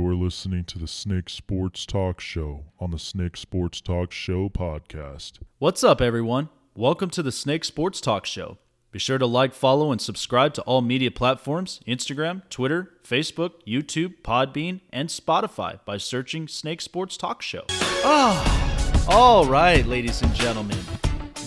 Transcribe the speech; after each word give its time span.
You're 0.00 0.14
listening 0.14 0.62
to 0.66 0.78
the 0.78 0.86
Snake 0.86 1.28
Sports 1.28 1.84
Talk 1.84 2.20
Show 2.20 2.66
on 2.78 2.92
the 2.92 3.00
Snake 3.00 3.36
Sports 3.36 3.80
Talk 3.80 4.12
Show 4.12 4.48
podcast. 4.48 5.40
What's 5.58 5.82
up, 5.82 6.00
everyone? 6.00 6.50
Welcome 6.76 7.10
to 7.10 7.20
the 7.20 7.32
Snake 7.32 7.64
Sports 7.64 8.00
Talk 8.00 8.24
Show. 8.24 8.58
Be 8.92 9.00
sure 9.00 9.18
to 9.18 9.26
like, 9.26 9.52
follow, 9.52 9.90
and 9.90 10.00
subscribe 10.00 10.54
to 10.54 10.62
all 10.62 10.82
media 10.82 11.10
platforms 11.10 11.80
Instagram, 11.84 12.48
Twitter, 12.48 12.92
Facebook, 13.02 13.54
YouTube, 13.66 14.22
Podbean, 14.22 14.82
and 14.92 15.08
Spotify 15.08 15.80
by 15.84 15.96
searching 15.96 16.46
Snake 16.46 16.80
Sports 16.80 17.16
Talk 17.16 17.42
Show. 17.42 17.64
Ah, 17.68 19.08
all 19.08 19.46
right, 19.46 19.84
ladies 19.84 20.22
and 20.22 20.32
gentlemen. 20.32 20.78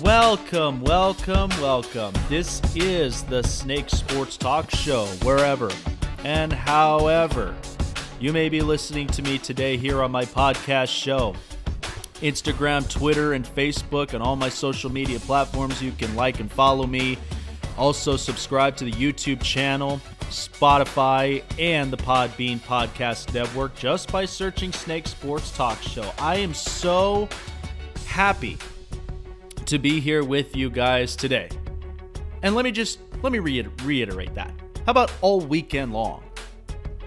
Welcome, 0.02 0.82
welcome, 0.82 1.52
welcome. 1.62 2.14
This 2.28 2.62
is 2.76 3.24
the 3.24 3.44
Snake 3.44 3.90
Sports 3.90 4.36
Talk 4.36 4.70
Show, 4.72 5.06
wherever 5.24 5.72
and 6.26 6.52
however 6.52 7.56
you 8.22 8.32
may 8.32 8.50
be 8.50 8.62
listening 8.62 9.08
to 9.08 9.24
me 9.24 9.40
today 9.40 9.78
here 9.78 10.04
on 10.04 10.12
my 10.12 10.24
podcast 10.24 10.90
show. 10.90 11.34
Instagram, 12.22 12.88
Twitter, 12.88 13.34
and 13.34 13.44
Facebook, 13.44 14.14
and 14.14 14.22
all 14.22 14.36
my 14.36 14.48
social 14.48 14.92
media 14.92 15.20
platforms. 15.22 15.82
You 15.82 15.92
can 15.92 16.16
like 16.16 16.40
and 16.40 16.52
follow 16.52 16.86
me. 16.86 17.18
Also, 17.80 18.16
subscribe 18.16 18.76
to 18.76 18.86
the 18.86 18.92
YouTube 18.92 19.42
channel, 19.42 20.00
Spotify, 20.30 21.44
and 21.58 21.92
the 21.92 21.98
Podbean 21.98 22.60
Podcast 22.60 23.34
Network 23.34 23.76
just 23.76 24.12
by 24.12 24.26
searching 24.26 24.72
Snake 24.72 25.08
Sports 25.08 25.58
Talk 25.58 25.82
Show. 25.82 26.14
I 26.20 26.36
am 26.36 26.54
so 26.54 27.28
happy 28.06 28.60
to 29.66 29.80
be 29.80 30.00
here 30.00 30.24
with 30.24 30.56
you 30.56 30.70
guys 30.70 31.16
today. 31.16 31.50
And 32.44 32.54
let 32.54 32.66
me 32.66 32.72
just 32.72 33.00
let 33.24 33.32
me 33.32 33.40
reiterate 33.40 34.36
that. 34.36 34.54
How 34.86 34.92
about 34.92 35.12
all 35.22 35.42
weekend 35.42 35.92
long? 35.92 36.24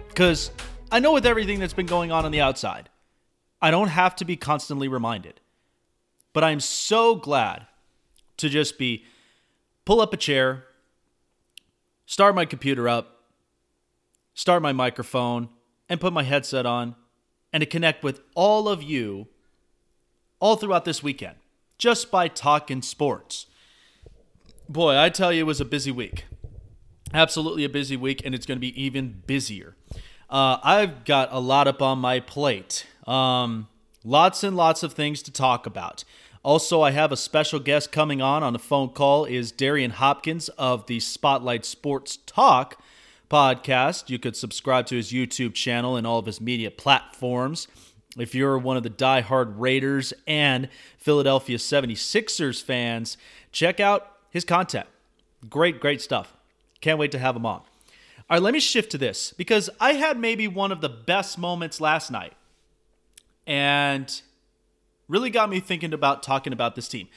Because 0.08 0.50
I 0.94 1.00
know 1.00 1.12
with 1.12 1.26
everything 1.26 1.58
that's 1.58 1.72
been 1.72 1.86
going 1.86 2.12
on 2.12 2.24
on 2.24 2.30
the 2.30 2.40
outside, 2.40 2.88
I 3.60 3.72
don't 3.72 3.88
have 3.88 4.14
to 4.14 4.24
be 4.24 4.36
constantly 4.36 4.86
reminded. 4.86 5.40
But 6.32 6.44
I'm 6.44 6.60
so 6.60 7.16
glad 7.16 7.66
to 8.36 8.48
just 8.48 8.78
be 8.78 9.04
pull 9.84 10.00
up 10.00 10.12
a 10.12 10.16
chair, 10.16 10.66
start 12.06 12.36
my 12.36 12.44
computer 12.44 12.88
up, 12.88 13.24
start 14.34 14.62
my 14.62 14.72
microphone, 14.72 15.48
and 15.88 16.00
put 16.00 16.12
my 16.12 16.22
headset 16.22 16.64
on, 16.64 16.94
and 17.52 17.60
to 17.60 17.66
connect 17.66 18.04
with 18.04 18.20
all 18.36 18.68
of 18.68 18.80
you 18.80 19.26
all 20.38 20.54
throughout 20.54 20.84
this 20.84 21.02
weekend 21.02 21.34
just 21.76 22.12
by 22.12 22.28
talking 22.28 22.82
sports. 22.82 23.46
Boy, 24.68 24.96
I 24.96 25.08
tell 25.08 25.32
you, 25.32 25.40
it 25.40 25.46
was 25.48 25.60
a 25.60 25.64
busy 25.64 25.90
week. 25.90 26.26
Absolutely 27.12 27.64
a 27.64 27.68
busy 27.68 27.96
week, 27.96 28.22
and 28.24 28.32
it's 28.32 28.46
going 28.46 28.58
to 28.58 28.60
be 28.60 28.80
even 28.80 29.24
busier. 29.26 29.74
Uh, 30.34 30.58
I've 30.64 31.04
got 31.04 31.28
a 31.30 31.38
lot 31.38 31.68
up 31.68 31.80
on 31.80 32.00
my 32.00 32.18
plate. 32.18 32.86
Um, 33.06 33.68
lots 34.02 34.42
and 34.42 34.56
lots 34.56 34.82
of 34.82 34.92
things 34.92 35.22
to 35.22 35.32
talk 35.32 35.64
about. 35.64 36.02
Also, 36.42 36.82
I 36.82 36.90
have 36.90 37.12
a 37.12 37.16
special 37.16 37.60
guest 37.60 37.92
coming 37.92 38.20
on 38.20 38.42
on 38.42 38.52
a 38.52 38.58
phone 38.58 38.88
call 38.88 39.26
is 39.26 39.52
Darian 39.52 39.92
Hopkins 39.92 40.48
of 40.58 40.86
the 40.86 40.98
Spotlight 40.98 41.64
Sports 41.64 42.18
Talk 42.26 42.80
podcast. 43.30 44.10
You 44.10 44.18
could 44.18 44.34
subscribe 44.34 44.86
to 44.86 44.96
his 44.96 45.12
YouTube 45.12 45.54
channel 45.54 45.94
and 45.94 46.04
all 46.04 46.18
of 46.18 46.26
his 46.26 46.40
media 46.40 46.72
platforms. 46.72 47.68
If 48.18 48.34
you're 48.34 48.58
one 48.58 48.76
of 48.76 48.82
the 48.82 48.90
die-hard 48.90 49.60
Raiders 49.60 50.12
and 50.26 50.68
Philadelphia 50.98 51.58
76ers 51.58 52.60
fans, 52.60 53.16
check 53.52 53.78
out 53.78 54.16
his 54.30 54.44
content. 54.44 54.88
Great, 55.48 55.78
great 55.78 56.02
stuff. 56.02 56.34
Can't 56.80 56.98
wait 56.98 57.12
to 57.12 57.20
have 57.20 57.36
him 57.36 57.46
on. 57.46 57.62
All 58.30 58.36
right, 58.36 58.42
let 58.42 58.54
me 58.54 58.60
shift 58.60 58.90
to 58.92 58.98
this 58.98 59.34
because 59.34 59.68
I 59.78 59.92
had 59.92 60.18
maybe 60.18 60.48
one 60.48 60.72
of 60.72 60.80
the 60.80 60.88
best 60.88 61.36
moments 61.36 61.78
last 61.78 62.10
night 62.10 62.32
and 63.46 64.22
really 65.08 65.28
got 65.28 65.50
me 65.50 65.60
thinking 65.60 65.92
about 65.92 66.22
talking 66.22 66.52
about 66.52 66.74
this 66.74 66.88
team. 66.88 67.08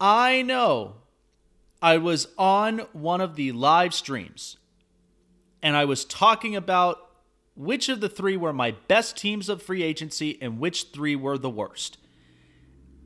I 0.00 0.40
know 0.40 0.94
I 1.82 1.98
was 1.98 2.28
on 2.38 2.78
one 2.92 3.20
of 3.20 3.36
the 3.36 3.52
live 3.52 3.92
streams 3.92 4.56
and 5.62 5.76
I 5.76 5.84
was 5.84 6.04
talking 6.04 6.56
about 6.56 7.10
which 7.54 7.90
of 7.90 8.00
the 8.00 8.08
three 8.08 8.36
were 8.36 8.54
my 8.54 8.70
best 8.88 9.18
teams 9.18 9.50
of 9.50 9.62
free 9.62 9.82
agency 9.82 10.38
and 10.40 10.58
which 10.58 10.84
three 10.94 11.14
were 11.14 11.36
the 11.36 11.50
worst. 11.50 11.98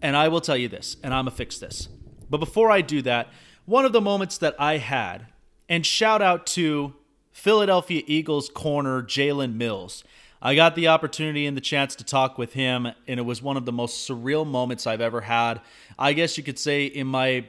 And 0.00 0.16
I 0.16 0.28
will 0.28 0.41
tell 0.41 0.56
you 0.56 0.69
this, 0.69 0.97
and 1.03 1.12
I'm 1.12 1.25
going 1.25 1.32
to 1.32 1.36
fix 1.36 1.59
this. 1.59 1.88
But 2.31 2.38
before 2.38 2.70
I 2.70 2.82
do 2.82 3.03
that, 3.03 3.28
one 3.65 3.84
of 3.84 3.92
the 3.92 4.00
moments 4.00 4.38
that 4.38 4.54
I 4.59 4.76
had, 4.76 5.26
and 5.69 5.84
shout 5.84 6.22
out 6.22 6.47
to 6.48 6.94
Philadelphia 7.36 8.02
Eagles 8.06 8.48
corner 8.48 9.02
Jalen 9.02 9.54
Mills. 9.54 10.02
I 10.41 10.54
got 10.54 10.74
the 10.74 10.88
opportunity 10.88 11.47
and 11.47 11.54
the 11.54 11.60
chance 11.60 11.94
to 11.97 12.02
talk 12.02 12.38
with 12.38 12.54
him, 12.54 12.86
and 13.06 13.20
it 13.20 13.24
was 13.24 13.42
one 13.42 13.58
of 13.58 13.66
the 13.66 13.72
most 13.72 14.08
surreal 14.08 14.47
moments 14.47 14.86
I've 14.86 15.02
ever 15.02 15.20
had. 15.20 15.60
I 15.98 16.14
guess 16.14 16.38
you 16.38 16.42
could 16.42 16.58
say 16.58 16.86
in 16.86 17.06
my 17.06 17.44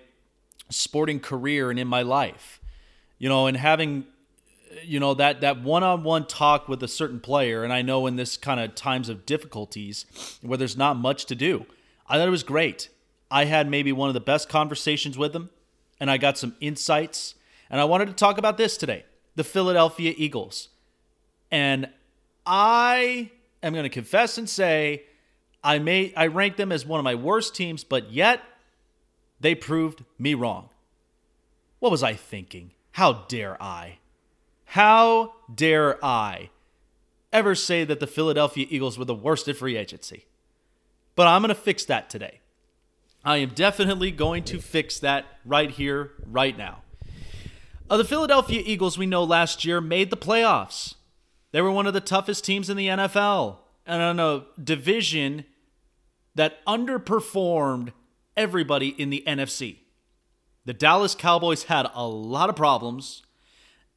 sporting 0.70 1.22
career 1.22 1.72
and 1.72 1.80
in 1.80 1.88
my 1.88 2.02
life. 2.02 2.60
You 3.18 3.30
know, 3.30 3.48
and 3.48 3.56
having 3.56 4.06
you 4.84 5.00
know 5.00 5.14
that 5.14 5.40
that 5.40 5.64
one-on-one 5.64 6.28
talk 6.28 6.68
with 6.68 6.84
a 6.84 6.88
certain 6.88 7.22
player 7.22 7.64
and 7.64 7.72
I 7.72 7.82
know 7.82 8.08
in 8.08 8.18
this 8.18 8.36
kind 8.36 8.60
of 8.60 8.76
times 8.76 9.08
of 9.08 9.26
difficulties 9.26 10.06
where 10.42 10.58
there's 10.58 10.78
not 10.78 10.98
much 10.98 11.26
to 11.28 11.36
do. 11.36 11.66
I 12.08 12.18
thought 12.18 12.28
it 12.28 12.32
was 12.32 12.44
great. 12.44 12.90
I 13.32 13.46
had 13.46 13.70
maybe 13.70 13.94
one 13.94 14.10
of 14.10 14.14
the 14.14 14.20
best 14.20 14.50
conversations 14.50 15.18
with 15.18 15.34
him 15.34 15.50
and 16.00 16.12
I 16.12 16.18
got 16.18 16.38
some 16.38 16.56
insights 16.60 17.36
and 17.70 17.80
I 17.80 17.86
wanted 17.86 18.08
to 18.08 18.14
talk 18.14 18.38
about 18.38 18.58
this 18.58 18.76
today 18.78 19.06
the 19.38 19.44
Philadelphia 19.44 20.14
Eagles. 20.18 20.70
And 21.52 21.90
I 22.46 23.32
am 23.62 23.72
going 23.72 23.84
to 23.84 23.90
confess 23.90 24.38
and 24.38 24.50
say 24.50 25.04
I 25.64 25.80
may 25.80 26.14
I 26.16 26.28
rank 26.28 26.58
them 26.58 26.72
as 26.72 26.86
one 26.86 27.00
of 27.00 27.04
my 27.04 27.16
worst 27.16 27.56
teams, 27.56 27.84
but 27.84 28.12
yet 28.12 28.42
they 29.40 29.54
proved 29.54 30.04
me 30.18 30.34
wrong. 30.34 30.70
What 31.80 31.92
was 31.92 32.04
I 32.04 32.14
thinking? 32.14 32.72
How 32.94 33.26
dare 33.28 33.62
I? 33.62 34.00
How 34.66 35.36
dare 35.54 36.04
I 36.04 36.50
ever 37.32 37.54
say 37.54 37.84
that 37.84 38.00
the 38.00 38.08
Philadelphia 38.08 38.66
Eagles 38.70 38.98
were 38.98 39.06
the 39.06 39.14
worst 39.14 39.48
at 39.48 39.58
free 39.58 39.78
agency? 39.78 40.26
But 41.16 41.28
I'm 41.28 41.44
going 41.44 41.50
to 41.50 41.56
fix 41.56 41.86
that 41.86 42.10
today. 42.10 42.40
I 43.24 43.38
am 43.38 43.50
definitely 43.50 44.10
going 44.10 44.44
to 44.46 44.60
fix 44.60 45.00
that 45.00 45.26
right 45.46 45.70
here, 45.70 46.14
right 46.26 46.58
now. 46.58 46.82
Uh, 47.90 47.98
the 47.98 48.04
Philadelphia 48.04 48.62
Eagles, 48.66 48.98
we 48.98 49.06
know 49.06 49.24
last 49.24 49.64
year, 49.64 49.80
made 49.80 50.10
the 50.10 50.18
playoffs. 50.18 50.96
They 51.52 51.62
were 51.62 51.72
one 51.72 51.88
of 51.88 51.94
the 51.94 52.02
toughest 52.02 52.44
teams 52.44 52.70
in 52.70 52.76
the 52.76 52.88
NFL. 52.88 53.60
And 53.86 54.02
on 54.02 54.20
a 54.20 54.46
division 54.62 55.46
that 56.36 56.64
underperformed 56.66 57.94
everybody 58.36 58.90
in 58.90 59.10
the 59.10 59.24
NFC. 59.26 59.78
The 60.66 60.74
Dallas 60.74 61.16
Cowboys 61.16 61.64
had 61.64 61.88
a 61.94 62.06
lot 62.06 62.50
of 62.50 62.56
problems. 62.58 63.24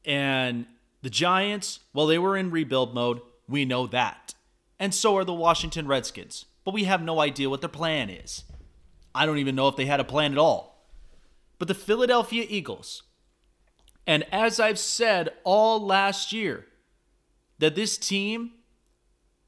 And 0.05 0.67
the 1.03 1.11
Giants, 1.11 1.81
well, 1.93 2.07
they 2.07 2.19
were 2.19 2.37
in 2.37 2.51
rebuild 2.51 2.95
mode. 2.95 3.21
We 3.49 3.65
know 3.65 3.89
that. 3.89 4.35
And 4.79 4.95
so 4.95 5.17
are 5.17 5.25
the 5.25 5.35
Washington 5.35 5.89
Redskins. 5.89 6.47
But 6.65 6.75
we 6.75 6.85
have 6.85 7.03
no 7.03 7.21
idea 7.21 7.51
what 7.51 7.61
their 7.61 7.69
plan 7.69 8.09
is. 8.09 8.45
I 9.15 9.27
don't 9.27 9.39
even 9.39 9.57
know 9.57 9.67
if 9.67 9.75
they 9.75 9.87
had 9.87 10.01
a 10.01 10.05
plan 10.05 10.31
at 10.33 10.39
all. 10.39 10.89
But 11.59 11.67
the 11.67 11.75
Philadelphia 11.75 12.47
Eagles, 12.49 13.03
and 14.07 14.25
as 14.33 14.59
I've 14.59 14.79
said 14.79 15.31
all 15.45 15.85
last 15.85 16.33
year, 16.33 16.67
that 17.59 17.75
this 17.75 17.99
team 17.99 18.53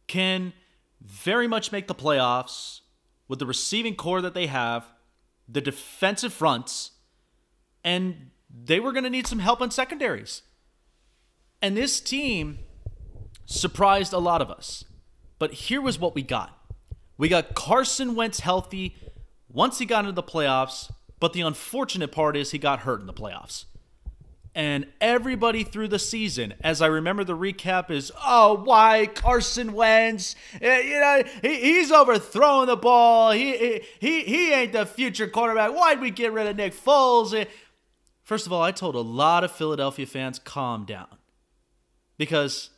can 0.06 0.52
very 1.00 1.48
much 1.48 1.72
make 1.72 1.88
the 1.88 1.94
playoffs 1.94 2.80
with 3.28 3.38
the 3.38 3.46
receiving 3.46 3.96
core 3.96 4.20
that 4.20 4.34
they 4.34 4.46
have, 4.46 4.92
the 5.48 5.60
defensive 5.60 6.32
fronts, 6.32 6.92
and 7.82 8.30
they 8.48 8.78
were 8.78 8.92
going 8.92 9.04
to 9.04 9.10
need 9.10 9.26
some 9.26 9.38
help 9.38 9.60
on 9.60 9.70
secondaries. 9.70 10.42
And 11.60 11.76
this 11.76 12.00
team 12.00 12.58
surprised 13.46 14.12
a 14.12 14.18
lot 14.18 14.42
of 14.42 14.50
us. 14.50 14.84
But 15.38 15.52
here 15.54 15.80
was 15.80 15.98
what 15.98 16.14
we 16.14 16.22
got 16.22 16.58
we 17.18 17.28
got 17.28 17.54
Carson 17.54 18.14
Wentz 18.14 18.40
healthy 18.40 18.96
once 19.48 19.78
he 19.78 19.86
got 19.86 20.00
into 20.00 20.12
the 20.12 20.22
playoffs, 20.22 20.90
but 21.20 21.32
the 21.32 21.42
unfortunate 21.42 22.10
part 22.10 22.36
is 22.36 22.50
he 22.50 22.58
got 22.58 22.80
hurt 22.80 23.00
in 23.00 23.06
the 23.06 23.12
playoffs 23.12 23.66
and 24.54 24.86
everybody 25.00 25.64
through 25.64 25.88
the 25.88 25.98
season, 25.98 26.52
as 26.60 26.82
I 26.82 26.86
remember 26.86 27.24
the 27.24 27.36
recap, 27.36 27.90
is 27.90 28.12
oh 28.22 28.62
why 28.64 29.06
Carson 29.06 29.72
Wentz, 29.72 30.36
eh, 30.60 30.80
you 30.80 31.00
know 31.00 31.22
he, 31.40 31.60
he's 31.60 31.90
overthrowing 31.90 32.66
the 32.66 32.76
ball. 32.76 33.30
He, 33.30 33.82
he 33.98 34.22
he 34.24 34.52
ain't 34.52 34.72
the 34.72 34.84
future 34.84 35.26
quarterback. 35.26 35.74
Why'd 35.74 36.00
we 36.00 36.10
get 36.10 36.32
rid 36.32 36.46
of 36.46 36.56
Nick 36.56 36.74
Foles? 36.74 37.34
Eh, 37.34 37.46
first 38.22 38.46
of 38.46 38.52
all, 38.52 38.62
I 38.62 38.72
told 38.72 38.94
a 38.94 39.00
lot 39.00 39.42
of 39.42 39.52
Philadelphia 39.52 40.04
fans 40.04 40.38
calm 40.38 40.84
down, 40.84 41.18
because 42.18 42.70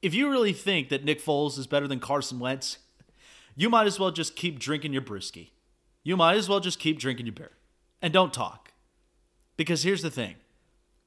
if 0.00 0.14
you 0.14 0.30
really 0.30 0.54
think 0.54 0.88
that 0.88 1.04
Nick 1.04 1.22
Foles 1.22 1.58
is 1.58 1.66
better 1.66 1.86
than 1.86 2.00
Carson 2.00 2.38
Wentz, 2.38 2.78
you 3.54 3.68
might 3.68 3.86
as 3.86 4.00
well 4.00 4.10
just 4.10 4.36
keep 4.36 4.58
drinking 4.58 4.94
your 4.94 5.02
brewski. 5.02 5.50
You 6.02 6.16
might 6.16 6.36
as 6.36 6.48
well 6.48 6.60
just 6.60 6.78
keep 6.78 6.98
drinking 6.98 7.26
your 7.26 7.34
beer, 7.34 7.50
and 8.00 8.10
don't 8.10 8.32
talk, 8.32 8.72
because 9.58 9.82
here's 9.82 10.00
the 10.00 10.10
thing 10.10 10.36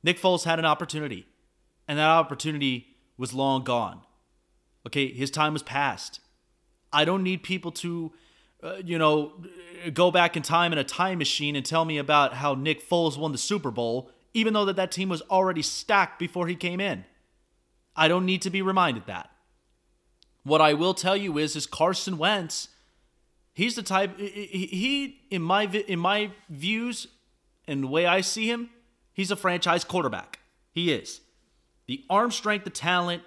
Nick 0.03 0.19
Foles 0.19 0.45
had 0.45 0.59
an 0.59 0.65
opportunity, 0.65 1.27
and 1.88 2.00
that 2.00 2.09
opportunity 2.09 2.88
was 3.18 3.33
long 3.33 3.63
gone. 3.63 4.01
Okay, 4.88 5.12
his 5.12 5.30
time 5.30 5.53
was 5.53 5.63
past. 5.63 6.19
I 6.92 7.06
don't 7.06 7.24
need 7.24 7.44
people 7.44 7.71
to, 7.74 8.12
uh, 8.63 8.75
you 8.83 8.98
know, 8.98 9.33
go 9.94 10.12
back 10.12 10.36
in 10.36 10.44
time 10.44 10.74
in 10.74 10.80
a 10.80 10.83
time 10.83 11.19
machine 11.19 11.56
and 11.56 11.65
tell 11.65 11.86
me 11.86 11.98
about 11.98 12.33
how 12.33 12.53
Nick 12.56 12.88
Foles 12.88 13.18
won 13.18 13.31
the 13.31 13.38
Super 13.38 13.71
Bowl, 13.71 14.12
even 14.33 14.53
though 14.53 14.65
that 14.65 14.75
that 14.75 14.92
team 14.92 15.09
was 15.09 15.21
already 15.24 15.62
stacked 15.62 16.19
before 16.19 16.47
he 16.47 16.56
came 16.56 16.80
in. 16.80 17.06
I 17.95 18.07
don't 18.07 18.25
need 18.25 18.42
to 18.44 18.50
be 18.50 18.62
reminded 18.62 19.06
that. 19.06 19.30
What 20.44 20.62
I 20.62 20.74
will 20.74 20.94
tell 20.94 21.15
you 21.15 21.38
is, 21.38 21.56
is 21.56 21.68
Carson 21.68 22.18
Wentz. 22.18 22.69
He's 23.54 23.75
the 23.75 23.83
type. 23.83 24.18
He, 24.18 25.19
in 25.30 25.42
my 25.42 25.63
in 25.65 26.00
my 26.00 26.31
views 26.50 27.07
and 27.68 27.83
the 27.83 27.88
way 27.88 28.06
I 28.06 28.21
see 28.21 28.50
him, 28.50 28.69
he's 29.13 29.31
a 29.31 29.35
franchise 29.35 29.83
quarterback. 29.83 30.39
He 30.71 30.91
is. 30.91 31.21
The 31.87 32.03
arm 32.09 32.31
strength, 32.31 32.63
the 32.63 32.69
talent, 32.69 33.23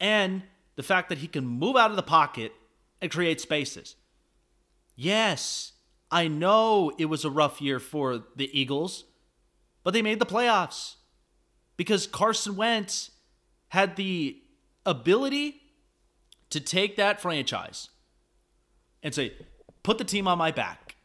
and 0.00 0.42
the 0.76 0.82
fact 0.82 1.08
that 1.08 1.18
he 1.18 1.26
can 1.26 1.46
move 1.46 1.76
out 1.76 1.90
of 1.90 1.96
the 1.96 2.02
pocket 2.02 2.52
and 3.00 3.10
create 3.10 3.40
spaces. 3.40 3.96
Yes, 4.94 5.72
I 6.10 6.28
know 6.28 6.92
it 6.98 7.06
was 7.06 7.24
a 7.24 7.30
rough 7.30 7.60
year 7.60 7.78
for 7.78 8.24
the 8.36 8.48
Eagles, 8.58 9.04
but 9.84 9.92
they 9.92 10.02
made 10.02 10.18
the 10.18 10.26
playoffs 10.26 10.96
because 11.76 12.06
Carson 12.06 12.56
Wentz 12.56 13.10
had 13.68 13.96
the 13.96 14.42
ability 14.84 15.60
to 16.50 16.60
take 16.60 16.96
that 16.96 17.20
franchise 17.20 17.90
and 19.02 19.14
say, 19.14 19.32
put 19.82 19.98
the 19.98 20.04
team 20.04 20.26
on 20.26 20.38
my 20.38 20.50
back, 20.50 20.96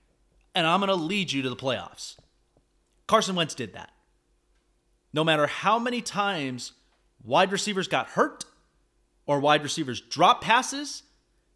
and 0.55 0.65
I'm 0.65 0.79
going 0.79 0.87
to 0.87 0.95
lead 0.95 1.31
you 1.31 1.41
to 1.41 1.49
the 1.49 1.55
playoffs. 1.55 2.15
Carson 3.07 3.35
Wentz 3.35 3.53
did 3.53 3.73
that. 3.73 3.91
No 5.13 5.23
matter 5.23 5.47
how 5.47 5.77
many 5.77 6.01
times 6.01 6.73
wide 7.23 7.51
receivers 7.51 7.87
got 7.87 8.09
hurt 8.09 8.45
or 9.25 9.39
wide 9.39 9.63
receivers 9.63 10.01
drop 10.01 10.41
passes, 10.41 11.03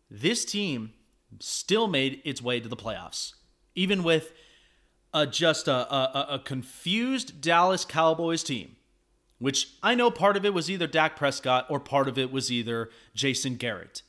this 0.09 0.45
team 0.45 0.93
still 1.39 1.87
made 1.87 2.21
its 2.23 2.41
way 2.41 2.59
to 2.59 2.69
the 2.69 2.77
playoffs, 2.77 3.33
even 3.75 4.03
with 4.03 4.31
a, 5.13 5.25
just 5.25 5.67
a, 5.67 5.93
a, 5.93 6.35
a 6.35 6.39
confused 6.39 7.41
Dallas 7.41 7.83
Cowboys 7.83 8.43
team, 8.43 8.75
which 9.39 9.69
I 9.81 9.95
know 9.95 10.11
part 10.11 10.37
of 10.37 10.45
it 10.45 10.53
was 10.53 10.69
either 10.69 10.87
Dak 10.87 11.15
Prescott 11.15 11.65
or 11.69 11.79
part 11.79 12.07
of 12.07 12.17
it 12.17 12.31
was 12.31 12.51
either 12.51 12.89
Jason 13.13 13.55
Garrett. 13.55 14.03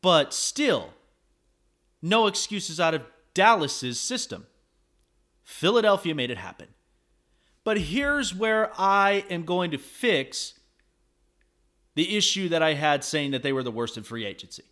But 0.00 0.34
still, 0.34 0.94
no 2.00 2.26
excuses 2.26 2.80
out 2.80 2.94
of 2.94 3.02
Dallas's 3.34 4.00
system. 4.00 4.46
Philadelphia 5.42 6.14
made 6.14 6.30
it 6.30 6.38
happen. 6.38 6.68
But 7.64 7.78
here's 7.78 8.34
where 8.34 8.70
I 8.78 9.24
am 9.30 9.44
going 9.44 9.70
to 9.70 9.78
fix 9.78 10.54
the 11.94 12.16
issue 12.16 12.48
that 12.48 12.62
I 12.62 12.74
had 12.74 13.04
saying 13.04 13.32
that 13.32 13.42
they 13.42 13.52
were 13.52 13.62
the 13.62 13.70
worst 13.70 13.96
in 13.96 14.02
free 14.02 14.24
agency. 14.24 14.64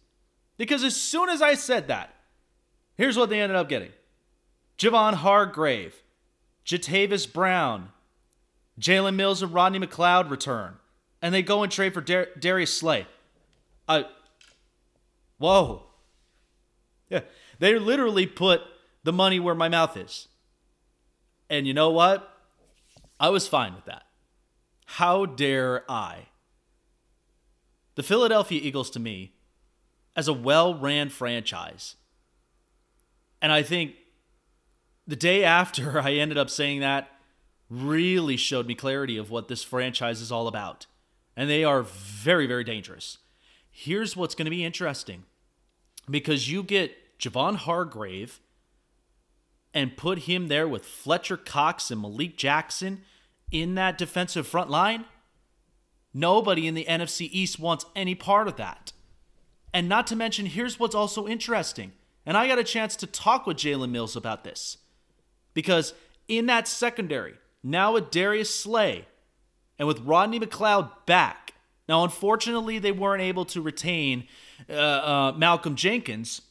Because 0.57 0.83
as 0.83 0.97
soon 0.97 1.29
as 1.29 1.41
I 1.41 1.55
said 1.55 1.89
that, 1.89 2.15
here's 2.97 3.17
what 3.17 3.31
they 3.31 3.41
ended 3.41 3.57
up 3.57 3.69
getting 3.69 3.93
Javon 4.79 5.15
Hargrave, 5.15 6.03
Jatavis 6.67 7.31
Brown, 7.31 7.91
Jalen 8.79 9.15
Mills, 9.15 9.43
and 9.43 9.53
Rodney 9.53 9.79
McLeod 9.79 10.31
return. 10.31 10.75
And 11.23 11.35
they 11.35 11.43
go 11.43 11.63
and 11.63 11.71
trade 11.71 11.93
for 11.93 12.01
Dar- 12.01 12.29
Darius 12.39 12.73
Slay. 12.73 13.07
I, 13.89 14.07
whoa. 15.39 15.85
Yeah, 17.11 17.23
they 17.59 17.77
literally 17.77 18.25
put 18.25 18.61
the 19.03 19.13
money 19.13 19.41
where 19.41 19.57
my 19.57 19.69
mouth 19.69 19.97
is. 19.97 20.29
And 21.49 21.67
you 21.67 21.75
know 21.75 21.91
what? 21.91 22.30
I 23.21 23.29
was 23.29 23.47
fine 23.47 23.75
with 23.75 23.85
that. 23.85 24.05
How 24.87 25.27
dare 25.27 25.85
I? 25.89 26.29
The 27.95 28.03
Philadelphia 28.03 28.61
Eagles, 28.63 28.91
to 28.91 28.99
me, 28.99 29.35
as 30.17 30.27
a 30.27 30.33
well 30.33 30.75
ran 30.75 31.11
franchise. 31.11 31.97
And 33.43 33.53
I 33.53 33.63
think 33.63 33.95
the 35.07 35.17
day 35.17 35.45
after 35.61 36.01
I 36.01 36.15
ended 36.15 36.39
up 36.39 36.49
saying 36.51 36.81
that 36.81 37.09
really 37.69 38.37
showed 38.37 38.67
me 38.67 38.75
clarity 38.75 39.17
of 39.17 39.31
what 39.31 39.49
this 39.49 39.63
franchise 39.63 40.21
is 40.21 40.33
all 40.33 40.49
about. 40.49 40.87
And 41.37 41.49
they 41.49 41.63
are 41.63 41.83
very, 41.83 42.47
very 42.47 42.65
dangerous. 42.65 43.19
Here's 43.71 44.17
what's 44.17 44.35
going 44.35 44.47
to 44.47 44.51
be 44.51 44.65
interesting 44.65 45.25
because 46.11 46.51
you 46.51 46.63
get 46.63 47.19
Javon 47.19 47.57
Hargrave 47.57 48.41
and 49.73 49.97
put 49.97 50.21
him 50.21 50.49
there 50.49 50.67
with 50.67 50.85
Fletcher 50.85 51.37
Cox 51.37 51.91
and 51.91 52.01
Malik 52.01 52.37
Jackson 52.37 53.03
in 53.51 53.75
that 53.75 53.99
defensive 53.99 54.47
front 54.47 54.71
line. 54.71 55.05
Nobody 56.13 56.67
in 56.67 56.75
the 56.75 56.87
NFC 56.87 57.29
East 57.31 57.59
wants 57.59 57.87
any 57.95 58.15
part 58.15 58.49
of 58.49 58.57
that. 58.57 58.93
And 59.73 59.89
not 59.89 60.07
to 60.09 60.17
mention, 60.17 60.47
here's 60.47 60.81
what's 60.81 60.95
also 60.95 61.29
interesting. 61.29 61.93
And 62.27 62.37
I 62.37 62.49
got 62.49 62.59
a 62.59 62.65
chance 62.65 62.97
to 62.97 63.07
talk 63.07 63.47
with 63.47 63.57
Jalen 63.57 63.91
Mills 63.91 64.17
about 64.17 64.45
this. 64.45 64.79
Because 65.55 65.95
in 66.29 66.47
that 66.47 66.69
secondary, 66.69 67.35
now 67.63 67.95
with 67.95 68.11
Darius 68.11 68.55
Slay 68.55 69.07
and 69.79 69.87
with 69.87 70.01
Rodney 70.01 70.41
McLeod 70.41 70.91
back, 71.07 71.55
now 71.89 72.05
unfortunately 72.05 72.79
they 72.79 72.93
weren't 72.93 73.23
able 73.23 73.45
to 73.47 73.61
retain 73.61 74.27
uh, 74.69 74.73
uh, 74.73 75.33
Malcolm 75.37 75.77
Jenkins, 75.77 76.43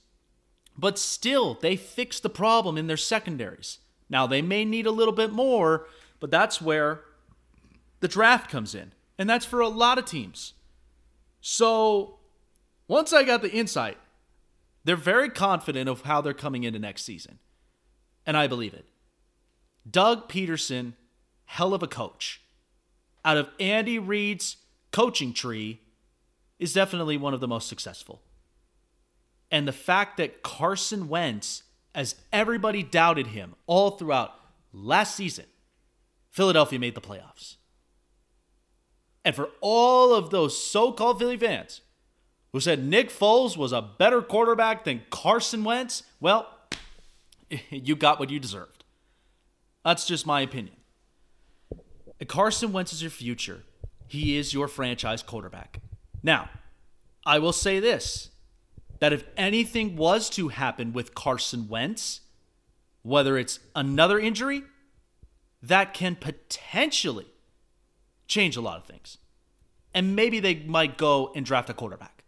but 0.78 0.98
still 0.98 1.56
they 1.56 1.76
fixed 1.76 2.24
the 2.24 2.30
problem 2.30 2.78
in 2.78 2.88
their 2.88 2.98
secondaries. 2.98 3.80
Now 4.10 4.28
they 4.28 4.42
may 4.42 4.66
need 4.66 4.86
a 4.86 4.92
little 4.92 5.14
bit 5.14 5.32
more, 5.32 5.88
but 6.20 6.32
that's 6.32 6.62
where 6.62 7.02
the 8.00 8.08
draft 8.08 8.50
comes 8.50 8.76
in. 8.76 8.94
And 9.18 9.30
that's 9.30 9.46
for 9.46 9.60
a 9.60 9.68
lot 9.68 9.98
of 9.98 10.06
teams. 10.06 10.54
So 11.42 12.20
once 12.88 13.12
I 13.12 13.24
got 13.24 13.42
the 13.42 13.52
insight, 13.52 13.98
they're 14.84 14.96
very 14.96 15.30
confident 15.30 15.90
of 15.90 16.02
how 16.02 16.22
they're 16.22 16.34
coming 16.34 16.64
into 16.64 16.80
next 16.80 17.04
season. 17.04 17.40
And 18.26 18.38
I 18.38 18.48
believe 18.48 18.74
it. 18.74 18.86
Doug 19.90 20.30
Pederson, 20.30 20.94
hell 21.46 21.74
of 21.74 21.84
a 21.84 21.88
coach. 21.88 22.42
Out 23.26 23.38
of 23.38 23.50
Andy 23.60 24.00
Reid's 24.00 24.58
coaching 24.92 25.34
tree, 25.34 25.82
is 26.60 26.74
definitely 26.74 27.18
one 27.18 27.34
of 27.34 27.40
the 27.40 27.48
most 27.48 27.68
successful. 27.68 28.22
And 29.50 29.68
the 29.68 29.74
fact 29.74 30.18
that 30.18 30.44
Carson 30.44 31.08
Wentz, 31.08 31.64
as 31.96 32.16
everybody 32.32 32.84
doubted 32.84 33.28
him 33.28 33.56
all 33.66 33.92
throughout 33.92 34.34
last 34.74 35.16
season, 35.16 35.46
Philadelphia 36.32 36.80
made 36.80 36.96
the 36.96 37.02
playoffs. 37.02 37.56
And 39.26 39.36
for 39.36 39.50
all 39.62 40.14
of 40.14 40.30
those 40.30 40.62
so 40.62 40.92
called 40.92 41.20
Philly 41.20 41.38
fans 41.38 41.82
who 42.52 42.60
said 42.60 42.84
Nick 42.84 43.10
Foles 43.10 43.58
was 43.58 43.72
a 43.72 43.82
better 43.82 44.22
quarterback 44.22 44.84
than 44.84 45.02
Carson 45.10 45.64
Wentz, 45.64 46.04
well, 46.20 46.48
you 47.70 47.96
got 47.96 48.20
what 48.20 48.30
you 48.30 48.40
deserved. 48.40 48.84
That's 49.84 50.06
just 50.06 50.26
my 50.26 50.42
opinion. 50.42 50.76
Carson 52.28 52.72
Wentz 52.72 52.92
is 52.94 53.02
your 53.02 53.12
future. 53.12 53.64
He 54.08 54.38
is 54.38 54.54
your 54.54 54.68
franchise 54.68 55.24
quarterback. 55.24 55.80
Now, 56.24 56.50
I 57.26 57.40
will 57.40 57.54
say 57.54 57.80
this 57.80 58.30
that 59.00 59.14
if 59.14 59.24
anything 59.38 59.96
was 59.96 60.30
to 60.30 60.50
happen 60.50 60.92
with 60.92 61.16
Carson 61.16 61.70
Wentz, 61.70 62.22
whether 63.02 63.38
it's 63.38 63.60
another 63.74 64.20
injury, 64.20 64.64
that 65.62 65.94
can 65.94 66.16
potentially 66.16 67.28
change 68.28 68.56
a 68.56 68.62
lot 68.62 68.78
of 68.78 68.86
things. 68.86 69.18
And 69.94 70.16
maybe 70.16 70.40
they 70.40 70.56
might 70.56 70.98
go 70.98 71.32
and 71.36 71.46
draft 71.46 71.70
a 71.70 71.74
quarterback. 71.74 72.24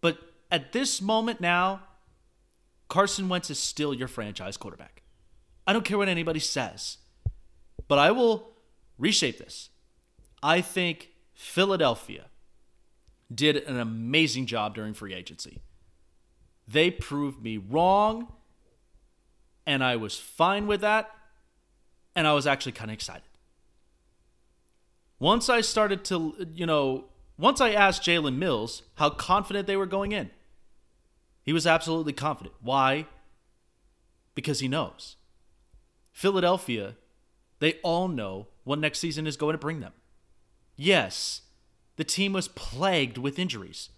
But 0.00 0.18
at 0.50 0.72
this 0.72 1.02
moment 1.02 1.40
now, 1.40 1.82
Carson 2.88 3.28
Wentz 3.28 3.50
is 3.50 3.58
still 3.58 3.92
your 3.92 4.08
franchise 4.08 4.56
quarterback. 4.56 5.02
I 5.66 5.72
don't 5.72 5.84
care 5.84 5.98
what 5.98 6.08
anybody 6.08 6.40
says, 6.40 6.98
but 7.86 7.98
I 7.98 8.10
will 8.10 8.50
reshape 8.98 9.38
this. 9.38 9.70
I 10.42 10.60
think 10.60 11.10
Philadelphia 11.34 12.26
did 13.32 13.56
an 13.56 13.78
amazing 13.78 14.46
job 14.46 14.74
during 14.74 14.94
free 14.94 15.14
agency. 15.14 15.60
They 16.66 16.90
proved 16.90 17.42
me 17.42 17.56
wrong, 17.56 18.32
and 19.66 19.84
I 19.84 19.96
was 19.96 20.16
fine 20.16 20.66
with 20.66 20.80
that, 20.80 21.10
and 22.14 22.26
I 22.26 22.32
was 22.32 22.46
actually 22.46 22.72
kind 22.72 22.90
of 22.90 22.94
excited. 22.94 23.22
Once 25.18 25.48
I 25.48 25.60
started 25.60 26.04
to, 26.06 26.48
you 26.54 26.66
know, 26.66 27.04
once 27.38 27.60
I 27.60 27.72
asked 27.72 28.02
Jalen 28.02 28.36
Mills 28.36 28.82
how 28.96 29.10
confident 29.10 29.66
they 29.66 29.76
were 29.76 29.86
going 29.86 30.12
in, 30.12 30.30
he 31.42 31.52
was 31.52 31.66
absolutely 31.66 32.12
confident. 32.12 32.54
Why? 32.60 33.06
Because 34.34 34.60
he 34.60 34.68
knows. 34.68 35.16
Philadelphia, 36.12 36.96
they 37.58 37.74
all 37.82 38.08
know 38.08 38.48
what 38.64 38.78
next 38.78 38.98
season 38.98 39.26
is 39.26 39.36
going 39.36 39.52
to 39.52 39.58
bring 39.58 39.80
them. 39.80 39.92
Yes, 40.76 41.42
the 41.96 42.04
team 42.04 42.32
was 42.32 42.48
plagued 42.48 43.18
with 43.18 43.38
injuries, 43.38 43.90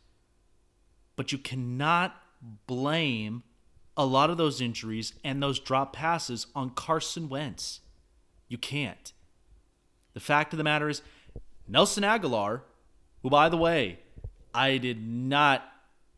but 1.15 1.31
you 1.31 1.39
cannot 1.39 2.17
blame 2.67 3.45
a 3.97 4.05
lot 4.05 4.31
of 4.31 4.37
those 4.37 4.61
injuries 4.61 5.15
and 5.23 5.43
those 5.43 5.61
drop 5.61 5.93
passes 5.93 6.47
on 6.55 6.71
Carson 6.71 7.29
Wentz. 7.29 7.81
You 8.53 8.59
can't. 8.59 9.15
The 10.13 10.21
fact 10.21 10.53
of 10.53 10.59
the 10.59 10.63
matter 10.63 10.91
is, 10.91 11.01
Nelson 11.67 12.03
Agholor, 12.03 12.61
who, 13.23 13.31
by 13.31 13.49
the 13.49 13.57
way, 13.57 14.01
I 14.53 14.77
did 14.77 15.03
not 15.03 15.65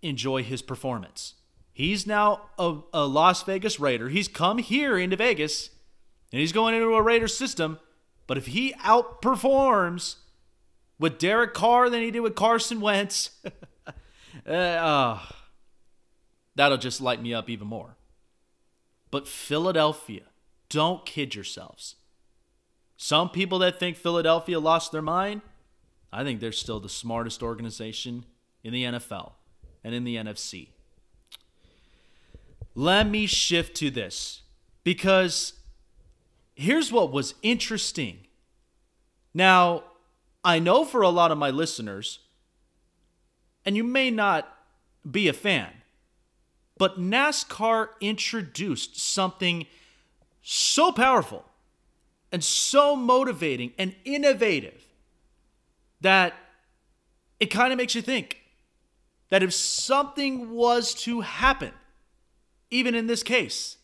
enjoy 0.03 0.43
his 0.43 0.61
performance. 0.61 1.35
He's 1.73 2.09
now 2.09 2.51
a, 2.59 2.79
a 2.93 3.07
Las 3.07 3.45
Vegas 3.45 3.79
Raider. 3.79 4.09
He's 4.09 4.27
come 4.27 4.59
here 4.59 4.99
into 4.99 5.15
Vegas 5.15 5.71
and 6.33 6.41
he's 6.41 6.51
going 6.51 6.75
into 6.75 6.93
a 6.97 7.03
Raider 7.03 7.29
system. 7.29 7.79
But 8.27 8.37
if 8.37 8.47
he 8.47 8.73
outperforms 8.81 10.17
with 10.99 11.19
Derek 11.19 11.55
Carr 11.55 11.89
than 11.89 12.03
he 12.03 12.11
did 12.11 12.19
with 12.19 12.35
Carson 12.35 12.81
Wentz, 12.81 13.31
uh, 14.45 14.51
uh, 14.51 15.21
that'll 16.57 16.79
just 16.79 17.01
light 17.01 17.23
me 17.23 17.33
up 17.33 17.49
even 17.49 17.69
more. 17.69 17.95
But 19.13 19.29
Philadelphia, 19.29 20.23
don't 20.69 21.07
kid 21.07 21.37
yourselves. 21.37 21.95
Some 23.05 23.29
people 23.29 23.59
that 23.59 23.79
think 23.79 23.99
Philadelphia 23.99 24.59
lost 24.59 24.91
their 24.91 25.03
mind, 25.03 25.43
I 26.11 26.25
think 26.25 26.41
they're 26.41 26.53
still 26.53 26.81
the 26.81 26.89
smartest 26.89 27.43
organization 27.43 28.25
in 28.63 28.73
the 28.73 28.85
NFL 28.85 29.33
and 29.85 29.95
in 29.95 30.05
the 30.05 30.17
NFC. 30.17 30.69
Let 32.75 33.07
me 33.07 33.27
shift 33.27 33.77
to 33.77 33.91
this 33.91 34.41
because 34.85 35.53
here's 36.55 36.91
what 36.91 37.13
was 37.13 37.35
interesting. 37.43 38.21
Now, 39.35 39.85
I 40.43 40.59
know 40.59 40.87
for 40.87 41.03
a 41.03 41.11
lot 41.11 41.31
of 41.31 41.37
my 41.37 41.51
listeners, 41.51 42.21
and 43.67 43.77
you 43.77 43.85
may 43.85 44.11
not 44.11 44.49
be 45.11 45.29
a 45.29 45.35
fan, 45.35 45.73
but 46.79 46.99
NASCAR 46.99 47.89
introduced 48.01 48.99
something 48.99 49.67
so 50.41 50.91
powerful 50.91 51.45
and 52.35 52.43
so 52.43 52.97
motivating 52.97 53.73
and 53.79 53.95
innovative 54.05 54.83
that 56.01 56.35
it 57.39 57.47
kind 57.47 57.73
of 57.73 57.77
makes 57.77 57.95
you 57.95 58.03
think 58.03 58.41
that 59.29 59.45
if 59.45 59.55
something 59.55 60.51
was 60.51 60.95
to 60.95 61.21
happen, 61.21 61.71
even 62.71 62.97
in 62.97 63.07
this 63.07 63.23
case. 63.23 63.77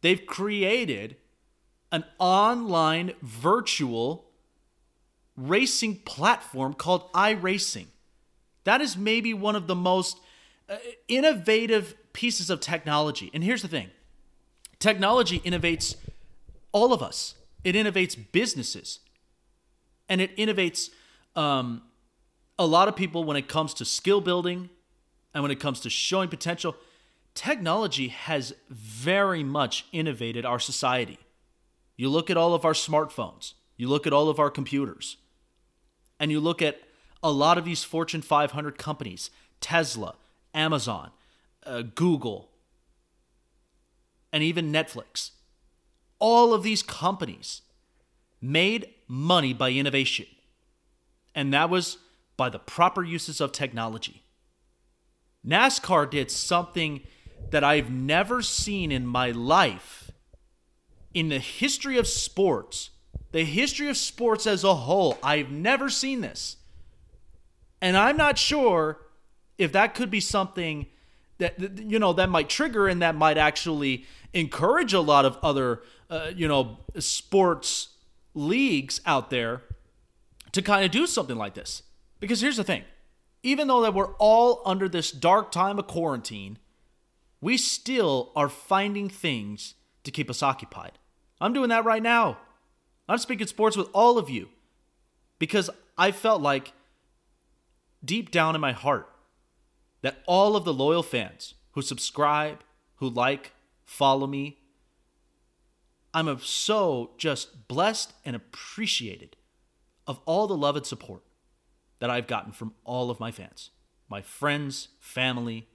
They've 0.00 0.24
created 0.24 1.16
an 1.92 2.04
online 2.18 3.12
virtual 3.20 4.30
racing 5.36 5.96
platform 6.06 6.72
called 6.72 7.12
iRacing. 7.12 7.88
That 8.64 8.80
is 8.80 8.96
maybe 8.96 9.34
one 9.34 9.56
of 9.56 9.66
the 9.66 9.74
most 9.74 10.20
uh, 10.70 10.76
innovative 11.06 11.94
pieces 12.14 12.48
of 12.48 12.60
technology. 12.60 13.30
And 13.34 13.44
here's 13.44 13.60
the 13.60 13.68
thing 13.68 13.90
technology 14.78 15.40
innovates 15.40 15.96
all 16.74 16.92
of 16.92 17.02
us, 17.02 17.36
it 17.62 17.76
innovates 17.76 18.18
businesses, 18.32 18.98
and 20.08 20.20
it 20.20 20.36
innovates 20.36 20.90
um, 21.36 21.82
a 22.58 22.66
lot 22.66 22.88
of 22.88 22.96
people 22.96 23.24
when 23.24 23.36
it 23.36 23.48
comes 23.48 23.72
to 23.74 23.84
skill 23.84 24.20
building 24.20 24.68
and 25.32 25.42
when 25.42 25.52
it 25.52 25.60
comes 25.60 25.80
to 25.80 25.88
showing 25.88 26.28
potential. 26.28 26.76
Technology 27.32 28.08
has 28.08 28.52
very 28.68 29.44
much 29.44 29.86
innovated 29.92 30.44
our 30.44 30.58
society. 30.58 31.18
You 31.96 32.10
look 32.10 32.28
at 32.28 32.36
all 32.36 32.54
of 32.54 32.64
our 32.64 32.72
smartphones, 32.72 33.54
you 33.76 33.88
look 33.88 34.06
at 34.06 34.12
all 34.12 34.28
of 34.28 34.40
our 34.40 34.50
computers, 34.50 35.16
and 36.18 36.32
you 36.32 36.40
look 36.40 36.60
at 36.60 36.80
a 37.22 37.30
lot 37.30 37.56
of 37.56 37.64
these 37.64 37.84
Fortune 37.84 38.20
500 38.20 38.76
companies 38.76 39.30
Tesla, 39.60 40.16
Amazon, 40.52 41.12
uh, 41.64 41.82
Google, 41.82 42.50
and 44.32 44.42
even 44.42 44.72
Netflix. 44.72 45.30
All 46.18 46.54
of 46.54 46.62
these 46.62 46.82
companies 46.82 47.62
made 48.40 48.88
money 49.08 49.52
by 49.52 49.70
innovation, 49.70 50.26
and 51.34 51.52
that 51.52 51.70
was 51.70 51.98
by 52.36 52.48
the 52.48 52.58
proper 52.58 53.02
uses 53.02 53.40
of 53.40 53.52
technology. 53.52 54.22
NASCAR 55.46 56.10
did 56.10 56.30
something 56.30 57.02
that 57.50 57.62
I've 57.62 57.90
never 57.90 58.42
seen 58.42 58.90
in 58.90 59.06
my 59.06 59.30
life 59.30 60.10
in 61.12 61.28
the 61.28 61.38
history 61.38 61.98
of 61.98 62.06
sports, 62.06 62.90
the 63.32 63.44
history 63.44 63.88
of 63.88 63.96
sports 63.96 64.46
as 64.46 64.64
a 64.64 64.74
whole. 64.74 65.18
I've 65.22 65.50
never 65.50 65.88
seen 65.88 66.20
this. 66.20 66.56
And 67.80 67.96
I'm 67.96 68.16
not 68.16 68.38
sure 68.38 69.00
if 69.58 69.72
that 69.72 69.94
could 69.94 70.10
be 70.10 70.20
something 70.20 70.86
that 71.38 71.78
you 71.78 71.98
know 71.98 72.12
that 72.12 72.28
might 72.28 72.48
trigger 72.48 72.88
and 72.88 73.02
that 73.02 73.14
might 73.14 73.38
actually 73.38 74.04
encourage 74.32 74.92
a 74.92 75.00
lot 75.00 75.24
of 75.24 75.38
other 75.42 75.82
uh, 76.10 76.30
you 76.34 76.48
know 76.48 76.78
sports 76.98 77.88
leagues 78.34 79.00
out 79.06 79.30
there 79.30 79.62
to 80.52 80.62
kind 80.62 80.84
of 80.84 80.90
do 80.90 81.06
something 81.06 81.36
like 81.36 81.54
this 81.54 81.82
because 82.20 82.40
here's 82.40 82.56
the 82.56 82.64
thing 82.64 82.82
even 83.42 83.68
though 83.68 83.82
that 83.82 83.94
we're 83.94 84.14
all 84.14 84.62
under 84.64 84.88
this 84.88 85.10
dark 85.10 85.52
time 85.52 85.78
of 85.78 85.86
quarantine 85.86 86.58
we 87.44 87.58
still 87.58 88.32
are 88.34 88.48
finding 88.48 89.10
things 89.10 89.74
to 90.02 90.10
keep 90.10 90.30
us 90.30 90.42
occupied. 90.42 90.92
I'm 91.42 91.52
doing 91.52 91.68
that 91.68 91.84
right 91.84 92.02
now. 92.02 92.38
I'm 93.06 93.18
speaking 93.18 93.46
sports 93.46 93.76
with 93.76 93.88
all 93.92 94.16
of 94.16 94.30
you 94.30 94.48
because 95.38 95.68
I 95.98 96.10
felt 96.10 96.40
like 96.40 96.72
deep 98.02 98.30
down 98.30 98.54
in 98.54 98.62
my 98.62 98.72
heart 98.72 99.10
that 100.04 100.22
all 100.26 100.54
of 100.54 100.64
the 100.64 100.72
loyal 100.72 101.02
fans 101.02 101.54
who 101.72 101.82
subscribe, 101.82 102.62
who 102.96 103.08
like, 103.08 103.52
follow 103.84 104.28
me, 104.28 104.58
I'm 106.12 106.38
so 106.38 107.10
just 107.18 107.66
blessed 107.66 108.12
and 108.24 108.36
appreciated 108.36 109.36
of 110.06 110.20
all 110.26 110.46
the 110.46 110.56
love 110.56 110.76
and 110.76 110.86
support 110.86 111.24
that 111.98 112.10
I've 112.10 112.28
gotten 112.28 112.52
from 112.52 112.74
all 112.84 113.10
of 113.10 113.18
my 113.18 113.32
fans, 113.32 113.70
my 114.08 114.22
friends, 114.22 114.88
family, 115.00 115.66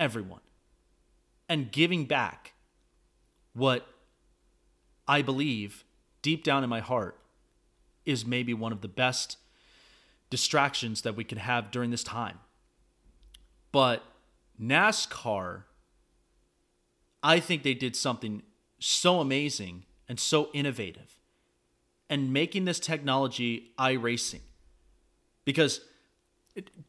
everyone 0.00 0.40
and 1.48 1.70
giving 1.70 2.04
back 2.04 2.52
what 3.52 3.86
I 5.06 5.22
believe 5.22 5.84
deep 6.22 6.42
down 6.42 6.64
in 6.64 6.70
my 6.70 6.80
heart 6.80 7.18
is 8.04 8.26
maybe 8.26 8.54
one 8.54 8.72
of 8.72 8.80
the 8.80 8.88
best 8.88 9.36
distractions 10.30 11.02
that 11.02 11.16
we 11.16 11.24
can 11.24 11.38
have 11.38 11.70
during 11.70 11.90
this 11.90 12.02
time. 12.02 12.38
But 13.74 14.04
NASCAR, 14.62 15.64
I 17.24 17.40
think 17.40 17.64
they 17.64 17.74
did 17.74 17.96
something 17.96 18.44
so 18.78 19.18
amazing 19.18 19.82
and 20.08 20.20
so 20.20 20.48
innovative 20.54 21.18
and 22.08 22.32
making 22.32 22.66
this 22.66 22.78
technology 22.78 23.72
iRacing. 23.76 24.42
Because 25.44 25.80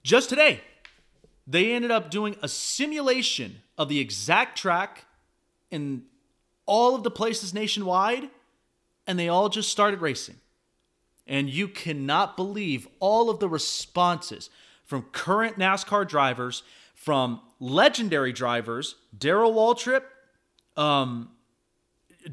just 0.04 0.30
today, 0.30 0.62
they 1.48 1.74
ended 1.74 1.90
up 1.90 2.12
doing 2.12 2.36
a 2.44 2.48
simulation 2.48 3.64
of 3.80 3.90
the 3.90 4.00
exact 4.00 4.56
track 4.56 5.06
in 5.72 6.04
all 6.68 6.94
of 6.94 7.02
the 7.02 7.10
places 7.10 7.52
nationwide, 7.52 8.30
and 9.08 9.18
they 9.18 9.28
all 9.28 9.50
just 9.50 9.72
started 9.72 10.02
racing. 10.02 10.36
And 11.26 11.50
you 11.50 11.68
cannot 11.68 12.38
believe 12.38 12.88
all 13.00 13.32
of 13.32 13.40
the 13.40 13.50
responses 13.50 14.52
from 14.86 15.04
current 15.12 15.58
NASCAR 15.58 16.08
drivers, 16.08 16.64
from 16.94 17.42
legendary 17.60 18.32
drivers, 18.32 18.96
Darrell 19.18 19.54
Waltrip, 19.54 20.04
um, 20.78 21.30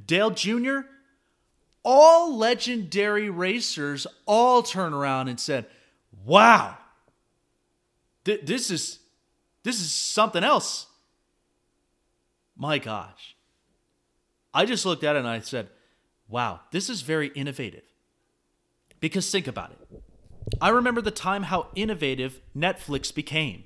Dale 0.07 0.31
Jr., 0.31 0.81
all 1.85 2.37
legendary 2.37 3.29
racers 3.29 4.07
all 4.27 4.63
turn 4.63 4.95
around 4.95 5.29
and 5.29 5.41
said, 5.41 5.67
Wow, 6.25 6.79
th- 8.25 8.43
this 8.45 8.71
is 8.71 9.01
this 9.65 9.81
is 9.81 9.91
something 9.93 10.45
else. 10.45 10.87
My 12.57 12.79
gosh. 12.79 13.37
I 14.55 14.67
just 14.67 14.85
looked 14.85 15.05
at 15.05 15.17
it 15.17 15.21
and 15.21 15.29
I 15.29 15.41
said, 15.41 15.69
wow, 16.29 16.61
this 16.71 16.91
is 16.91 17.03
very 17.03 17.29
innovative. 17.29 17.85
Because 19.01 19.31
think 19.31 19.47
about 19.47 19.73
it. 19.73 20.03
I 20.61 20.69
remember 20.69 21.01
the 21.01 21.11
time 21.11 21.45
how 21.45 21.69
innovative 21.75 22.41
Netflix 22.57 23.15
became. 23.15 23.65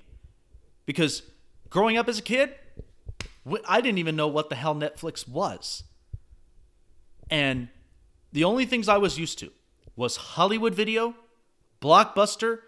Because 0.84 1.22
growing 1.68 1.96
up 1.96 2.08
as 2.08 2.18
a 2.18 2.22
kid, 2.22 2.54
I 3.68 3.80
didn't 3.80 3.98
even 3.98 4.16
know 4.16 4.28
what 4.28 4.48
the 4.48 4.56
hell 4.56 4.74
Netflix 4.74 5.28
was. 5.28 5.84
And 7.30 7.68
the 8.32 8.44
only 8.44 8.66
things 8.66 8.88
I 8.88 8.98
was 8.98 9.18
used 9.18 9.38
to 9.40 9.50
was 9.96 10.16
Hollywood 10.16 10.74
Video, 10.74 11.14
Blockbuster, 11.80 12.60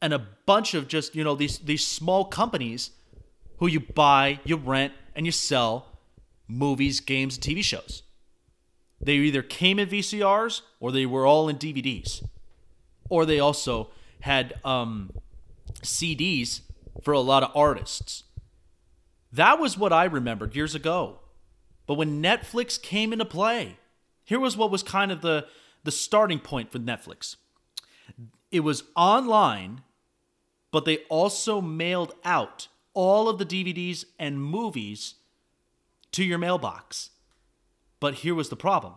and 0.00 0.12
a 0.12 0.18
bunch 0.18 0.74
of 0.74 0.88
just, 0.88 1.16
you 1.16 1.24
know, 1.24 1.34
these 1.34 1.58
these 1.58 1.84
small 1.86 2.26
companies 2.26 2.90
who 3.58 3.66
you 3.66 3.80
buy, 3.80 4.40
you 4.44 4.56
rent, 4.56 4.92
and 5.14 5.24
you 5.24 5.32
sell 5.32 5.98
movies, 6.46 7.00
games, 7.00 7.36
and 7.36 7.44
TV 7.44 7.62
shows. 7.62 8.02
They 9.00 9.14
either 9.14 9.42
came 9.42 9.78
in 9.78 9.88
VCRs 9.88 10.62
or 10.80 10.92
they 10.92 11.06
were 11.06 11.26
all 11.26 11.48
in 11.48 11.56
DVDs. 11.56 12.22
Or 13.08 13.24
they 13.24 13.38
also 13.38 13.90
had 14.20 14.54
um, 14.64 15.12
CDs 15.82 16.62
for 17.02 17.12
a 17.12 17.20
lot 17.20 17.42
of 17.42 17.50
artists. 17.54 18.24
That 19.32 19.58
was 19.58 19.76
what 19.76 19.92
I 19.92 20.04
remembered 20.04 20.56
years 20.56 20.74
ago. 20.74 21.20
But 21.86 21.94
when 21.94 22.22
Netflix 22.22 22.80
came 22.80 23.12
into 23.12 23.24
play, 23.24 23.78
here 24.24 24.40
was 24.40 24.56
what 24.56 24.70
was 24.70 24.82
kind 24.82 25.12
of 25.12 25.20
the, 25.20 25.46
the 25.84 25.92
starting 25.92 26.40
point 26.40 26.72
for 26.72 26.78
Netflix 26.78 27.36
it 28.50 28.60
was 28.60 28.84
online 28.94 29.82
but 30.72 30.84
they 30.84 30.98
also 31.08 31.60
mailed 31.60 32.12
out 32.24 32.68
all 32.92 33.30
of 33.30 33.38
the 33.38 33.46
DVDs 33.46 34.04
and 34.18 34.42
movies 34.42 35.14
to 36.12 36.22
your 36.22 36.36
mailbox. 36.36 37.10
But 37.98 38.16
here 38.16 38.34
was 38.34 38.50
the 38.50 38.56
problem 38.56 38.94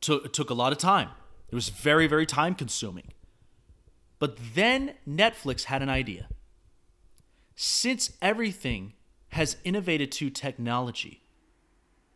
it 0.00 0.32
took 0.32 0.50
a 0.50 0.54
lot 0.54 0.72
of 0.72 0.78
time, 0.78 1.10
it 1.52 1.54
was 1.54 1.68
very, 1.68 2.06
very 2.06 2.24
time 2.24 2.54
consuming. 2.54 3.12
But 4.18 4.38
then 4.54 4.94
Netflix 5.06 5.64
had 5.64 5.82
an 5.82 5.90
idea. 5.90 6.28
Since 7.54 8.14
everything 8.22 8.94
has 9.28 9.58
innovated 9.62 10.10
to 10.12 10.30
technology, 10.30 11.22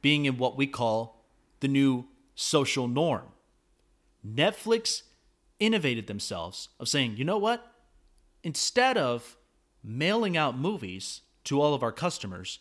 being 0.00 0.24
in 0.24 0.38
what 0.38 0.56
we 0.56 0.66
call 0.66 1.26
the 1.60 1.68
new 1.68 2.06
social 2.34 2.88
norm, 2.88 3.26
Netflix 4.26 5.02
innovated 5.60 6.06
themselves 6.06 6.70
of 6.80 6.88
saying, 6.88 7.18
you 7.18 7.24
know 7.24 7.38
what? 7.38 7.72
Instead 8.42 8.96
of 8.96 9.36
mailing 9.84 10.36
out 10.36 10.56
movies 10.56 11.20
to 11.44 11.60
all 11.60 11.74
of 11.74 11.82
our 11.82 11.92
customers, 11.92 12.60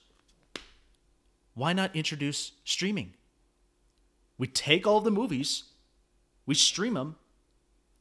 why 1.53 1.71
not 1.71 1.95
introduce 1.95 2.51
streaming? 2.65 3.13
We 4.37 4.47
take 4.47 4.85
all 4.85 4.99
the 4.99 5.09
movies, 5.11 5.63
we 6.45 6.55
stream 6.55 6.93
them, 6.93 7.15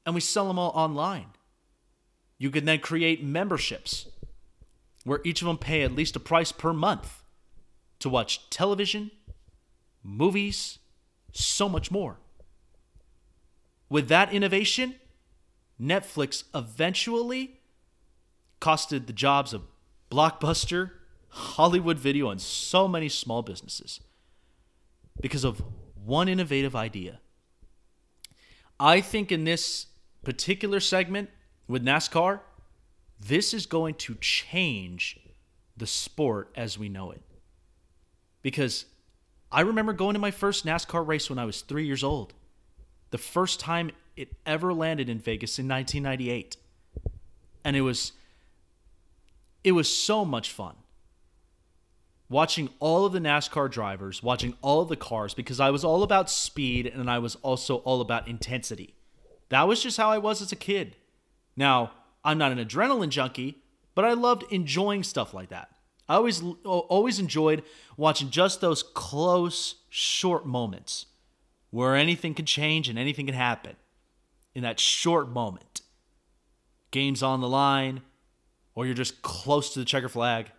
and 0.05 0.15
we 0.15 0.21
sell 0.21 0.49
them 0.49 0.59
all 0.59 0.71
online. 0.71 1.29
You 2.39 2.51
can 2.51 2.65
then 2.65 2.81
create 2.81 3.23
memberships 3.23 4.09
where 5.05 5.21
each 5.25 5.43
of 5.43 5.47
them 5.47 5.59
pay 5.59 5.83
at 5.83 5.93
least 5.93 6.17
a 6.17 6.21
price 6.21 6.53
per 6.53 6.73
month 6.73 7.23
to 8.01 8.09
watch 8.09 8.51
television, 8.51 9.11
movies, 10.03 10.79
so 11.33 11.69
much 11.69 11.91
more. 11.91 12.19
With 13.89 14.09
that 14.09 14.33
innovation, 14.33 14.97
Netflix 15.81 16.45
eventually 16.55 17.61
costed 18.61 19.07
the 19.07 19.13
jobs 19.13 19.53
of 19.53 19.63
Blockbuster, 20.11 20.91
Hollywood 21.29 21.99
Video, 21.99 22.31
and 22.31 22.41
so 22.41 22.89
many 22.89 23.09
small 23.09 23.43
businesses 23.43 24.01
because 25.21 25.45
of 25.45 25.63
one 25.95 26.29
innovative 26.29 26.75
idea. 26.75 27.21
I 28.85 29.01
think 29.01 29.33
in 29.33 29.45
this 29.45 29.87
particular 30.25 30.79
segment 30.79 31.31
with 31.67 31.83
NASCAR, 31.83 32.41
this 33.19 33.55
is 33.55 33.65
going 33.65 33.95
to 33.95 34.15
change 34.17 35.19
the 35.75 35.87
sport 35.87 36.51
as 36.55 36.79
we 36.79 36.91
know 36.91 37.11
it. 37.11 37.23
Because 38.43 38.85
I 39.51 39.63
remember 39.63 39.95
going 39.95 40.13
to 40.13 40.21
my 40.21 40.31
first 40.31 40.67
NASCAR 40.67 41.07
race 41.07 41.31
when 41.31 41.39
I 41.39 41.47
was 41.47 41.63
three 41.63 41.87
years 41.87 42.05
old. 42.05 42.35
The 43.11 43.17
first 43.17 43.59
time 43.59 43.91
it 44.19 44.37
ever 44.45 44.75
landed 44.75 45.09
in 45.09 45.19
Vegas 45.19 45.59
in 45.59 45.67
1998. 45.67 46.59
And 47.65 47.77
it 47.77 47.81
was 47.81 48.13
it 49.65 49.73
was 49.73 49.89
so 49.89 50.27
much 50.27 50.51
fun. 50.51 50.75
Watching 52.29 52.71
all 52.81 53.05
of 53.05 53.13
the 53.13 53.19
NASCAR 53.19 53.71
drivers, 53.71 54.23
watching 54.23 54.57
all 54.63 54.81
of 54.81 54.89
the 54.89 54.97
cars, 54.97 55.35
because 55.35 55.61
I 55.61 55.71
was 55.71 55.85
all 55.85 56.03
about 56.03 56.31
speed 56.31 56.87
and 56.87 57.11
I 57.11 57.19
was 57.19 57.37
also 57.37 57.77
all 57.79 58.01
about 58.01 58.29
intensity. 58.29 58.95
That 59.51 59.69
was 59.69 59.83
just 59.83 59.99
how 59.99 60.11
I 60.11 60.19
was 60.19 60.41
as 60.41 60.51
a 60.51 60.57
kid. 60.57 60.97
Now, 61.57 61.93
I'm 62.25 62.39
not 62.39 62.53
an 62.53 62.59
adrenaline 62.59 63.11
junkie, 63.11 63.63
but 63.95 64.05
I 64.05 64.15
loved 64.15 64.45
enjoying 64.51 65.03
stuff 65.03 65.35
like 65.35 65.51
that. 65.51 65.69
I 66.09 66.17
always 66.17 66.43
always 66.65 67.19
enjoyed 67.19 67.63
watching 67.97 68.31
just 68.31 68.61
those 68.61 68.83
close, 68.83 69.77
short 69.89 70.47
moments 70.47 71.07
where 71.71 71.97
anything 71.97 72.35
could 72.35 72.47
change 72.47 72.89
and 72.89 72.99
anything 72.99 73.27
could 73.27 73.35
happen 73.35 73.77
in 74.55 74.63
that 74.63 74.79
short 74.79 75.29
moment. 75.29 75.81
Game's 76.91 77.23
on 77.23 77.41
the 77.41 77.49
line, 77.49 78.03
or 78.75 78.87
you're 78.87 78.95
just 78.95 79.23
close 79.23 79.73
to 79.73 79.79
the 79.79 79.85
checker 79.85 80.09
flag. 80.09 80.53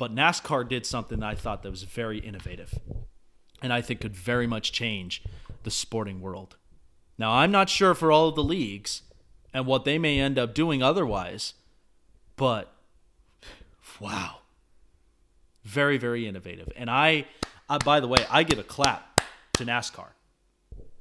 But 0.00 0.14
NASCAR 0.14 0.66
did 0.66 0.86
something 0.86 1.20
that 1.20 1.26
I 1.26 1.34
thought 1.34 1.62
that 1.62 1.68
was 1.70 1.82
very 1.82 2.20
innovative 2.20 2.78
and 3.60 3.70
I 3.70 3.82
think 3.82 4.00
could 4.00 4.16
very 4.16 4.46
much 4.46 4.72
change 4.72 5.22
the 5.62 5.70
sporting 5.70 6.22
world. 6.22 6.56
Now, 7.18 7.32
I'm 7.32 7.50
not 7.50 7.68
sure 7.68 7.94
for 7.94 8.10
all 8.10 8.28
of 8.28 8.34
the 8.34 8.42
leagues 8.42 9.02
and 9.52 9.66
what 9.66 9.84
they 9.84 9.98
may 9.98 10.18
end 10.18 10.38
up 10.38 10.54
doing 10.54 10.82
otherwise, 10.82 11.52
but 12.36 12.72
wow. 14.00 14.38
Very, 15.64 15.98
very 15.98 16.26
innovative. 16.26 16.72
And 16.76 16.88
I, 16.88 17.26
I 17.68 17.76
by 17.76 18.00
the 18.00 18.08
way, 18.08 18.24
I 18.30 18.42
give 18.42 18.58
a 18.58 18.62
clap 18.62 19.20
to 19.52 19.66
NASCAR. 19.66 20.12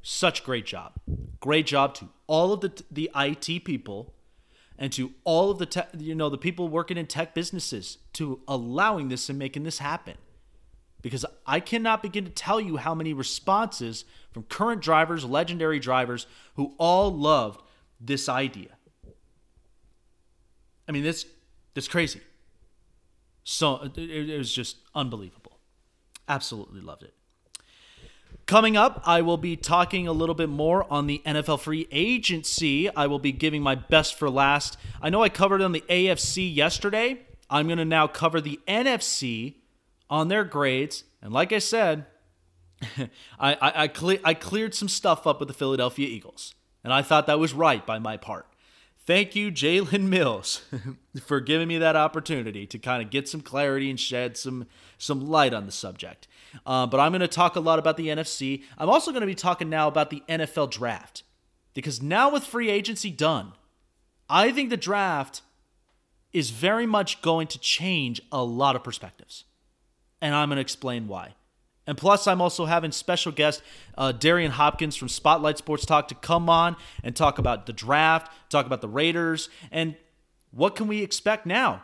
Such 0.01 0.43
great 0.43 0.65
job. 0.65 0.91
Great 1.39 1.65
job 1.65 1.93
to 1.95 2.09
all 2.27 2.51
of 2.51 2.59
the 2.59 2.83
the 2.91 3.09
IT 3.15 3.63
people 3.63 4.13
and 4.79 4.93
to 4.93 5.11
all 5.25 5.51
of 5.51 5.59
the 5.59 5.87
you 5.99 6.15
know 6.15 6.29
the 6.29 6.37
people 6.37 6.67
working 6.69 6.97
in 6.97 7.05
tech 7.05 7.35
businesses 7.35 7.99
to 8.13 8.39
allowing 8.47 9.09
this 9.09 9.29
and 9.29 9.37
making 9.37 9.63
this 9.63 9.77
happen 9.77 10.15
because 11.01 11.25
I 11.45 11.59
cannot 11.59 12.01
begin 12.01 12.25
to 12.25 12.31
tell 12.31 12.59
you 12.59 12.77
how 12.77 12.95
many 12.95 13.13
responses 13.13 14.05
from 14.31 14.43
current 14.43 14.81
drivers, 14.81 15.23
legendary 15.23 15.79
drivers 15.79 16.25
who 16.55 16.73
all 16.77 17.13
loved 17.13 17.61
this 17.99 18.27
idea. 18.27 18.69
I 20.87 20.91
mean, 20.91 21.03
this 21.03 21.25
this 21.73 21.87
crazy. 21.87 22.21
So 23.43 23.91
it, 23.95 23.97
it 23.97 24.37
was 24.37 24.53
just 24.53 24.77
unbelievable. 24.95 25.59
Absolutely 26.27 26.81
loved 26.81 27.03
it. 27.03 27.13
Coming 28.49 28.75
up, 28.75 29.03
I 29.05 29.21
will 29.21 29.37
be 29.37 29.55
talking 29.55 30.07
a 30.07 30.11
little 30.11 30.33
bit 30.33 30.49
more 30.49 30.91
on 30.91 31.05
the 31.05 31.21
NFL 31.23 31.59
free 31.59 31.87
agency. 31.91 32.89
I 32.95 33.05
will 33.05 33.19
be 33.19 33.31
giving 33.31 33.61
my 33.61 33.75
best 33.75 34.17
for 34.17 34.27
last. 34.27 34.75
I 35.03 35.11
know 35.11 35.21
I 35.21 35.29
covered 35.29 35.61
on 35.61 35.71
the 35.71 35.83
AFC 35.87 36.55
yesterday. 36.55 37.19
I'm 37.47 37.67
going 37.67 37.77
to 37.77 37.85
now 37.85 38.07
cover 38.07 38.41
the 38.41 38.59
NFC 38.67 39.57
on 40.09 40.29
their 40.29 40.43
grades. 40.43 41.03
And 41.21 41.31
like 41.31 41.53
I 41.53 41.59
said, 41.59 42.07
I, 42.97 43.53
I, 43.53 43.83
I, 43.83 43.87
cle- 43.87 44.17
I 44.23 44.33
cleared 44.33 44.73
some 44.73 44.89
stuff 44.89 45.27
up 45.27 45.39
with 45.39 45.47
the 45.47 45.53
Philadelphia 45.53 46.07
Eagles. 46.07 46.55
And 46.83 46.91
I 46.91 47.03
thought 47.03 47.27
that 47.27 47.37
was 47.37 47.53
right 47.53 47.85
by 47.85 47.99
my 47.99 48.17
part. 48.17 48.47
Thank 49.05 49.35
you, 49.35 49.51
Jalen 49.51 50.03
Mills, 50.09 50.63
for 51.23 51.39
giving 51.39 51.67
me 51.67 51.77
that 51.77 51.95
opportunity 51.95 52.65
to 52.65 52.79
kind 52.79 53.03
of 53.03 53.11
get 53.11 53.29
some 53.29 53.41
clarity 53.41 53.91
and 53.91 53.99
shed 53.99 54.37
some, 54.37 54.65
some 54.97 55.29
light 55.29 55.53
on 55.53 55.67
the 55.67 55.71
subject. 55.71 56.27
Uh, 56.65 56.87
but 56.87 56.99
I'm 56.99 57.11
going 57.11 57.21
to 57.21 57.27
talk 57.27 57.55
a 57.55 57.59
lot 57.59 57.79
about 57.79 57.97
the 57.97 58.07
NFC. 58.07 58.63
I'm 58.77 58.89
also 58.89 59.11
going 59.11 59.21
to 59.21 59.27
be 59.27 59.35
talking 59.35 59.69
now 59.69 59.87
about 59.87 60.09
the 60.09 60.23
NFL 60.29 60.71
draft. 60.71 61.23
Because 61.73 62.01
now 62.01 62.31
with 62.31 62.43
free 62.43 62.69
agency 62.69 63.11
done, 63.11 63.53
I 64.29 64.51
think 64.51 64.69
the 64.69 64.77
draft 64.77 65.41
is 66.33 66.49
very 66.49 66.85
much 66.85 67.21
going 67.21 67.47
to 67.47 67.59
change 67.59 68.21
a 68.31 68.43
lot 68.43 68.75
of 68.75 68.83
perspectives. 68.83 69.45
And 70.21 70.35
I'm 70.35 70.49
going 70.49 70.57
to 70.57 70.61
explain 70.61 71.07
why. 71.07 71.35
And 71.87 71.97
plus, 71.97 72.27
I'm 72.27 72.41
also 72.41 72.65
having 72.65 72.91
special 72.91 73.31
guest 73.31 73.63
uh, 73.97 74.11
Darian 74.11 74.51
Hopkins 74.51 74.95
from 74.95 75.09
Spotlight 75.09 75.57
Sports 75.57 75.85
Talk 75.85 76.07
to 76.09 76.15
come 76.15 76.47
on 76.49 76.75
and 77.03 77.15
talk 77.15 77.39
about 77.39 77.65
the 77.65 77.73
draft, 77.73 78.31
talk 78.49 78.67
about 78.67 78.81
the 78.81 78.87
Raiders, 78.87 79.49
and 79.71 79.95
what 80.51 80.75
can 80.75 80.87
we 80.87 81.01
expect 81.01 81.45
now 81.47 81.83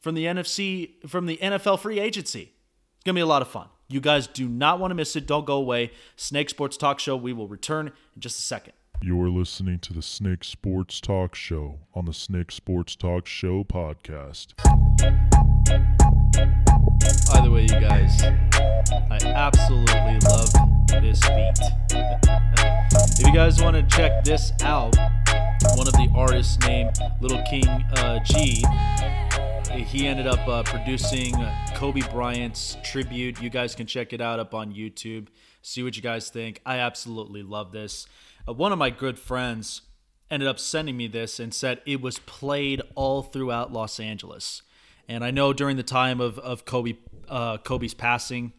from 0.00 0.14
the 0.14 0.24
NFC, 0.24 0.90
from 1.08 1.26
the 1.26 1.36
NFL 1.38 1.80
free 1.80 1.98
agency. 1.98 2.52
It's 2.94 3.04
going 3.04 3.14
to 3.14 3.18
be 3.18 3.22
a 3.22 3.26
lot 3.26 3.42
of 3.42 3.48
fun. 3.48 3.66
You 3.88 4.00
guys 4.00 4.26
do 4.26 4.48
not 4.48 4.80
want 4.80 4.90
to 4.90 4.96
miss 4.96 5.14
it. 5.14 5.28
Don't 5.28 5.46
go 5.46 5.56
away. 5.56 5.92
Snake 6.16 6.50
Sports 6.50 6.76
Talk 6.76 6.98
Show. 6.98 7.16
We 7.16 7.32
will 7.32 7.46
return 7.46 7.88
in 7.88 8.20
just 8.20 8.38
a 8.40 8.42
second. 8.42 8.72
You're 9.00 9.28
listening 9.28 9.78
to 9.80 9.92
the 9.92 10.02
Snake 10.02 10.42
Sports 10.42 11.00
Talk 11.00 11.36
Show 11.36 11.78
on 11.94 12.04
the 12.06 12.12
Snake 12.12 12.50
Sports 12.50 12.96
Talk 12.96 13.26
Show 13.26 13.62
podcast. 13.62 14.56
By 17.30 17.40
the 17.44 17.50
way, 17.50 17.62
you 17.62 17.80
guys, 17.80 18.22
I 18.24 19.18
absolutely 19.24 20.18
love 20.28 20.52
this 20.88 21.20
beat. 21.20 21.60
if 23.20 23.26
you 23.26 23.32
guys 23.32 23.62
want 23.62 23.76
to 23.76 23.96
check 23.96 24.24
this 24.24 24.50
out, 24.62 24.96
one 25.76 25.86
of 25.86 25.92
the 25.92 26.10
artists 26.16 26.58
named 26.66 26.96
Little 27.20 27.42
King 27.48 27.68
uh, 27.68 28.18
G 28.24 28.64
he 29.84 30.06
ended 30.06 30.26
up 30.26 30.46
uh, 30.48 30.62
producing 30.62 31.34
Kobe 31.74 32.00
Bryant's 32.10 32.76
tribute. 32.82 33.40
You 33.42 33.50
guys 33.50 33.74
can 33.74 33.86
check 33.86 34.12
it 34.12 34.20
out 34.20 34.38
up 34.38 34.54
on 34.54 34.72
YouTube. 34.72 35.28
See 35.62 35.82
what 35.82 35.96
you 35.96 36.02
guys 36.02 36.30
think. 36.30 36.60
I 36.64 36.78
absolutely 36.78 37.42
love 37.42 37.72
this. 37.72 38.06
Uh, 38.48 38.52
one 38.52 38.72
of 38.72 38.78
my 38.78 38.90
good 38.90 39.18
friends 39.18 39.82
ended 40.30 40.48
up 40.48 40.58
sending 40.58 40.96
me 40.96 41.08
this 41.08 41.38
and 41.38 41.52
said 41.52 41.80
it 41.86 42.00
was 42.00 42.18
played 42.20 42.80
all 42.94 43.22
throughout 43.22 43.72
Los 43.72 44.00
Angeles. 44.00 44.62
And 45.08 45.24
I 45.24 45.30
know 45.30 45.52
during 45.52 45.76
the 45.76 45.82
time 45.82 46.20
of, 46.20 46.38
of 46.38 46.64
Kobe 46.64 46.94
uh, 47.28 47.58
Kobe's 47.58 47.94
passing 47.94 48.52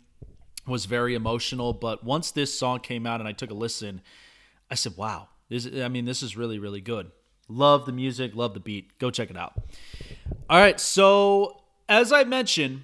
was 0.65 0.85
very 0.85 1.15
emotional, 1.15 1.73
but 1.73 2.03
once 2.03 2.31
this 2.31 2.57
song 2.57 2.79
came 2.79 3.05
out 3.07 3.19
and 3.19 3.27
I 3.27 3.31
took 3.31 3.49
a 3.49 3.55
listen, 3.55 4.01
I 4.69 4.75
said, 4.75 4.97
"Wow, 4.97 5.29
this 5.49 5.65
I 5.65 5.87
mean 5.87 6.05
this 6.05 6.21
is 6.21 6.37
really 6.37 6.59
really 6.59 6.81
good." 6.81 7.11
Love 7.47 7.85
the 7.85 7.91
music, 7.91 8.35
love 8.35 8.53
the 8.53 8.59
beat. 8.59 8.97
Go 8.99 9.09
check 9.09 9.29
it 9.29 9.37
out. 9.37 9.53
All 10.49 10.59
right, 10.59 10.79
so 10.79 11.61
as 11.87 12.11
I 12.11 12.23
mentioned, 12.23 12.83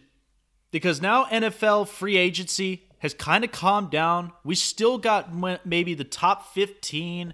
because 0.71 1.01
now 1.01 1.25
NFL 1.25 1.87
free 1.87 2.17
agency 2.17 2.83
has 2.99 3.13
kind 3.13 3.43
of 3.43 3.51
calmed 3.51 3.91
down, 3.91 4.31
we 4.43 4.55
still 4.55 4.97
got 4.97 5.33
maybe 5.65 5.93
the 5.93 6.05
top 6.05 6.53
15 6.53 7.33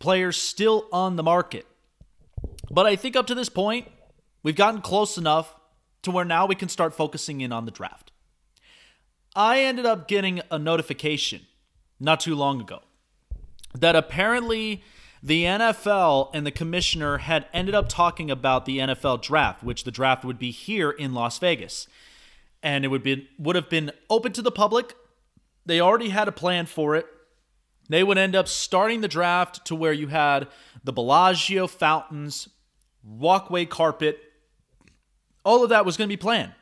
players 0.00 0.36
still 0.36 0.88
on 0.92 1.16
the 1.16 1.22
market. 1.22 1.66
But 2.70 2.86
I 2.86 2.96
think 2.96 3.14
up 3.14 3.26
to 3.28 3.34
this 3.34 3.48
point, 3.48 3.88
we've 4.42 4.56
gotten 4.56 4.80
close 4.80 5.16
enough 5.16 5.54
to 6.02 6.10
where 6.10 6.24
now 6.24 6.46
we 6.46 6.54
can 6.54 6.68
start 6.68 6.94
focusing 6.94 7.40
in 7.40 7.52
on 7.52 7.64
the 7.64 7.70
draft. 7.70 8.10
I 9.36 9.60
ended 9.60 9.86
up 9.86 10.08
getting 10.08 10.40
a 10.50 10.58
notification 10.58 11.42
not 11.98 12.20
too 12.20 12.34
long 12.34 12.60
ago 12.60 12.82
that 13.74 13.96
apparently 13.96 14.82
the 15.24 15.44
NFL 15.44 16.28
and 16.34 16.46
the 16.46 16.50
commissioner 16.50 17.16
had 17.16 17.46
ended 17.54 17.74
up 17.74 17.88
talking 17.88 18.30
about 18.30 18.66
the 18.66 18.76
NFL 18.78 19.22
draft, 19.22 19.64
which 19.64 19.84
the 19.84 19.90
draft 19.90 20.22
would 20.22 20.38
be 20.38 20.50
here 20.50 20.90
in 20.90 21.14
Las 21.14 21.38
Vegas. 21.38 21.88
And 22.62 22.84
it 22.84 22.88
would 22.88 23.02
be 23.02 23.30
would 23.38 23.56
have 23.56 23.70
been 23.70 23.90
open 24.10 24.32
to 24.32 24.42
the 24.42 24.50
public. 24.50 24.94
They 25.64 25.80
already 25.80 26.10
had 26.10 26.28
a 26.28 26.32
plan 26.32 26.66
for 26.66 26.94
it. 26.94 27.06
They 27.88 28.04
would 28.04 28.18
end 28.18 28.36
up 28.36 28.48
starting 28.48 29.00
the 29.00 29.08
draft 29.08 29.64
to 29.66 29.74
where 29.74 29.94
you 29.94 30.08
had 30.08 30.46
the 30.82 30.92
Bellagio 30.92 31.68
fountains, 31.68 32.50
walkway 33.02 33.64
carpet. 33.64 34.18
All 35.42 35.62
of 35.62 35.70
that 35.70 35.86
was 35.86 35.96
going 35.96 36.08
to 36.08 36.12
be 36.12 36.20
planned 36.20 36.52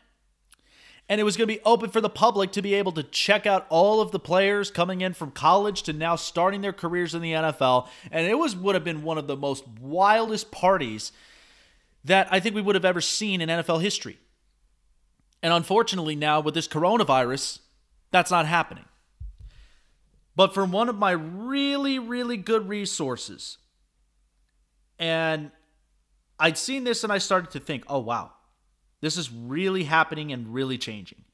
and 1.09 1.21
it 1.21 1.25
was 1.25 1.37
going 1.37 1.49
to 1.49 1.55
be 1.55 1.61
open 1.65 1.91
for 1.91 2.01
the 2.01 2.09
public 2.09 2.53
to 2.53 2.63
be 2.63 2.75
able 2.75 2.93
to 2.93 3.03
check 3.03 3.47
out 3.47 3.67
all 3.69 4.01
of 4.01 4.13
the 4.13 4.19
players 4.19 4.71
coming 4.71 5.01
in 5.01 5.13
from 5.13 5.31
college 5.31 5.83
to 5.83 5.93
now 5.93 6.17
starting 6.17 6.61
their 6.61 6.73
careers 6.73 7.15
in 7.15 7.23
the 7.23 7.33
NFL. 7.33 7.89
And 8.11 8.27
it 8.27 8.39
was 8.39 8.57
would 8.57 8.75
have 8.75 8.85
been 8.85 9.03
one 9.03 9.19
of 9.19 9.27
the 9.27 9.37
most 9.37 9.67
wildest 9.81 10.51
parties 10.51 11.13
that 12.05 12.29
I 12.31 12.41
think 12.41 12.55
we 12.55 12.63
would 12.63 12.75
have 12.75 12.85
ever 12.85 13.01
seen 13.01 13.41
in 13.41 13.49
NFL 13.49 13.83
history. 13.83 14.19
And 15.43 15.53
unfortunately, 15.53 16.15
now 16.15 16.41
with 16.41 16.55
this 16.55 16.69
coronavirus, 16.69 17.59
that's 18.11 18.31
not 18.31 18.47
happening. 18.47 18.85
But 20.35 20.55
from 20.55 20.73
one 20.73 20.89
of 20.89 20.97
my 20.97 21.11
really, 21.11 21.99
really 21.99 22.37
good 22.37 22.69
resources, 22.69 23.59
and 24.99 25.51
I'd 26.39 26.57
seen 26.57 26.85
this 26.85 27.05
and 27.05 27.13
I 27.13 27.19
started 27.19 27.51
to 27.51 27.61
think, 27.61 27.85
oh, 27.89 27.99
wow, 27.99 28.33
this 29.03 29.19
is 29.19 29.31
really 29.31 29.85
happening 29.85 30.33
and 30.33 30.55
really 30.55 30.79
changing. 30.79 31.25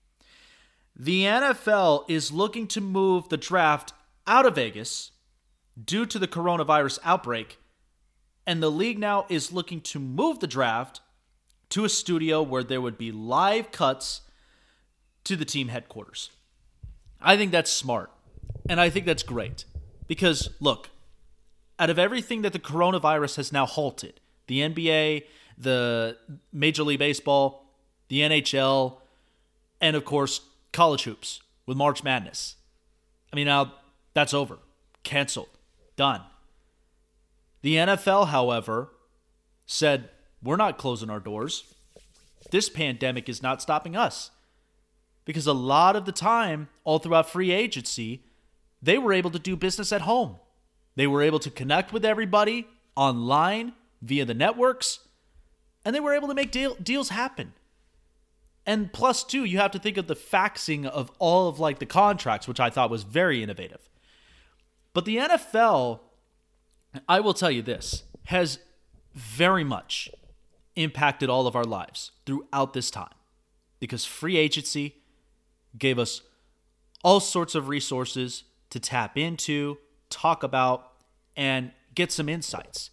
The 0.96 1.22
NFL 1.22 2.06
is 2.08 2.32
looking 2.32 2.66
to 2.68 2.80
move 2.80 3.28
the 3.28 3.36
draft 3.36 3.92
out 4.26 4.46
of 4.46 4.56
Vegas 4.56 5.12
due 5.82 6.06
to 6.06 6.18
the 6.18 6.26
coronavirus 6.26 6.98
outbreak, 7.04 7.58
and 8.44 8.60
the 8.60 8.70
league 8.70 8.98
now 8.98 9.26
is 9.28 9.52
looking 9.52 9.80
to 9.82 10.00
move 10.00 10.40
the 10.40 10.48
draft 10.48 11.00
to 11.68 11.84
a 11.84 11.88
studio 11.88 12.42
where 12.42 12.64
there 12.64 12.80
would 12.80 12.98
be 12.98 13.12
live 13.12 13.70
cuts 13.70 14.22
to 15.22 15.36
the 15.36 15.44
team 15.44 15.68
headquarters. 15.68 16.30
I 17.20 17.36
think 17.36 17.52
that's 17.52 17.70
smart, 17.70 18.10
and 18.68 18.80
I 18.80 18.90
think 18.90 19.06
that's 19.06 19.22
great 19.22 19.66
because 20.06 20.48
look, 20.58 20.88
out 21.78 21.90
of 21.90 21.98
everything 21.98 22.42
that 22.42 22.52
the 22.52 22.58
coronavirus 22.58 23.36
has 23.36 23.52
now 23.52 23.66
halted, 23.66 24.20
the 24.46 24.60
NBA, 24.60 25.24
the 25.58 26.16
Major 26.52 26.84
League 26.84 26.98
Baseball, 26.98 27.66
the 28.08 28.20
NHL, 28.20 28.98
and 29.80 29.96
of 29.96 30.04
course, 30.04 30.40
college 30.72 31.02
hoops 31.04 31.42
with 31.66 31.76
March 31.76 32.04
Madness. 32.04 32.56
I 33.32 33.36
mean, 33.36 33.46
now 33.46 33.74
that's 34.14 34.32
over, 34.32 34.58
canceled, 35.02 35.48
done. 35.96 36.22
The 37.62 37.74
NFL, 37.76 38.28
however, 38.28 38.90
said, 39.66 40.10
We're 40.42 40.56
not 40.56 40.78
closing 40.78 41.10
our 41.10 41.20
doors. 41.20 41.64
This 42.50 42.68
pandemic 42.68 43.28
is 43.28 43.42
not 43.42 43.60
stopping 43.60 43.96
us. 43.96 44.30
Because 45.24 45.46
a 45.46 45.52
lot 45.52 45.94
of 45.94 46.06
the 46.06 46.12
time, 46.12 46.68
all 46.84 46.98
throughout 46.98 47.28
free 47.28 47.50
agency, 47.50 48.22
they 48.80 48.96
were 48.96 49.12
able 49.12 49.30
to 49.30 49.38
do 49.38 49.56
business 49.56 49.92
at 49.92 50.02
home. 50.02 50.36
They 50.96 51.06
were 51.06 51.22
able 51.22 51.38
to 51.40 51.50
connect 51.50 51.92
with 51.92 52.04
everybody 52.04 52.66
online 52.96 53.74
via 54.00 54.24
the 54.24 54.34
networks 54.34 55.00
and 55.88 55.94
they 55.94 56.00
were 56.00 56.12
able 56.12 56.28
to 56.28 56.34
make 56.34 56.50
deal, 56.50 56.74
deals 56.74 57.08
happen. 57.08 57.54
And 58.66 58.92
plus, 58.92 59.24
two, 59.24 59.44
you 59.44 59.56
have 59.56 59.70
to 59.70 59.78
think 59.78 59.96
of 59.96 60.06
the 60.06 60.14
faxing 60.14 60.84
of 60.84 61.10
all 61.18 61.48
of 61.48 61.58
like 61.58 61.78
the 61.78 61.86
contracts, 61.86 62.46
which 62.46 62.60
I 62.60 62.68
thought 62.68 62.90
was 62.90 63.04
very 63.04 63.42
innovative. 63.42 63.88
But 64.92 65.06
the 65.06 65.16
NFL, 65.16 66.00
I 67.08 67.20
will 67.20 67.32
tell 67.32 67.50
you 67.50 67.62
this, 67.62 68.02
has 68.24 68.58
very 69.14 69.64
much 69.64 70.10
impacted 70.76 71.30
all 71.30 71.46
of 71.46 71.56
our 71.56 71.64
lives 71.64 72.10
throughout 72.26 72.74
this 72.74 72.90
time 72.90 73.14
because 73.80 74.04
free 74.04 74.36
agency 74.36 74.96
gave 75.78 75.98
us 75.98 76.20
all 77.02 77.18
sorts 77.18 77.54
of 77.54 77.68
resources 77.68 78.44
to 78.68 78.78
tap 78.78 79.16
into, 79.16 79.78
talk 80.10 80.42
about, 80.42 80.92
and 81.34 81.72
get 81.94 82.12
some 82.12 82.28
insights. 82.28 82.90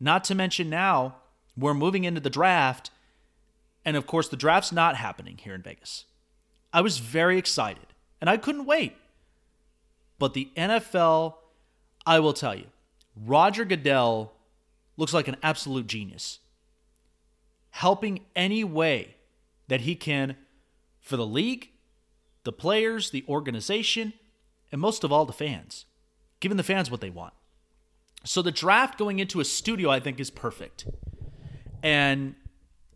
Not 0.00 0.24
to 0.24 0.34
mention 0.34 0.68
now, 0.68 1.18
we're 1.56 1.74
moving 1.74 2.04
into 2.04 2.20
the 2.20 2.30
draft. 2.30 2.90
And 3.84 3.96
of 3.96 4.06
course, 4.06 4.28
the 4.28 4.36
draft's 4.36 4.72
not 4.72 4.96
happening 4.96 5.38
here 5.38 5.54
in 5.54 5.62
Vegas. 5.62 6.04
I 6.72 6.80
was 6.80 6.98
very 6.98 7.38
excited 7.38 7.86
and 8.20 8.28
I 8.28 8.36
couldn't 8.36 8.66
wait. 8.66 8.96
But 10.18 10.34
the 10.34 10.50
NFL, 10.56 11.34
I 12.06 12.20
will 12.20 12.32
tell 12.32 12.54
you, 12.54 12.66
Roger 13.16 13.64
Goodell 13.64 14.32
looks 14.96 15.12
like 15.12 15.28
an 15.28 15.36
absolute 15.42 15.86
genius. 15.86 16.38
Helping 17.70 18.20
any 18.36 18.62
way 18.62 19.16
that 19.68 19.82
he 19.82 19.94
can 19.94 20.36
for 21.00 21.16
the 21.16 21.26
league, 21.26 21.70
the 22.44 22.52
players, 22.52 23.10
the 23.10 23.24
organization, 23.28 24.12
and 24.70 24.80
most 24.80 25.04
of 25.04 25.12
all, 25.12 25.26
the 25.26 25.32
fans, 25.32 25.84
giving 26.40 26.56
the 26.56 26.62
fans 26.62 26.90
what 26.90 27.00
they 27.00 27.10
want. 27.10 27.34
So 28.24 28.42
the 28.42 28.52
draft 28.52 28.98
going 28.98 29.18
into 29.18 29.40
a 29.40 29.44
studio, 29.44 29.90
I 29.90 30.00
think, 30.00 30.18
is 30.18 30.30
perfect 30.30 30.86
and 31.84 32.34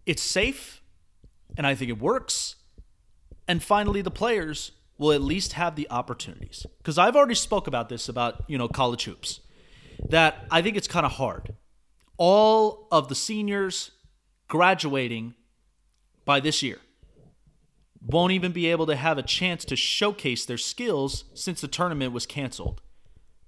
it's 0.06 0.22
safe, 0.22 0.82
and 1.56 1.66
I 1.66 1.74
think 1.74 1.90
it 1.90 2.00
works. 2.00 2.56
And 3.46 3.62
finally, 3.62 4.02
the 4.02 4.10
players 4.10 4.72
will 4.96 5.12
at 5.12 5.20
least 5.20 5.52
have 5.52 5.76
the 5.76 5.86
opportunities. 5.90 6.66
Because 6.78 6.98
I've 6.98 7.14
already 7.14 7.34
spoke 7.34 7.66
about 7.66 7.88
this 7.90 8.08
about 8.08 8.42
you 8.48 8.58
know 8.58 8.66
college 8.66 9.04
hoops, 9.04 9.40
that 10.08 10.46
I 10.50 10.62
think 10.62 10.76
it's 10.76 10.88
kind 10.88 11.06
of 11.06 11.12
hard. 11.12 11.54
All 12.16 12.88
of 12.90 13.08
the 13.08 13.14
seniors 13.14 13.92
graduating 14.48 15.34
by 16.24 16.40
this 16.40 16.62
year 16.62 16.78
won't 18.04 18.32
even 18.32 18.52
be 18.52 18.66
able 18.68 18.86
to 18.86 18.96
have 18.96 19.18
a 19.18 19.22
chance 19.22 19.64
to 19.66 19.76
showcase 19.76 20.46
their 20.46 20.58
skills 20.58 21.24
since 21.34 21.60
the 21.60 21.68
tournament 21.68 22.12
was 22.12 22.26
canceled. 22.26 22.80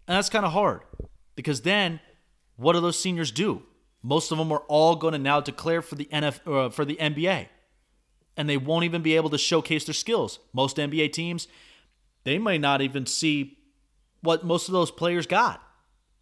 And 0.07 0.17
that's 0.17 0.29
kind 0.29 0.45
of 0.45 0.53
hard 0.53 0.83
because 1.35 1.63
then 1.63 2.01
what 2.57 2.75
do 2.75 2.81
those 2.81 2.99
seniors 2.99 3.31
do? 3.31 3.63
Most 4.03 4.33
of 4.33 4.39
them 4.39 4.51
are 4.51 4.63
all 4.69 4.97
going 4.97 5.13
to 5.13 5.19
now 5.19 5.41
declare 5.41 5.83
for 5.83 5.95
the 5.95 6.07
NF 6.07 6.41
uh, 6.47 6.71
for 6.71 6.85
the 6.85 6.97
NBA, 6.97 7.49
and 8.37 8.49
they 8.49 8.57
won't 8.57 8.85
even 8.85 9.03
be 9.03 9.17
able 9.17 9.31
to 9.31 9.39
showcase 9.39 9.85
their 9.85 9.95
skills. 9.95 10.39
Most 10.53 10.79
NBA 10.79 11.13
teams, 11.13 11.49
they 12.25 12.39
may 12.39 12.57
not 12.57 12.81
even 12.81 13.05
see 13.07 13.59
what 14.23 14.45
most 14.45 14.69
of 14.69 14.73
those 14.73 14.91
players 14.91 15.27
got, 15.27 15.63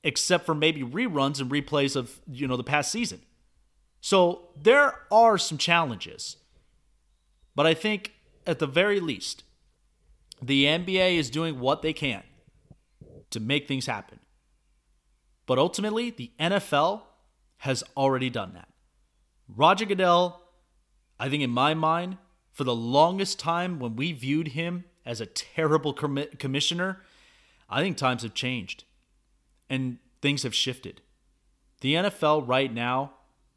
except 0.03 0.45
for 0.45 0.55
maybe 0.55 0.83
reruns 0.83 1.41
and 1.41 1.51
replays 1.51 1.95
of 1.95 2.21
you 2.31 2.49
know 2.49 2.57
the 2.57 2.65
past 2.65 2.91
season. 2.91 3.21
So 4.01 4.51
there 4.61 4.95
are 5.11 5.39
some 5.39 5.59
challenges, 5.59 6.37
but 7.55 7.67
I 7.67 7.75
think 7.75 8.13
at 8.47 8.59
the 8.59 8.67
very 8.67 8.99
least, 8.99 9.45
the 10.41 10.65
NBA 10.65 11.17
is 11.17 11.31
doing 11.31 11.61
what 11.61 11.83
they 11.83 11.93
can 11.93 12.23
to 13.31 13.41
make 13.41 13.69
things 13.69 13.87
happen. 13.87 14.21
But 15.47 15.59
ultimately, 15.59 16.11
the 16.11 16.33
NFL 16.41 17.03
has 17.59 17.83
already 17.97 18.31
done 18.31 18.53
that. 18.55 18.69
Roger 19.49 19.85
Goodell, 19.85 20.43
I 21.19 21.29
think 21.29 21.43
in 21.43 21.51
my 21.51 21.75
mind, 21.75 22.19
for 22.53 22.65
the 22.65 22.75
longest 22.75 23.39
time 23.39 23.79
when 23.79 23.97
we 23.97 24.13
viewed 24.13 24.49
him 24.49 24.85
as 25.05 25.21
a 25.21 25.27
terrible 25.27 25.93
com- 25.93 26.25
commissioner, 26.39 27.03
I 27.69 27.81
think 27.81 27.97
times 27.97 28.23
have 28.23 28.35
changed 28.35 28.85
and 29.69 29.99
things 30.21 30.43
have 30.43 30.55
shifted. 30.55 31.01
The 31.81 31.95
NFL 31.95 32.47
right 32.47 32.73
now 32.73 33.13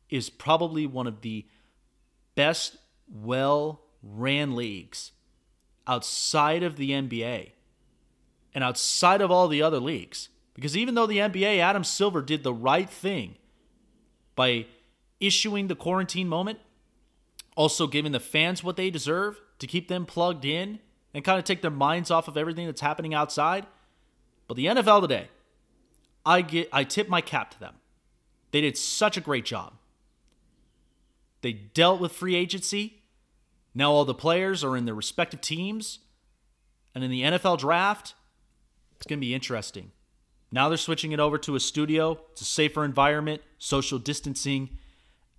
is 0.09 0.29
probably 0.29 0.85
one 0.85 1.07
of 1.07 1.21
the 1.21 1.45
best, 2.35 2.77
well 3.11 3.81
ran 4.03 4.55
leagues 4.55 5.11
outside 5.87 6.63
of 6.63 6.75
the 6.75 6.91
NBA 6.91 7.51
and 8.53 8.63
outside 8.63 9.21
of 9.21 9.31
all 9.31 9.47
the 9.47 9.61
other 9.61 9.79
leagues. 9.79 10.29
Because 10.53 10.75
even 10.75 10.95
though 10.95 11.07
the 11.07 11.17
NBA, 11.17 11.59
Adam 11.59 11.83
Silver 11.83 12.21
did 12.21 12.43
the 12.43 12.53
right 12.53 12.89
thing 12.89 13.35
by 14.41 14.65
issuing 15.19 15.67
the 15.67 15.75
quarantine 15.75 16.27
moment, 16.27 16.58
also 17.56 17.86
giving 17.86 18.12
the 18.12 18.19
fans 18.19 18.63
what 18.63 18.75
they 18.75 18.89
deserve 18.89 19.39
to 19.60 19.67
keep 19.67 19.88
them 19.88 20.04
plugged 20.04 20.45
in 20.45 20.80
and 21.13 21.23
kind 21.23 21.38
of 21.38 21.45
take 21.45 21.62
their 21.62 21.69
minds 21.69 22.10
off 22.10 22.27
of 22.27 22.36
everything 22.36 22.65
that's 22.65 22.82
happening 22.82 23.13
outside. 23.13 23.67
But 24.47 24.58
the 24.58 24.65
NFL 24.65 25.01
today, 25.01 25.30
I 26.25 26.41
get 26.41 26.69
I 26.73 26.84
tip 26.84 27.08
my 27.08 27.21
cap 27.21 27.51
to 27.51 27.60
them. 27.60 27.75
They 28.49 28.62
did 28.62 28.77
such 28.77 29.15
a 29.15 29.21
great 29.21 29.45
job. 29.45 29.73
They 31.41 31.54
dealt 31.54 32.01
with 32.01 32.12
free 32.12 32.34
agency. 32.34 33.04
Now 33.75 33.91
all 33.91 34.06
the 34.06 34.15
players 34.15 34.63
are 34.63 34.75
in 34.75 34.86
their 34.86 34.95
respective 34.95 35.41
teams. 35.41 35.99
And 36.95 37.04
in 37.04 37.12
the 37.12 37.21
NFL 37.21 37.60
draft, 37.60 38.15
it's 38.95 39.06
going 39.06 39.19
to 39.19 39.25
be 39.25 39.36
interesting 39.36 39.91
Now 40.51 40.67
they're 40.67 40.77
switching 40.77 41.13
it 41.13 41.19
over 41.19 41.37
to 41.39 41.55
a 41.55 41.59
studio. 41.59 42.19
It's 42.31 42.41
a 42.41 42.45
safer 42.45 42.83
environment, 42.83 43.41
social 43.57 43.99
distancing, 43.99 44.77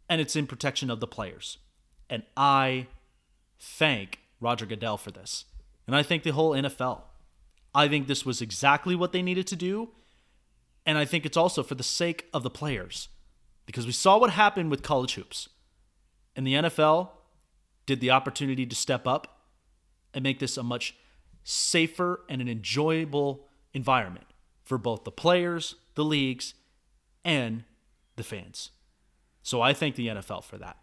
and 0.09 0.21
it's 0.21 0.37
in 0.37 0.47
protection 0.47 0.91
of 0.91 1.01
the 1.01 1.07
players. 1.07 1.59
And 2.09 2.23
I 2.37 2.87
thank 3.61 4.21
Roger 4.41 4.67
Goodell 4.67 4.97
for 4.97 5.11
this. 5.11 5.45
And 5.87 5.95
I 5.95 6.03
thank 6.03 6.23
the 6.23 6.31
whole 6.31 6.53
NFL. 6.53 7.03
I 7.75 7.89
think 7.89 8.07
this 8.07 8.25
was 8.25 8.41
exactly 8.41 8.95
what 8.95 9.13
they 9.13 9.23
needed 9.23 9.47
to 9.49 9.57
do. 9.57 9.91
And 10.87 10.97
I 10.97 11.05
think 11.05 11.27
it's 11.27 11.37
also 11.37 11.63
for 11.63 11.75
the 11.75 11.83
sake 11.83 12.27
of 12.33 12.43
the 12.43 12.51
players. 12.51 13.09
Because 13.67 13.87
we 13.87 13.93
saw 13.93 14.19
what 14.19 14.31
happened 14.31 14.71
with 14.71 14.83
college 14.83 15.15
hoops. 15.15 15.49
And 16.35 16.47
the 16.47 16.55
NFL 16.55 17.11
did 17.87 18.01
the 18.01 18.11
opportunity 18.11 18.65
to 18.67 18.75
step 18.75 19.07
up 19.07 19.43
and 20.15 20.23
make 20.23 20.39
this 20.39 20.57
a 20.57 20.63
much 20.63 20.95
safer 21.45 22.21
and 22.29 22.41
an 22.41 22.49
enjoyable 22.49 23.47
environment 23.75 24.27
for 24.63 24.79
both 24.79 25.05
the 25.05 25.11
players, 25.11 25.77
the 25.95 26.05
leagues, 26.05 26.55
and 27.25 27.65
the 28.17 28.23
fans. 28.23 28.71
So 29.43 29.61
I 29.61 29.73
thank 29.73 29.97
the 29.97 30.09
NFL 30.09 30.45
for 30.45 30.59
that. 30.59 30.77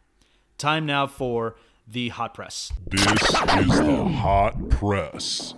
Time 0.57 0.85
now 0.85 1.07
for 1.07 1.55
the 1.87 2.09
hot 2.09 2.33
press. 2.33 2.71
This 2.87 3.01
is 3.01 3.79
the 3.79 4.03
hot 4.03 4.69
press. 4.69 5.53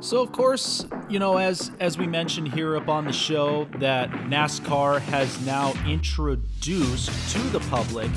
So 0.00 0.22
of 0.22 0.32
course, 0.32 0.86
you 1.08 1.18
know, 1.18 1.36
as 1.36 1.70
as 1.78 1.98
we 1.98 2.06
mentioned 2.06 2.52
here 2.52 2.76
up 2.76 2.88
on 2.88 3.04
the 3.04 3.12
show, 3.12 3.66
that 3.78 4.10
NASCAR 4.10 5.00
has 5.00 5.44
now 5.44 5.74
introduced 5.86 7.32
to 7.32 7.38
the 7.50 7.60
public 7.68 8.10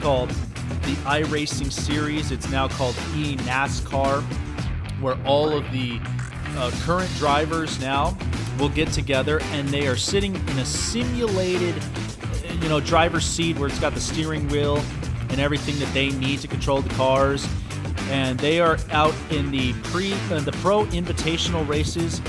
called 0.00 0.28
the 0.28 0.94
iRacing 1.04 1.72
series. 1.72 2.30
It's 2.30 2.48
now 2.50 2.68
called 2.68 2.94
eNASCAR, 3.16 4.22
where 5.00 5.18
all 5.26 5.52
of 5.52 5.64
the 5.72 6.00
uh, 6.56 6.70
current 6.82 7.10
drivers 7.16 7.80
now 7.80 8.16
will 8.58 8.68
get 8.68 8.88
together 8.92 9.40
and 9.52 9.68
they 9.68 9.86
are 9.86 9.96
sitting 9.96 10.34
in 10.34 10.58
a 10.58 10.64
simulated, 10.64 11.74
you 12.60 12.68
know, 12.68 12.80
driver's 12.80 13.24
seat 13.24 13.58
where 13.58 13.68
it's 13.68 13.78
got 13.78 13.94
the 13.94 14.00
steering 14.00 14.48
wheel 14.48 14.82
and 15.30 15.40
everything 15.40 15.78
that 15.78 15.92
they 15.92 16.10
need 16.10 16.40
to 16.40 16.48
control 16.48 16.80
the 16.80 16.94
cars. 16.94 17.48
And 18.10 18.38
they 18.38 18.60
are 18.60 18.78
out 18.90 19.14
in 19.30 19.50
the 19.50 19.72
pre 19.84 20.12
uh, 20.30 20.40
the 20.40 20.52
pro 20.60 20.84
invitational 20.86 21.66
races 21.66 22.20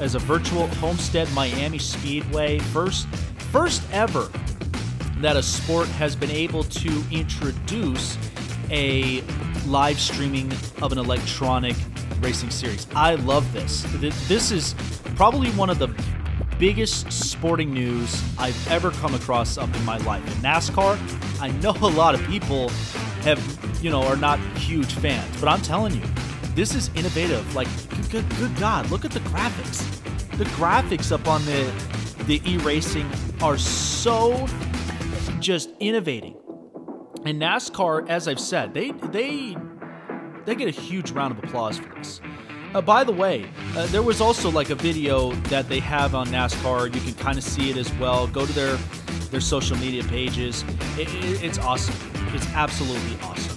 as 0.00 0.14
a 0.14 0.18
virtual 0.18 0.66
Homestead 0.66 1.30
Miami 1.32 1.78
Speedway 1.78 2.58
first 2.58 3.06
first 3.50 3.82
ever 3.92 4.28
that 5.18 5.36
a 5.36 5.42
sport 5.42 5.88
has 5.88 6.14
been 6.14 6.30
able 6.30 6.62
to 6.64 7.02
introduce 7.10 8.18
a 8.70 9.22
live 9.66 9.98
streaming 9.98 10.52
of 10.82 10.92
an 10.92 10.98
electronic 10.98 11.74
racing 12.20 12.50
series. 12.50 12.86
I 12.94 13.14
love 13.14 13.52
this. 13.52 13.82
This 14.28 14.50
is 14.50 14.74
probably 15.14 15.50
one 15.50 15.70
of 15.70 15.78
the 15.78 15.88
biggest 16.58 17.12
sporting 17.12 17.72
news 17.72 18.22
I've 18.38 18.70
ever 18.70 18.90
come 18.90 19.14
across 19.14 19.58
up 19.58 19.74
in 19.74 19.84
my 19.84 19.98
life. 19.98 20.24
In 20.26 20.42
NASCAR, 20.42 20.98
I 21.40 21.50
know 21.60 21.72
a 21.72 21.92
lot 21.94 22.14
of 22.14 22.22
people 22.26 22.70
have, 23.22 23.38
you 23.82 23.90
know, 23.90 24.02
are 24.02 24.16
not 24.16 24.38
huge 24.58 24.92
fans, 24.94 25.40
but 25.40 25.48
I'm 25.48 25.60
telling 25.60 25.94
you, 25.94 26.02
this 26.54 26.74
is 26.74 26.90
innovative. 26.94 27.54
Like, 27.54 27.68
good, 28.10 28.26
good 28.36 28.56
God, 28.56 28.90
look 28.90 29.04
at 29.04 29.10
the 29.10 29.20
graphics. 29.20 29.84
The 30.38 30.44
graphics 30.44 31.12
up 31.12 31.28
on 31.28 31.44
the 31.44 31.72
the 32.24 32.42
e-racing 32.44 33.08
are 33.40 33.56
so 33.56 34.48
just 35.38 35.70
innovating. 35.78 36.36
And 37.24 37.40
NASCAR, 37.40 38.08
as 38.08 38.26
I've 38.26 38.40
said, 38.40 38.74
they 38.74 38.90
they 38.90 39.56
they 40.46 40.54
get 40.54 40.68
a 40.68 40.80
huge 40.80 41.10
round 41.10 41.36
of 41.36 41.44
applause 41.44 41.78
for 41.78 41.94
this. 41.96 42.20
Uh, 42.74 42.80
by 42.80 43.04
the 43.04 43.12
way, 43.12 43.46
uh, 43.74 43.86
there 43.86 44.02
was 44.02 44.20
also 44.20 44.50
like 44.50 44.70
a 44.70 44.74
video 44.74 45.32
that 45.50 45.68
they 45.68 45.80
have 45.80 46.14
on 46.14 46.28
NASCAR. 46.28 46.94
You 46.94 47.00
can 47.00 47.14
kind 47.14 47.36
of 47.36 47.44
see 47.44 47.70
it 47.70 47.76
as 47.76 47.92
well. 47.94 48.26
Go 48.28 48.46
to 48.46 48.52
their 48.52 48.76
their 49.30 49.40
social 49.40 49.76
media 49.78 50.04
pages. 50.04 50.62
It, 50.96 51.12
it, 51.14 51.42
it's 51.42 51.58
awesome. 51.58 51.94
It's 52.34 52.46
absolutely 52.52 53.18
awesome. 53.22 53.56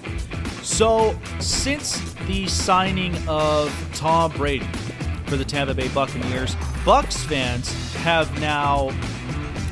So, 0.64 1.18
since 1.40 2.14
the 2.28 2.48
signing 2.48 3.16
of 3.28 3.74
Tom 3.94 4.32
Brady 4.32 4.68
for 5.26 5.36
the 5.36 5.46
Tampa 5.46 5.74
Bay 5.74 5.90
Buccaneers, 5.90 6.56
Bucks 6.86 7.24
fans 7.24 7.72
have 7.96 8.40
now 8.40 8.92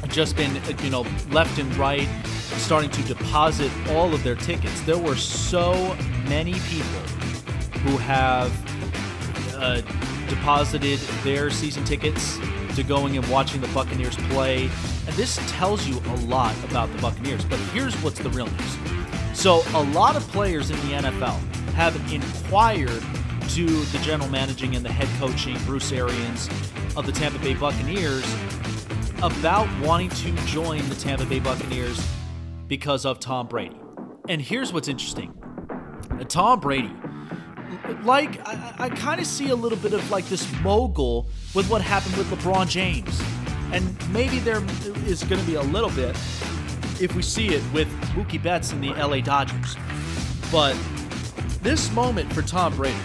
just 0.07 0.35
been, 0.35 0.59
you 0.83 0.89
know, 0.89 1.05
left 1.31 1.57
and 1.59 1.75
right 1.77 2.07
starting 2.57 2.89
to 2.89 3.01
deposit 3.03 3.71
all 3.89 4.13
of 4.13 4.23
their 4.23 4.35
tickets. 4.35 4.81
There 4.81 4.97
were 4.97 5.15
so 5.15 5.95
many 6.29 6.53
people 6.53 6.99
who 7.81 7.97
have 7.97 8.51
uh, 9.55 9.81
deposited 10.29 10.99
their 11.23 11.49
season 11.49 11.83
tickets 11.83 12.37
to 12.75 12.83
going 12.83 13.17
and 13.17 13.27
watching 13.29 13.61
the 13.61 13.67
Buccaneers 13.69 14.15
play. 14.29 14.63
And 15.07 15.15
this 15.15 15.39
tells 15.51 15.87
you 15.87 15.97
a 15.97 16.15
lot 16.27 16.55
about 16.65 16.91
the 16.91 17.01
Buccaneers. 17.01 17.43
But 17.45 17.59
here's 17.71 17.95
what's 18.03 18.19
the 18.19 18.29
real 18.29 18.47
news. 18.47 18.77
So, 19.33 19.61
a 19.73 19.83
lot 19.93 20.15
of 20.15 20.23
players 20.29 20.71
in 20.71 20.77
the 20.77 20.93
NFL 20.93 21.39
have 21.73 21.95
inquired 22.11 23.03
to 23.49 23.65
the 23.65 23.99
general 23.99 24.29
managing 24.29 24.75
and 24.75 24.83
the 24.83 24.91
head 24.91 25.07
coaching, 25.19 25.57
Bruce 25.65 25.91
Arians, 25.91 26.49
of 26.95 27.05
the 27.05 27.11
Tampa 27.11 27.39
Bay 27.39 27.53
Buccaneers 27.53 28.25
about 29.23 29.67
wanting 29.83 30.09
to 30.09 30.31
join 30.45 30.87
the 30.89 30.95
Tampa 30.95 31.25
Bay 31.25 31.39
Buccaneers 31.39 31.99
because 32.67 33.05
of 33.05 33.19
Tom 33.19 33.47
Brady. 33.47 33.77
And 34.27 34.41
here's 34.41 34.73
what's 34.73 34.87
interesting 34.87 35.33
Tom 36.25 36.59
Brady 36.59 36.91
like 38.03 38.45
I, 38.47 38.75
I 38.79 38.89
kind 38.89 39.19
of 39.19 39.27
see 39.27 39.49
a 39.49 39.55
little 39.55 39.77
bit 39.77 39.93
of 39.93 40.09
like 40.09 40.25
this 40.25 40.49
mogul 40.61 41.27
with 41.53 41.69
what 41.69 41.81
happened 41.81 42.15
with 42.17 42.29
LeBron 42.29 42.67
James, 42.67 43.21
and 43.71 43.95
maybe 44.11 44.39
there 44.39 44.63
is 45.05 45.23
going 45.23 45.39
to 45.39 45.47
be 45.47 45.55
a 45.55 45.61
little 45.61 45.89
bit 45.91 46.15
if 46.99 47.15
we 47.15 47.21
see 47.21 47.49
it 47.49 47.63
with 47.73 47.87
Mookie 48.15 48.41
Betts 48.41 48.71
and 48.71 48.83
the 48.83 48.93
LA 48.93 49.21
Dodgers. 49.21 49.75
But 50.51 50.75
this 51.61 51.91
moment 51.91 52.31
for 52.33 52.41
Tom 52.41 52.75
Brady 52.75 52.97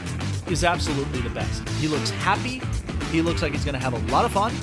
is 0.49 0.65
absolutely 0.65 1.21
the 1.21 1.31
best. 1.31 1.69
He 1.71 1.89
looks 1.89 2.11
happy. 2.11 2.63
He 3.11 3.21
looks 3.23 3.43
like 3.43 3.53
he's 3.53 3.65
going 3.65 3.75
to 3.75 3.81
have 3.81 3.93
a 3.93 4.13
lot 4.13 4.25
of 4.25 4.33
fun, 4.33 4.55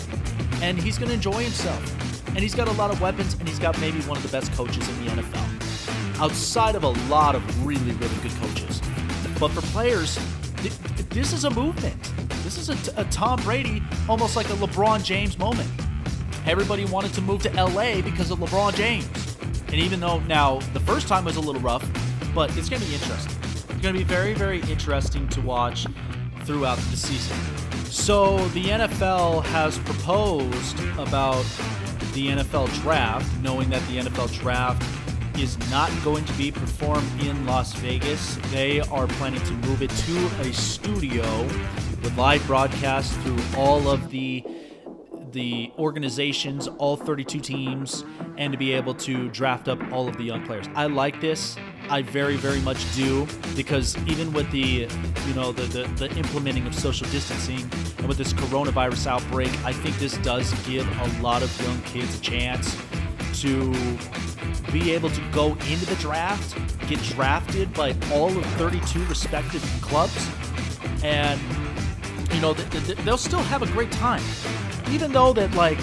and 0.62 0.80
he's 0.80 0.98
going 0.98 1.10
to 1.10 1.16
enjoy 1.16 1.44
himself. 1.44 1.96
And 2.30 2.40
he's 2.40 2.56
got 2.56 2.68
a 2.68 2.72
lot 2.74 2.92
of 2.92 3.02
weapons, 3.02 3.34
and 3.34 3.48
he's 3.48 3.60
got 3.60 3.80
maybe 3.80 4.00
one 4.02 4.18
of 4.18 4.24
the 4.24 4.30
best 4.30 4.52
coaches 4.54 4.88
in 4.88 5.06
the 5.06 5.12
NFL, 5.12 5.59
outside 6.20 6.76
of 6.76 6.84
a 6.84 6.90
lot 7.10 7.36
of 7.36 7.66
really, 7.66 7.92
really 7.94 8.16
good 8.22 8.32
coaches. 8.42 8.82
But 9.40 9.52
for 9.52 9.62
players, 9.62 10.20
th- 10.58 10.74
this 11.10 11.34
is 11.34 11.46
a 11.46 11.50
movement. 11.50 11.96
This 12.44 12.58
is 12.58 12.70
a, 12.70 12.76
t- 12.76 12.92
a 12.98 13.06
Tom 13.06 13.42
Brady, 13.42 13.82
almost 14.08 14.36
like 14.36 14.48
a 14.48 14.54
LeBron 14.54 15.04
James 15.04 15.38
moment. 15.40 15.70
Everybody 16.46 16.86
wanted 16.86 17.14
to 17.14 17.22
move 17.22 17.42
to 17.44 17.50
LA 17.52 18.02
because 18.02 18.32
of 18.32 18.40
LeBron 18.40 18.76
James. 18.76 19.08
And 19.68 19.76
even 19.76 20.00
though 20.00 20.20
now 20.22 20.60
the 20.74 20.80
first 20.82 21.08
time 21.08 21.26
was 21.26 21.38
a 21.38 21.42
little 21.42 21.62
rough, 21.62 21.88
but 22.36 22.56
it's 22.58 22.70
going 22.70 22.82
to 22.82 22.88
be 22.88 22.94
interesting. 22.94 23.36
It's 23.44 23.64
going 23.66 23.94
to 23.94 24.00
be 24.00 24.04
very, 24.04 24.34
very 24.34 24.62
interesting 24.64 25.28
to 25.30 25.42
watch 25.42 25.86
throughout 26.44 26.78
the 26.78 26.98
season. 26.98 27.38
So 27.86 28.38
the 28.50 28.66
NFL 28.66 29.44
has 29.46 29.78
proposed 29.80 30.80
about 30.98 31.46
the 32.14 32.30
NFL 32.30 32.74
draft, 32.82 33.30
knowing 33.42 33.70
that 33.70 33.82
the 33.88 33.98
NFL 34.00 34.34
draft 34.40 34.84
is 35.42 35.58
not 35.72 35.90
going 36.04 36.26
to 36.26 36.34
be 36.34 36.52
performed 36.52 37.08
in 37.24 37.46
Las 37.46 37.74
Vegas. 37.76 38.38
They 38.52 38.82
are 38.82 39.08
planning 39.08 39.42
to 39.44 39.54
move 39.68 39.82
it 39.82 39.90
to 39.90 40.26
a 40.42 40.54
studio 40.54 41.44
with 42.04 42.18
live 42.18 42.46
broadcast 42.46 43.14
through 43.22 43.40
all 43.56 43.90
of 43.90 44.10
the 44.10 44.44
the 45.32 45.72
organizations, 45.78 46.68
all 46.80 46.98
32 46.98 47.40
teams, 47.40 48.04
and 48.38 48.52
to 48.52 48.58
be 48.58 48.74
able 48.74 48.96
to 48.96 49.30
draft 49.30 49.68
up 49.68 49.80
all 49.92 50.08
of 50.08 50.18
the 50.18 50.24
young 50.24 50.44
players. 50.44 50.66
I 50.74 50.88
like 50.88 51.22
this. 51.22 51.56
I 51.88 52.02
very, 52.02 52.36
very 52.36 52.60
much 52.62 52.84
do 52.96 53.28
because 53.56 53.96
even 54.08 54.34
with 54.34 54.50
the, 54.50 54.88
you 55.28 55.34
know, 55.36 55.52
the, 55.52 55.64
the, 55.66 56.08
the 56.08 56.18
implementing 56.18 56.66
of 56.66 56.74
social 56.74 57.08
distancing 57.10 57.70
and 58.00 58.08
with 58.08 58.18
this 58.18 58.34
coronavirus 58.34 59.06
outbreak, 59.06 59.52
I 59.64 59.72
think 59.72 60.00
this 60.00 60.18
does 60.18 60.52
give 60.66 60.88
a 61.00 61.22
lot 61.22 61.44
of 61.44 61.62
young 61.62 61.80
kids 61.84 62.18
a 62.18 62.22
chance 62.22 62.76
to 63.36 63.74
be 64.72 64.92
able 64.92 65.10
to 65.10 65.22
go 65.32 65.54
into 65.70 65.86
the 65.86 65.96
draft, 66.00 66.56
get 66.88 67.02
drafted 67.04 67.74
by 67.74 67.96
all 68.12 68.36
of 68.36 68.46
32 68.58 69.04
respective 69.06 69.64
clubs, 69.82 70.30
and 71.04 71.40
you 72.34 72.42
know 72.42 72.54
they'll 72.54 73.18
still 73.18 73.40
have 73.40 73.62
a 73.62 73.68
great 73.68 73.92
time, 73.92 74.24
even 74.92 75.12
though 75.12 75.34
that 75.34 75.54
like 75.56 75.80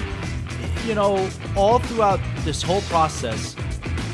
you 0.84 0.94
know 0.94 1.28
all 1.56 1.78
throughout 1.80 2.20
this 2.44 2.62
whole 2.62 2.82
process 2.82 3.56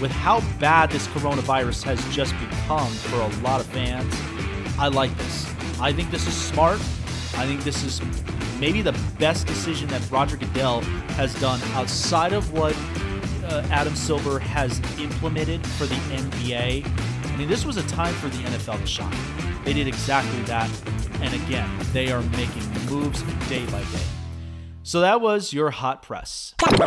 with 0.01 0.11
how 0.11 0.41
bad 0.59 0.91
this 0.91 1.07
coronavirus 1.09 1.85
has 1.85 2.15
just 2.15 2.35
become 2.41 2.91
for 2.91 3.21
a 3.21 3.29
lot 3.43 3.61
of 3.61 3.67
fans. 3.67 4.13
I 4.79 4.89
like 4.89 5.17
this. 5.19 5.47
I 5.81 5.93
think 5.93 6.11
this 6.11 6.27
is 6.27 6.35
smart. 6.35 6.81
I 7.37 7.47
think 7.47 7.63
this 7.63 7.85
is 7.85 8.01
maybe 8.59 8.83
the 8.83 8.99
best 9.19 9.47
decision 9.47 9.89
that 9.89 10.09
Roger 10.11 10.37
Goodell 10.37 10.81
has 11.17 11.39
done 11.41 11.61
outside 11.75 12.33
of 12.33 12.53
what 12.53 12.75
uh, 13.53 13.67
Adam 13.71 13.95
Silver 13.95 14.39
has 14.39 14.81
implemented 14.99 15.67
for 15.67 15.85
the 15.85 15.95
NBA. 15.95 16.87
I 16.87 17.37
mean, 17.37 17.49
this 17.49 17.67
was 17.67 17.77
a 17.77 17.87
time 17.87 18.15
for 18.15 18.29
the 18.29 18.39
NFL 18.45 18.81
to 18.81 18.87
shine. 18.87 19.15
They 19.65 19.75
did 19.75 19.87
exactly 19.87 20.41
that. 20.45 20.71
And 21.21 21.35
again, 21.35 21.69
they 21.93 22.11
are 22.11 22.23
making 22.23 22.67
moves 22.87 23.23
day 23.49 23.65
by 23.67 23.83
day. 23.83 24.05
So 24.83 25.01
that 25.01 25.21
was 25.21 25.53
your 25.53 25.71
hot 25.71 26.03
press. 26.03 26.55
This 26.59 26.81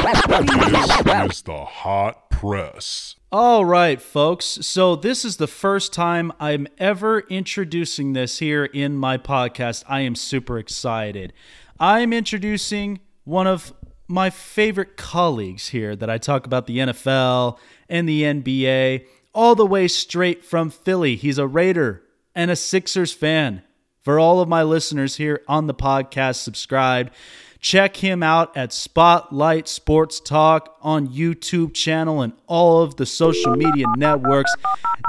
is 1.31 1.41
the 1.43 1.65
hot 1.65 2.29
press. 2.29 3.15
All 3.31 3.63
right, 3.63 4.01
folks. 4.01 4.45
So 4.45 4.95
this 4.95 5.23
is 5.23 5.37
the 5.37 5.47
first 5.47 5.93
time 5.93 6.33
I'm 6.39 6.67
ever 6.77 7.19
introducing 7.29 8.13
this 8.13 8.39
here 8.39 8.65
in 8.65 8.97
my 8.97 9.17
podcast. 9.17 9.83
I 9.87 10.01
am 10.01 10.15
super 10.15 10.57
excited. 10.57 11.31
I'm 11.79 12.11
introducing 12.11 12.99
one 13.23 13.47
of 13.47 13.73
my 14.07 14.29
favorite 14.29 14.97
colleagues 14.97 15.69
here 15.69 15.95
that 15.95 16.09
I 16.09 16.17
talk 16.17 16.45
about 16.45 16.67
the 16.67 16.77
NFL 16.77 17.57
and 17.89 18.07
the 18.07 18.23
NBA 18.23 19.05
all 19.33 19.55
the 19.55 19.65
way 19.65 19.87
straight 19.87 20.43
from 20.43 20.69
Philly. 20.69 21.15
He's 21.15 21.37
a 21.37 21.47
Raider 21.47 22.03
and 22.33 22.51
a 22.51 22.55
Sixers 22.55 23.13
fan. 23.13 23.63
For 24.03 24.19
all 24.19 24.39
of 24.39 24.47
my 24.47 24.61
listeners 24.61 25.15
here 25.15 25.41
on 25.47 25.65
the 25.65 25.73
podcast, 25.73 26.35
subscribed. 26.35 27.11
Check 27.59 27.97
him 27.97 28.21
out 28.21 28.55
at 28.55 28.71
Spotlight 28.71 29.67
Sports 29.67 30.19
Talk 30.19 30.77
on 30.81 31.07
YouTube 31.07 31.73
channel 31.73 32.21
and 32.21 32.33
all 32.45 32.83
of 32.83 32.97
the 32.97 33.07
social 33.07 33.55
media 33.55 33.87
networks. 33.97 34.53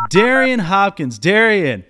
Darian 0.08 0.60
Hopkins, 0.60 1.18
Darian, 1.18 1.84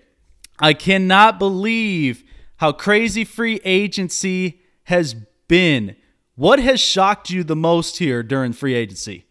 I 0.59 0.75
cannot 0.75 1.39
believe 1.39 2.25
how 2.57 2.73
crazy 2.73 3.25
free 3.25 3.61
agency 3.65 4.61
has 4.85 5.15
been. 5.47 5.95
What 6.37 6.59
has 6.59 6.81
shocked 6.81 7.31
you 7.31 7.45
the 7.45 7.57
most 7.57 7.97
here 7.97 8.23
during 8.23 8.53
free 8.53 8.75
agency? 8.75 9.25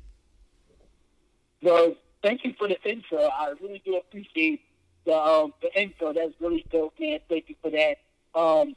Well, 1.61 1.93
thank 2.23 2.43
you 2.43 2.53
for 2.57 2.67
the 2.67 2.81
intro. 2.83 3.19
I 3.19 3.53
really 3.61 3.81
do 3.85 3.97
appreciate 3.97 4.61
the 5.05 5.15
um, 5.15 5.53
the 5.61 5.69
info. 5.79 6.13
That's 6.13 6.33
really 6.39 6.65
dope, 6.71 6.95
man. 6.99 7.19
Thank 7.29 7.49
you 7.49 7.55
for 7.61 7.69
that. 7.69 7.97
Um, 8.33 8.75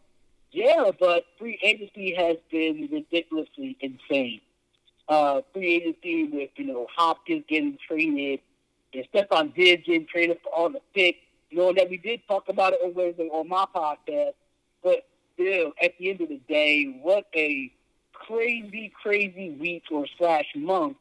yeah, 0.52 0.90
but 1.00 1.24
free 1.38 1.58
agency 1.62 2.14
has 2.14 2.36
been 2.50 2.88
ridiculously 2.92 3.78
insane. 3.80 4.42
Uh, 5.08 5.40
free 5.54 5.76
agency 5.76 6.24
with, 6.24 6.50
you 6.56 6.66
know, 6.66 6.86
Hopkins 6.94 7.44
getting 7.48 7.78
traded 7.86 8.40
and 8.92 9.06
Stefon 9.12 9.54
Diggs 9.54 9.86
getting 9.86 10.06
traded 10.06 10.38
for 10.42 10.50
all 10.50 10.68
the 10.68 10.80
picks. 10.94 11.18
You 11.48 11.58
know, 11.58 11.72
that 11.72 11.88
we 11.88 11.96
did 11.96 12.20
talk 12.28 12.50
about 12.50 12.74
it 12.74 12.80
on 12.84 12.92
Wednesday 12.92 13.28
on 13.28 13.48
my 13.48 13.64
podcast. 13.74 14.34
But 14.82 15.06
still, 15.32 15.72
at 15.82 15.92
the 15.98 16.10
end 16.10 16.20
of 16.20 16.28
the 16.28 16.40
day, 16.46 16.98
what 17.02 17.24
a 17.34 17.72
crazy, 18.28 18.92
crazy 19.02 19.56
week 19.58 19.84
or 19.90 20.06
slash 20.18 20.46
month 20.54 20.96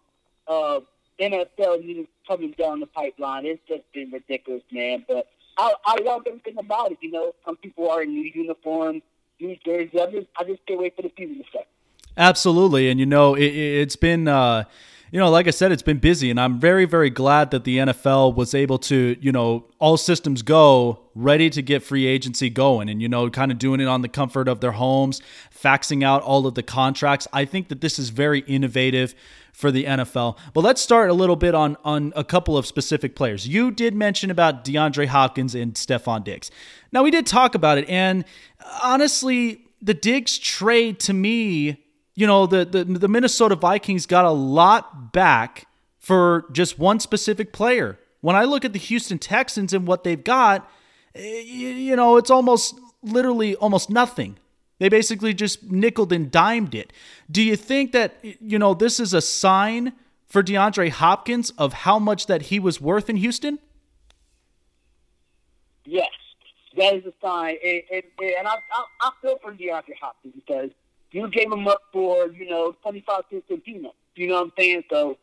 of 0.48 0.86
NFL 1.20 1.84
news 1.84 2.08
coming 2.28 2.56
down 2.58 2.80
the 2.80 2.88
pipeline. 2.88 3.46
It's 3.46 3.62
just 3.68 3.84
been 3.94 4.12
ridiculous, 4.12 4.64
man. 4.72 5.06
But 5.08 5.28
I, 5.58 5.74
I 5.86 5.98
love 6.04 6.24
everything 6.26 6.58
about 6.58 6.92
it. 6.92 7.00
You 7.02 7.12
know, 7.12 7.34
some 7.46 7.58
people 7.58 7.90
are 7.90 8.02
in 8.02 8.14
new 8.14 8.32
uniforms 8.34 9.02
these 9.40 9.60
days. 9.64 9.90
I 9.94 10.06
just 10.08 10.28
I 10.40 10.44
just 10.46 10.66
can't 10.66 10.80
wait 10.80 10.96
for 10.96 11.02
the 11.02 11.12
season 11.18 11.44
to 11.44 11.50
start. 11.50 11.68
Absolutely, 12.16 12.90
and 12.90 13.00
you 13.00 13.06
know 13.06 13.36
it, 13.36 13.46
it's 13.46 13.96
been. 13.96 14.28
Uh, 14.28 14.64
you 15.12 15.20
know, 15.20 15.30
like 15.30 15.48
I 15.48 15.52
said, 15.52 15.72
it's 15.72 15.84
been 15.84 16.00
busy, 16.00 16.30
and 16.30 16.40
I'm 16.40 16.60
very, 16.60 16.86
very 16.86 17.10
glad 17.10 17.52
that 17.52 17.64
the 17.64 17.78
NFL 17.78 18.36
was 18.36 18.54
able 18.54 18.78
to, 18.80 19.16
you 19.22 19.32
know, 19.32 19.66
all 19.80 19.98
systems 19.98 20.42
go, 20.42 21.00
ready 21.16 21.50
to 21.50 21.62
get 21.62 21.82
free 21.82 22.06
agency 22.06 22.50
going, 22.50 22.90
and 22.90 23.02
you 23.02 23.08
know, 23.08 23.30
kind 23.30 23.52
of 23.52 23.58
doing 23.58 23.80
it 23.80 23.88
on 23.88 24.02
the 24.02 24.10
comfort 24.10 24.48
of 24.48 24.60
their 24.60 24.74
homes, 24.74 25.22
faxing 25.54 26.04
out 26.04 26.22
all 26.24 26.46
of 26.46 26.56
the 26.56 26.64
contracts. 26.64 27.28
I 27.32 27.46
think 27.46 27.70
that 27.70 27.82
this 27.82 27.98
is 27.98 28.10
very 28.10 28.40
innovative 28.42 29.16
for 29.54 29.72
the 29.72 29.86
NFL. 29.86 30.38
But 30.54 30.62
let's 30.62 30.82
start 30.82 31.10
a 31.10 31.14
little 31.14 31.36
bit 31.36 31.56
on 31.56 31.78
on 31.84 32.14
a 32.16 32.24
couple 32.24 32.58
of 32.58 32.66
specific 32.66 33.16
players. 33.16 33.48
You 33.48 33.72
did 33.72 33.96
mention 33.96 34.30
about 34.30 34.64
DeAndre 34.64 35.08
Hopkins 35.08 35.56
and 35.56 35.74
Stefon 35.74 36.24
Diggs. 36.24 36.52
Now 36.92 37.04
we 37.04 37.12
did 37.12 37.26
talk 37.26 37.56
about 37.56 37.78
it, 37.78 37.90
and 37.90 38.26
honestly, 38.84 39.66
the 39.82 39.94
Diggs 39.94 40.38
trade 40.38 41.00
to 41.02 41.14
me, 41.14 41.84
you 42.18 42.26
know, 42.26 42.48
the 42.48 42.66
the, 42.66 42.84
the 42.84 43.08
Minnesota 43.08 43.56
Vikings 43.56 44.08
got 44.08 44.26
a 44.26 44.32
lot 44.32 45.14
back 45.14 45.68
for 46.00 46.46
just 46.52 46.80
one 46.80 47.00
specific 47.00 47.54
player. 47.54 48.00
When 48.22 48.36
I 48.36 48.44
look 48.44 48.66
at 48.66 48.74
the 48.74 48.80
Houston 48.80 49.20
Texans 49.20 49.72
and 49.72 49.86
what 49.86 50.04
they've 50.04 50.24
got, 50.24 50.68
eh, 51.14 51.42
you 51.42 51.96
know, 51.96 52.18
it's 52.18 52.32
almost 52.32 52.74
literally 53.04 53.56
almost 53.58 53.92
nothing. 53.92 54.40
They 54.80 54.90
basically 54.90 55.36
just 55.36 55.64
nickled 55.72 56.12
and 56.12 56.32
dimed 56.32 56.74
it. 56.74 56.92
Do 57.30 57.44
you 57.44 57.56
think 57.56 57.92
that, 57.92 58.16
you 58.24 58.58
know, 58.58 58.74
this 58.74 59.00
is 59.00 59.14
a 59.14 59.22
sign 59.22 59.94
for 60.26 60.42
DeAndre 60.42 60.90
Hopkins 60.90 61.52
of 61.52 61.72
how 61.74 62.00
much 62.00 62.26
that 62.26 62.44
he 62.44 62.60
was 62.60 62.82
worth 62.82 63.12
in 63.12 63.18
Houston? 63.18 63.60
Yes, 65.86 66.10
that 66.78 66.96
is 66.96 67.06
a 67.06 67.14
sign. 67.22 67.58
And, 67.64 67.82
and, 67.92 68.04
and 68.20 68.48
I, 68.48 68.56
I, 68.56 68.86
I 69.02 69.12
feel 69.22 69.38
for 69.40 69.52
DeAndre 69.52 69.94
Hopkins 70.02 70.34
because 70.36 70.72
you 71.18 71.28
gave 71.30 71.52
him 71.52 71.68
up 71.68 71.82
for, 71.92 72.28
you 72.28 72.48
know, 72.48 72.76
25 72.84 73.24
cents 73.32 73.46
a 73.50 73.58
peanut. 73.58 73.94
You 74.16 74.28
know 74.28 74.36
what 74.36 74.44
I'm 74.44 74.52
saying? 74.58 74.84
So 74.90 75.18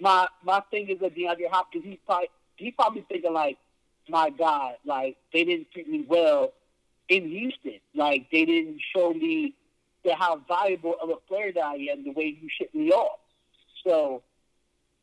my 0.00 0.26
my 0.42 0.60
thing 0.70 0.88
is 0.88 0.98
that 0.98 1.14
DeAndre 1.14 1.48
Hopkins, 1.48 1.84
he's 1.84 1.98
probably, 2.04 2.28
he's 2.56 2.74
probably 2.74 3.04
thinking 3.08 3.32
like, 3.32 3.56
my 4.08 4.30
God, 4.30 4.74
like, 4.84 5.16
they 5.32 5.44
didn't 5.44 5.70
treat 5.72 5.88
me 5.88 6.04
well 6.08 6.52
in 7.08 7.28
Houston. 7.28 7.78
Like 7.94 8.26
they 8.32 8.44
didn't 8.46 8.80
show 8.94 9.12
me 9.12 9.54
the, 10.04 10.14
how 10.14 10.40
valuable 10.48 10.96
of 11.00 11.10
a 11.10 11.16
player 11.28 11.52
that 11.52 11.64
I 11.64 11.74
am 11.92 12.02
the 12.02 12.10
way 12.10 12.36
you 12.40 12.48
shipped 12.58 12.74
me 12.74 12.90
off. 12.90 13.20
So 13.86 14.22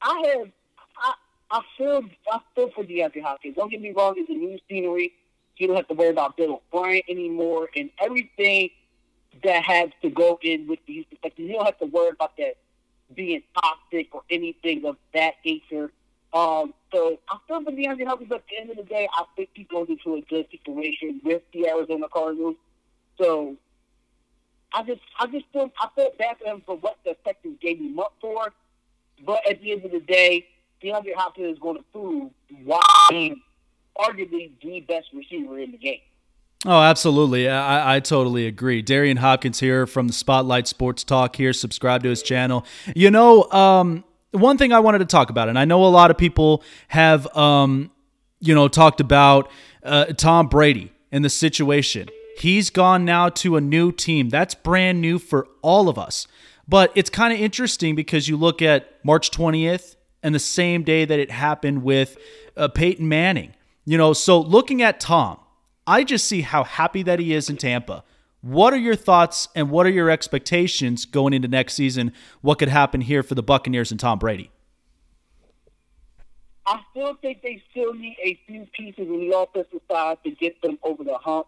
I 0.02 0.34
have 0.36 0.50
I 0.98 1.14
I 1.50 1.62
feel 1.78 2.02
I 2.30 2.40
feel 2.56 2.72
for 2.72 2.84
DeAndre 2.84 3.22
Hopkins. 3.22 3.56
Don't 3.56 3.72
get 3.72 3.82
me 3.82 3.94
wrong, 3.94 4.16
it's 4.18 4.30
a 4.30 4.34
new 4.34 4.60
scenery. 4.70 5.14
You 5.56 5.68
don't 5.68 5.78
have 5.78 5.88
to 5.88 5.94
worry 5.94 6.10
about 6.10 6.36
Bill 6.36 6.62
O'Brien 6.74 7.04
anymore 7.08 7.70
and 7.78 7.90
everything 8.02 8.70
that 9.44 9.64
has 9.64 9.90
to 10.02 10.10
go 10.10 10.40
in 10.42 10.68
with 10.68 10.80
these 10.88 11.06
like 11.24 11.34
you 11.38 11.52
don't 11.52 11.66
have 11.66 11.80
to 11.80 11.86
worry 11.86 12.10
about 12.10 12.38
that 12.38 12.58
being 13.14 13.44
toxic 13.54 14.14
or 14.14 14.24
anything 14.30 14.86
of 14.86 14.98
that 15.14 15.36
nature. 15.46 15.92
Um, 16.34 16.74
so 16.92 17.20
I 17.30 17.38
feel 17.48 17.64
for 17.64 17.72
DeAndre 17.72 18.06
Hopkins 18.06 18.32
at 18.32 18.44
the 18.50 18.58
end 18.60 18.70
of 18.70 18.78
the 18.78 18.84
day, 18.84 19.08
I 19.14 19.24
think 19.36 19.50
he 19.54 19.64
goes 19.64 19.88
into 19.90 20.16
a 20.16 20.22
good 20.22 20.48
situation 20.52 21.22
with 21.24 21.44
the 21.54 21.68
Arizona 21.68 22.08
Cardinals. 22.12 22.56
So 23.18 23.56
I 24.74 24.84
just 24.84 25.02
I 25.20 25.28
just 25.28 25.46
feel 25.54 25.72
I 25.80 25.88
feel 25.96 26.12
bad 26.18 26.38
for 26.38 26.46
him 26.46 26.62
for 26.66 26.78
what 26.78 26.98
the 27.06 27.16
Texans 27.26 27.58
gave 27.62 27.80
him 27.80 28.00
up 28.00 28.14
for. 28.20 28.52
But 29.26 29.50
at 29.50 29.62
the 29.62 29.72
end 29.72 29.86
of 29.86 29.92
the 29.92 30.02
day, 30.02 30.48
DeAndre 30.84 31.16
Hopkins 31.16 31.54
is 31.54 31.60
going 31.60 31.78
to 31.78 31.84
prove 31.94 32.32
why 32.64 32.82
he's 33.10 33.38
arguably 33.98 34.52
the 34.62 34.82
best 34.82 35.08
receiver 35.14 35.60
in 35.60 35.72
the 35.72 35.78
game. 35.78 36.02
Oh, 36.68 36.82
absolutely. 36.82 37.48
I, 37.48 37.98
I 37.98 38.00
totally 38.00 38.48
agree. 38.48 38.82
Darian 38.82 39.18
Hopkins 39.18 39.60
here 39.60 39.86
from 39.86 40.08
the 40.08 40.14
Spotlight 40.14 40.68
Sports 40.68 41.04
Talk 41.04 41.36
here. 41.36 41.54
Subscribe 41.54 42.02
to 42.04 42.10
his 42.10 42.24
channel. 42.24 42.66
You 42.96 43.12
know, 43.12 43.44
um, 43.52 44.04
one 44.32 44.58
thing 44.58 44.74
I 44.74 44.80
wanted 44.80 45.00
to 45.00 45.06
talk 45.06 45.30
about, 45.30 45.48
and 45.48 45.60
I 45.60 45.66
know 45.66 45.86
a 45.86 45.88
lot 45.88 46.10
of 46.10 46.18
people 46.18 46.64
have, 46.88 47.28
um, 47.38 47.92
you 48.40 48.56
know, 48.56 48.68
talked 48.68 49.00
about 49.00 49.52
uh, 49.84 50.06
Tom 50.06 50.48
Brady 50.48 50.92
and 51.12 51.24
the 51.24 51.30
situation. 51.30 52.10
He's 52.40 52.72
gone 52.72 53.06
now 53.06 53.30
to 53.30 53.58
a 53.58 53.62
new 53.62 53.92
team. 53.92 54.30
That's 54.30 54.56
brand 54.56 55.00
new 55.00 55.20
for 55.20 55.48
all 55.62 55.88
of 55.88 56.00
us. 56.00 56.28
But 56.68 56.92
it's 56.96 57.12
kind 57.12 57.32
of 57.32 57.40
interesting 57.40 57.96
because 57.96 58.28
you 58.28 58.38
look 58.38 58.64
at 58.64 59.06
March 59.06 59.30
20th 59.30 59.96
and 60.24 60.34
the 60.34 60.40
same 60.40 60.84
day 60.84 61.06
that 61.06 61.20
it 61.20 61.30
happened 61.30 61.84
with 61.84 62.18
uh, 62.58 62.70
Peyton 62.70 63.08
Manning. 63.08 63.54
You 63.86 64.00
know, 64.00 64.14
so 64.14 64.42
looking 64.42 64.82
at 64.82 65.00
Tom, 65.00 65.38
I 65.88 66.04
just 66.04 66.28
see 66.28 66.42
how 66.42 66.64
happy 66.64 67.04
that 67.04 67.20
he 67.20 67.34
is 67.34 67.50
in 67.50 67.58
Tampa. 67.58 68.04
What 68.42 68.74
are 68.74 68.78
your 68.78 68.96
thoughts 68.96 69.48
and 69.56 69.70
what 69.70 69.86
are 69.86 69.92
your 69.92 70.10
expectations 70.10 71.06
going 71.06 71.34
into 71.34 71.48
next 71.48 71.74
season? 71.74 72.14
What 72.42 72.60
could 72.60 72.70
happen 72.70 73.02
here 73.02 73.24
for 73.24 73.36
the 73.36 73.44
Buccaneers 73.44 73.92
and 73.92 74.00
Tom 74.00 74.20
Brady? 74.20 74.52
I 76.68 76.80
still 76.92 77.16
think 77.22 77.44
they 77.44 77.62
still 77.72 77.94
need 77.94 78.18
a 78.24 78.40
few 78.48 78.68
pieces 78.74 79.08
in 79.08 79.30
the 79.30 79.38
offensive 79.38 79.82
side 79.90 80.18
to 80.24 80.32
get 80.32 80.60
them 80.62 80.80
over 80.84 81.04
the 81.04 81.18
hump 81.18 81.48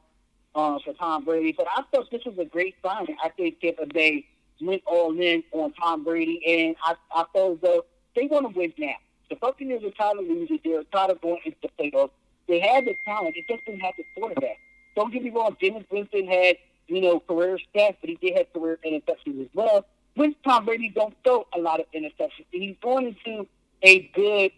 uh, 0.54 0.78
for 0.84 0.93
Tom 0.93 1.26
Brady. 1.26 1.54
But 1.58 1.67
I 1.76 1.82
thought 1.91 2.10
this 2.12 2.23
was 2.26 2.38
a 2.38 2.45
great 2.45 2.76
signing. 2.84 3.16
I 3.24 3.30
think 3.30 3.59
Tampa 3.59 3.88
Bay 3.88 4.26
went 4.62 4.84
all 4.86 5.20
in 5.20 5.43
on 5.51 5.74
Tom 5.74 6.03
Brady, 6.03 6.41
and 6.47 6.76
I, 6.84 6.95
I 7.14 7.26
thought 7.34 7.62
though 7.62 7.86
they 8.16 8.28
want 8.28 8.51
to 8.51 8.59
win 8.59 8.74
now. 8.78 8.95
The 9.30 9.36
Buccaneers 9.36 9.84
are 9.84 9.91
tired 9.91 10.20
of 10.20 10.26
losing. 10.26 10.59
They're 10.64 10.84
tired 10.86 11.12
of 11.12 11.22
going 11.22 11.41
into 11.45 11.57
the 11.62 11.70
playoffs. 11.80 12.12
They 12.48 12.60
had 12.60 12.86
the 12.86 12.95
talent. 13.06 13.36
They 13.36 13.54
just 13.54 13.66
didn't 13.66 13.82
have 13.82 13.93
the 13.98 14.06
quarterback. 14.16 14.58
Don't 14.95 15.12
get 15.12 15.24
me 15.24 15.30
wrong. 15.30 15.56
Jameis 15.62 15.86
Winston 15.91 16.28
had 16.28 16.58
you 16.88 17.02
know, 17.02 17.20
career 17.20 17.60
stats, 17.74 17.98
but 18.02 18.10
he 18.10 18.16
did 18.16 18.38
have 18.38 18.52
career 18.54 18.80
interceptions 18.86 19.41
as 19.41 19.48
well. 19.54 19.86
Which 20.16 20.36
Tom 20.43 20.66
Brady 20.66 20.89
don't 20.89 21.14
throw 21.24 21.45
a 21.54 21.60
lot 21.60 21.80
of 21.80 21.86
interceptions. 21.93 22.45
He's 22.52 22.76
going 22.82 23.16
into 23.26 23.45
a 23.84 24.10
good, 24.16 24.52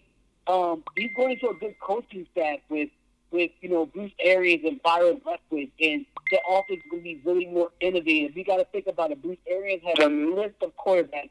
um, 0.48 0.84
he's 0.96 1.12
going 1.16 1.32
into 1.32 1.50
a 1.50 1.54
good 1.56 1.76
coaching 1.82 2.26
staff 2.32 2.60
with, 2.70 2.90
with 3.32 3.52
you 3.62 3.70
know, 3.70 3.86
Bruce 3.86 4.12
Arians 4.24 4.64
and 4.66 4.82
Byron 4.82 5.22
Leftwich, 5.26 5.72
and 5.82 6.06
the 6.32 6.40
offense 6.50 6.82
is 6.84 6.90
going 6.90 7.04
to 7.04 7.04
be 7.04 7.22
really 7.26 7.48
more 7.48 7.72
innovative. 7.82 8.38
You 8.38 8.46
got 8.46 8.58
to 8.58 8.66
think 8.66 8.88
about 8.88 9.12
it. 9.12 9.22
Bruce 9.22 9.38
Arians 9.48 9.84
had 9.84 10.00
a 10.00 10.08
list 10.08 10.56
of 10.62 10.72
quarterbacks 10.78 11.30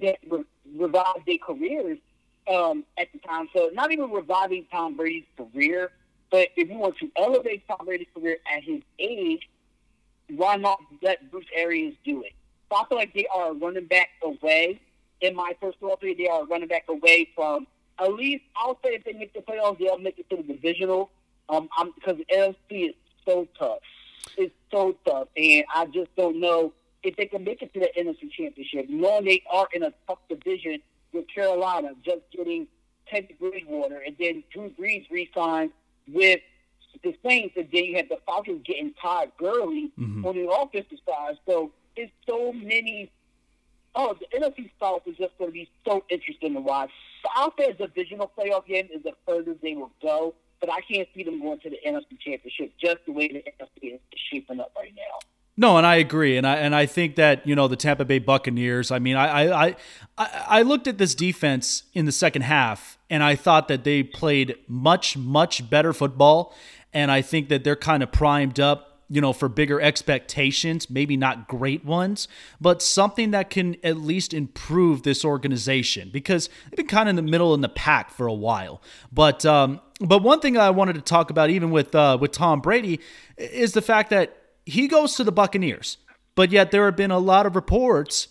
that 0.00 0.16
re- 0.28 0.44
revived 0.74 1.26
their 1.26 1.38
careers 1.38 1.98
um, 2.48 2.84
at 2.98 3.08
the 3.12 3.18
time. 3.18 3.48
So 3.54 3.70
not 3.72 3.92
even 3.92 4.10
reviving 4.10 4.66
Tom 4.70 4.96
Brady's 4.96 5.24
career, 5.36 5.90
but 6.30 6.48
if 6.56 6.68
you 6.68 6.76
want 6.76 6.96
to 6.98 7.10
elevate 7.16 7.66
Tom 7.68 7.84
Brady's 7.84 8.08
career 8.14 8.38
at 8.52 8.62
his 8.62 8.82
age, 8.98 9.48
why 10.30 10.56
not 10.56 10.80
let 11.02 11.30
Bruce 11.30 11.46
Arians 11.54 11.94
do 12.04 12.22
it? 12.22 12.32
So 12.70 12.76
I 12.76 12.88
feel 12.88 12.98
like 12.98 13.14
they 13.14 13.26
are 13.32 13.54
running 13.54 13.86
back 13.86 14.08
away. 14.22 14.80
In 15.20 15.34
my 15.34 15.52
personal 15.60 15.94
opinion, 15.94 16.18
they 16.18 16.28
are 16.28 16.44
running 16.44 16.68
back 16.68 16.84
away 16.88 17.28
from 17.34 17.66
at 17.98 18.12
least 18.12 18.44
I'll 18.56 18.78
say 18.84 18.90
if 18.90 19.04
they 19.04 19.12
make 19.12 19.32
the 19.32 19.40
playoffs, 19.40 19.78
they'll 19.78 19.98
make 19.98 20.18
it 20.18 20.28
to 20.30 20.36
the 20.36 20.42
divisional. 20.42 21.10
Um, 21.48 21.68
I'm 21.76 21.92
because 21.92 22.16
the 22.18 22.26
NFC 22.34 22.90
is 22.90 22.94
so 23.24 23.46
tough. 23.58 23.78
It's 24.36 24.54
so 24.70 24.96
tough, 25.06 25.28
and 25.36 25.64
I 25.74 25.86
just 25.86 26.14
don't 26.16 26.40
know 26.40 26.72
if 27.02 27.16
they 27.16 27.26
can 27.26 27.44
make 27.44 27.62
it 27.62 27.72
to 27.74 27.80
the 27.80 27.90
NFC 27.98 28.30
Championship. 28.30 28.86
Knowing 28.88 29.24
they 29.24 29.42
are 29.50 29.68
in 29.72 29.84
a 29.84 29.92
tough 30.06 30.18
division 30.28 30.82
with 31.16 31.28
Carolina, 31.28 31.90
just 32.04 32.22
getting 32.30 32.66
Teddy 33.08 33.34
Bridgewater, 33.38 33.98
and 33.98 34.16
then 34.18 34.44
Drew 34.52 34.70
Brees 34.70 35.08
re-signed 35.10 35.72
with 36.08 36.40
the 37.02 37.16
Saints, 37.24 37.54
and 37.56 37.68
then 37.72 37.84
you 37.84 37.96
have 37.96 38.08
the 38.08 38.18
Falcons 38.26 38.62
getting 38.64 38.92
Todd 38.94 39.30
Gurley 39.38 39.90
Mhm. 39.98 40.24
on 40.24 40.34
the 40.34 40.50
offensive 40.50 40.98
side. 41.06 41.38
So 41.46 41.72
it's 41.94 42.12
so 42.26 42.52
many. 42.52 43.10
Oh, 43.94 44.14
the 44.14 44.26
NFC 44.38 44.70
South 44.78 45.06
is 45.06 45.16
just 45.16 45.36
going 45.38 45.50
to 45.50 45.52
be 45.52 45.68
so 45.86 46.04
interesting 46.10 46.54
to 46.54 46.60
watch. 46.60 46.90
The 47.22 47.64
a 47.64 47.72
divisional 47.74 48.30
playoff 48.36 48.66
game 48.66 48.88
is 48.92 49.02
the 49.02 49.14
furthest 49.26 49.62
they 49.62 49.74
will 49.74 49.92
go, 50.02 50.34
but 50.60 50.70
I 50.70 50.80
can't 50.82 51.08
see 51.14 51.22
them 51.22 51.40
going 51.40 51.60
to 51.60 51.70
the 51.70 51.78
NFC 51.84 52.18
Championship 52.18 52.72
just 52.78 52.98
the 53.06 53.12
way 53.12 53.28
the 53.28 53.42
NFC 53.42 53.94
is 53.94 54.00
shaping 54.14 54.60
up 54.60 54.72
right 54.76 54.94
now. 54.94 55.18
No, 55.58 55.78
and 55.78 55.86
I 55.86 55.96
agree, 55.96 56.36
and 56.36 56.46
I 56.46 56.56
and 56.56 56.74
I 56.74 56.84
think 56.84 57.16
that 57.16 57.46
you 57.46 57.54
know 57.54 57.66
the 57.66 57.76
Tampa 57.76 58.04
Bay 58.04 58.18
Buccaneers. 58.18 58.90
I 58.90 58.98
mean, 58.98 59.16
I 59.16 59.68
I 59.68 59.76
I, 60.18 60.44
I 60.48 60.62
looked 60.62 60.86
at 60.86 60.98
this 60.98 61.14
defense 61.14 61.84
in 61.94 62.04
the 62.04 62.12
second 62.12 62.42
half, 62.42 62.98
and 63.08 63.22
I 63.22 63.36
thought 63.36 63.68
that 63.68 63.82
they 63.82 64.02
played 64.02 64.56
much 64.68 65.16
much 65.16 65.68
better 65.70 65.94
football, 65.94 66.54
and 66.92 67.10
I 67.10 67.22
think 67.22 67.48
that 67.48 67.64
they're 67.64 67.74
kind 67.74 68.02
of 68.02 68.12
primed 68.12 68.60
up, 68.60 69.00
you 69.08 69.22
know, 69.22 69.32
for 69.32 69.48
bigger 69.48 69.80
expectations. 69.80 70.90
Maybe 70.90 71.16
not 71.16 71.48
great 71.48 71.86
ones, 71.86 72.28
but 72.60 72.82
something 72.82 73.30
that 73.30 73.48
can 73.48 73.76
at 73.82 73.96
least 73.96 74.34
improve 74.34 75.04
this 75.04 75.24
organization 75.24 76.10
because 76.12 76.50
they've 76.68 76.76
been 76.76 76.86
kind 76.86 77.08
of 77.08 77.16
in 77.16 77.24
the 77.24 77.30
middle 77.30 77.54
in 77.54 77.62
the 77.62 77.70
pack 77.70 78.10
for 78.10 78.26
a 78.26 78.34
while. 78.34 78.82
But 79.10 79.46
um, 79.46 79.80
but 80.00 80.22
one 80.22 80.40
thing 80.40 80.58
I 80.58 80.68
wanted 80.68 80.96
to 80.96 81.00
talk 81.00 81.30
about, 81.30 81.48
even 81.48 81.70
with 81.70 81.94
uh, 81.94 82.18
with 82.20 82.32
Tom 82.32 82.60
Brady, 82.60 83.00
is 83.38 83.72
the 83.72 83.80
fact 83.80 84.10
that 84.10 84.42
he 84.66 84.88
goes 84.88 85.14
to 85.14 85.24
the 85.24 85.32
Buccaneers, 85.32 85.96
but 86.34 86.50
yet 86.50 86.72
there 86.72 86.84
have 86.84 86.96
been 86.96 87.12
a 87.12 87.18
lot 87.18 87.46
of 87.46 87.56
reports 87.56 88.28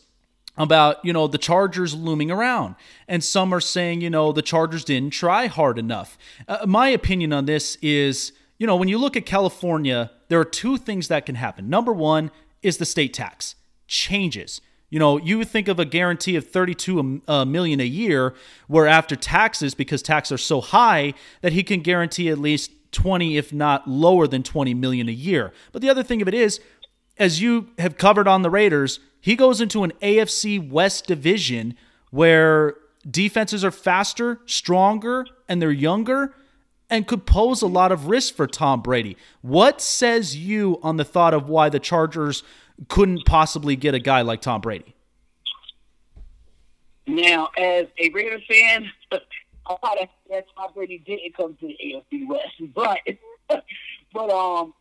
about 0.57 1.03
you 1.03 1.11
know 1.11 1.27
the 1.27 1.37
Chargers 1.37 1.95
looming 1.95 2.29
around, 2.29 2.75
and 3.07 3.23
some 3.23 3.53
are 3.53 3.61
saying 3.61 4.01
you 4.01 4.09
know 4.09 4.31
the 4.31 4.41
Chargers 4.41 4.83
didn't 4.83 5.11
try 5.11 5.47
hard 5.47 5.79
enough. 5.79 6.17
Uh, 6.47 6.65
my 6.67 6.89
opinion 6.89 7.33
on 7.33 7.45
this 7.45 7.77
is 7.81 8.33
you 8.57 8.67
know 8.67 8.75
when 8.75 8.89
you 8.89 8.97
look 8.97 9.17
at 9.17 9.25
California, 9.25 10.11
there 10.27 10.39
are 10.39 10.45
two 10.45 10.77
things 10.77 11.07
that 11.07 11.25
can 11.25 11.35
happen. 11.35 11.69
Number 11.69 11.93
one 11.93 12.31
is 12.61 12.77
the 12.77 12.85
state 12.85 13.13
tax 13.13 13.55
changes. 13.87 14.61
You 14.89 14.99
know, 14.99 15.17
you 15.17 15.43
think 15.43 15.67
of 15.67 15.79
a 15.79 15.85
guarantee 15.85 16.35
of 16.35 16.47
32 16.47 17.21
uh, 17.27 17.43
million 17.43 17.79
a 17.79 17.85
year, 17.85 18.33
where 18.67 18.87
after 18.87 19.15
taxes, 19.15 19.73
because 19.73 20.01
taxes 20.01 20.31
are 20.33 20.37
so 20.37 20.61
high, 20.61 21.15
that 21.41 21.53
he 21.53 21.63
can 21.63 21.81
guarantee 21.81 22.29
at 22.29 22.37
least 22.37 22.71
20, 22.95 23.37
if 23.37 23.53
not 23.53 23.87
lower 23.87 24.25
than 24.25 24.41
20 24.41 24.73
million 24.73 25.07
a 25.07 25.11
year. 25.11 25.51
But 25.71 25.81
the 25.81 25.89
other 25.89 26.01
thing 26.01 26.21
of 26.21 26.27
it 26.27 26.33
is, 26.33 26.59
as 27.17 27.41
you 27.41 27.69
have 27.77 27.97
covered 27.97 28.27
on 28.27 28.41
the 28.41 28.49
Raiders, 28.49 28.99
he 29.21 29.35
goes 29.35 29.61
into 29.61 29.83
an 29.83 29.93
AFC 30.01 30.69
West 30.69 31.05
division 31.05 31.75
where 32.09 32.75
defenses 33.09 33.63
are 33.63 33.71
faster, 33.71 34.39
stronger, 34.45 35.25
and 35.47 35.61
they're 35.61 35.71
younger 35.71 36.33
and 36.89 37.07
could 37.07 37.25
pose 37.25 37.61
a 37.61 37.67
lot 37.67 37.91
of 37.91 38.07
risk 38.07 38.35
for 38.35 38.47
Tom 38.47 38.81
Brady. 38.81 39.17
What 39.41 39.81
says 39.81 40.37
you 40.37 40.79
on 40.83 40.97
the 40.97 41.05
thought 41.05 41.33
of 41.33 41.49
why 41.49 41.69
the 41.69 41.79
Chargers 41.79 42.43
couldn't 42.87 43.25
possibly 43.25 43.75
get 43.75 43.93
a 43.93 43.99
guy 43.99 44.21
like 44.21 44.41
Tom 44.41 44.61
Brady? 44.61 44.95
Now, 47.07 47.49
as 47.57 47.87
a 47.99 48.09
Raiders 48.09 48.43
fan, 48.47 48.89
I 49.67 49.75
thought 49.77 49.97
that 50.29 50.45
Tom 50.55 50.71
Brady 50.73 50.99
didn't 50.99 51.35
come 51.35 51.55
to 51.55 51.67
the 51.67 51.77
AFC 51.83 52.27
West, 52.27 52.53
but 52.75 52.99
but 54.13 54.29
um, 54.29 54.73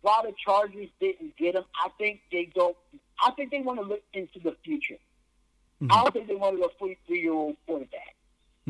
while 0.00 0.22
the 0.22 0.32
Chargers 0.44 0.88
didn't 1.00 1.36
get 1.36 1.54
him, 1.54 1.64
I 1.74 1.88
think 1.98 2.20
they 2.30 2.50
don't. 2.54 2.76
I 3.24 3.30
think 3.32 3.50
they 3.50 3.60
want 3.60 3.80
to 3.80 3.86
look 3.86 4.02
into 4.12 4.40
the 4.40 4.56
future. 4.64 4.98
I 5.90 6.02
don't 6.02 6.12
think 6.12 6.28
they 6.28 6.34
want 6.36 6.56
to 6.56 6.62
go 6.62 6.70
43 6.78 7.20
year 7.20 7.32
old 7.32 7.56
quarterback. 7.66 8.14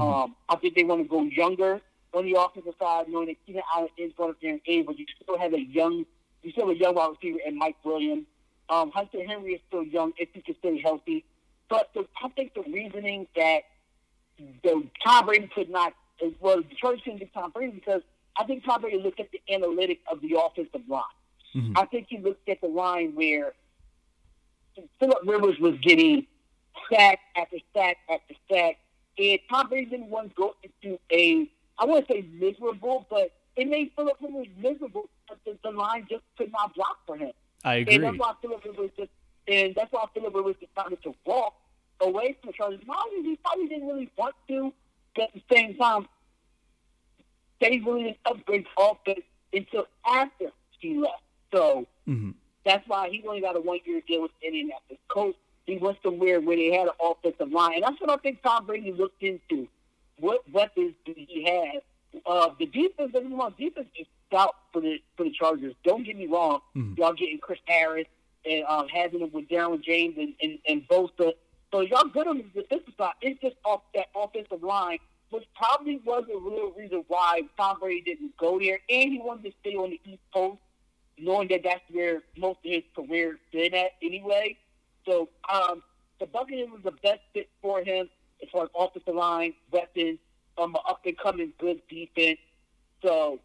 Um, 0.00 0.34
I 0.48 0.56
think 0.56 0.74
they 0.74 0.84
want 0.84 1.02
to 1.02 1.08
go 1.08 1.22
younger 1.22 1.80
on 2.14 2.24
the 2.24 2.38
offensive 2.38 2.74
side, 2.80 3.06
knowing 3.08 3.28
that 3.28 3.36
Keenan 3.46 3.62
Allen 3.74 3.88
is 3.98 4.12
going 4.16 4.30
up 4.30 4.36
there 4.40 4.52
in 4.52 4.60
age, 4.66 4.86
but 4.86 4.98
you 4.98 5.04
still 5.22 5.38
have 5.38 5.52
a 5.52 5.60
young, 5.60 6.06
you 6.42 6.52
still 6.52 6.68
have 6.68 6.76
a 6.76 6.78
young 6.78 6.94
wide 6.94 7.10
receiver 7.10 7.38
in 7.46 7.58
Mike 7.58 7.76
Williams. 7.84 8.26
Um, 8.68 8.90
Hunter 8.92 9.26
Henry 9.26 9.54
is 9.54 9.60
still 9.68 9.82
young 9.82 10.12
if 10.16 10.30
he 10.32 10.40
can 10.40 10.56
stay 10.58 10.80
healthy. 10.80 11.24
But 11.68 11.90
the, 11.94 12.06
I 12.22 12.28
think 12.30 12.54
the 12.54 12.62
reasoning 12.62 13.26
that 13.36 13.62
the 14.38 14.88
Tom 15.04 15.26
Brady 15.26 15.48
could 15.54 15.70
not, 15.70 15.92
well, 16.40 16.58
the 16.58 16.74
Chargers 16.76 17.00
couldn't 17.04 17.18
get 17.18 17.32
Tom 17.34 17.50
Brady 17.50 17.72
because 17.72 18.02
I 18.38 18.44
think 18.44 18.64
Tom 18.64 18.80
Brady 18.80 18.98
looked 18.98 19.20
at 19.20 19.28
the 19.30 19.40
analytics 19.50 20.00
of 20.10 20.20
the 20.20 20.36
offensive 20.38 20.88
line. 20.88 21.02
Mhm. 21.54 21.72
I 21.76 21.84
think 21.86 22.06
he 22.08 22.18
looked 22.18 22.48
at 22.48 22.60
the 22.60 22.68
line 22.68 23.14
where 23.14 23.54
Philip 24.98 25.18
Rivers 25.26 25.58
was 25.58 25.76
getting 25.82 26.26
sack 26.90 27.20
after 27.36 27.58
sack 27.74 27.98
after 28.08 28.34
sack, 28.50 28.78
and 29.18 29.38
Tom 29.50 29.68
Brady 29.68 29.90
didn't 29.90 30.08
want 30.08 30.30
to 30.30 30.34
go 30.34 30.56
into 30.62 30.98
a, 31.10 31.48
I 31.78 31.84
want 31.84 32.06
to 32.08 32.14
say 32.14 32.22
miserable, 32.32 33.06
but 33.10 33.32
it 33.56 33.68
made 33.68 33.92
Philip 33.94 34.16
Rivers 34.22 34.46
miserable 34.56 35.10
because 35.28 35.42
the, 35.44 35.58
the 35.62 35.76
line 35.76 36.06
just 36.08 36.22
could 36.38 36.50
not 36.52 36.74
block 36.74 36.98
for 37.06 37.16
him. 37.16 37.32
I 37.64 37.76
agree. 37.76 37.96
And 37.96 38.04
that's 38.04 38.16
why 38.16 38.32
Philip 38.40 38.64
Rivers 38.64 38.90
just, 38.96 39.10
and 39.46 39.74
that's 39.74 39.92
why 39.92 40.06
Philip 40.14 40.34
Rivers 40.34 40.56
decided 40.58 41.02
to 41.02 41.14
walk 41.26 41.54
away 42.02 42.36
from 42.40 42.48
the 42.48 42.52
Chargers. 42.52 42.80
He 42.80 43.36
probably 43.44 43.68
didn't 43.68 43.86
really 43.88 44.10
want 44.16 44.34
to, 44.48 44.72
but 45.14 45.24
at 45.24 45.34
the 45.34 45.42
same 45.54 45.76
time, 45.76 46.06
they 47.60 47.78
really 47.84 48.04
didn't 48.04 48.18
upgrade 48.26 48.66
offense 48.78 49.20
until 49.52 49.86
after 50.06 50.50
he 50.80 50.94
left. 50.98 51.22
So 51.54 51.86
Mhm. 52.08 52.34
that's 52.64 52.86
why 52.88 53.08
he 53.10 53.22
only 53.26 53.40
got 53.40 53.56
a 53.56 53.60
one 53.60 53.80
year 53.84 54.00
deal 54.00 54.22
with 54.22 54.32
Indianapolis 54.42 54.98
Colts. 55.08 55.38
He 55.66 55.76
went 55.76 55.98
somewhere 56.02 56.40
where 56.40 56.56
they 56.56 56.72
had 56.72 56.88
an 56.88 56.94
offensive 57.00 57.52
line, 57.52 57.74
and 57.74 57.82
that's 57.84 58.00
what 58.00 58.10
I 58.10 58.16
think 58.16 58.42
Tom 58.42 58.66
Brady 58.66 58.92
looked 58.92 59.22
into. 59.22 59.68
What 60.18 60.48
weapons 60.50 60.94
do 61.04 61.14
he 61.16 61.44
have? 61.44 61.82
Uh, 62.26 62.50
the 62.58 62.66
defense, 62.66 63.12
want 63.14 63.56
defense 63.56 63.88
is 63.96 64.06
stout 64.26 64.56
for 64.72 64.80
the 64.80 65.00
for 65.16 65.24
the 65.24 65.30
Chargers. 65.30 65.74
Don't 65.84 66.02
get 66.04 66.16
me 66.16 66.26
wrong, 66.26 66.60
Mhm. 66.74 66.98
y'all 66.98 67.12
getting 67.12 67.38
Chris 67.38 67.60
Harris 67.66 68.08
and 68.44 68.64
um, 68.66 68.88
having 68.88 69.20
him 69.20 69.30
with 69.30 69.48
Derwin 69.48 69.82
James 69.82 70.18
and 70.18 70.34
and, 70.42 70.58
and 70.66 70.88
Bosa. 70.88 71.32
So 71.72 71.80
y'all 71.80 72.08
good 72.08 72.26
on 72.26 72.38
the 72.38 72.62
defensive 72.62 72.94
side. 72.98 73.14
It's 73.22 73.40
just 73.40 73.56
off 73.64 73.80
that 73.94 74.06
offensive 74.14 74.62
line, 74.62 74.98
which 75.30 75.44
probably 75.56 76.00
was 76.04 76.24
a 76.32 76.38
real 76.38 76.72
reason 76.76 77.04
why 77.08 77.42
Tom 77.56 77.78
Brady 77.80 78.02
didn't 78.02 78.36
go 78.36 78.58
there, 78.58 78.78
and 78.90 79.12
he 79.12 79.18
wanted 79.18 79.44
to 79.44 79.52
stay 79.60 79.74
on 79.74 79.90
the 79.90 80.00
East 80.04 80.22
Coast 80.34 80.58
knowing 81.18 81.48
that 81.48 81.60
that's 81.62 81.82
where 81.90 82.22
most 82.36 82.58
of 82.64 82.70
his 82.70 82.82
career 82.94 83.30
has 83.30 83.38
been 83.52 83.74
at 83.74 83.92
anyway. 84.02 84.56
So 85.06 85.28
um, 85.52 85.82
the 86.20 86.26
Buccaneers 86.26 86.70
was 86.70 86.82
the 86.84 86.92
best 86.92 87.20
fit 87.32 87.48
for 87.60 87.82
him 87.82 88.08
as 88.42 88.48
far 88.50 88.64
as 88.64 88.70
offensive 88.76 89.14
line, 89.14 89.54
weapons, 89.70 90.18
um, 90.58 90.74
an 90.74 90.80
up 90.88 91.00
and 91.04 91.16
coming 91.16 91.52
good 91.58 91.80
defense. 91.88 92.38
So 93.04 93.40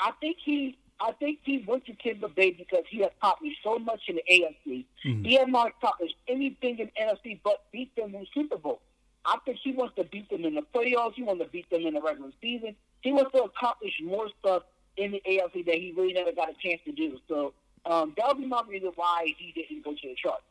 I 0.00 0.12
think 0.20 0.38
he, 0.44 0.78
I 1.00 1.12
think 1.12 1.40
he 1.42 1.64
went 1.66 1.84
to 1.86 1.94
Tampa 1.94 2.28
Bay 2.28 2.50
because 2.52 2.84
he 2.88 2.98
has 2.98 3.10
accomplished 3.18 3.58
so 3.64 3.78
much 3.78 4.02
in 4.08 4.16
the 4.16 4.22
AFC. 4.30 4.84
Mhm. 5.04 5.26
He 5.26 5.34
has 5.34 5.48
not 5.48 5.68
accomplished 5.68 6.14
anything 6.28 6.78
in 6.78 6.90
NFC 6.96 7.40
but 7.42 7.64
beat 7.72 7.94
them 7.96 8.14
in 8.14 8.20
the 8.22 8.26
Super 8.32 8.56
Bowl. 8.56 8.80
I 9.24 9.36
think 9.44 9.58
he 9.62 9.72
wants 9.72 9.94
to 9.96 10.04
beat 10.04 10.28
them 10.30 10.44
in 10.44 10.54
the 10.54 10.62
playoffs. 10.62 11.14
He 11.14 11.22
wants 11.22 11.42
to 11.44 11.48
beat 11.50 11.68
them 11.70 11.86
in 11.86 11.94
the 11.94 12.00
regular 12.00 12.32
season. 12.40 12.76
He 13.02 13.12
wants 13.12 13.32
to 13.32 13.42
accomplish 13.42 14.00
more 14.02 14.28
stuff 14.40 14.62
in 14.96 15.12
the 15.12 15.22
AFC 15.26 15.62
that 15.66 15.74
he 15.76 15.92
really 15.96 16.12
never 16.12 16.32
got 16.32 16.50
a 16.50 16.54
chance 16.54 16.80
to 16.84 16.92
do. 16.92 17.18
So 17.28 17.52
um, 17.84 18.14
that 18.16 18.28
would 18.28 18.38
be 18.38 18.46
my 18.46 18.62
reason 18.68 18.92
why 18.94 19.32
he 19.38 19.52
didn't 19.52 19.82
go 19.84 19.92
to 19.92 20.08
the 20.08 20.14
Chargers. 20.14 20.42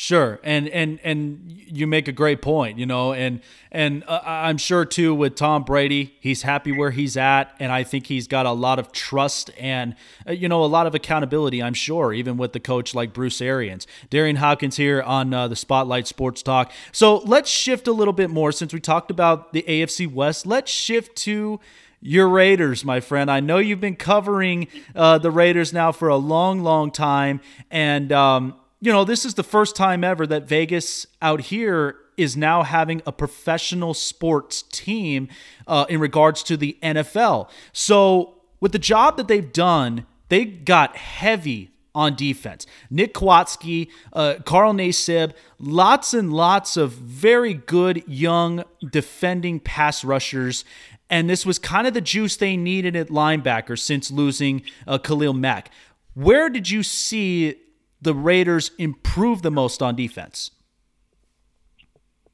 Sure, 0.00 0.38
and 0.44 0.68
and 0.68 1.00
and 1.02 1.40
you 1.66 1.88
make 1.88 2.06
a 2.06 2.12
great 2.12 2.40
point, 2.40 2.78
you 2.78 2.86
know, 2.86 3.12
and 3.12 3.40
and 3.72 4.04
uh, 4.06 4.20
I'm 4.24 4.56
sure 4.56 4.84
too 4.84 5.12
with 5.12 5.34
Tom 5.34 5.64
Brady, 5.64 6.14
he's 6.20 6.42
happy 6.42 6.70
where 6.70 6.92
he's 6.92 7.16
at, 7.16 7.52
and 7.58 7.72
I 7.72 7.82
think 7.82 8.06
he's 8.06 8.28
got 8.28 8.46
a 8.46 8.52
lot 8.52 8.78
of 8.78 8.92
trust 8.92 9.50
and 9.58 9.96
uh, 10.24 10.30
you 10.30 10.48
know 10.48 10.62
a 10.62 10.66
lot 10.66 10.86
of 10.86 10.94
accountability. 10.94 11.60
I'm 11.60 11.74
sure, 11.74 12.12
even 12.12 12.36
with 12.36 12.52
the 12.52 12.60
coach 12.60 12.94
like 12.94 13.12
Bruce 13.12 13.40
Arians, 13.40 13.88
Darian 14.08 14.36
Hopkins 14.36 14.76
here 14.76 15.02
on 15.02 15.34
uh, 15.34 15.48
the 15.48 15.56
Spotlight 15.56 16.06
Sports 16.06 16.44
Talk. 16.44 16.70
So 16.92 17.16
let's 17.16 17.50
shift 17.50 17.88
a 17.88 17.92
little 17.92 18.14
bit 18.14 18.30
more 18.30 18.52
since 18.52 18.72
we 18.72 18.78
talked 18.78 19.10
about 19.10 19.52
the 19.52 19.64
AFC 19.66 20.08
West. 20.08 20.46
Let's 20.46 20.70
shift 20.70 21.16
to 21.24 21.58
your 22.00 22.28
Raiders, 22.28 22.84
my 22.84 23.00
friend. 23.00 23.28
I 23.28 23.40
know 23.40 23.58
you've 23.58 23.80
been 23.80 23.96
covering 23.96 24.68
uh, 24.94 25.18
the 25.18 25.32
Raiders 25.32 25.72
now 25.72 25.90
for 25.90 26.06
a 26.06 26.16
long, 26.16 26.60
long 26.60 26.92
time, 26.92 27.40
and 27.68 28.12
um, 28.12 28.54
you 28.80 28.92
know 28.92 29.04
this 29.04 29.24
is 29.24 29.34
the 29.34 29.42
first 29.42 29.76
time 29.76 30.04
ever 30.04 30.26
that 30.26 30.44
Vegas 30.44 31.06
out 31.20 31.40
here 31.42 31.96
is 32.16 32.36
now 32.36 32.64
having 32.64 33.00
a 33.06 33.12
professional 33.12 33.94
sports 33.94 34.62
team 34.62 35.28
uh, 35.66 35.86
in 35.88 36.00
regards 36.00 36.42
to 36.42 36.56
the 36.56 36.76
NFL. 36.82 37.48
So 37.72 38.34
with 38.60 38.72
the 38.72 38.78
job 38.78 39.16
that 39.16 39.28
they've 39.28 39.52
done, 39.52 40.04
they 40.28 40.44
got 40.44 40.96
heavy 40.96 41.70
on 41.94 42.14
defense. 42.14 42.66
Nick 42.90 43.14
Kwiatkowski, 43.14 43.88
uh, 44.12 44.34
Carl 44.44 44.72
Nassib, 44.74 45.32
lots 45.58 46.12
and 46.12 46.32
lots 46.32 46.76
of 46.76 46.92
very 46.92 47.54
good 47.54 48.02
young 48.06 48.64
defending 48.90 49.58
pass 49.58 50.04
rushers. 50.04 50.64
And 51.10 51.30
this 51.30 51.46
was 51.46 51.58
kind 51.58 51.86
of 51.86 51.94
the 51.94 52.00
juice 52.00 52.36
they 52.36 52.56
needed 52.56 52.94
at 52.94 53.08
linebacker 53.08 53.78
since 53.78 54.10
losing 54.10 54.62
uh, 54.86 54.98
Khalil 54.98 55.32
Mack. 55.32 55.70
Where 56.14 56.50
did 56.50 56.68
you 56.70 56.82
see 56.82 57.56
the 58.00 58.14
Raiders 58.14 58.70
improve 58.78 59.42
the 59.42 59.50
most 59.50 59.82
on 59.82 59.96
defense? 59.96 60.50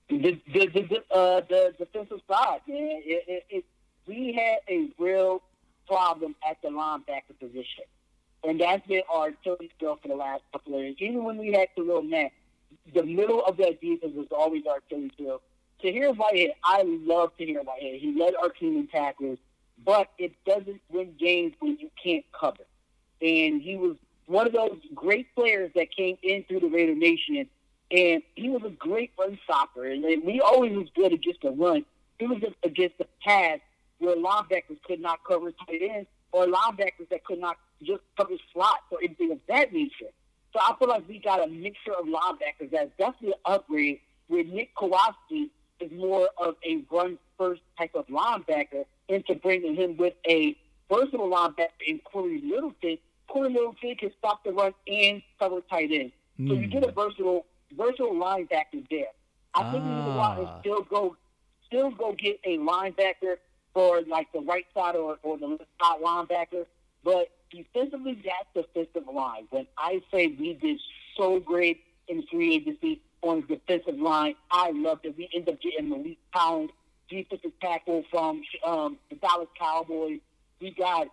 The 0.09 0.41
the 0.53 0.67
the, 0.67 1.03
uh, 1.15 1.41
the 1.49 1.75
defensive 1.79 2.21
side. 2.29 2.61
It, 2.67 3.25
it, 3.27 3.47
it, 3.49 3.65
we 4.07 4.33
had 4.33 4.59
a 4.69 4.91
real 4.99 5.43
problem 5.87 6.35
at 6.49 6.59
the 6.63 6.69
linebacker 6.69 7.39
position. 7.41 7.85
And 8.43 8.61
that's 8.61 8.87
been 8.87 9.03
our 9.11 9.29
Achilles 9.29 9.71
heel 9.79 9.99
for 10.03 10.09
the 10.09 10.15
last 10.15 10.43
couple 10.53 10.75
of 10.75 10.83
years. 10.83 10.97
Even 10.99 11.25
when 11.25 11.39
we 11.39 11.53
had 11.53 11.69
Khalil 11.75 12.03
Mack, 12.03 12.33
the 12.93 13.03
middle 13.03 13.45
of 13.45 13.57
that 13.57 13.81
defense 13.81 14.13
was 14.15 14.27
always 14.31 14.65
our 14.67 14.79
Achilles 14.79 15.13
heel. 15.17 15.41
Tahir 15.81 16.13
Whitehead, 16.13 16.51
I 16.63 16.83
love 16.85 17.33
Tahir 17.39 17.63
Whitehead. 17.63 18.01
He 18.01 18.15
led 18.19 18.35
our 18.41 18.51
team 18.51 18.77
in 18.77 18.87
tackles, 18.87 19.39
but 19.85 20.11
it 20.19 20.33
doesn't 20.45 20.81
win 20.91 21.15
games 21.19 21.55
when 21.61 21.79
you 21.79 21.91
can't 22.03 22.25
cover. 22.39 22.65
And 23.23 23.63
he 23.63 23.77
was 23.77 23.97
one 24.27 24.47
of 24.47 24.53
those 24.53 24.79
great 24.95 25.35
players 25.35 25.71
that 25.75 25.95
came 25.95 26.17
in 26.23 26.45
through 26.45 26.61
the 26.61 26.69
Raider 26.69 26.95
Nation, 26.95 27.47
and 27.91 28.23
he 28.35 28.49
was 28.49 28.63
a 28.65 28.71
great 28.71 29.13
run 29.19 29.39
stopper. 29.45 29.85
And 29.85 30.03
we 30.25 30.41
always 30.41 30.77
was 30.77 30.89
good 30.95 31.13
against 31.13 31.43
the 31.43 31.51
run. 31.51 31.85
He 32.19 32.27
was 32.27 32.41
just 32.41 32.55
against 32.63 32.99
the 32.99 33.07
pass 33.23 33.59
where 33.99 34.17
linebackers 34.17 34.83
could 34.87 35.01
not 35.01 35.21
cover 35.25 35.53
tight 35.53 35.83
ends 35.83 36.09
or 36.33 36.47
linebackers 36.47 37.09
that 37.11 37.25
could 37.25 37.39
not 37.39 37.57
just 37.83 38.03
cover 38.17 38.35
slots 38.53 38.83
or 38.91 38.99
anything 39.03 39.33
of 39.33 39.39
that 39.49 39.73
nature. 39.73 40.11
So 40.53 40.61
I 40.61 40.75
feel 40.79 40.89
like 40.89 41.09
we 41.09 41.19
got 41.19 41.43
a 41.43 41.47
mixture 41.49 41.93
of 41.93 42.07
linebackers 42.07 42.71
that's 42.71 42.91
definitely 42.99 43.33
an 43.33 43.41
upgrade 43.45 44.01
where 44.29 44.45
Nick 44.45 44.75
Kwiatkowski 44.77 45.51
is 45.81 45.91
more 45.93 46.29
of 46.39 46.55
a 46.65 46.83
run 46.91 47.19
first 47.37 47.61
type 47.77 47.95
of 47.95 48.07
linebacker 48.07 48.85
into 49.09 49.35
bringing 49.35 49.75
him 49.75 49.97
with 49.97 50.15
a 50.27 50.57
versatile 50.91 51.29
linebacker 51.29 51.69
in 51.87 51.99
Cory 52.01 52.41
Littleton. 52.45 52.99
Cory 53.29 53.51
Littleton 53.51 53.97
can 53.97 54.11
stop 54.19 54.45
the 54.45 54.53
run 54.53 54.73
and 54.87 55.23
cover 55.39 55.61
tight 55.69 55.91
end. 55.93 56.13
Mm. 56.39 56.49
So 56.49 56.55
you 56.55 56.67
get 56.67 56.85
a 56.85 56.89
hmm. 56.89 56.95
versatile 56.95 57.47
versatile 57.77 58.15
linebacker 58.15 58.89
there. 58.91 59.07
I 59.55 59.63
ah. 59.63 59.73
think 59.73 59.85
we 59.85 59.91
need 59.91 60.05
to 60.05 60.13
go 60.13 60.23
and 60.39 60.61
still 60.61 60.83
go 60.83 61.17
still 61.67 61.91
go 61.91 62.13
get 62.13 62.41
a 62.45 62.59
linebacker 62.59 63.37
for 63.73 64.03
like 64.03 64.33
the 64.33 64.41
right 64.41 64.67
side 64.75 64.97
or, 64.97 65.19
or 65.23 65.39
the 65.39 65.47
left 65.47 65.65
side 65.81 66.01
linebacker. 66.01 66.67
But 67.03 67.29
defensively, 67.51 68.15
that's 68.25 68.49
the 68.55 68.63
defensive 68.75 69.13
line. 69.13 69.47
When 69.51 69.67
I 69.77 70.03
say 70.13 70.29
we 70.29 70.55
did 70.55 70.81
so 71.17 71.41
great 71.41 71.85
in 72.09 72.25
free 72.31 72.55
agency 72.55 73.01
on 73.23 73.45
the 73.49 73.57
defensive 73.57 73.99
line, 73.99 74.35
I 74.51 74.71
love 74.71 75.01
that 75.05 75.17
we 75.17 75.29
end 75.35 75.49
up 75.49 75.61
getting 75.61 75.89
Maliek 75.89 76.17
Collins, 76.35 76.71
defensive 77.09 77.53
tackle 77.61 78.05
from 78.11 78.43
um, 78.67 78.99
the 79.11 79.17
Dallas 79.17 79.49
Cowboys. 79.59 80.21
We 80.61 80.71
got 80.71 81.09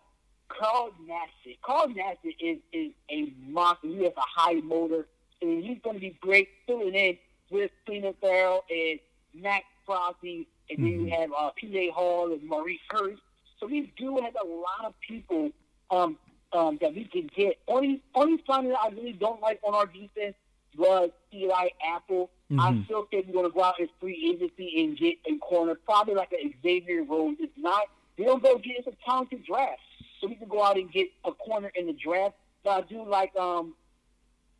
Carl 0.59 0.91
Nassib. 1.07 1.57
Carl 1.63 1.87
Nassib 1.87 2.35
is, 2.39 2.57
is 2.71 2.91
a 3.09 3.33
monster. 3.47 3.87
He 3.87 4.03
has 4.03 4.13
a 4.17 4.39
high 4.39 4.61
motor, 4.61 5.07
and 5.41 5.63
he's 5.63 5.79
going 5.83 5.95
to 5.95 5.99
be 5.99 6.17
great 6.21 6.49
filling 6.67 6.93
in 6.93 7.17
with 7.49 7.71
Clelin 7.87 8.15
Ferrell 8.21 8.63
and 8.69 8.99
Maxx 9.33 9.65
Crosby 9.85 10.47
and 10.71 10.83
then 10.83 10.91
you 10.91 10.99
mm-hmm. 11.05 11.21
have 11.21 11.29
uh, 11.37 11.49
P.J. 11.55 11.91
Hall 11.91 12.31
and 12.31 12.43
Maurice 12.43 12.79
Hurst. 12.89 13.21
So 13.59 13.67
we 13.67 13.91
do 13.97 14.17
have 14.17 14.35
a 14.41 14.47
lot 14.47 14.85
of 14.85 14.93
people 15.07 15.51
um, 15.91 16.17
um, 16.53 16.77
that 16.81 16.95
we 16.95 17.05
can 17.05 17.29
get. 17.35 17.57
Only 17.67 18.01
only 18.15 18.41
signing 18.47 18.69
that 18.69 18.79
I 18.81 18.89
really 18.89 19.13
don't 19.13 19.41
like 19.41 19.59
on 19.63 19.75
our 19.75 19.85
defense 19.85 20.35
was 20.77 21.11
Eli 21.33 21.69
Apple. 21.85 22.29
Mm-hmm. 22.51 22.59
I 22.59 22.83
still 22.85 23.05
think 23.11 23.27
we're 23.27 23.33
going 23.33 23.51
to 23.51 23.53
go 23.53 23.63
out 23.63 23.75
as 23.81 23.89
free 23.99 24.33
agency 24.33 24.83
and 24.83 24.97
get 24.97 25.15
a 25.29 25.37
corner, 25.39 25.75
probably 25.75 26.15
like 26.15 26.31
an 26.31 26.53
Xavier 26.63 27.03
Rhodes. 27.03 27.37
It's 27.39 27.51
not. 27.57 27.83
We 28.17 28.25
don't 28.25 28.41
go 28.41 28.57
get 28.57 28.77
it's 28.77 28.87
a 28.87 28.93
talented 29.05 29.45
draft, 29.45 29.79
so 30.21 30.27
we 30.27 30.35
can 30.35 30.47
go 30.47 30.63
out 30.63 30.77
and 30.77 30.91
get 30.91 31.07
a 31.25 31.31
corner 31.31 31.71
in 31.75 31.87
the 31.87 31.93
draft. 31.93 32.35
But 32.63 32.69
I 32.71 32.81
do 32.81 33.03
like 33.03 33.35
um, 33.35 33.73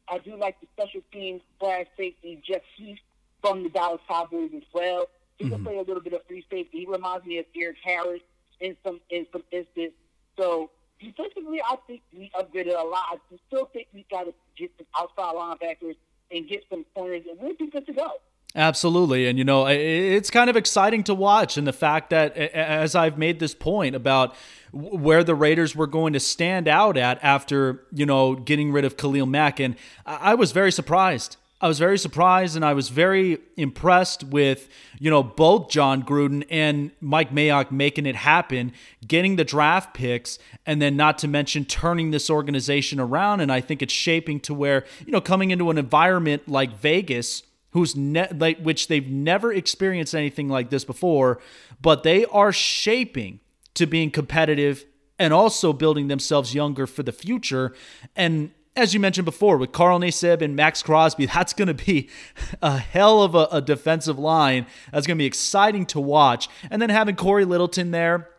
I 0.10 0.18
do 0.18 0.36
like 0.36 0.60
the 0.60 0.68
special 0.76 1.02
teams 1.14 1.42
slash 1.60 1.86
safety 1.96 2.42
Jeff 2.46 2.62
Heath 2.76 2.98
from 3.42 3.64
the 3.64 3.70
Dallas 3.70 4.02
Cowboys 4.08 4.52
as 4.56 4.64
well. 4.74 5.08
He 5.38 5.46
mm-hmm. 5.46 5.56
can 5.56 5.64
play 5.64 5.78
a 5.78 5.82
little 5.82 6.02
bit 6.02 6.14
of 6.14 6.22
free 6.28 6.46
safety. 6.52 6.80
He 6.80 6.86
reminds 6.86 7.26
me 7.26 7.38
of 7.38 7.46
Erik 7.56 7.78
Harris 7.84 8.22
in 8.60 8.76
some 8.84 9.00
in 9.10 9.28
some 9.32 9.44
instances. 9.52 9.94
So 10.38 10.72
defensively, 11.00 11.62
I 11.62 11.76
think 11.88 12.02
we 12.16 12.32
upgraded 12.40 12.80
a 12.80 12.84
lot. 12.84 13.04
I 13.12 13.18
still 13.48 13.66
think 13.66 13.88
we 13.94 14.06
got 14.10 14.24
to 14.24 14.34
get 14.58 14.72
some 14.78 14.88
outside 14.98 15.36
linebackers 15.36 15.96
and 16.32 16.48
get 16.48 16.64
some 16.70 16.86
corners, 16.96 17.24
and 17.30 17.40
we'll 17.40 17.56
be 17.56 17.70
good 17.70 17.86
to 17.86 17.94
go. 17.94 18.14
Absolutely. 18.56 19.28
And, 19.28 19.38
you 19.38 19.46
know, 19.46 19.66
it's 19.68 20.30
kind 20.30 20.50
of 20.50 20.58
exciting 20.58 21.04
to 21.06 21.14
watch. 21.14 21.58
And 21.58 21.66
the 21.66 21.74
fact 21.74 22.10
that, 22.10 22.36
as 22.36 22.96
I've 22.96 23.18
made 23.18 23.40
this 23.40 23.54
point 23.54 23.96
about 23.96 24.36
where 24.74 25.24
the 25.24 25.36
Raiders 25.36 25.76
were 25.76 25.88
going 25.88 26.14
to 26.14 26.20
stand 26.20 26.68
out 26.68 26.98
at 26.98 27.18
after, 27.24 27.84
you 27.94 28.06
know, 28.06 28.36
getting 28.36 28.72
rid 28.72 28.84
of 28.84 28.98
Khalil 28.98 29.26
Mack, 29.26 29.60
and 29.60 29.76
I 30.06 30.36
was 30.36 30.52
very 30.52 30.72
surprised 30.72 31.38
I 31.62 31.68
was 31.68 31.78
very 31.78 32.00
surprised 32.00 32.56
and 32.56 32.66
I 32.66 32.74
was 32.74 32.90
very 32.90 33.38
impressed 33.56 34.24
with, 34.24 34.68
you 35.00 35.12
know, 35.12 35.22
both 35.22 35.70
Jon 35.70 36.02
Gruden 36.02 36.44
and 36.50 36.90
Mike 37.00 37.32
Mayock 37.32 37.72
making 37.72 38.08
it 38.08 38.16
happen, 38.16 38.74
getting 39.08 39.36
the 39.36 39.44
draft 39.44 39.94
picks, 39.94 40.40
and 40.66 40.82
then 40.82 40.98
not 40.98 41.20
to 41.20 41.28
mention 41.28 41.66
turning 41.66 42.10
this 42.10 42.32
organization 42.32 43.00
around. 43.00 43.42
And 43.42 43.52
I 43.52 43.62
think 43.62 43.84
it's 43.84 43.94
shaping 43.94 44.40
to 44.42 44.56
where, 44.56 44.86
you 45.06 45.12
know, 45.12 45.22
coming 45.22 45.52
into 45.52 45.70
an 45.70 45.78
environment 45.78 46.48
like 46.48 46.74
Vegas, 46.80 47.44
who's 47.72 47.96
ne- 47.96 48.30
like 48.36 48.60
which 48.62 48.88
they've 48.88 49.10
never 49.10 49.52
experienced 49.52 50.16
anything 50.16 50.50
like 50.50 50.70
this 50.70 50.86
before, 50.86 51.40
but 51.82 52.04
they 52.04 52.26
are 52.26 52.52
shaping 52.52 53.40
to 53.74 53.86
being 53.86 54.12
competitive 54.12 54.86
and 55.18 55.34
also 55.34 55.72
building 55.72 56.08
themselves 56.08 56.54
younger 56.54 56.88
for 56.88 57.04
the 57.04 57.12
future. 57.12 57.74
And 58.16 58.52
as 58.76 58.94
you 58.94 59.00
mentioned 59.00 59.26
before, 59.26 59.58
with 59.58 59.72
Carl 59.72 60.00
Nassib 60.00 60.42
and 60.42 60.56
Maxx 60.56 60.82
Crosby, 60.82 61.26
that's 61.28 61.54
going 61.54 61.68
to 61.68 61.74
be 61.74 62.10
a 62.62 62.78
hell 62.78 63.22
of 63.22 63.36
a, 63.36 63.48
a 63.52 63.62
defensive 63.62 64.18
line. 64.18 64.66
That's 64.92 65.06
going 65.06 65.18
to 65.18 65.22
be 65.22 65.26
exciting 65.26 65.86
to 65.88 66.00
watch. 66.00 66.50
And 66.70 66.82
then 66.82 66.90
having 66.90 67.16
Cory 67.16 67.46
Littleton 67.46 67.92
there, 67.92 68.30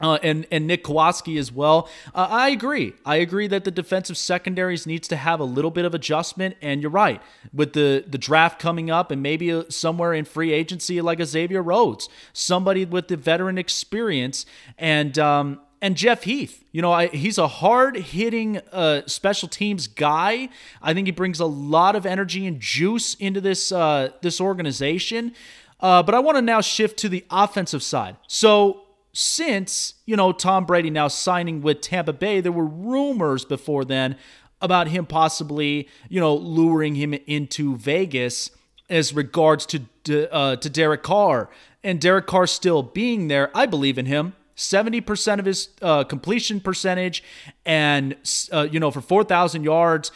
uh, 0.00 0.18
and 0.22 0.46
and 0.50 0.66
Nick 0.66 0.84
Kowalski 0.84 1.38
as 1.38 1.50
well. 1.52 1.88
Uh, 2.14 2.28
I 2.30 2.50
agree. 2.50 2.94
I 3.04 3.16
agree 3.16 3.46
that 3.48 3.64
the 3.64 3.70
defensive 3.70 4.16
secondaries 4.16 4.86
needs 4.86 5.08
to 5.08 5.16
have 5.16 5.40
a 5.40 5.44
little 5.44 5.70
bit 5.70 5.84
of 5.84 5.94
adjustment. 5.94 6.56
And 6.62 6.82
you're 6.82 6.90
right 6.90 7.20
with 7.52 7.72
the 7.72 8.04
the 8.06 8.18
draft 8.18 8.60
coming 8.60 8.90
up, 8.90 9.10
and 9.10 9.22
maybe 9.22 9.50
a, 9.50 9.70
somewhere 9.70 10.14
in 10.14 10.24
free 10.24 10.52
agency 10.52 11.00
like 11.00 11.20
a 11.20 11.26
Xavier 11.26 11.62
Rhodes, 11.62 12.08
somebody 12.32 12.84
with 12.84 13.08
the 13.08 13.16
veteran 13.16 13.58
experience, 13.58 14.46
and 14.78 15.18
um, 15.18 15.60
and 15.80 15.96
Jeff 15.96 16.24
Heath. 16.24 16.64
You 16.72 16.82
know, 16.82 16.92
I, 16.92 17.08
he's 17.08 17.38
a 17.38 17.48
hard 17.48 17.96
hitting 17.96 18.58
uh, 18.72 19.02
special 19.06 19.48
teams 19.48 19.86
guy. 19.86 20.48
I 20.82 20.94
think 20.94 21.06
he 21.06 21.12
brings 21.12 21.40
a 21.40 21.46
lot 21.46 21.96
of 21.96 22.06
energy 22.06 22.46
and 22.46 22.60
juice 22.60 23.14
into 23.14 23.40
this 23.40 23.72
uh, 23.72 24.10
this 24.22 24.40
organization. 24.40 25.34
Uh, 25.80 26.02
but 26.02 26.14
I 26.14 26.18
want 26.18 26.36
to 26.36 26.42
now 26.42 26.60
shift 26.60 26.98
to 27.00 27.08
the 27.08 27.24
offensive 27.30 27.82
side. 27.82 28.16
So 28.26 28.82
since 29.12 29.94
you 30.06 30.16
know 30.16 30.32
Tom 30.32 30.64
Brady 30.64 30.90
now 30.90 31.08
signing 31.08 31.62
with 31.62 31.80
Tampa 31.80 32.12
Bay, 32.12 32.40
there 32.40 32.52
were 32.52 32.66
rumors 32.66 33.44
before 33.44 33.84
then 33.84 34.16
about 34.60 34.88
him 34.88 35.06
possibly 35.06 35.88
you 36.08 36.20
know 36.20 36.34
luring 36.34 36.94
him 36.94 37.14
into 37.14 37.76
Vegas 37.76 38.50
as 38.90 39.12
regards 39.12 39.66
to 39.66 40.32
uh, 40.32 40.56
to 40.56 40.70
Derek 40.70 41.02
Carr 41.02 41.50
and 41.82 42.00
Derek 42.00 42.26
Carr 42.26 42.46
still 42.46 42.82
being 42.82 43.28
there. 43.28 43.50
I 43.56 43.66
believe 43.66 43.98
in 43.98 44.06
him. 44.06 44.34
70% 44.56 45.38
of 45.38 45.44
his 45.44 45.68
uh, 45.80 46.02
completion 46.02 46.60
percentage 46.60 47.22
and, 47.64 48.16
uh, 48.52 48.66
you 48.70 48.80
know, 48.80 48.90
for 48.90 49.00
4,000 49.00 49.62
yards. 49.62 50.10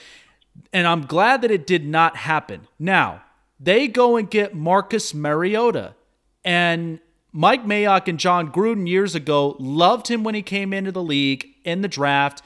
And 0.72 0.86
I'm 0.86 1.06
glad 1.06 1.42
that 1.42 1.52
it 1.52 1.66
did 1.66 1.86
not 1.86 2.16
happen. 2.16 2.66
Now, 2.78 3.22
they 3.60 3.86
go 3.86 4.16
and 4.16 4.28
get 4.28 4.54
Marcus 4.54 5.14
Mariota. 5.14 5.94
And 6.44 6.98
Mike 7.32 7.64
Mayock 7.64 8.08
and 8.08 8.18
Jon 8.18 8.52
Gruden 8.52 8.86
years 8.86 9.14
ago 9.14 9.56
loved 9.58 10.08
him 10.08 10.22
when 10.22 10.34
he 10.34 10.42
came 10.42 10.72
into 10.72 10.92
the 10.92 11.02
league 11.02 11.46
in 11.64 11.80
the 11.80 11.88
draft. 11.88 12.42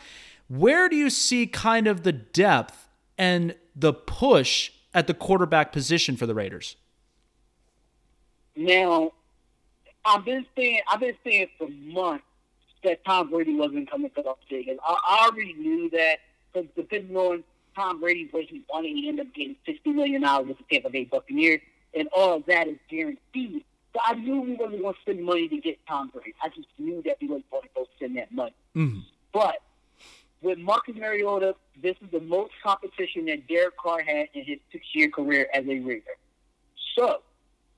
Where 0.48 0.88
do 0.88 0.94
you 0.94 1.10
see 1.10 1.46
kind 1.46 1.88
of 1.88 2.04
the 2.04 2.12
depth 2.12 2.88
and 3.18 3.56
the 3.74 3.92
push 3.92 4.70
at 4.94 5.08
the 5.08 5.14
quarterback 5.14 5.72
position 5.72 6.16
for 6.16 6.26
the 6.26 6.34
Raiders? 6.34 6.76
Now, 8.54 9.12
I've 10.04 10.24
been 10.24 10.46
saying 10.56 10.80
I've 10.88 11.00
been 11.00 11.16
saying 11.24 11.48
for 11.58 11.68
months 11.68 12.24
that 12.84 13.04
Tom 13.04 13.30
Brady 13.30 13.56
wasn't 13.56 13.90
coming 13.90 14.10
to 14.10 14.20
Las 14.20 14.38
Vegas. 14.48 14.78
I, 14.84 14.96
I 15.04 15.26
already 15.26 15.52
knew 15.54 15.90
that 15.90 16.20
because 16.52 16.68
depending 16.76 17.16
on 17.16 17.42
Tom 17.74 18.00
Brady's 18.00 18.32
way 18.32 18.44
he 18.44 18.62
wanted, 18.70 18.90
he 18.90 19.08
ended 19.08 19.26
up 19.26 19.34
getting 19.34 19.56
sixty 19.66 19.90
million 19.90 20.22
dollars 20.22 20.48
with 20.48 20.58
the 20.58 20.64
Tampa 20.70 20.90
Bay 20.90 21.04
Buccaneers, 21.04 21.60
and 21.92 22.08
all 22.14 22.34
of 22.34 22.46
that 22.46 22.68
is 22.68 22.78
guaranteed. 22.88 23.64
So 23.96 24.02
I 24.04 24.14
knew 24.14 24.42
we 24.42 24.52
wasn't 24.56 24.82
going 24.82 24.92
to 24.92 25.00
spend 25.00 25.24
money 25.24 25.48
to 25.48 25.56
get 25.56 25.78
Tom 25.88 26.10
Brady. 26.12 26.34
I 26.42 26.50
just 26.50 26.68
knew 26.76 27.02
that 27.06 27.16
we 27.18 27.28
wasn't 27.28 27.50
going 27.50 27.62
to 27.62 27.68
go 27.74 27.86
spend 27.96 28.18
that 28.18 28.30
money. 28.30 28.54
Mm-hmm. 28.76 28.98
But 29.32 29.62
with 30.42 30.58
Marcus 30.58 30.96
Mariota 30.96 31.54
this 31.82 31.96
is 32.02 32.10
the 32.10 32.20
most 32.20 32.52
competition 32.62 33.26
that 33.26 33.48
Derek 33.48 33.76
Carr 33.78 34.02
had 34.02 34.28
in 34.34 34.44
his 34.44 34.58
six-year 34.70 35.10
career 35.10 35.48
as 35.54 35.64
a 35.64 35.78
Raider. 35.78 36.04
So, 36.98 37.20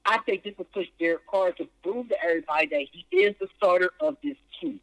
I 0.05 0.19
think 0.19 0.45
this 0.45 0.57
will 0.57 0.67
push 0.67 0.87
Derek 0.99 1.27
Carr 1.27 1.53
to 1.53 1.69
prove 1.83 2.09
to 2.09 2.17
everybody 2.23 2.67
that 2.67 2.87
he 2.93 3.17
is 3.17 3.35
the 3.41 3.49
starter 3.57 3.91
of 4.01 4.17
this 4.23 4.37
team. 4.61 4.81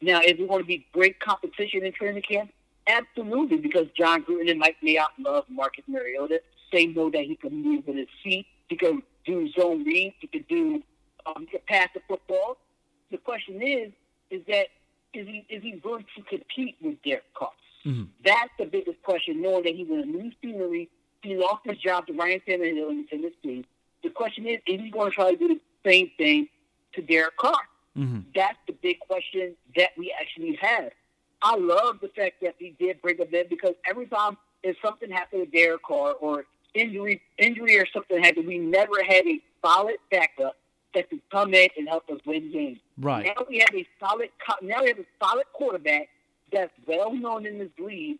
Now, 0.00 0.20
is 0.20 0.32
it 0.32 0.48
going 0.48 0.60
to 0.60 0.66
be 0.66 0.86
great 0.92 1.20
competition 1.20 1.84
in 1.84 1.92
training 1.92 2.22
camp? 2.22 2.52
Absolutely, 2.86 3.58
because 3.58 3.86
Jon 3.96 4.24
Gruden 4.24 4.50
and 4.50 4.58
Mike 4.58 4.76
Mayock 4.82 5.08
love 5.18 5.44
Marcus 5.48 5.84
Mariota. 5.86 6.40
They 6.72 6.86
know 6.86 7.10
that 7.10 7.24
he 7.24 7.36
can 7.36 7.62
move 7.62 7.86
with 7.86 7.96
his 7.96 8.08
feet. 8.24 8.46
He 8.72 8.78
can 8.78 9.02
do 9.26 9.50
zone 9.52 9.84
reads. 9.84 10.14
He 10.18 10.28
can 10.28 10.46
do 10.48 10.82
um, 11.26 11.40
he 11.40 11.46
can 11.46 11.60
pass 11.68 11.88
the 11.92 12.00
football. 12.08 12.56
The 13.10 13.18
question 13.18 13.60
is, 13.60 13.92
is 14.30 14.40
that 14.48 14.68
is 15.12 15.26
he 15.26 15.44
is 15.50 15.62
he 15.62 15.72
going 15.72 16.06
to 16.16 16.22
compete 16.22 16.76
with 16.80 16.96
Derek 17.04 17.34
Carr? 17.34 17.50
Mm-hmm. 17.84 18.04
That's 18.24 18.48
the 18.58 18.64
biggest 18.64 19.02
question, 19.02 19.42
knowing 19.42 19.64
that 19.64 19.74
he's 19.74 19.90
in 19.90 19.98
a 19.98 20.06
new 20.06 20.32
scenery. 20.40 20.88
He 21.20 21.36
lost 21.36 21.66
his 21.66 21.76
job 21.76 22.06
to 22.06 22.14
Ryan 22.14 22.40
Tannehill 22.48 22.88
in 22.88 23.06
Tennessee. 23.08 23.66
The 24.02 24.08
question 24.08 24.46
is, 24.46 24.60
is 24.66 24.80
he 24.80 24.90
going 24.90 25.10
to 25.10 25.14
try 25.14 25.32
to 25.32 25.36
do 25.36 25.48
the 25.48 25.60
same 25.84 26.10
thing 26.16 26.48
to 26.94 27.02
Derek 27.02 27.36
Carr? 27.36 27.52
Mm-hmm. 27.94 28.20
That's 28.34 28.58
the 28.66 28.72
big 28.72 29.00
question 29.00 29.54
that 29.76 29.90
we 29.98 30.14
actually 30.18 30.58
have. 30.62 30.92
I 31.42 31.56
love 31.56 31.98
the 32.00 32.08
fact 32.16 32.36
that 32.40 32.54
we 32.58 32.74
did 32.80 33.02
bring 33.02 33.18
him 33.18 33.34
in 33.34 33.48
because 33.50 33.74
every 33.86 34.06
time 34.06 34.38
if 34.62 34.76
something 34.82 35.10
happened 35.10 35.52
to 35.52 35.58
Derek 35.58 35.82
Carr 35.82 36.14
or 36.14 36.46
injury, 36.74 37.22
injury 37.38 37.78
or 37.78 37.86
something 37.92 38.22
happened, 38.22 38.46
we 38.46 38.58
never 38.58 39.02
had 39.06 39.26
a 39.26 39.40
solid 39.64 39.96
backup 40.10 40.56
that 40.94 41.08
could 41.08 41.20
come 41.30 41.54
in 41.54 41.68
and 41.76 41.88
help 41.88 42.08
us 42.10 42.18
win 42.26 42.52
games. 42.52 42.78
Right 42.98 43.26
now, 43.26 43.44
we 43.48 43.58
have 43.58 43.74
a 43.74 43.86
solid. 43.98 44.28
Now 44.62 44.82
we 44.82 44.88
have 44.88 44.98
a 44.98 45.06
solid 45.22 45.44
quarterback 45.52 46.08
that's 46.52 46.72
well 46.86 47.12
known 47.12 47.46
in 47.46 47.58
this 47.58 47.70
league 47.78 48.18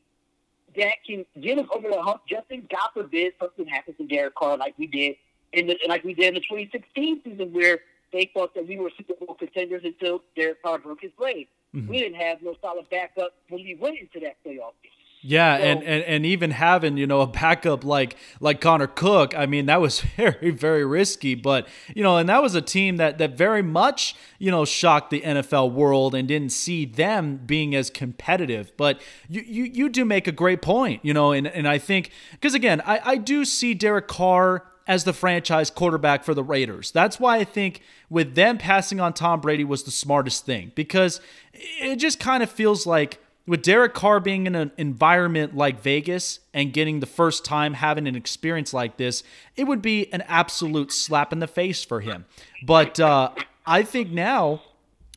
that 0.76 0.94
can 1.06 1.24
get 1.40 1.58
us 1.58 1.66
over 1.74 1.88
the 1.88 2.00
hump 2.00 2.22
just 2.28 2.50
in 2.50 2.66
God 2.70 2.88
forbid 2.94 3.34
something 3.38 3.66
happens 3.66 3.96
to 3.98 4.06
Derek 4.06 4.34
Carr 4.34 4.56
like 4.56 4.74
we 4.78 4.86
did 4.86 5.16
in 5.52 5.66
the 5.66 5.78
like 5.86 6.02
we 6.02 6.14
did 6.14 6.28
in 6.28 6.34
the 6.34 6.40
2016 6.40 7.20
season 7.24 7.52
where 7.52 7.80
they 8.12 8.30
thought 8.32 8.54
that 8.54 8.66
we 8.66 8.78
were 8.78 8.90
Super 8.96 9.14
Bowl 9.14 9.34
contenders 9.34 9.82
until 9.84 10.22
Derek 10.36 10.62
Carr 10.62 10.78
broke 10.78 11.02
his 11.02 11.12
leg. 11.18 11.48
Mm-hmm. 11.74 11.88
We 11.88 11.98
didn't 12.00 12.20
have 12.20 12.42
no 12.42 12.54
solid 12.60 12.88
backup 12.90 13.32
when 13.48 13.64
we 13.64 13.74
went 13.74 13.98
into 13.98 14.20
that 14.20 14.36
playoff 14.44 14.72
game. 14.82 14.92
Yeah, 15.24 15.56
so, 15.56 15.62
and, 15.62 15.82
and 15.84 16.02
and 16.02 16.26
even 16.26 16.50
having 16.50 16.96
you 16.96 17.06
know 17.06 17.20
a 17.20 17.28
backup 17.28 17.84
like 17.84 18.16
like 18.40 18.60
Connor 18.60 18.88
Cook, 18.88 19.36
I 19.36 19.46
mean 19.46 19.66
that 19.66 19.80
was 19.80 20.00
very 20.16 20.50
very 20.50 20.84
risky. 20.84 21.36
But 21.36 21.68
you 21.94 22.02
know, 22.02 22.16
and 22.16 22.28
that 22.28 22.42
was 22.42 22.56
a 22.56 22.60
team 22.60 22.96
that 22.96 23.18
that 23.18 23.38
very 23.38 23.62
much 23.62 24.16
you 24.40 24.50
know 24.50 24.64
shocked 24.64 25.10
the 25.10 25.20
NFL 25.20 25.72
world 25.72 26.16
and 26.16 26.26
didn't 26.26 26.50
see 26.50 26.84
them 26.84 27.36
being 27.46 27.74
as 27.76 27.88
competitive. 27.88 28.72
But 28.76 29.00
you 29.28 29.42
you, 29.42 29.64
you 29.64 29.88
do 29.88 30.04
make 30.04 30.26
a 30.26 30.32
great 30.32 30.60
point, 30.60 31.04
you 31.04 31.14
know, 31.14 31.30
and 31.30 31.46
and 31.46 31.68
I 31.68 31.78
think 31.78 32.10
because 32.32 32.54
again, 32.54 32.82
I 32.84 33.00
I 33.04 33.16
do 33.16 33.44
see 33.44 33.74
Derek 33.74 34.08
Carr 34.08 34.66
as 34.88 35.04
the 35.04 35.12
franchise 35.12 35.70
quarterback 35.70 36.24
for 36.24 36.34
the 36.34 36.42
Raiders. 36.42 36.90
That's 36.90 37.20
why 37.20 37.36
I 37.36 37.44
think 37.44 37.82
with 38.10 38.34
them 38.34 38.58
passing 38.58 39.00
on 39.00 39.12
Tom 39.12 39.40
Brady 39.40 39.62
was 39.62 39.84
the 39.84 39.92
smartest 39.92 40.44
thing 40.44 40.72
because 40.74 41.20
it 41.52 41.96
just 41.96 42.18
kind 42.18 42.42
of 42.42 42.50
feels 42.50 42.86
like 42.86 43.21
with 43.46 43.62
Derek 43.62 43.94
Carr 43.94 44.20
being 44.20 44.46
in 44.46 44.54
an 44.54 44.70
environment 44.76 45.56
like 45.56 45.80
Vegas 45.80 46.40
and 46.54 46.72
getting 46.72 47.00
the 47.00 47.06
first 47.06 47.44
time 47.44 47.74
having 47.74 48.06
an 48.06 48.14
experience 48.14 48.72
like 48.72 48.96
this, 48.96 49.22
it 49.56 49.64
would 49.64 49.82
be 49.82 50.12
an 50.12 50.22
absolute 50.22 50.92
slap 50.92 51.32
in 51.32 51.40
the 51.40 51.48
face 51.48 51.82
for 51.84 52.00
him. 52.00 52.24
But 52.64 53.00
uh, 53.00 53.30
I 53.66 53.82
think 53.82 54.10
now, 54.10 54.62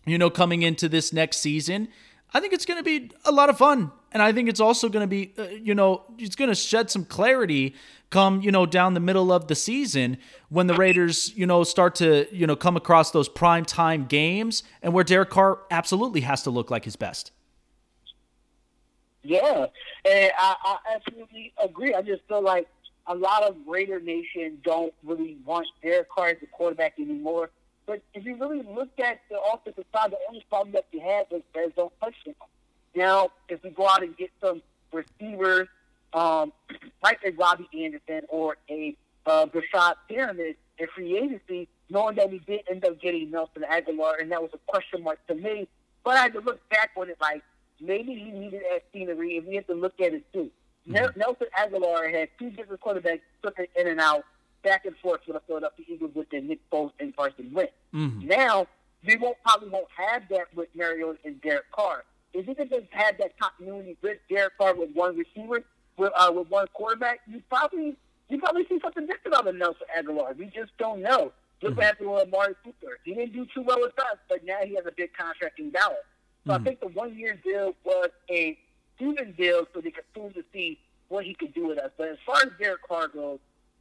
you 0.05 0.17
know, 0.17 0.29
coming 0.29 0.63
into 0.63 0.89
this 0.89 1.13
next 1.13 1.37
season, 1.37 1.87
I 2.33 2.39
think 2.39 2.53
it's 2.53 2.65
going 2.65 2.79
to 2.79 2.83
be 2.83 3.11
a 3.25 3.31
lot 3.31 3.49
of 3.49 3.57
fun. 3.57 3.91
And 4.11 4.21
I 4.21 4.31
think 4.31 4.49
it's 4.49 4.59
also 4.59 4.89
going 4.89 5.03
to 5.03 5.07
be, 5.07 5.33
uh, 5.37 5.43
you 5.43 5.75
know, 5.75 6.03
it's 6.17 6.35
going 6.35 6.49
to 6.49 6.55
shed 6.55 6.89
some 6.89 7.05
clarity 7.05 7.75
come, 8.09 8.41
you 8.41 8.51
know, 8.51 8.65
down 8.65 8.93
the 8.93 8.99
middle 8.99 9.31
of 9.31 9.47
the 9.47 9.55
season 9.55 10.17
when 10.49 10.67
the 10.67 10.73
Raiders, 10.73 11.33
you 11.35 11.45
know, 11.45 11.63
start 11.63 11.95
to, 11.95 12.27
you 12.35 12.47
know, 12.47 12.55
come 12.55 12.77
across 12.77 13.11
those 13.11 13.27
prime 13.27 13.65
time 13.65 14.05
games 14.05 14.63
and 14.81 14.93
where 14.93 15.03
Derek 15.03 15.29
Carr 15.29 15.59
absolutely 15.69 16.21
has 16.21 16.43
to 16.43 16.49
look 16.49 16.71
like 16.71 16.85
his 16.85 16.95
best. 16.95 17.31
Yeah, 19.25 19.65
and 20.05 20.31
I, 20.37 20.55
I 20.63 20.77
absolutely 20.95 21.51
agree. 21.61 21.95
I 21.95 22.03
just 22.03 22.21
feel 22.27 22.43
like 22.43 22.67
a 23.07 23.15
lot 23.15 23.43
of 23.43 23.55
Raider 23.67 23.99
Nation 23.99 24.59
don't 24.63 24.93
really 25.03 25.37
want 25.43 25.65
Derek 25.81 26.09
Carr 26.09 26.29
as 26.29 26.37
a 26.43 26.45
quarterback 26.45 26.99
anymore. 26.99 27.49
But 27.87 28.01
if 28.13 28.23
you 28.23 28.35
really 28.35 28.61
look 28.63 28.99
at 28.99 29.21
the 29.29 29.39
offensive 29.41 29.85
side, 29.93 30.11
the 30.11 30.17
only 30.29 30.45
problem 30.49 30.73
that 30.73 30.85
you 30.91 30.99
have 31.01 31.25
is 31.31 31.41
there's 31.53 31.73
no 31.75 31.91
touchdown. 31.99 32.35
Now, 32.95 33.29
if 33.49 33.63
we 33.63 33.71
go 33.71 33.87
out 33.87 34.03
and 34.03 34.15
get 34.15 34.31
some 34.41 34.61
receivers, 34.91 35.67
um, 36.13 36.53
like 37.03 37.19
a 37.25 37.31
Robbie 37.31 37.69
Anderson 37.73 38.21
or 38.29 38.57
a 38.69 38.95
uh, 39.25 39.47
Breshad 39.47 39.95
Perriman 40.09 40.55
in 40.77 40.87
free 40.95 41.17
agency, 41.17 41.67
knowing 41.89 42.15
that 42.15 42.29
we 42.29 42.39
did 42.39 42.61
end 42.69 42.85
up 42.85 43.01
getting 43.01 43.31
Nelson 43.31 43.63
Agholor, 43.63 44.21
and 44.21 44.31
that 44.31 44.41
was 44.41 44.51
a 44.53 44.59
question 44.67 45.03
mark 45.03 45.19
to 45.27 45.35
me. 45.35 45.67
But 46.03 46.15
I 46.15 46.23
had 46.23 46.33
to 46.33 46.41
look 46.41 46.67
back 46.69 46.91
on 46.95 47.09
it 47.09 47.17
like, 47.19 47.43
maybe 47.81 48.15
he 48.15 48.31
needed 48.31 48.61
that 48.71 48.83
scenery, 48.93 49.37
and 49.37 49.47
we 49.47 49.55
have 49.55 49.67
to 49.67 49.73
look 49.73 49.99
at 49.99 50.13
it 50.13 50.31
too. 50.33 50.49
Mm-hmm. 50.87 51.19
Nelson 51.19 51.47
Agholor 51.57 52.11
had 52.11 52.29
two 52.37 52.51
different 52.51 52.81
quarterbacks 52.81 53.21
flipping 53.41 53.67
in 53.75 53.87
and 53.87 53.99
out, 53.99 54.23
back 54.63 54.85
and 54.85 54.95
forth 54.97 55.21
with 55.27 55.35
the 55.35 55.41
Philadelphia 55.47 55.85
Eagles 55.87 56.11
with 56.13 56.29
the 56.29 56.41
Nick 56.41 56.59
Foles 56.69 56.91
and 56.99 57.15
Carson 57.15 57.51
Wentz. 57.53 57.73
Mm-hmm. 57.93 58.27
Now 58.27 58.67
we 59.05 59.15
won't 59.17 59.37
probably 59.43 59.69
won't 59.69 59.87
have 59.95 60.23
that 60.29 60.47
with 60.55 60.69
Mariota 60.75 61.19
and 61.25 61.41
Derek 61.41 61.71
Carr. 61.71 62.03
If 62.33 62.47
you 62.47 62.55
can 62.55 62.69
just 62.69 62.87
have 62.91 63.17
that 63.19 63.39
continuity 63.39 63.97
with 64.01 64.17
Derek 64.29 64.57
Carr 64.57 64.75
with 64.75 64.91
one 64.93 65.17
receiver, 65.17 65.63
with 65.97 66.11
uh, 66.17 66.31
with 66.33 66.49
one 66.49 66.67
quarterback, 66.73 67.21
you 67.27 67.41
probably 67.49 67.95
you 68.29 68.39
probably 68.39 68.65
see 68.67 68.79
something 68.81 69.05
different 69.05 69.37
out 69.37 69.47
of 69.47 69.55
Nelson 69.55 69.87
Agholor. 69.97 70.37
We 70.37 70.45
just 70.47 70.71
don't 70.77 71.01
know. 71.01 71.31
Just 71.61 71.73
mm-hmm. 71.73 71.81
happened 71.81 72.11
with 72.11 72.27
Amari 72.27 72.55
Cooper. 72.63 72.99
He 73.05 73.13
didn't 73.13 73.33
do 73.33 73.45
too 73.53 73.61
well 73.61 73.79
with 73.79 73.97
us, 73.97 74.17
but 74.27 74.43
now 74.43 74.59
he 74.63 74.75
has 74.75 74.85
a 74.85 74.91
big 74.91 75.13
contract 75.13 75.59
in 75.59 75.71
Dallas. 75.71 75.97
So 76.45 76.53
mm-hmm. 76.53 76.61
I 76.61 76.63
think 76.63 76.79
the 76.79 76.87
one 76.87 77.17
year 77.17 77.39
deal 77.43 77.73
was 77.83 78.09
a 78.29 78.57
proven 78.97 79.33
deal 79.37 79.67
so 79.73 79.81
they 79.81 79.91
could 79.91 80.11
prove 80.13 80.33
to 80.35 80.43
see 80.53 80.79
what 81.07 81.25
he 81.25 81.33
could 81.33 81.53
do 81.53 81.67
with 81.67 81.77
us. 81.77 81.91
But 81.97 82.09
as 82.09 82.17
far 82.25 82.37
as 82.37 82.49
Derek 82.59 82.87
Carr 82.87 83.07
goes, 83.07 83.39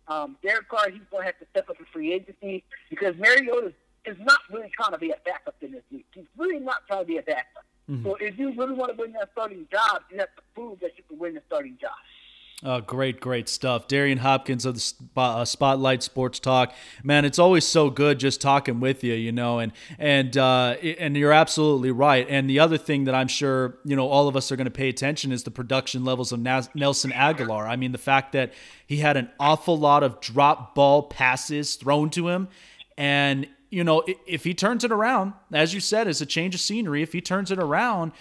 um, 0.09 0.37
Derek 0.43 0.69
Carr, 0.69 0.91
he's 0.91 1.01
going 1.11 1.23
to 1.23 1.27
have 1.27 1.39
to 1.39 1.47
step 1.51 1.71
up 1.71 1.79
in 1.79 1.87
free 1.93 2.13
agency 2.13 2.65
because 2.91 3.17
Mariota 3.17 3.73
is 4.05 4.17
not 4.21 4.41
really 4.51 4.71
trying 4.75 4.93
to 4.93 4.99
be 4.99 5.11
a 5.11 5.17
backup 5.25 5.57
in 5.63 5.73
this 5.73 5.83
league. 5.91 6.05
He's 6.13 6.25
really 6.37 6.59
not 6.59 6.87
trying 6.87 7.01
to 7.01 7.07
be 7.07 7.17
a 7.17 7.23
backup. 7.23 7.65
Mm-hmm. 7.91 8.05
So 8.05 8.17
if 8.17 8.39
you 8.39 8.55
really 8.55 8.75
want 8.75 8.97
to 8.97 9.01
win 9.01 9.13
that 9.13 9.31
starting 9.33 9.67
job, 9.71 10.03
you 10.11 10.19
have 10.19 10.35
to 10.37 10.43
prove 10.55 10.81
that 10.81 10.93
you 10.97 11.05
can 11.09 11.19
win 11.19 11.35
the 11.35 11.43
starting 11.47 11.79
job. 11.81 11.93
Oh, 12.63 12.81
great, 12.81 13.21
great 13.21 13.49
stuff. 13.49 13.89
Darian 13.89 14.19
Hopkins 14.19 14.65
of 14.65 14.75
the 14.77 14.95
uh, 15.21 15.45
Spotlight 15.45 16.03
Sports 16.03 16.39
Talk. 16.39 16.73
Man, 17.03 17.25
it's 17.25 17.39
always 17.39 17.67
so 17.67 17.91
good 17.91 18.19
just 18.19 18.41
talking 18.41 18.81
with 18.81 19.05
you, 19.05 19.13
you 19.13 19.33
know, 19.33 19.59
and 19.59 19.73
and 19.99 20.37
uh, 20.37 20.77
and 20.99 21.17
you're 21.17 21.33
absolutely 21.33 21.91
right. 21.91 22.27
And 22.29 22.49
the 22.49 22.61
other 22.61 22.79
thing 22.79 23.05
that 23.05 23.15
I'm 23.15 23.29
sure, 23.29 23.79
you 23.85 23.97
know, 23.97 24.09
all 24.09 24.29
of 24.29 24.37
us 24.37 24.51
are 24.51 24.57
going 24.57 24.67
to 24.67 24.71
pay 24.71 24.89
attention 24.89 25.31
is 25.31 25.43
the 25.43 25.51
production 25.51 26.05
levels 26.05 26.33
of 26.33 26.41
Nelson 26.41 27.11
Agholor. 27.11 27.69
I 27.69 27.77
mean, 27.77 27.93
the 27.93 27.99
fact 27.99 28.33
that 28.33 28.55
he 28.87 28.99
had 28.99 29.17
an 29.17 29.31
awful 29.39 29.77
lot 29.77 30.03
of 30.03 30.21
drop 30.21 30.75
ball 30.75 31.03
passes 31.03 31.75
thrown 31.75 32.09
to 32.11 32.29
him 32.29 32.49
and 32.97 33.47
you 33.71 33.83
know, 33.83 34.05
if 34.25 34.45
he 34.45 34.55
turns 34.55 34.85
it 34.85 34.93
around, 34.93 35.33
as 35.53 35.75
you 35.75 35.81
said, 35.81 36.07
it's 36.07 36.21
a 36.21 36.27
change 36.27 36.55
of 36.55 36.61
scenery. 36.61 37.03
If 37.03 37.13
he 37.13 37.21
turns 37.21 37.51
it 37.51 37.59
around, 37.59 38.13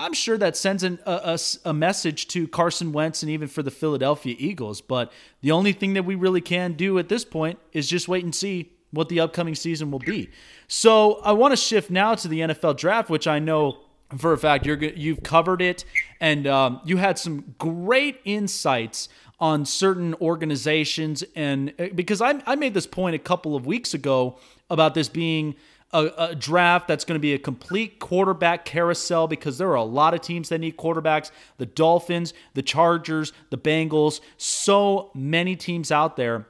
I'm 0.00 0.14
sure 0.14 0.38
that 0.38 0.56
sends 0.56 0.82
an, 0.82 0.98
a, 1.04 1.36
a, 1.64 1.68
a, 1.68 1.72
message 1.74 2.26
to 2.28 2.48
Carson 2.48 2.90
Wentz 2.90 3.22
and 3.22 3.30
even 3.30 3.48
for 3.48 3.62
the 3.62 3.70
Philadelphia 3.70 4.34
Eagles. 4.38 4.80
But 4.80 5.12
the 5.42 5.50
only 5.52 5.72
thing 5.72 5.92
that 5.92 6.06
we 6.06 6.14
really 6.14 6.40
can 6.40 6.72
do 6.72 6.98
at 6.98 7.10
this 7.10 7.22
point 7.22 7.58
is 7.74 7.86
just 7.86 8.08
wait 8.08 8.24
and 8.24 8.34
see 8.34 8.72
what 8.92 9.10
the 9.10 9.20
upcoming 9.20 9.54
season 9.54 9.90
will 9.90 9.98
be. 9.98 10.30
So 10.68 11.20
I 11.22 11.32
want 11.32 11.52
to 11.52 11.56
shift 11.56 11.90
now 11.90 12.14
to 12.14 12.28
the 12.28 12.40
NFL 12.40 12.78
draft, 12.78 13.10
which 13.10 13.26
I 13.26 13.40
know 13.40 13.76
for 14.16 14.32
a 14.32 14.38
fact 14.38 14.64
you're 14.64 14.82
you've 14.82 15.22
covered 15.22 15.60
it, 15.60 15.84
and 16.18 16.46
um, 16.46 16.80
you 16.84 16.96
had 16.96 17.18
some 17.18 17.54
great 17.58 18.20
insights 18.24 19.10
on 19.38 19.66
certain 19.66 20.14
organizations. 20.14 21.22
And 21.36 21.74
uh, 21.78 21.88
because 21.94 22.22
I, 22.22 22.40
I 22.46 22.56
made 22.56 22.72
this 22.72 22.86
point 22.86 23.16
a 23.16 23.18
couple 23.18 23.54
of 23.54 23.66
weeks 23.66 23.92
ago 23.92 24.38
about 24.70 24.94
this 24.94 25.08
being 25.08 25.56
a, 25.92 26.10
a, 26.18 26.34
draft 26.34 26.86
that's 26.86 27.04
going 27.04 27.16
to 27.16 27.20
be 27.20 27.34
a 27.34 27.38
complete 27.38 27.98
quarterback 27.98 28.64
carousel 28.64 29.26
because 29.26 29.58
there 29.58 29.68
are 29.68 29.74
a 29.74 29.82
lot 29.82 30.14
of 30.14 30.20
teams 30.20 30.48
that 30.48 30.60
need 30.60 30.76
quarterbacks 30.76 31.30
the 31.58 31.66
Dolphins, 31.66 32.32
the 32.54 32.62
Chargers, 32.62 33.32
the 33.50 33.58
Bengals, 33.58 34.20
so 34.36 35.10
many 35.14 35.56
teams 35.56 35.90
out 35.90 36.16
there 36.16 36.46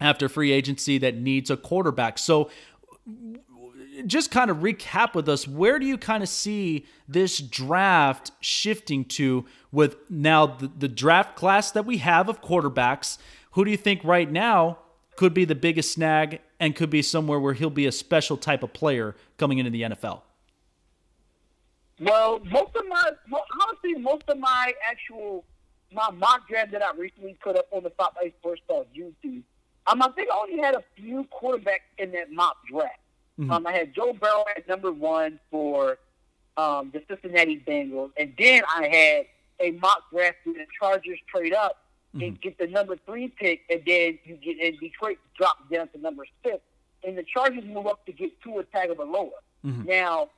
after 0.00 0.28
free 0.28 0.50
agency 0.50 0.98
that 0.98 1.16
needs 1.16 1.50
a 1.50 1.56
quarterback. 1.56 2.18
So, 2.18 2.50
just 4.06 4.30
kind 4.30 4.50
of 4.50 4.58
recap 4.58 5.14
with 5.14 5.28
us 5.28 5.46
where 5.46 5.78
do 5.78 5.84
you 5.84 5.98
kind 5.98 6.22
of 6.22 6.28
see 6.28 6.86
this 7.06 7.38
draft 7.38 8.30
shifting 8.40 9.04
to 9.04 9.44
with 9.70 9.96
now 10.08 10.46
the, 10.46 10.70
the 10.78 10.88
draft 10.88 11.36
class 11.36 11.70
that 11.72 11.84
we 11.84 11.98
have 11.98 12.28
of 12.28 12.40
quarterbacks? 12.40 13.18
Who 13.52 13.64
do 13.64 13.70
you 13.70 13.76
think 13.76 14.02
right 14.02 14.30
now 14.30 14.78
could 15.20 15.34
be 15.34 15.44
the 15.44 15.54
biggest 15.54 15.92
snag 15.92 16.40
and 16.58 16.74
could 16.74 16.88
be 16.88 17.02
somewhere 17.02 17.38
where 17.38 17.52
he'll 17.52 17.68
be 17.68 17.84
a 17.84 17.92
special 17.92 18.38
type 18.38 18.62
of 18.62 18.72
player 18.72 19.14
coming 19.36 19.58
into 19.58 19.70
the 19.70 19.82
NFL? 19.82 20.22
Well, 22.00 22.40
most 22.46 22.74
of 22.74 22.88
my, 22.88 23.10
honestly, 23.60 24.00
most 24.00 24.22
of 24.28 24.38
my 24.38 24.72
actual 24.82 25.44
my 25.92 26.10
mock 26.10 26.48
draft 26.48 26.72
that 26.72 26.82
I 26.82 26.96
recently 26.96 27.36
put 27.44 27.54
up 27.54 27.66
on 27.70 27.82
the 27.82 27.90
Top 27.90 28.16
Ice 28.18 28.32
Sports 28.38 28.62
Talk 28.66 28.86
YouTube, 28.96 29.42
um, 29.86 30.00
I 30.00 30.08
think 30.12 30.30
I 30.32 30.38
only 30.38 30.62
had 30.62 30.74
a 30.74 30.82
few 30.96 31.26
quarterbacks 31.30 31.90
in 31.98 32.12
that 32.12 32.32
mock 32.32 32.56
draft. 32.66 33.00
Mm-hmm. 33.38 33.50
Um, 33.50 33.66
I 33.66 33.72
had 33.72 33.94
Joe 33.94 34.14
Burrow 34.14 34.46
at 34.56 34.66
number 34.68 34.90
one 34.90 35.38
for 35.50 35.98
um, 36.56 36.90
the 36.94 37.02
Cincinnati 37.06 37.62
Bengals, 37.68 38.12
and 38.16 38.32
then 38.38 38.62
I 38.74 38.86
had 38.86 39.26
a 39.68 39.72
mock 39.72 40.04
draft 40.10 40.38
where 40.44 40.54
the 40.54 40.66
Chargers 40.78 41.18
trade 41.30 41.52
up 41.52 41.76
mm-hmm. 42.14 42.24
and 42.24 42.40
get 42.40 42.58
the 42.58 42.66
number 42.66 42.96
three 43.06 43.28
pick, 43.28 43.62
and 43.70 43.82
then 43.86 44.18
you 44.24 44.36
get 44.36 44.56
and 44.62 44.78
Detroit 44.78 45.18
drops 45.38 45.62
down 45.70 45.88
to 45.88 45.98
number 45.98 46.24
six, 46.44 46.58
and 47.04 47.16
the 47.16 47.24
Chargers 47.24 47.64
move 47.64 47.86
up 47.86 48.04
to 48.06 48.12
get 48.12 48.30
Tua 48.42 48.64
Tagovailoa. 48.64 49.30
Mm-hmm. 49.64 49.84
Now, 49.84 50.30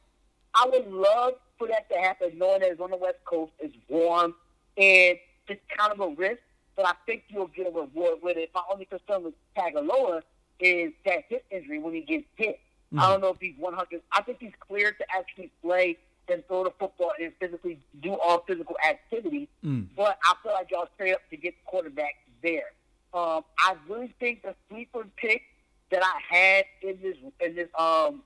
I 0.54 0.68
would 0.70 0.90
love 0.90 1.34
for 1.58 1.68
that 1.68 1.88
to 1.90 1.96
happen, 1.98 2.32
knowing 2.36 2.60
that 2.60 2.70
it's 2.70 2.80
on 2.80 2.90
the 2.90 2.96
West 2.96 3.18
Coast, 3.24 3.52
it's 3.60 3.76
warm, 3.88 4.34
and 4.76 5.18
it's 5.48 5.60
kind 5.76 5.92
of 5.92 6.00
a 6.00 6.08
risk, 6.08 6.40
but 6.76 6.86
I 6.86 6.92
think 7.06 7.24
you'll 7.28 7.48
get 7.48 7.66
a 7.66 7.70
reward 7.70 8.18
with 8.22 8.36
it. 8.36 8.50
My 8.54 8.62
only 8.70 8.84
concern 8.84 9.24
with 9.24 9.34
Tagovailoa 9.56 10.22
is 10.60 10.92
that 11.04 11.24
hip 11.28 11.44
injury 11.50 11.78
when 11.78 11.94
he 11.94 12.00
gets 12.00 12.24
hit. 12.36 12.60
Mm-hmm. 12.92 13.00
I 13.00 13.08
don't 13.08 13.20
know 13.20 13.30
if 13.30 13.40
he's 13.40 13.54
100. 13.58 14.02
I 14.12 14.22
think 14.22 14.38
he's 14.40 14.52
cleared 14.60 14.98
to 14.98 15.04
actually 15.16 15.50
play 15.62 15.98
and 16.28 16.46
throw 16.46 16.64
the 16.64 16.72
football 16.78 17.12
and 17.20 17.32
physically 17.40 17.78
do 18.00 18.14
all 18.14 18.44
physical 18.46 18.76
activity. 18.88 19.48
Mm. 19.64 19.88
But 19.96 20.18
I 20.24 20.34
feel 20.42 20.52
like 20.52 20.70
y'all 20.70 20.88
straight 20.94 21.14
up 21.14 21.20
to 21.30 21.36
get 21.36 21.54
the 21.54 21.70
quarterback 21.70 22.14
there. 22.42 22.72
Um, 23.14 23.44
I 23.58 23.76
really 23.88 24.14
think 24.18 24.42
the 24.42 24.54
sleeper 24.70 25.06
pick 25.16 25.42
that 25.90 26.02
I 26.02 26.34
had 26.34 26.64
in 26.82 26.98
this 27.02 27.16
in 27.40 27.54
this 27.54 27.68
um 27.78 28.22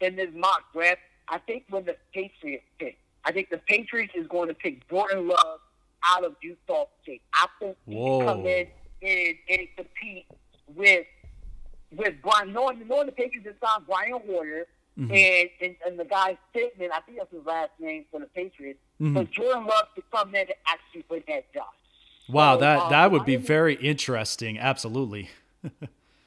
in 0.00 0.16
this 0.16 0.30
mock 0.34 0.72
draft, 0.72 1.00
I 1.28 1.38
think 1.38 1.64
when 1.70 1.84
the 1.84 1.96
Patriots 2.12 2.64
pick, 2.78 2.98
I 3.24 3.32
think 3.32 3.50
the 3.50 3.58
Patriots 3.58 4.12
is 4.14 4.26
going 4.26 4.48
to 4.48 4.54
pick 4.54 4.88
Jordan 4.88 5.28
Love 5.28 5.60
out 6.04 6.24
of 6.24 6.36
Utah 6.42 6.86
State. 7.02 7.22
I 7.32 7.46
think 7.58 7.76
he 7.86 7.94
can 7.94 8.26
come 8.26 8.46
in 8.46 8.66
and, 9.02 9.34
and 9.48 9.68
compete 9.76 10.26
with 10.74 11.06
with 11.96 12.14
Brian 12.22 12.52
knowing 12.52 12.86
knowing 12.88 13.06
the 13.06 13.12
Patriots 13.12 13.48
signed 13.62 13.86
Brian 13.86 14.20
Hoyer 14.26 14.66
Mm-hmm. 14.98 15.12
And, 15.12 15.50
and 15.60 15.76
and 15.86 15.98
the 15.98 16.04
guy 16.04 16.38
Pittman, 16.54 16.90
I 16.92 17.00
think 17.00 17.18
that's 17.18 17.30
his 17.30 17.44
last 17.44 17.70
name 17.78 18.06
for 18.10 18.20
the 18.20 18.26
Patriots. 18.26 18.78
Mm-hmm. 19.00 19.14
But 19.14 19.30
Jordan 19.30 19.66
Love 19.66 19.88
to 19.94 20.02
come 20.10 20.30
in 20.30 20.42
and 20.42 20.54
actually 20.66 21.02
play 21.02 21.22
that 21.28 21.52
job. 21.52 21.66
Wow, 22.28 22.54
so, 22.54 22.60
that 22.60 22.78
um, 22.80 22.90
that 22.90 23.10
would 23.10 23.24
be 23.26 23.36
very 23.36 23.74
interesting. 23.74 24.58
Absolutely. 24.58 25.28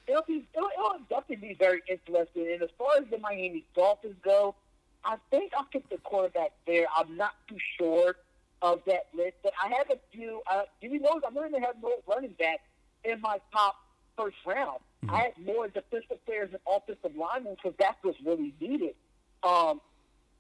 it'll 0.08 0.22
be 0.24 0.48
it'll, 0.54 0.70
it'll, 0.78 1.00
definitely 1.10 1.48
be 1.50 1.54
very 1.56 1.82
interesting. 1.90 2.48
And 2.52 2.62
as 2.62 2.70
far 2.78 2.90
as 3.00 3.06
the 3.10 3.18
Miami 3.18 3.66
Dolphins 3.76 4.16
go, 4.24 4.56
I 5.04 5.18
think 5.32 5.54
I'll 5.58 5.66
pick 5.66 5.90
the 5.90 5.98
quarterback 5.98 6.52
there. 6.68 6.86
I'm 6.96 7.18
not 7.18 7.34
too 7.48 7.58
sure 7.78 8.16
of 8.62 8.82
that 8.86 9.08
list, 9.16 9.38
but 9.42 9.54
I 9.64 9.70
have 9.70 9.90
a 9.90 10.00
few. 10.12 10.42
Uh, 10.50 10.64
do 10.82 10.88
you 10.88 11.00
know? 11.00 11.20
I'm 11.26 11.34
going 11.34 11.52
to 11.54 11.60
have 11.60 11.76
no 11.82 11.94
running 12.08 12.36
back 12.38 12.60
in 13.04 13.20
my 13.22 13.40
top 13.52 13.76
first 14.18 14.38
round. 14.46 14.80
Mm-hmm. 15.06 15.16
I 15.16 15.20
had 15.20 15.46
more 15.46 15.68
defensive 15.68 16.24
players 16.26 16.50
and 16.52 16.60
offensive 16.68 17.16
linemen 17.16 17.56
because 17.56 17.76
that's 17.80 17.98
what's 18.02 18.20
really 18.26 18.54
needed. 18.60 18.96
Um, 19.44 19.80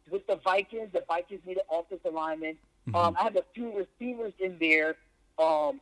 with 0.09 0.25
the 0.27 0.37
Vikings, 0.37 0.89
the 0.91 1.03
Vikings 1.07 1.41
needed 1.45 1.63
offensive 1.71 2.13
linemen. 2.13 2.57
Mm-hmm. 2.87 2.95
Um, 2.95 3.15
I 3.19 3.23
have 3.23 3.35
a 3.35 3.43
few 3.53 3.73
receivers 3.77 4.33
in 4.39 4.57
there. 4.59 4.95
Um, 5.37 5.79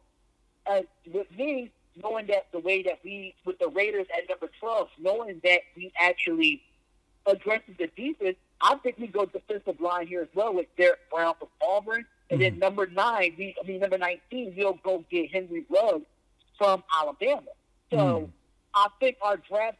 and 0.69 0.85
with 1.11 1.27
me, 1.37 1.71
knowing 2.01 2.27
that 2.27 2.47
the 2.51 2.59
way 2.59 2.83
that 2.83 2.99
we, 3.03 3.33
with 3.45 3.57
the 3.59 3.69
Raiders 3.69 4.05
at 4.15 4.29
number 4.29 4.49
12, 4.59 4.89
knowing 4.99 5.41
that 5.43 5.61
we 5.75 5.91
actually 5.99 6.61
addresses 7.25 7.75
the 7.79 7.87
defense, 7.95 8.37
I 8.61 8.75
think 8.75 8.97
we 8.99 9.07
go 9.07 9.25
defensive 9.25 9.79
line 9.79 10.07
here 10.07 10.21
as 10.21 10.27
well 10.35 10.53
with 10.53 10.67
Derrick 10.77 10.99
Brown 11.11 11.35
from 11.39 11.49
Auburn. 11.61 12.05
And 12.29 12.39
mm-hmm. 12.39 12.51
then 12.51 12.59
number 12.59 12.85
nine, 12.87 13.33
we, 13.37 13.55
I 13.61 13.65
mean, 13.65 13.79
number 13.79 13.97
19, 13.97 14.53
we'll 14.57 14.79
go 14.83 15.03
get 15.09 15.31
Henry 15.31 15.65
Ruggs 15.69 16.05
from 16.57 16.83
Alabama. 16.99 17.41
So 17.91 17.97
mm. 17.97 18.29
I 18.77 18.87
think 18.99 19.17
our 19.21 19.37
draft 19.37 19.77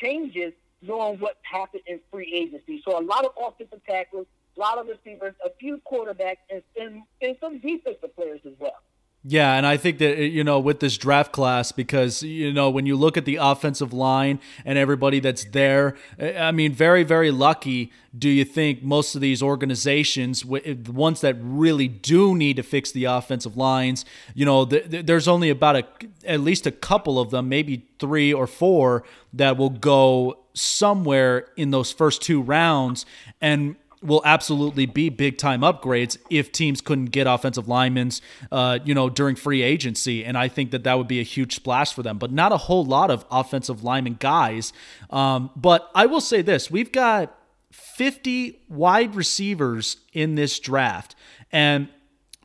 changes 0.00 0.52
knowing 0.80 1.20
what 1.20 1.36
happened 1.42 1.84
in 1.86 2.00
free 2.10 2.32
agency. 2.34 2.82
So 2.84 2.98
a 2.98 3.04
lot 3.04 3.24
of 3.24 3.32
offensive 3.40 3.80
tackles, 3.88 4.26
a 4.56 4.60
lot 4.60 4.78
of 4.78 4.88
receivers, 4.88 5.34
a 5.44 5.50
few 5.60 5.80
quarterbacks, 5.90 6.38
and, 6.50 6.62
and, 6.78 7.02
and 7.20 7.36
some 7.40 7.60
defensive 7.60 8.14
players 8.16 8.40
as 8.44 8.54
well. 8.58 8.76
Yeah, 9.24 9.54
and 9.54 9.64
I 9.64 9.76
think 9.76 9.98
that 9.98 10.18
eh, 10.18 10.22
you 10.22 10.42
know 10.42 10.58
with 10.58 10.80
this 10.80 10.96
draft 10.96 11.30
class 11.30 11.70
because 11.70 12.24
you 12.24 12.52
know 12.52 12.70
when 12.70 12.86
you 12.86 12.96
look 12.96 13.16
at 13.16 13.24
the 13.24 13.36
offensive 13.36 13.92
line 13.92 14.40
and 14.64 14.76
everybody 14.76 15.20
that's 15.20 15.44
there, 15.44 15.96
eh, 16.18 16.36
I 16.40 16.50
mean 16.50 16.72
very 16.72 17.04
very 17.04 17.30
lucky 17.30 17.92
do 18.18 18.28
you 18.28 18.44
think 18.44 18.82
most 18.82 19.14
of 19.14 19.20
these 19.20 19.40
organizations 19.40 20.44
eh, 20.64 20.74
the 20.76 20.90
ones 20.90 21.20
that 21.20 21.36
really 21.38 21.86
do 21.86 22.34
need 22.34 22.56
to 22.56 22.64
fix 22.64 22.90
the 22.90 23.04
offensive 23.04 23.56
lines, 23.56 24.04
you 24.34 24.44
know 24.44 24.64
there's 24.64 25.28
only 25.28 25.50
about 25.50 25.76
a 25.76 25.86
at 26.24 26.40
least 26.40 26.66
a 26.66 26.72
couple 26.72 27.20
of 27.20 27.30
them, 27.30 27.48
maybe 27.48 27.86
3 28.00 28.34
or 28.34 28.48
4 28.48 29.04
that 29.34 29.56
will 29.56 29.70
go 29.70 30.38
somewhere 30.54 31.46
in 31.56 31.70
those 31.70 31.92
first 31.92 32.22
two 32.22 32.42
rounds. 32.42 33.06
And 33.40 33.76
will 34.02 34.22
absolutely 34.24 34.86
be 34.86 35.08
big 35.08 35.38
time 35.38 35.60
upgrades 35.60 36.16
if 36.28 36.52
teams 36.52 36.80
couldn't 36.80 37.06
get 37.06 37.26
offensive 37.26 37.68
linemen, 37.68 38.10
uh, 38.50 38.78
you 38.84 38.94
know, 38.94 39.08
during 39.08 39.36
free 39.36 39.62
agency. 39.62 40.24
And 40.24 40.36
I 40.36 40.48
think 40.48 40.70
that 40.72 40.84
that 40.84 40.98
would 40.98 41.08
be 41.08 41.20
a 41.20 41.24
huge 41.24 41.54
splash 41.54 41.92
for 41.92 42.02
them. 42.02 42.18
But 42.18 42.32
not 42.32 42.52
a 42.52 42.56
whole 42.56 42.84
lot 42.84 43.10
of 43.10 43.24
offensive 43.30 43.84
lineman 43.84 44.16
guys. 44.18 44.72
Um, 45.10 45.50
but 45.56 45.90
I 45.94 46.06
will 46.06 46.20
say 46.20 46.42
this: 46.42 46.70
we've 46.70 46.92
got 46.92 47.38
50 47.70 48.60
wide 48.68 49.14
receivers 49.14 49.96
in 50.12 50.34
this 50.34 50.58
draft, 50.58 51.14
and 51.50 51.88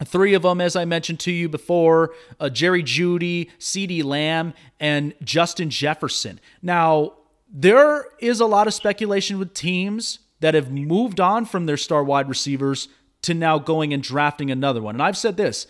Three 0.05 0.35
of 0.35 0.43
them, 0.43 0.61
as 0.61 0.75
I 0.75 0.85
mentioned 0.85 1.19
to 1.21 1.31
you 1.31 1.49
before, 1.49 2.13
uh, 2.39 2.49
Jerry 2.49 2.83
Jeudy, 2.83 3.49
CeeDee 3.57 4.03
Lamb, 4.03 4.53
and 4.79 5.15
Justin 5.23 5.71
Jefferson. 5.71 6.39
Now, 6.61 7.13
there 7.51 8.05
is 8.19 8.39
a 8.39 8.45
lot 8.45 8.67
of 8.67 8.75
speculation 8.75 9.39
with 9.39 9.55
teams 9.55 10.19
that 10.39 10.53
have 10.53 10.71
moved 10.71 11.19
on 11.19 11.45
from 11.45 11.65
their 11.65 11.77
star 11.77 12.03
wide 12.03 12.29
receivers 12.29 12.87
to 13.23 13.33
now 13.33 13.57
going 13.57 13.93
and 13.93 14.03
drafting 14.03 14.51
another 14.51 14.81
one. 14.81 14.95
And 14.95 15.01
I've 15.01 15.17
said 15.17 15.37
this 15.37 15.67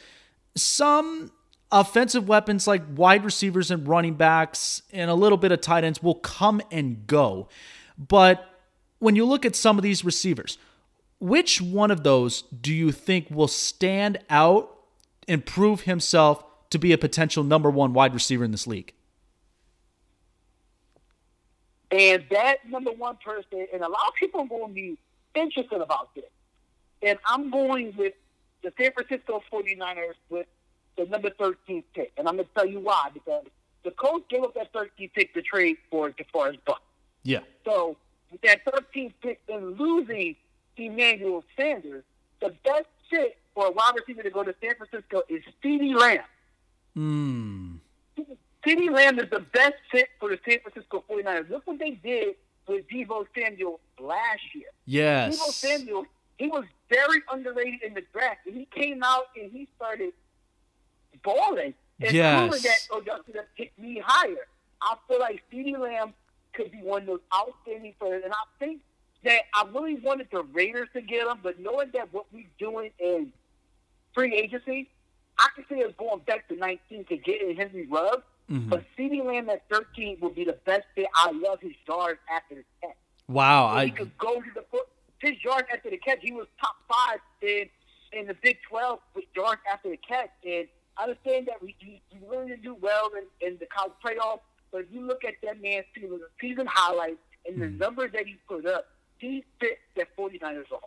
some 0.55 1.31
offensive 1.71 2.27
weapons 2.27 2.67
like 2.67 2.81
wide 2.95 3.23
receivers 3.23 3.71
and 3.71 3.87
running 3.87 4.15
backs 4.15 4.81
and 4.91 5.09
a 5.09 5.13
little 5.13 5.37
bit 5.37 5.51
of 5.51 5.61
tight 5.61 5.83
ends 5.83 6.01
will 6.01 6.15
come 6.15 6.61
and 6.71 7.05
go. 7.07 7.49
But 7.97 8.47
when 8.99 9.15
you 9.15 9.25
look 9.25 9.45
at 9.45 9.55
some 9.55 9.77
of 9.77 9.83
these 9.83 10.03
receivers, 10.05 10.57
which 11.19 11.61
one 11.61 11.91
of 11.91 12.03
those 12.03 12.43
do 12.43 12.73
you 12.73 12.91
think 12.91 13.27
will 13.29 13.47
stand 13.47 14.19
out 14.29 14.73
and 15.27 15.45
prove 15.45 15.81
himself 15.81 16.43
to 16.69 16.77
be 16.77 16.91
a 16.91 16.97
potential 16.97 17.43
number 17.43 17.69
one 17.69 17.93
wide 17.93 18.13
receiver 18.13 18.43
in 18.43 18.51
this 18.51 18.67
league? 18.67 18.93
And 21.91 22.23
that 22.31 22.69
number 22.69 22.91
one 22.91 23.17
person, 23.23 23.67
and 23.73 23.81
a 23.81 23.87
lot 23.87 24.01
of 24.07 24.13
people 24.19 24.41
are 24.41 24.47
going 24.47 24.67
to 24.67 24.73
be 24.73 24.97
interested 25.35 25.81
about 25.81 26.13
this. 26.15 26.25
And 27.01 27.17
I'm 27.25 27.49
going 27.49 27.93
with 27.95 28.13
the 28.63 28.73
San 28.77 28.91
Francisco 28.91 29.41
49ers 29.51 30.15
with 30.29 30.47
the 30.97 31.05
number 31.05 31.29
13 31.29 31.83
pick. 31.93 32.11
And 32.17 32.27
I'm 32.27 32.35
going 32.35 32.47
to 32.47 32.53
tell 32.53 32.65
you 32.65 32.79
why, 32.79 33.09
because 33.13 33.45
the 33.83 33.91
coach 33.91 34.23
gave 34.29 34.43
up 34.43 34.53
that 34.55 34.73
13 34.73 35.09
pick 35.13 35.33
to 35.33 35.41
trade 35.41 35.77
for 35.89 36.11
DeForest 36.11 36.59
Buck. 36.65 36.81
Yeah. 37.23 37.39
So 37.63 37.95
with 38.31 38.41
that 38.41 38.61
13 38.69 39.13
pick 39.21 39.39
and 39.47 39.79
losing 39.79 40.35
Emmanuel 40.75 41.43
Sanders, 41.55 42.03
the 42.41 42.53
best 42.63 42.87
fit 43.09 43.37
for 43.53 43.67
a 43.67 43.71
wide 43.71 43.93
receiver 43.95 44.23
to 44.23 44.29
go 44.29 44.43
to 44.43 44.53
San 44.61 44.75
Francisco 44.75 45.21
is 45.29 45.41
CeeDee 45.63 45.95
Lamb. 45.95 46.19
Hmm. 46.95 47.75
CeeDee 48.67 48.91
Lamb 48.91 49.17
is 49.19 49.29
the 49.29 49.39
best 49.39 49.75
fit 49.91 50.09
for 50.19 50.29
the 50.29 50.39
San 50.47 50.59
Francisco 50.59 51.03
49ers. 51.09 51.49
Look 51.49 51.65
what 51.65 51.79
they 51.79 51.91
did 51.91 52.35
with 52.67 52.85
Deebo 52.89 53.25
Samuel 53.33 53.79
last 53.97 54.41
year. 54.53 54.67
Yes. 54.85 55.37
Deebo 55.37 55.51
Samuel, 55.53 56.05
he 56.37 56.47
was 56.47 56.65
very 56.89 57.21
underrated 57.31 57.81
in 57.81 57.93
the 57.93 58.03
draft. 58.11 58.41
And 58.45 58.55
he 58.55 58.65
came 58.65 59.03
out 59.03 59.27
and 59.41 59.49
he 59.51 59.69
started 59.77 60.11
balling. 61.23 61.73
And 62.01 62.11
yes. 62.11 62.61
that 62.61 62.97
Augusta 62.97 63.31
oh, 63.37 63.41
picked 63.55 63.79
me 63.79 64.01
higher. 64.05 64.47
I 64.81 64.95
feel 65.07 65.19
like 65.19 65.43
CeeDee 65.51 65.79
Lamb 65.79 66.13
could 66.53 66.71
be 66.71 66.79
one 66.79 67.03
of 67.03 67.07
those 67.07 67.19
outstanding 67.33 67.93
players. 67.99 68.23
And 68.25 68.33
I 68.33 68.43
think 68.59 68.81
that 69.23 69.43
I 69.53 69.65
really 69.73 69.95
wanted 69.95 70.27
the 70.29 70.43
Raiders 70.43 70.89
to 70.93 71.01
get 71.01 71.25
him, 71.25 71.37
but 71.41 71.59
knowing 71.59 71.91
that 71.93 72.13
what 72.13 72.25
we're 72.33 72.43
doing 72.59 72.91
in 72.99 73.31
free 74.13 74.35
agency, 74.35 74.89
I 75.39 75.47
can 75.55 75.65
see 75.69 75.83
us 75.85 75.93
going 75.97 76.19
back 76.19 76.49
to 76.49 76.55
19 76.55 77.05
to 77.05 77.17
get 77.17 77.41
in 77.41 77.55
Henry 77.55 77.87
Ruggs. 77.87 78.23
Mm-hmm. 78.51 78.69
But 78.69 78.85
CeeDee 78.97 79.25
Lamb 79.25 79.49
at 79.49 79.63
13 79.69 80.17
would 80.21 80.35
be 80.35 80.45
the 80.45 80.57
best 80.65 80.83
fit. 80.95 81.07
I 81.15 81.31
love 81.31 81.59
his 81.61 81.73
yards 81.87 82.19
after 82.33 82.55
the 82.55 82.63
catch. 82.81 82.95
Wow. 83.27 83.69
So 83.71 83.77
I... 83.77 83.85
He 83.85 83.91
could 83.91 84.17
go 84.17 84.35
to 84.35 84.49
the 84.55 84.63
foot. 84.71 84.87
His 85.19 85.43
yards 85.43 85.67
after 85.73 85.89
the 85.89 85.97
catch, 85.97 86.19
he 86.21 86.31
was 86.31 86.47
top 86.59 86.75
five 86.87 87.19
in 87.41 87.65
in 88.13 88.27
the 88.27 88.35
Big 88.41 88.57
12 88.69 88.99
with 89.15 89.25
yards 89.35 89.61
after 89.71 89.89
the 89.89 89.97
catch. 89.97 90.29
And 90.45 90.67
I 90.97 91.03
understand 91.03 91.47
that 91.47 91.61
we, 91.61 91.75
he, 91.79 92.01
he 92.09 92.17
really 92.27 92.47
didn't 92.47 92.63
do 92.63 92.75
well 92.79 93.09
in, 93.17 93.47
in 93.47 93.57
the 93.59 93.65
college 93.65 93.93
playoffs. 94.03 94.39
But 94.71 94.81
if 94.81 94.87
you 94.91 95.01
look 95.01 95.23
at 95.23 95.33
that 95.43 95.61
man's 95.61 95.85
season 96.39 96.67
highlights 96.69 97.17
and 97.45 97.61
the 97.61 97.65
mm-hmm. 97.65 97.77
numbers 97.77 98.11
that 98.13 98.25
he 98.25 98.37
put 98.47 98.65
up, 98.65 98.85
he 99.17 99.43
fit 99.59 99.79
that 99.95 100.15
49ers 100.17 100.71
off. 100.71 100.83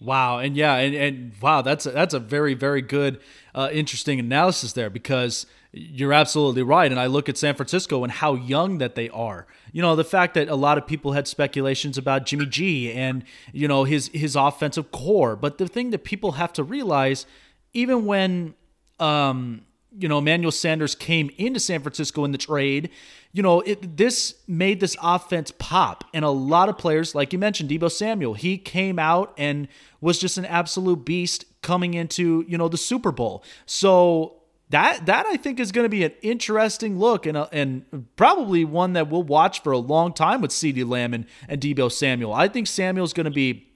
Wow, 0.00 0.38
and 0.38 0.56
yeah, 0.56 0.74
and, 0.74 0.94
and 0.94 1.32
wow, 1.40 1.62
that's 1.62 1.86
a, 1.86 1.90
that's 1.90 2.14
a 2.14 2.18
very 2.18 2.54
very 2.54 2.82
good, 2.82 3.20
uh, 3.54 3.70
interesting 3.72 4.18
analysis 4.18 4.72
there 4.72 4.90
because 4.90 5.46
you're 5.76 6.12
absolutely 6.12 6.62
right. 6.62 6.90
And 6.90 7.00
I 7.00 7.06
look 7.06 7.28
at 7.28 7.36
San 7.36 7.54
Francisco 7.54 8.04
and 8.04 8.12
how 8.12 8.34
young 8.34 8.78
that 8.78 8.94
they 8.94 9.08
are. 9.10 9.46
You 9.72 9.82
know, 9.82 9.96
the 9.96 10.04
fact 10.04 10.34
that 10.34 10.48
a 10.48 10.54
lot 10.54 10.78
of 10.78 10.86
people 10.86 11.12
had 11.12 11.26
speculations 11.26 11.98
about 11.98 12.26
Jimmy 12.26 12.46
G 12.46 12.92
and 12.92 13.24
you 13.52 13.66
know 13.66 13.84
his 13.84 14.08
his 14.14 14.36
offensive 14.36 14.92
core, 14.92 15.34
but 15.34 15.58
the 15.58 15.66
thing 15.66 15.90
that 15.90 16.04
people 16.04 16.32
have 16.32 16.52
to 16.54 16.62
realize, 16.62 17.26
even 17.72 18.06
when 18.06 18.54
um, 19.00 19.62
you 19.98 20.08
know 20.08 20.18
Emmanuel 20.18 20.52
Sanders 20.52 20.94
came 20.94 21.30
into 21.38 21.58
San 21.58 21.80
Francisco 21.80 22.24
in 22.24 22.30
the 22.30 22.38
trade, 22.38 22.90
you 23.32 23.42
know, 23.42 23.60
it, 23.62 23.96
this 23.96 24.36
made 24.46 24.78
this 24.78 24.96
offense 25.02 25.52
pop. 25.58 26.04
And 26.14 26.24
a 26.24 26.30
lot 26.30 26.68
of 26.68 26.78
players, 26.78 27.16
like 27.16 27.32
you 27.32 27.38
mentioned, 27.40 27.68
Deebo 27.68 27.90
Samuel, 27.90 28.34
he 28.34 28.58
came 28.58 29.00
out 29.00 29.34
and 29.36 29.66
was 30.00 30.20
just 30.20 30.38
an 30.38 30.44
absolute 30.44 31.04
beast 31.04 31.46
coming 31.60 31.94
into, 31.94 32.44
you 32.46 32.56
know, 32.56 32.68
the 32.68 32.76
Super 32.76 33.10
Bowl. 33.10 33.42
So 33.66 34.43
that 34.70 35.06
that 35.06 35.26
I 35.26 35.36
think 35.36 35.60
is 35.60 35.72
going 35.72 35.84
to 35.84 35.90
be 35.90 36.04
an 36.04 36.12
interesting 36.22 36.98
look 36.98 37.26
and 37.26 37.36
a, 37.36 37.48
and 37.52 38.06
probably 38.16 38.64
one 38.64 38.94
that 38.94 39.10
we'll 39.10 39.22
watch 39.22 39.62
for 39.62 39.72
a 39.72 39.78
long 39.78 40.12
time 40.12 40.40
with 40.40 40.50
CeeDee 40.50 40.88
Lamb 40.88 41.14
and, 41.14 41.26
and 41.48 41.60
Deebo 41.60 41.92
Samuel. 41.92 42.32
I 42.32 42.48
think 42.48 42.66
Samuel's 42.66 43.12
going 43.12 43.24
to 43.24 43.30
be 43.30 43.68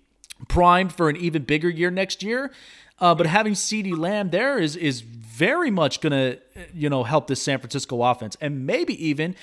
primed 0.49 0.93
for 0.93 1.09
an 1.09 1.16
even 1.16 1.43
bigger 1.43 1.68
year 1.68 1.91
next 1.91 2.22
year. 2.22 2.53
Uh, 3.01 3.14
but 3.14 3.26
having 3.26 3.53
CeeDee 3.53 3.97
Lamb 3.97 4.30
there 4.30 4.59
is 4.59 4.74
is 4.76 5.01
very 5.01 5.70
much 5.70 6.01
going 6.01 6.12
to 6.12 6.39
you 6.74 6.89
know 6.89 7.05
help 7.05 7.26
this 7.28 7.41
San 7.43 7.59
Francisco 7.59 8.03
offense 8.03 8.36
and 8.41 8.66
maybe 8.66 9.07
even 9.07 9.36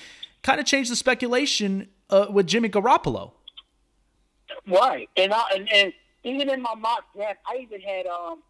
kind 0.43 0.59
of 0.59 0.65
change 0.65 0.89
the 0.89 0.95
speculation 0.95 1.87
uh, 2.09 2.27
with 2.29 2.47
Jimmy 2.47 2.69
Garoppolo. 2.69 3.31
Right, 4.67 5.09
and 5.15 5.33
I, 5.33 5.43
and, 5.55 5.71
and 5.71 5.93
even 6.23 6.49
in 6.49 6.61
my 6.61 6.75
mock 6.75 7.05
draft, 7.15 7.39
I 7.47 7.57
even 7.57 7.81
had 7.81 8.07
um, 8.07 8.41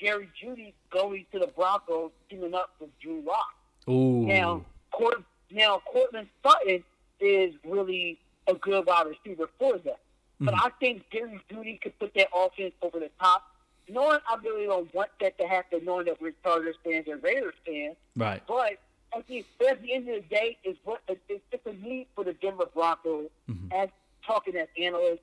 Jerry 0.00 0.28
Jeudy 0.40 0.72
going 0.90 1.26
to 1.32 1.38
the 1.38 1.46
Broncos, 1.48 2.10
teaming 2.30 2.54
up 2.54 2.70
with 2.80 2.90
Drew 3.00 3.22
Lock. 3.26 3.54
Ooh. 3.88 4.26
Now, 4.26 4.64
Court, 4.92 5.22
now 5.50 5.82
Courtland 5.92 6.28
Sutton 6.42 6.82
is 7.20 7.54
really 7.64 8.18
a 8.46 8.54
good 8.54 8.86
wide 8.86 9.06
receiver 9.06 9.48
for 9.58 9.78
them, 9.78 9.94
but 10.40 10.54
Mm-hmm. 10.54 10.66
I 10.66 10.70
think 10.78 11.04
Jerry 11.10 11.40
Jeudy 11.50 11.80
could 11.80 11.98
put 11.98 12.14
that 12.14 12.28
offense 12.34 12.72
over 12.80 13.00
the 13.00 13.10
top. 13.20 13.42
Knowing 13.88 14.18
I 14.28 14.36
really 14.44 14.66
don't 14.66 14.92
want 14.94 15.08
that 15.20 15.36
to 15.38 15.48
happen, 15.48 15.80
knowing 15.84 16.06
that 16.06 16.20
we're 16.20 16.32
Chargers 16.44 16.76
fans 16.84 17.06
and 17.10 17.22
Raiders 17.22 17.54
fans, 17.66 17.96
Right. 18.16 18.42
but 18.46 18.78
I 19.16 19.22
think 19.26 19.46
at 19.68 19.80
the 19.82 19.94
end 19.94 20.08
of 20.10 20.16
the 20.16 20.28
day, 20.28 20.58
is 20.62 20.76
what 20.84 21.00
it's, 21.08 21.20
it's 21.50 21.66
a 21.66 21.72
need 21.72 22.06
for 22.14 22.22
the 22.22 22.34
Denver 22.34 22.66
Broncos. 22.74 23.30
As 23.72 23.88
talking 24.26 24.54
as 24.56 24.68
analysts, 24.80 25.20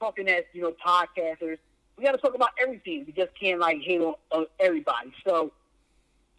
talking 0.00 0.28
as 0.28 0.44
you 0.54 0.62
know 0.62 0.72
podcasters, 0.84 1.58
we 2.00 2.06
got 2.06 2.12
to 2.12 2.18
talk 2.18 2.34
about 2.34 2.50
everything. 2.60 3.04
We 3.06 3.12
just 3.12 3.30
can't 3.38 3.60
like 3.60 3.80
hate 3.82 4.00
on 4.00 4.14
uh, 4.32 4.44
everybody. 4.58 5.12
So 5.26 5.52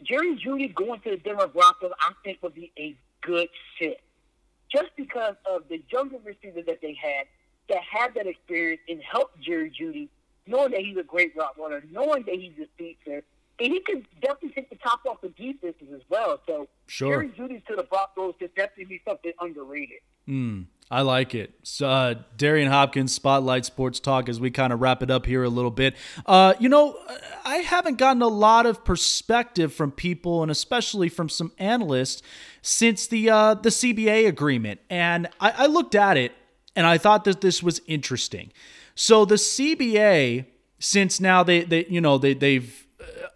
Jerry 0.04 0.36
Jeudy 0.36 0.74
going 0.74 1.00
to 1.02 1.12
the 1.12 1.18
Denver 1.18 1.48
Broncos, 1.48 1.92
I 2.00 2.14
think 2.24 2.40
would 2.42 2.56
be 2.56 2.72
a 2.80 2.96
good 3.22 3.48
fit, 3.78 4.02
just 4.72 4.90
because 4.98 5.36
of 5.46 5.64
the 5.70 5.82
younger 5.92 6.18
receiver 6.24 6.62
that 6.66 6.82
they 6.82 6.98
had 7.00 7.28
that 7.70 7.80
had 7.84 8.16
that 8.16 8.26
experience 8.26 8.82
and 8.90 9.02
helped 9.04 9.40
Jerry 9.40 9.70
Jeudy, 9.70 10.10
knowing 10.48 10.72
that 10.72 10.82
he's 10.82 10.98
a 10.98 11.04
great 11.04 11.36
route 11.36 11.56
runner, 11.60 11.84
knowing 11.92 12.24
that 12.24 12.36
he's 12.36 12.54
a 12.60 12.66
speedster, 12.74 13.24
and 13.60 13.72
he 13.72 13.80
can 13.82 14.04
definitely 14.20 14.50
take 14.50 14.72
the 14.72 14.78
top 14.78 15.02
off 15.08 15.22
the 15.22 15.30
defenses 15.30 15.88
as 15.94 16.02
well. 16.10 16.42
So 16.48 16.68
Sure. 16.88 17.14
Jerry 17.14 17.30
Jeudy 17.38 17.66
to 17.68 17.76
the 17.76 17.84
Broncos 17.84 18.34
could 18.40 18.56
definitely 18.56 18.86
be 18.86 19.02
something 19.08 19.32
underrated. 19.40 20.00
Mm, 20.28 20.66
I 20.92 21.04
like 21.04 21.34
it. 21.34 21.54
So, 21.64 21.90
uh, 21.90 22.16
Darian 22.36 22.70
Hopkins, 22.70 23.14
Spotlight 23.14 23.64
Sports 23.64 24.02
Talk, 24.02 24.28
as 24.28 24.42
we 24.42 24.52
kind 24.52 24.74
of 24.74 24.82
wrap 24.82 25.02
it 25.02 25.10
up 25.10 25.26
here 25.26 25.42
a 25.42 25.50
little 25.50 25.72
bit. 25.72 25.96
Uh, 26.26 26.54
you 26.60 26.68
know, 26.68 26.98
I 27.46 27.58
haven't 27.58 27.98
gotten 27.98 28.22
a 28.22 28.28
lot 28.28 28.66
of 28.66 28.84
perspective 28.84 29.74
from 29.74 29.94
people, 29.94 30.42
and 30.42 30.52
especially 30.52 31.08
from 31.08 31.30
some 31.30 31.54
analysts, 31.58 32.22
since 32.62 33.08
the 33.08 33.30
uh, 33.30 33.54
the 33.54 33.70
CBA 33.70 34.28
agreement. 34.28 34.82
And 34.90 35.28
I, 35.40 35.52
I 35.60 35.66
looked 35.68 35.96
at 35.96 36.18
it, 36.18 36.34
and 36.76 36.86
I 36.86 36.98
thought 36.98 37.24
that 37.24 37.40
this 37.40 37.64
was 37.64 37.80
interesting. 37.88 38.52
So 38.94 39.24
the 39.24 39.36
CBA, 39.36 40.46
since 40.80 41.22
now 41.22 41.42
they 41.42 41.64
they 41.64 41.86
you 41.86 42.02
know 42.02 42.18
they 42.18 42.34
they've 42.34 42.86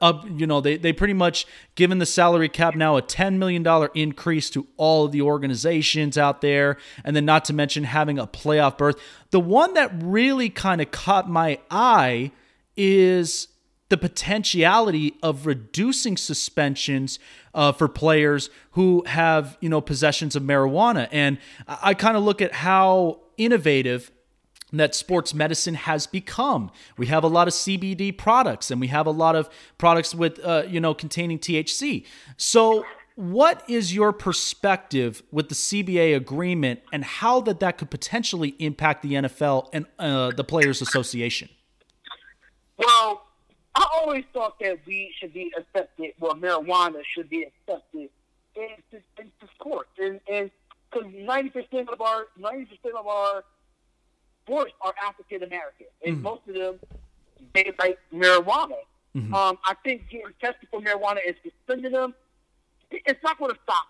up 0.02 0.26
you 0.30 0.46
know 0.46 0.62
they 0.62 0.78
they 0.78 0.93
pretty 0.93 1.14
much 1.14 1.46
given 1.76 2.00
the 2.00 2.06
salary 2.06 2.50
cap 2.50 2.76
now 2.76 2.96
a 2.98 3.02
10 3.02 3.39
million 3.39 3.64
dollar 3.64 3.89
increase 3.93 4.50
to 4.50 4.68
all 4.78 5.06
of 5.06 5.12
the 5.12 5.22
organizations 5.22 6.18
out 6.18 6.41
there. 6.41 6.78
And 7.04 7.16
then 7.16 7.26
not 7.26 7.46
to 7.46 7.54
mention 7.54 7.84
having 7.84 8.20
a 8.20 8.28
playoff 8.28 8.78
berth. 8.78 8.96
The 9.32 9.39
one 9.39 9.74
that 9.74 9.91
really 10.02 10.50
kind 10.50 10.82
of 10.82 10.91
caught 10.91 11.30
my 11.30 11.60
eye 11.70 12.32
is 12.78 13.48
the 13.89 13.98
potentiality 13.98 15.16
of 15.22 15.46
reducing 15.46 16.18
suspensions 16.18 17.20
uh, 17.54 17.72
for 17.72 17.88
players 17.88 18.50
who 18.72 19.04
have 19.06 19.58
you 19.62 19.70
know 19.70 19.82
possessions 19.82 20.36
of 20.36 20.43
marijuana. 20.43 21.08
And 21.12 21.38
i, 21.68 21.78
I 21.84 21.93
kind 21.93 22.18
of 22.18 22.24
look 22.24 22.41
at 22.41 22.54
how 22.54 23.22
innovative 23.38 24.12
that 24.80 24.95
sports 24.95 25.34
medicine 25.34 25.76
has 25.76 26.07
become. 26.07 26.71
We 26.97 27.07
have 27.07 27.23
a 27.23 27.28
lot 27.28 27.47
of 27.47 27.53
CBD 27.53 28.17
products 28.17 28.71
and 28.71 28.80
we 28.82 28.88
have 28.88 29.07
a 29.07 29.11
lot 29.11 29.36
of 29.36 29.49
products 29.78 30.13
with 30.15 30.39
uh, 30.43 30.63
you 30.67 30.80
know 30.80 30.93
containing 30.93 31.39
THC. 31.39 32.05
So 32.38 32.86
what 33.15 33.63
is 33.69 33.95
your 33.95 34.11
perspective 34.11 35.23
with 35.32 35.47
the 35.49 35.55
CBA 35.55 36.15
agreement 36.15 36.82
and 36.91 37.03
how 37.03 37.39
that 37.41 37.61
that 37.61 37.78
could 37.78 37.89
potentially 37.89 38.55
impact 38.59 39.03
the 39.03 39.13
NFL 39.13 39.69
and 39.71 39.86
uh, 39.97 40.32
the 40.32 40.43
Players 40.43 40.82
Association? 40.82 41.49
Well, 42.78 43.26
I 43.73 43.88
always 43.93 44.26
thought 44.34 44.59
that 44.59 44.80
we 44.86 45.13
should 45.17 45.34
be 45.34 45.51
accepted. 45.57 46.11
Well, 46.19 46.34
marijuana 46.36 47.01
should 47.13 47.30
be 47.30 47.43
accepted 47.43 48.09
into, 48.55 49.03
into 49.17 49.53
sports, 49.53 49.89
and 49.97 50.51
ninety 51.26 51.49
percent 51.49 51.89
of 51.89 52.01
our 52.01 52.28
ninety 52.38 52.65
percent 52.65 52.95
of 52.95 53.07
our 53.07 53.43
are 54.50 54.93
African 55.06 55.43
American, 55.43 55.88
and 56.06 56.16
mm-hmm. 56.16 56.24
most 56.24 56.41
of 56.48 56.56
them 56.56 56.80
they 57.54 57.72
like 57.80 58.00
marijuana. 58.14 58.78
Mm-hmm. 59.16 59.34
Um, 59.34 59.58
I 59.66 59.76
think 59.84 60.10
getting 60.10 60.28
tested 60.41 60.68
for 60.70 60.82
marijuana 60.82 61.20
and 61.26 61.36
suspending 61.41 61.93
them, 61.93 62.14
it's 62.91 63.24
not 63.24 63.39
going 63.39 63.52
to 63.52 63.60
stop. 63.64 63.86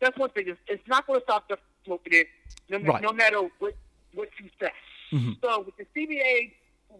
That's 0.00 0.16
one 0.18 0.30
thing. 0.30 0.44
It's, 0.48 0.60
it's 0.68 0.88
not 0.88 1.06
going 1.06 1.20
to 1.20 1.24
stop 1.24 1.48
them 1.48 1.58
smoking 1.84 2.14
it, 2.14 2.28
no, 2.68 2.78
Right. 2.78 3.02
no 3.02 3.12
matter 3.12 3.40
what 3.58 3.74
what 4.14 4.28
you 4.38 4.48
say. 4.60 4.72
Mm-hmm. 5.12 5.32
So 5.42 5.60
with 5.66 5.74
the 5.76 5.86
CBA 5.94 6.52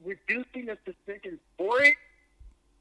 reducing 0.05 0.67
the 0.67 0.79
suspension 0.85 1.39
for 1.57 1.83
it, 1.83 1.95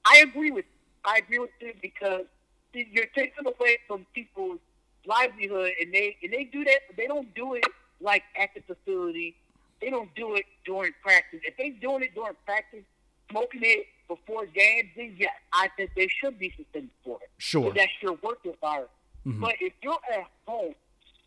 I 0.06 0.20
agree 0.20 0.52
with 0.52 0.66
I 1.06 1.18
agree 1.18 1.40
with 1.40 1.50
it 1.60 1.82
because 1.82 2.26
see, 2.74 2.88
you're 2.92 3.06
taking 3.16 3.46
away 3.46 3.80
from 3.88 4.06
people's 4.14 4.60
livelihood, 5.06 5.72
and 5.82 5.94
they 5.94 6.18
and 6.24 6.34
they 6.34 6.44
do 6.46 6.64
that. 6.66 6.80
They 6.98 7.08
don't 7.08 7.34
do 7.36 7.54
it 7.56 7.66
like 8.02 8.24
at 8.40 8.50
the 8.56 8.62
facility. 8.74 9.36
They 9.82 9.90
don't 9.90 10.14
do 10.16 10.36
it 10.36 10.46
during 10.66 10.92
practice. 11.02 11.40
If 11.44 11.56
they're 11.58 11.72
doing 11.80 12.04
it 12.04 12.14
during 12.14 12.34
practice, 12.46 12.84
smoking 13.30 13.62
it 13.64 13.86
before 14.08 14.46
games, 14.46 14.90
then 14.96 15.16
yes, 15.18 15.32
I 15.54 15.70
think 15.78 15.92
they 15.96 16.08
should 16.08 16.38
be 16.38 16.54
suspended 16.58 16.90
for 17.04 17.18
it. 17.22 17.30
Sure. 17.38 17.72
That's 17.74 17.92
your 18.02 18.18
work 18.24 18.40
environment. 18.44 18.92
Mm-hmm. 19.26 19.42
But 19.42 19.56
if 19.62 19.74
you're 19.82 20.00
at 20.14 20.26
home 20.46 20.74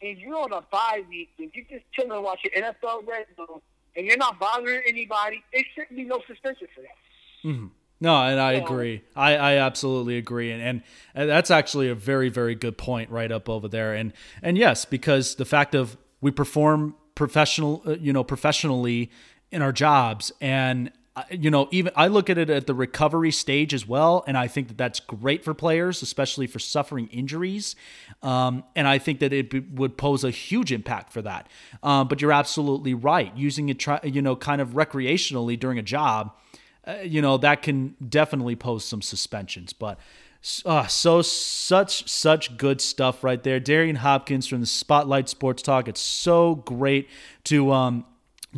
and 0.00 0.18
you're 0.18 0.38
on 0.38 0.52
a 0.52 0.62
bye 0.70 1.02
week 1.08 1.30
and 1.38 1.50
you're 1.54 1.64
just 1.70 1.84
chilling 1.92 2.12
and 2.12 2.24
watching 2.24 2.50
NFL 2.56 3.06
Red 3.06 3.26
Zone 3.36 3.60
and 3.96 4.06
you're 4.06 4.16
not 4.16 4.38
bothering 4.38 4.82
anybody, 4.86 5.42
there 5.52 5.62
shouldn't 5.74 5.96
be 5.96 6.04
no 6.04 6.20
suspension 6.26 6.68
for 6.74 6.82
that. 6.82 7.48
Mm-hmm. 7.48 7.66
No, 8.00 8.16
and 8.16 8.40
I 8.40 8.54
agree. 8.54 9.04
I, 9.14 9.36
I 9.36 9.56
absolutely 9.58 10.18
agree, 10.18 10.50
and, 10.50 10.60
and 10.60 10.82
and 11.14 11.30
that's 11.30 11.52
actually 11.52 11.88
a 11.88 11.94
very 11.94 12.30
very 12.30 12.56
good 12.56 12.76
point 12.76 13.10
right 13.10 13.30
up 13.30 13.48
over 13.48 13.68
there. 13.68 13.94
And 13.94 14.12
and 14.42 14.58
yes, 14.58 14.84
because 14.84 15.36
the 15.36 15.44
fact 15.44 15.76
of 15.76 15.96
we 16.20 16.32
perform 16.32 16.96
professional, 17.26 17.82
uh, 17.86 17.92
you 17.92 18.12
know, 18.12 18.24
professionally 18.24 19.10
in 19.52 19.62
our 19.62 19.72
jobs, 19.72 20.32
and 20.40 20.90
uh, 21.14 21.22
you 21.30 21.50
know, 21.50 21.68
even 21.70 21.92
I 21.94 22.08
look 22.08 22.30
at 22.30 22.38
it 22.38 22.50
at 22.50 22.66
the 22.66 22.74
recovery 22.74 23.30
stage 23.30 23.72
as 23.74 23.86
well, 23.86 24.24
and 24.26 24.36
I 24.36 24.48
think 24.48 24.68
that 24.68 24.78
that's 24.78 24.98
great 24.98 25.44
for 25.44 25.54
players, 25.54 26.02
especially 26.02 26.46
for 26.46 26.58
suffering 26.58 27.06
injuries. 27.08 27.76
Um, 28.22 28.64
and 28.74 28.88
I 28.88 28.98
think 28.98 29.20
that 29.20 29.32
it 29.32 29.72
would 29.72 29.96
pose 29.96 30.24
a 30.24 30.30
huge 30.30 30.72
impact 30.72 31.12
for 31.12 31.22
that. 31.22 31.48
Um, 31.82 32.08
but 32.08 32.20
you're 32.20 32.32
absolutely 32.32 32.94
right. 32.94 33.36
Using 33.36 33.68
it, 33.68 33.78
try, 33.78 34.00
you 34.02 34.22
know, 34.22 34.34
kind 34.34 34.60
of 34.60 34.70
recreationally 34.70 35.60
during 35.60 35.78
a 35.78 35.82
job 35.82 36.32
uh, 36.84 36.96
you 37.04 37.22
know 37.22 37.36
that 37.38 37.62
can 37.62 37.94
definitely 38.08 38.56
pose 38.56 38.84
some 38.84 39.00
suspensions 39.00 39.72
but 39.72 39.98
uh, 40.64 40.86
so 40.86 41.22
such 41.22 42.08
such 42.08 42.56
good 42.56 42.80
stuff 42.80 43.22
right 43.22 43.42
there 43.42 43.60
darian 43.60 43.96
hopkins 43.96 44.46
from 44.46 44.60
the 44.60 44.66
spotlight 44.66 45.28
sports 45.28 45.62
talk 45.62 45.88
it's 45.88 46.00
so 46.00 46.54
great 46.54 47.08
to 47.44 47.72
um 47.72 48.04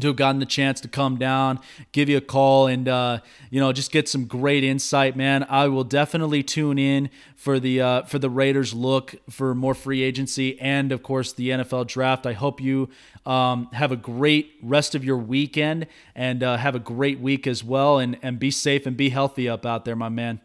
to 0.00 0.08
have 0.08 0.16
gotten 0.16 0.40
the 0.40 0.46
chance 0.46 0.80
to 0.80 0.88
come 0.88 1.16
down, 1.18 1.60
give 1.92 2.08
you 2.08 2.16
a 2.16 2.20
call, 2.20 2.66
and 2.66 2.88
uh, 2.88 3.18
you 3.50 3.60
know 3.60 3.72
just 3.72 3.92
get 3.92 4.08
some 4.08 4.26
great 4.26 4.64
insight, 4.64 5.16
man. 5.16 5.46
I 5.48 5.68
will 5.68 5.84
definitely 5.84 6.42
tune 6.42 6.78
in 6.78 7.10
for 7.36 7.60
the 7.60 7.80
uh, 7.80 8.02
for 8.02 8.18
the 8.18 8.30
Raiders 8.30 8.74
look 8.74 9.14
for 9.30 9.54
more 9.54 9.74
free 9.74 10.02
agency 10.02 10.60
and 10.60 10.90
of 10.92 11.02
course 11.02 11.32
the 11.32 11.50
NFL 11.50 11.86
draft. 11.86 12.26
I 12.26 12.32
hope 12.32 12.60
you 12.60 12.88
um, 13.24 13.68
have 13.72 13.92
a 13.92 13.96
great 13.96 14.54
rest 14.62 14.94
of 14.94 15.04
your 15.04 15.18
weekend 15.18 15.86
and 16.14 16.42
uh, 16.42 16.56
have 16.56 16.74
a 16.74 16.80
great 16.80 17.20
week 17.20 17.46
as 17.46 17.62
well, 17.62 17.98
and 17.98 18.18
and 18.22 18.38
be 18.38 18.50
safe 18.50 18.86
and 18.86 18.96
be 18.96 19.10
healthy 19.10 19.48
up 19.48 19.64
out 19.64 19.84
there, 19.84 19.96
my 19.96 20.08
man. 20.08 20.40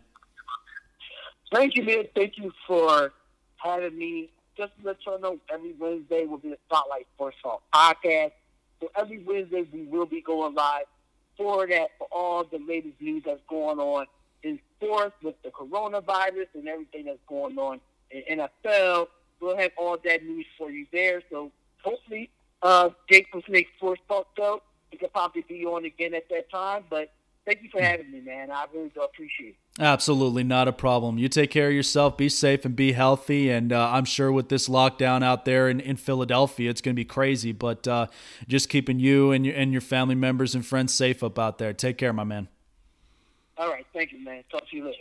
Thank 1.51 1.75
you, 1.75 1.83
man. 1.83 2.05
Thank 2.15 2.37
you 2.37 2.51
for 2.67 3.11
having 3.57 3.97
me. 3.97 4.29
Just 4.57 4.71
to 4.79 4.87
let 4.87 4.97
y'all 5.05 5.19
know, 5.19 5.39
every 5.51 5.73
Wednesday 5.73 6.25
will 6.25 6.37
be 6.37 6.49
the 6.49 6.57
Spotlight 6.67 7.07
Sports 7.15 7.37
Talk 7.41 7.63
podcast. 7.73 8.31
So 8.81 8.91
every 8.95 9.19
Wednesday 9.19 9.67
we 9.71 9.83
will 9.83 10.05
be 10.05 10.21
going 10.21 10.53
live 10.53 10.85
for 11.37 11.65
that, 11.67 11.91
for 11.97 12.07
all 12.11 12.43
the 12.43 12.59
latest 12.59 12.99
news 12.99 13.23
that's 13.25 13.41
going 13.49 13.79
on 13.79 14.05
in 14.43 14.59
sports 14.77 15.15
with 15.23 15.35
the 15.43 15.49
coronavirus 15.49 16.47
and 16.53 16.67
everything 16.67 17.05
that's 17.05 17.19
going 17.27 17.57
on 17.57 17.79
in 18.11 18.39
NFL. 18.39 19.07
We'll 19.39 19.57
have 19.57 19.71
all 19.77 19.97
that 20.03 20.23
news 20.23 20.45
for 20.57 20.69
you 20.69 20.85
there. 20.91 21.21
So 21.29 21.51
hopefully, 21.83 22.29
uh, 22.61 22.89
Jake 23.09 23.27
from 23.31 23.41
Snake 23.47 23.67
Sports 23.77 24.01
Talk 24.07 24.27
Show, 24.37 24.61
he 24.91 24.97
could 24.97 25.13
probably 25.13 25.45
be 25.47 25.65
on 25.65 25.85
again 25.85 26.13
at 26.13 26.27
that 26.29 26.49
time. 26.51 26.83
But 26.89 27.11
thank 27.49 27.63
you 27.63 27.69
for 27.69 27.81
having 27.81 28.11
me, 28.11 28.21
man. 28.21 28.51
I 28.51 28.65
really 28.73 28.89
do 28.89 29.01
appreciate 29.01 29.49
it. 29.49 29.81
Absolutely, 29.81 30.43
not 30.43 30.67
a 30.67 30.73
problem. 30.73 31.17
You 31.17 31.27
take 31.29 31.49
care 31.49 31.69
of 31.69 31.73
yourself, 31.73 32.15
be 32.15 32.29
safe, 32.29 32.63
and 32.63 32.75
be 32.75 32.91
healthy. 32.91 33.49
And 33.49 33.73
uh, 33.73 33.89
I'm 33.91 34.05
sure 34.05 34.31
with 34.31 34.49
this 34.49 34.69
lockdown 34.69 35.23
out 35.23 35.45
there 35.45 35.67
in, 35.67 35.79
in 35.79 35.95
Philadelphia, 35.95 36.69
it's 36.69 36.81
going 36.81 36.93
to 36.93 36.99
be 36.99 37.05
crazy. 37.05 37.51
But 37.51 37.87
uh, 37.87 38.07
just 38.47 38.69
keeping 38.69 38.99
you 38.99 39.31
and 39.31 39.45
your, 39.45 39.55
and 39.55 39.71
your 39.71 39.81
family 39.81 40.15
members 40.15 40.53
and 40.53 40.65
friends 40.65 40.93
safe 40.93 41.23
up 41.23 41.39
out 41.39 41.57
there. 41.57 41.73
Take 41.73 41.97
care, 41.97 42.13
my 42.13 42.23
man. 42.23 42.49
All 43.57 43.69
right, 43.69 43.85
thank 43.93 44.11
you, 44.11 44.23
man. 44.23 44.43
Talk 44.51 44.69
to 44.69 44.77
you 44.77 44.85
later. 44.85 44.97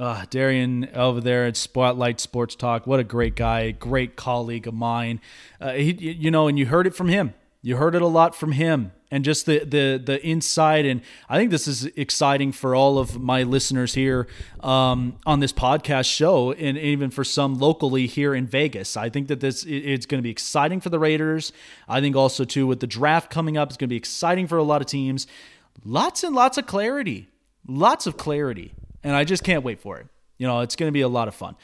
Uh, 0.00 0.24
Darian 0.30 0.90
over 0.94 1.20
there 1.20 1.46
at 1.46 1.56
Spotlight 1.56 2.20
Sports 2.20 2.54
Talk. 2.54 2.86
What 2.86 3.00
a 3.00 3.04
great 3.04 3.34
guy, 3.34 3.70
great 3.72 4.16
colleague 4.16 4.66
of 4.66 4.74
mine. 4.74 5.20
Uh, 5.60 5.72
he, 5.72 5.92
you 5.92 6.30
know, 6.30 6.46
and 6.48 6.58
you 6.58 6.66
heard 6.66 6.86
it 6.86 6.94
from 6.94 7.08
him. 7.08 7.34
You 7.62 7.76
heard 7.76 7.94
it 7.94 8.02
a 8.02 8.06
lot 8.06 8.36
from 8.36 8.52
him 8.52 8.92
and 9.10 9.24
just 9.24 9.46
the 9.46 9.60
the 9.60 10.00
the 10.04 10.22
insight 10.24 10.84
and 10.84 11.00
I 11.28 11.38
think 11.38 11.50
this 11.50 11.66
is 11.66 11.86
exciting 11.96 12.52
for 12.52 12.74
all 12.74 12.98
of 12.98 13.20
my 13.20 13.42
listeners 13.42 13.94
here 13.94 14.26
um, 14.60 15.16
on 15.24 15.40
this 15.40 15.52
podcast 15.52 16.12
show 16.12 16.52
and 16.52 16.76
even 16.76 17.10
for 17.10 17.24
some 17.24 17.58
locally 17.58 18.06
here 18.06 18.34
in 18.34 18.46
Vegas. 18.46 18.96
I 18.96 19.08
think 19.08 19.28
that 19.28 19.40
this 19.40 19.64
it's 19.64 20.06
going 20.06 20.18
to 20.18 20.22
be 20.22 20.30
exciting 20.30 20.80
for 20.80 20.90
the 20.90 20.98
Raiders. 20.98 21.52
I 21.88 22.00
think 22.00 22.16
also 22.16 22.44
too 22.44 22.66
with 22.66 22.80
the 22.80 22.86
draft 22.86 23.30
coming 23.30 23.56
up, 23.56 23.68
it's 23.70 23.76
going 23.76 23.88
to 23.88 23.92
be 23.92 23.96
exciting 23.96 24.46
for 24.46 24.58
a 24.58 24.62
lot 24.62 24.80
of 24.80 24.86
teams. 24.86 25.26
Lots 25.84 26.24
and 26.24 26.34
lots 26.34 26.58
of 26.58 26.66
clarity, 26.66 27.28
lots 27.66 28.06
of 28.06 28.16
clarity, 28.16 28.74
and 29.02 29.14
I 29.14 29.24
just 29.24 29.44
can't 29.44 29.62
wait 29.62 29.80
for 29.80 29.98
it. 29.98 30.06
You 30.36 30.46
know, 30.46 30.60
it's 30.60 30.76
going 30.76 30.88
to 30.88 30.92
be 30.92 31.00
a 31.00 31.08
lot 31.08 31.28
of 31.28 31.34
fun. 31.34 31.56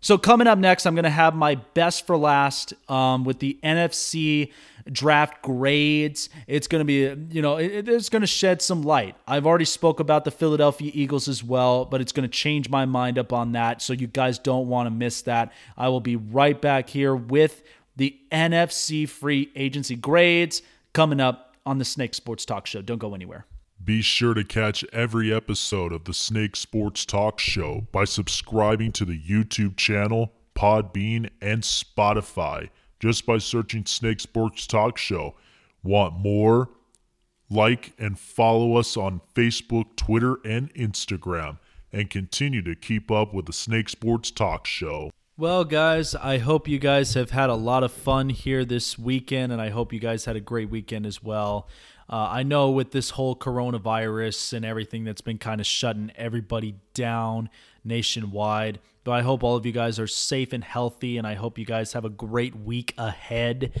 So 0.00 0.18
coming 0.18 0.46
up 0.46 0.58
next, 0.58 0.86
I'm 0.86 0.94
going 0.94 1.04
to 1.04 1.10
have 1.10 1.34
my 1.34 1.56
best 1.56 2.06
for 2.06 2.16
last 2.16 2.74
um, 2.88 3.24
with 3.24 3.38
the 3.38 3.58
NFC 3.62 4.52
draft 4.90 5.42
grades. 5.42 6.28
It's 6.46 6.68
going 6.68 6.80
to 6.80 6.84
be, 6.84 7.34
you 7.34 7.42
know, 7.42 7.56
it, 7.56 7.88
it's 7.88 8.08
going 8.08 8.20
to 8.20 8.26
shed 8.26 8.62
some 8.62 8.82
light. 8.82 9.16
I've 9.26 9.46
already 9.46 9.64
spoke 9.64 9.98
about 9.98 10.24
the 10.24 10.30
Philadelphia 10.30 10.90
Eagles 10.94 11.28
as 11.28 11.42
well, 11.42 11.84
but 11.84 12.00
it's 12.00 12.12
going 12.12 12.28
to 12.28 12.32
change 12.32 12.68
my 12.68 12.84
mind 12.84 13.18
up 13.18 13.32
on 13.32 13.52
that. 13.52 13.82
So 13.82 13.92
you 13.92 14.06
guys 14.06 14.38
don't 14.38 14.68
want 14.68 14.86
to 14.86 14.90
miss 14.90 15.22
that. 15.22 15.52
I 15.76 15.88
will 15.88 16.00
be 16.00 16.16
right 16.16 16.60
back 16.60 16.88
here 16.88 17.16
with 17.16 17.62
the 17.96 18.16
NFC 18.30 19.08
free 19.08 19.50
agency 19.56 19.96
grades 19.96 20.62
coming 20.92 21.20
up 21.20 21.56
on 21.64 21.78
the 21.78 21.84
Snake 21.84 22.14
Sports 22.14 22.44
Talk 22.44 22.66
Show. 22.66 22.82
Don't 22.82 22.98
go 22.98 23.14
anywhere. 23.14 23.46
Be 23.86 24.02
sure 24.02 24.34
to 24.34 24.42
catch 24.42 24.84
every 24.92 25.32
episode 25.32 25.92
of 25.92 26.06
the 26.06 26.12
Snake 26.12 26.56
Sports 26.56 27.06
Talk 27.06 27.38
Show 27.38 27.86
by 27.92 28.04
subscribing 28.04 28.90
to 28.90 29.04
the 29.04 29.16
YouTube 29.16 29.76
channel, 29.76 30.32
Podbean, 30.56 31.30
and 31.40 31.62
Spotify 31.62 32.70
just 32.98 33.24
by 33.26 33.38
searching 33.38 33.86
Snake 33.86 34.18
Sports 34.18 34.66
Talk 34.66 34.98
Show. 34.98 35.36
Want 35.84 36.18
more? 36.18 36.70
Like 37.48 37.92
and 37.96 38.18
follow 38.18 38.74
us 38.74 38.96
on 38.96 39.20
Facebook, 39.36 39.94
Twitter, 39.94 40.40
and 40.44 40.74
Instagram, 40.74 41.60
and 41.92 42.10
continue 42.10 42.62
to 42.62 42.74
keep 42.74 43.12
up 43.12 43.32
with 43.32 43.46
the 43.46 43.52
Snake 43.52 43.88
Sports 43.88 44.32
Talk 44.32 44.66
Show. 44.66 45.12
Well, 45.38 45.64
guys, 45.64 46.14
I 46.14 46.38
hope 46.38 46.66
you 46.66 46.78
guys 46.78 47.14
have 47.14 47.30
had 47.30 47.50
a 47.50 47.54
lot 47.54 47.84
of 47.84 47.92
fun 47.92 48.30
here 48.30 48.64
this 48.64 48.98
weekend, 48.98 49.52
and 49.52 49.60
I 49.62 49.68
hope 49.68 49.92
you 49.92 50.00
guys 50.00 50.24
had 50.24 50.34
a 50.34 50.40
great 50.40 50.70
weekend 50.70 51.06
as 51.06 51.22
well. 51.22 51.68
Uh, 52.08 52.28
I 52.30 52.42
know 52.44 52.70
with 52.70 52.92
this 52.92 53.10
whole 53.10 53.34
coronavirus 53.34 54.52
and 54.52 54.64
everything 54.64 55.04
that's 55.04 55.20
been 55.20 55.38
kind 55.38 55.60
of 55.60 55.66
shutting 55.66 56.12
everybody 56.16 56.76
down 56.94 57.50
nationwide, 57.84 58.78
but 59.02 59.12
I 59.12 59.22
hope 59.22 59.42
all 59.42 59.56
of 59.56 59.66
you 59.66 59.72
guys 59.72 59.98
are 59.98 60.06
safe 60.06 60.52
and 60.52 60.62
healthy, 60.62 61.18
and 61.18 61.26
I 61.26 61.34
hope 61.34 61.58
you 61.58 61.64
guys 61.64 61.94
have 61.94 62.04
a 62.04 62.10
great 62.10 62.54
week 62.56 62.94
ahead. 62.96 63.72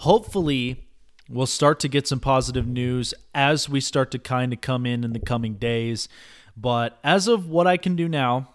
Hopefully, 0.00 0.88
we'll 1.28 1.46
start 1.46 1.78
to 1.80 1.88
get 1.88 2.08
some 2.08 2.20
positive 2.20 2.66
news 2.66 3.14
as 3.34 3.68
we 3.68 3.80
start 3.80 4.10
to 4.10 4.18
kind 4.18 4.52
of 4.52 4.60
come 4.60 4.84
in 4.84 5.04
in 5.04 5.12
the 5.12 5.20
coming 5.20 5.54
days. 5.54 6.08
But 6.56 6.98
as 7.04 7.28
of 7.28 7.48
what 7.48 7.66
I 7.66 7.76
can 7.76 7.94
do 7.94 8.08
now, 8.08 8.54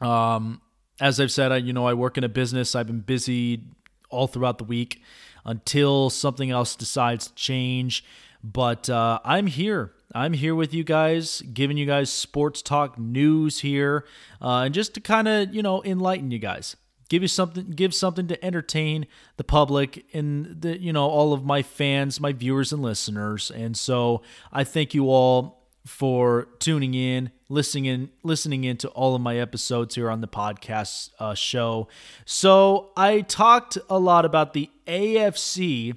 um, 0.00 0.60
as 1.00 1.20
I've 1.20 1.32
said, 1.32 1.52
I 1.52 1.58
you 1.58 1.72
know 1.72 1.86
I 1.86 1.94
work 1.94 2.18
in 2.18 2.24
a 2.24 2.28
business. 2.28 2.74
I've 2.74 2.86
been 2.86 3.00
busy 3.00 3.62
all 4.08 4.26
throughout 4.26 4.58
the 4.58 4.64
week 4.64 5.02
until 5.44 6.10
something 6.10 6.50
else 6.50 6.74
decides 6.76 7.28
to 7.28 7.34
change. 7.34 8.04
But 8.42 8.88
uh, 8.88 9.20
I'm 9.24 9.46
here. 9.46 9.92
I'm 10.14 10.32
here 10.32 10.54
with 10.54 10.74
you 10.74 10.82
guys, 10.82 11.40
giving 11.42 11.76
you 11.76 11.86
guys 11.86 12.10
sports 12.10 12.62
talk 12.62 12.98
news 12.98 13.60
here, 13.60 14.04
uh, 14.42 14.62
and 14.62 14.74
just 14.74 14.94
to 14.94 15.00
kind 15.00 15.28
of 15.28 15.54
you 15.54 15.62
know 15.62 15.84
enlighten 15.84 16.30
you 16.30 16.38
guys, 16.38 16.76
give 17.08 17.22
you 17.22 17.28
something, 17.28 17.70
give 17.70 17.94
something 17.94 18.26
to 18.28 18.44
entertain 18.44 19.06
the 19.36 19.44
public 19.44 20.06
and 20.12 20.62
the 20.62 20.80
you 20.80 20.92
know 20.92 21.06
all 21.06 21.32
of 21.32 21.44
my 21.44 21.62
fans, 21.62 22.20
my 22.20 22.32
viewers 22.32 22.72
and 22.72 22.82
listeners. 22.82 23.50
And 23.50 23.76
so 23.76 24.22
I 24.52 24.64
thank 24.64 24.94
you 24.94 25.10
all 25.10 25.60
for 25.86 26.48
tuning 26.58 26.94
in, 26.94 27.30
listening 27.48 27.84
in, 27.86 28.10
listening 28.22 28.64
into 28.64 28.88
all 28.88 29.14
of 29.14 29.20
my 29.20 29.36
episodes 29.36 29.94
here 29.94 30.10
on 30.10 30.20
the 30.20 30.28
podcast 30.28 31.10
uh, 31.18 31.34
show. 31.34 31.88
So 32.24 32.90
I 32.96 33.20
talked 33.22 33.78
a 33.88 33.98
lot 33.98 34.24
about 34.24 34.52
the 34.54 34.70
AFC 34.86 35.96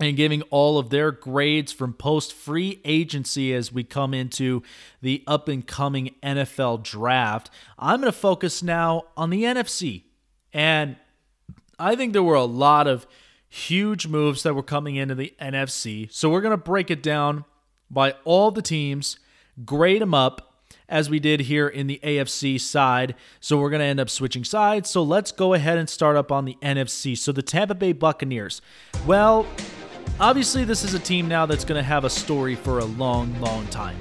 and 0.00 0.16
giving 0.16 0.42
all 0.42 0.78
of 0.78 0.90
their 0.90 1.10
grades 1.10 1.72
from 1.72 1.92
post 1.92 2.32
free 2.32 2.80
agency 2.84 3.52
as 3.52 3.72
we 3.72 3.82
come 3.82 4.14
into 4.14 4.62
the 5.02 5.24
up 5.26 5.48
and 5.48 5.66
coming 5.66 6.14
NFL 6.22 6.82
draft. 6.82 7.50
I'm 7.78 8.00
going 8.00 8.12
to 8.12 8.18
focus 8.18 8.62
now 8.62 9.04
on 9.16 9.30
the 9.30 9.44
NFC. 9.44 10.04
And 10.52 10.96
I 11.78 11.96
think 11.96 12.12
there 12.12 12.22
were 12.22 12.34
a 12.34 12.44
lot 12.44 12.86
of 12.86 13.06
huge 13.48 14.06
moves 14.06 14.42
that 14.42 14.54
were 14.54 14.62
coming 14.62 14.96
into 14.96 15.14
the 15.14 15.34
NFC. 15.40 16.12
So 16.12 16.28
we're 16.30 16.40
going 16.40 16.52
to 16.52 16.56
break 16.56 16.90
it 16.90 17.02
down 17.02 17.44
by 17.90 18.14
all 18.24 18.50
the 18.50 18.62
teams, 18.62 19.18
grade 19.64 20.02
them 20.02 20.14
up 20.14 20.62
as 20.88 21.10
we 21.10 21.18
did 21.18 21.40
here 21.40 21.68
in 21.68 21.86
the 21.86 22.00
AFC 22.02 22.60
side. 22.60 23.14
So 23.40 23.58
we're 23.58 23.70
going 23.70 23.80
to 23.80 23.86
end 23.86 24.00
up 24.00 24.10
switching 24.10 24.44
sides. 24.44 24.90
So 24.90 25.02
let's 25.02 25.32
go 25.32 25.54
ahead 25.54 25.78
and 25.78 25.88
start 25.88 26.16
up 26.16 26.32
on 26.32 26.44
the 26.44 26.56
NFC. 26.62 27.16
So 27.16 27.32
the 27.32 27.42
Tampa 27.42 27.74
Bay 27.74 27.92
Buccaneers. 27.92 28.62
Well, 29.06 29.46
Obviously, 30.20 30.64
this 30.64 30.84
is 30.84 30.94
a 30.94 30.98
team 30.98 31.28
now 31.28 31.46
that's 31.46 31.64
going 31.64 31.78
to 31.78 31.86
have 31.86 32.04
a 32.04 32.10
story 32.10 32.54
for 32.54 32.80
a 32.80 32.84
long, 32.84 33.38
long 33.40 33.66
time. 33.68 33.96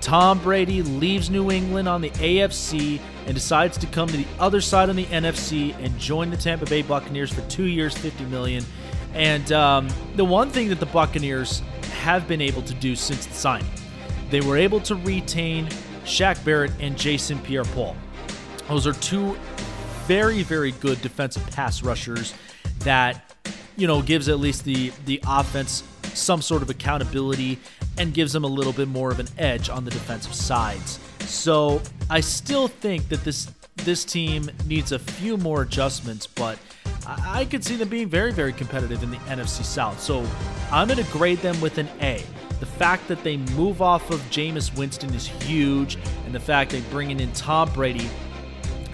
Tom 0.00 0.38
Brady 0.40 0.82
leaves 0.82 1.30
New 1.30 1.50
England 1.50 1.88
on 1.88 2.02
the 2.02 2.10
AFC 2.10 3.00
and 3.24 3.34
decides 3.34 3.78
to 3.78 3.86
come 3.86 4.06
to 4.08 4.16
the 4.18 4.26
other 4.38 4.60
side 4.60 4.90
on 4.90 4.96
the 4.96 5.06
NFC 5.06 5.74
and 5.82 5.98
join 5.98 6.28
the 6.28 6.36
Tampa 6.36 6.66
Bay 6.66 6.82
Buccaneers 6.82 7.32
for 7.32 7.40
two 7.48 7.64
years, 7.64 7.96
50 7.96 8.26
million. 8.26 8.62
And 9.14 9.50
um, 9.52 9.88
the 10.16 10.24
one 10.24 10.50
thing 10.50 10.68
that 10.68 10.80
the 10.80 10.86
Buccaneers 10.86 11.60
have 12.02 12.28
been 12.28 12.42
able 12.42 12.60
to 12.62 12.74
do 12.74 12.94
since 12.94 13.24
the 13.24 13.32
signing, 13.32 13.70
they 14.28 14.42
were 14.42 14.58
able 14.58 14.80
to 14.80 14.94
retain 14.96 15.68
Shaq 16.04 16.44
Barrett 16.44 16.72
and 16.80 16.98
Jason 16.98 17.38
Pierre-Paul. 17.38 17.96
Those 18.68 18.86
are 18.86 18.92
two 18.92 19.38
very, 20.06 20.42
very 20.42 20.72
good 20.72 21.00
defensive 21.00 21.48
pass 21.50 21.82
rushers 21.82 22.34
that 22.80 23.33
you 23.76 23.86
know, 23.86 24.02
gives 24.02 24.28
at 24.28 24.38
least 24.38 24.64
the 24.64 24.92
the 25.06 25.20
offense 25.26 25.82
some 26.14 26.40
sort 26.42 26.62
of 26.62 26.70
accountability 26.70 27.58
and 27.98 28.14
gives 28.14 28.32
them 28.32 28.44
a 28.44 28.48
little 28.48 28.72
bit 28.72 28.88
more 28.88 29.10
of 29.10 29.20
an 29.20 29.28
edge 29.38 29.68
on 29.68 29.84
the 29.84 29.90
defensive 29.90 30.34
sides. 30.34 30.98
So 31.20 31.82
I 32.10 32.20
still 32.20 32.68
think 32.68 33.08
that 33.08 33.24
this 33.24 33.50
this 33.76 34.04
team 34.04 34.50
needs 34.66 34.92
a 34.92 34.98
few 34.98 35.36
more 35.36 35.62
adjustments, 35.62 36.26
but 36.26 36.58
I, 37.06 37.40
I 37.40 37.44
could 37.44 37.64
see 37.64 37.76
them 37.76 37.88
being 37.88 38.08
very, 38.08 38.32
very 38.32 38.52
competitive 38.52 39.02
in 39.02 39.10
the 39.10 39.16
NFC 39.18 39.64
South. 39.64 40.00
So 40.00 40.26
I'm 40.70 40.88
going 40.88 41.04
to 41.04 41.12
grade 41.12 41.38
them 41.38 41.60
with 41.60 41.78
an 41.78 41.88
A. 42.00 42.22
The 42.60 42.66
fact 42.66 43.08
that 43.08 43.22
they 43.24 43.36
move 43.36 43.82
off 43.82 44.10
of 44.10 44.20
Jameis 44.30 44.74
Winston 44.76 45.12
is 45.12 45.26
huge, 45.26 45.98
and 46.24 46.34
the 46.34 46.40
fact 46.40 46.70
they 46.70 46.80
bringing 46.82 47.20
in 47.20 47.32
Tom 47.32 47.70
Brady, 47.72 48.08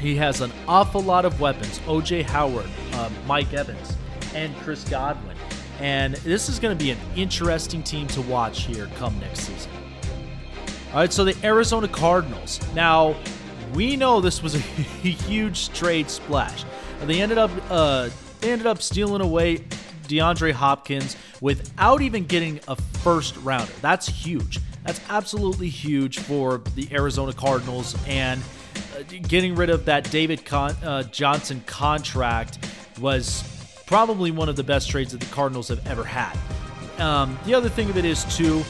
he 0.01 0.17
has 0.17 0.41
an 0.41 0.51
awful 0.67 1.03
lot 1.03 1.25
of 1.25 1.41
weapons. 1.41 1.79
OJ 1.81 2.23
Howard, 2.25 2.67
uh, 2.95 3.11
Mike 3.27 3.53
Evans, 3.53 3.97
and 4.35 4.57
Chris 4.59 4.85
Godwin. 4.85 5.37
And 5.81 6.15
this 6.17 6.49
is 6.49 6.59
going 6.59 6.77
to 6.77 6.85
be 6.85 6.91
an 6.91 6.99
interesting 7.17 7.83
team 7.83 8.07
to 8.09 8.21
watch 8.23 8.65
here 8.65 8.89
come 8.97 9.19
next 9.19 9.41
season. 9.41 9.71
All 10.93 10.97
right, 10.97 11.13
so 11.13 11.25
the 11.25 11.37
Arizona 11.45 11.89
Cardinals. 11.89 12.61
Now, 12.75 13.15
we 13.75 13.97
know 13.97 14.21
this 14.21 14.43
was 14.43 14.55
a 14.55 14.59
huge 14.59 15.71
trade 15.73 16.11
splash. 16.11 16.65
They 17.03 17.23
ended 17.23 17.39
up 17.39 17.51
uh, 17.71 18.11
they 18.41 18.53
ended 18.53 18.67
up 18.67 18.83
stealing 18.83 19.23
away 19.23 19.59
DeAndre 20.09 20.53
Hopkins 20.53 21.17
without 21.41 22.03
even 22.03 22.27
getting 22.27 22.61
a 22.69 22.77
first 22.77 23.37
rounder. 23.39 23.73
That's 23.81 24.09
huge. 24.09 24.59
That's 24.85 25.01
absolutely 25.09 25.69
huge 25.69 26.19
for 26.19 26.59
the 26.75 26.89
Arizona 26.93 27.33
Cardinals 27.33 27.97
and 28.07 28.43
uh, 28.97 29.03
getting 29.29 29.55
rid 29.55 29.71
of 29.71 29.85
that 29.85 30.11
David 30.11 30.45
Con- 30.45 30.77
uh, 30.83 31.05
Johnson 31.05 31.63
contract 31.67 32.67
was 32.99 33.43
probably 33.91 34.31
one 34.31 34.49
of 34.49 34.55
the 34.55 34.63
best 34.63 34.89
trades 34.89 35.11
that 35.11 35.19
the 35.19 35.35
Cardinals 35.35 35.67
have 35.67 35.85
ever 35.85 36.05
had. 36.05 36.39
Um, 37.01 37.37
the 37.45 37.55
other 37.55 37.69
thing 37.69 37.91
of 37.91 37.97
it 37.97 38.05
is 38.05 38.25
too, 38.37 38.63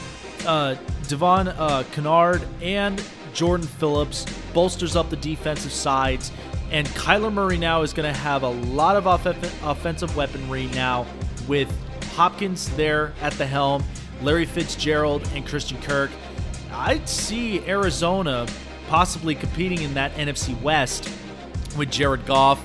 uh, 0.47 0.73
Devon 1.07 1.49
uh, 1.49 1.83
Kennard 1.91 2.41
and 2.59 2.99
Jordan 3.31 3.67
Phillips 3.67 4.25
bolsters 4.51 4.95
up 4.95 5.11
the 5.11 5.15
defensive 5.17 5.71
sides, 5.71 6.31
and 6.71 6.87
Kyler 6.87 7.31
Murray 7.31 7.59
now 7.59 7.83
is 7.83 7.93
going 7.93 8.11
to 8.11 8.19
have 8.19 8.41
a 8.41 8.49
lot 8.49 8.95
of 8.95 9.05
off- 9.05 9.27
offensive 9.63 10.15
weaponry 10.15 10.65
now 10.73 11.05
with 11.47 11.71
Hopkins 12.15 12.75
there 12.75 13.13
at 13.21 13.33
the 13.33 13.45
helm, 13.45 13.83
Larry 14.23 14.45
Fitzgerald, 14.45 15.29
and 15.35 15.45
Christian 15.45 15.79
Kirk. 15.83 16.09
I'd 16.73 17.07
see 17.07 17.59
Arizona 17.67 18.47
possibly 18.89 19.35
competing 19.35 19.83
in 19.83 19.93
that 19.93 20.15
NFC 20.15 20.59
West 20.63 21.07
with 21.77 21.91
Jared 21.91 22.25
Goff 22.25 22.59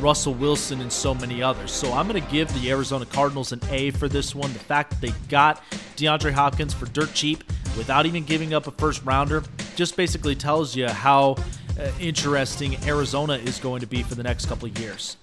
Russell 0.00 0.34
Wilson 0.34 0.80
and 0.80 0.92
so 0.92 1.14
many 1.14 1.42
others. 1.42 1.70
So 1.70 1.92
I'm 1.92 2.08
going 2.08 2.22
to 2.22 2.30
give 2.30 2.52
the 2.60 2.70
Arizona 2.70 3.06
Cardinals 3.06 3.52
an 3.52 3.60
A 3.70 3.90
for 3.90 4.08
this 4.08 4.34
one. 4.34 4.52
The 4.52 4.58
fact 4.58 4.90
that 4.90 5.00
they 5.00 5.12
got 5.28 5.62
DeAndre 5.96 6.32
Hopkins 6.32 6.74
for 6.74 6.86
dirt 6.86 7.14
cheap 7.14 7.44
without 7.76 8.06
even 8.06 8.24
giving 8.24 8.54
up 8.54 8.66
a 8.66 8.70
first 8.70 9.04
rounder 9.04 9.42
just 9.76 9.96
basically 9.96 10.34
tells 10.34 10.76
you 10.76 10.88
how 10.88 11.36
uh, 11.78 11.90
interesting 12.00 12.76
Arizona 12.84 13.34
is 13.34 13.58
going 13.58 13.80
to 13.80 13.86
be 13.86 14.02
for 14.02 14.14
the 14.14 14.22
next 14.22 14.46
couple 14.46 14.68
of 14.68 14.78
years. 14.78 15.16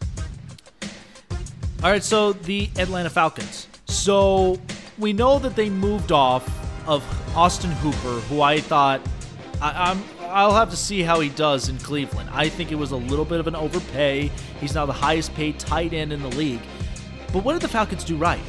All 1.84 1.89
right, 1.89 2.03
so 2.03 2.34
the 2.34 2.70
Atlanta 2.78 3.09
Falcons. 3.09 3.67
So 3.86 4.59
we 4.97 5.13
know 5.13 5.39
that 5.39 5.55
they 5.55 5.70
moved 5.70 6.11
off 6.11 6.47
of 6.88 7.03
Austin 7.38 7.72
Hooper, 7.72 8.20
who 8.28 8.41
I 8.41 8.59
thought 8.59 9.01
I, 9.61 9.91
am 9.91 10.03
I'll 10.30 10.53
have 10.53 10.69
to 10.69 10.77
see 10.77 11.01
how 11.01 11.19
he 11.21 11.30
does 11.30 11.69
in 11.69 11.77
Cleveland. 11.80 12.30
I 12.32 12.49
think 12.49 12.71
it 12.71 12.75
was 12.75 12.91
a 12.91 12.97
little 12.97 13.25
bit 13.25 13.39
of 13.39 13.47
an 13.47 13.55
overpay. 13.55 14.30
He's 14.59 14.75
now 14.75 14.86
the 14.86 14.93
highest 14.93 15.34
paid 15.34 15.57
tight 15.57 15.91
end 15.91 16.13
in 16.13 16.21
the 16.21 16.30
league. 16.30 16.61
But 17.34 17.43
what 17.43 17.53
did 17.53 17.63
the 17.63 17.67
Falcons 17.67 18.03
do 18.03 18.15
right? 18.15 18.39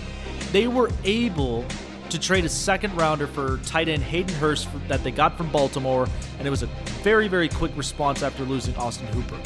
They 0.52 0.68
were 0.68 0.90
able 1.04 1.64
to 2.10 2.18
trade 2.18 2.44
a 2.44 2.50
second 2.50 2.94
rounder 2.96 3.26
for 3.26 3.58
tight 3.58 3.88
end 3.88 4.02
Hayden 4.02 4.34
Hurst 4.34 4.68
that 4.88 5.02
they 5.02 5.10
got 5.10 5.38
from 5.38 5.50
Baltimore, 5.50 6.06
and 6.38 6.46
it 6.46 6.50
was 6.50 6.62
a 6.62 6.66
very, 7.02 7.28
very 7.28 7.48
quick 7.48 7.74
response 7.76 8.22
after 8.22 8.42
losing 8.44 8.74
Austin 8.76 9.06
Hooper. 9.08 9.40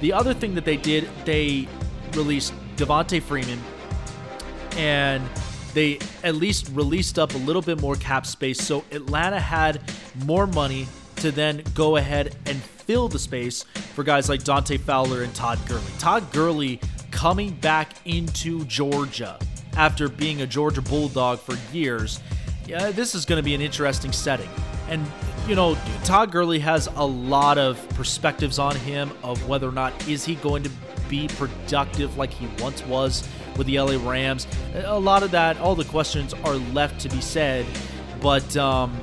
The 0.00 0.12
other 0.12 0.32
thing 0.32 0.54
that 0.54 0.64
they 0.64 0.76
did, 0.76 1.08
they 1.24 1.66
released 2.12 2.52
Devonta 2.76 3.20
Freeman, 3.20 3.58
and 4.76 5.24
they 5.74 5.98
at 6.22 6.36
least 6.36 6.70
released 6.72 7.18
up 7.18 7.34
a 7.34 7.38
little 7.38 7.62
bit 7.62 7.80
more 7.80 7.96
cap 7.96 8.26
space. 8.26 8.60
So 8.60 8.84
Atlanta 8.92 9.40
had 9.40 9.80
more 10.24 10.46
money 10.46 10.86
to 11.20 11.30
then 11.30 11.62
go 11.74 11.96
ahead 11.96 12.36
and 12.46 12.60
fill 12.60 13.08
the 13.08 13.18
space 13.18 13.62
for 13.94 14.02
guys 14.02 14.28
like 14.28 14.42
Dante 14.42 14.76
Fowler 14.76 15.22
and 15.22 15.34
Todd 15.34 15.58
Gurley. 15.66 15.92
Todd 15.98 16.32
Gurley 16.32 16.80
coming 17.10 17.50
back 17.50 17.94
into 18.04 18.64
Georgia 18.64 19.38
after 19.76 20.08
being 20.08 20.42
a 20.42 20.46
Georgia 20.46 20.82
Bulldog 20.82 21.38
for 21.38 21.56
years. 21.72 22.20
Yeah, 22.66 22.90
this 22.90 23.14
is 23.14 23.24
going 23.24 23.38
to 23.38 23.42
be 23.42 23.54
an 23.54 23.60
interesting 23.60 24.12
setting. 24.12 24.48
And, 24.88 25.06
you 25.46 25.54
know, 25.54 25.76
Todd 26.04 26.32
Gurley 26.32 26.58
has 26.60 26.88
a 26.96 27.04
lot 27.04 27.58
of 27.58 27.86
perspectives 27.90 28.58
on 28.58 28.74
him 28.76 29.10
of 29.22 29.48
whether 29.48 29.68
or 29.68 29.72
not 29.72 30.08
is 30.08 30.24
he 30.24 30.34
going 30.36 30.62
to 30.64 30.70
be 31.08 31.28
productive 31.28 32.16
like 32.16 32.32
he 32.32 32.48
once 32.60 32.84
was 32.86 33.28
with 33.56 33.66
the 33.66 33.80
LA 33.80 33.98
Rams. 34.08 34.46
A 34.74 34.98
lot 34.98 35.22
of 35.22 35.30
that, 35.32 35.58
all 35.58 35.74
the 35.74 35.84
questions 35.84 36.34
are 36.44 36.54
left 36.54 37.00
to 37.00 37.08
be 37.08 37.20
said. 37.20 37.66
But, 38.20 38.56
um, 38.56 39.00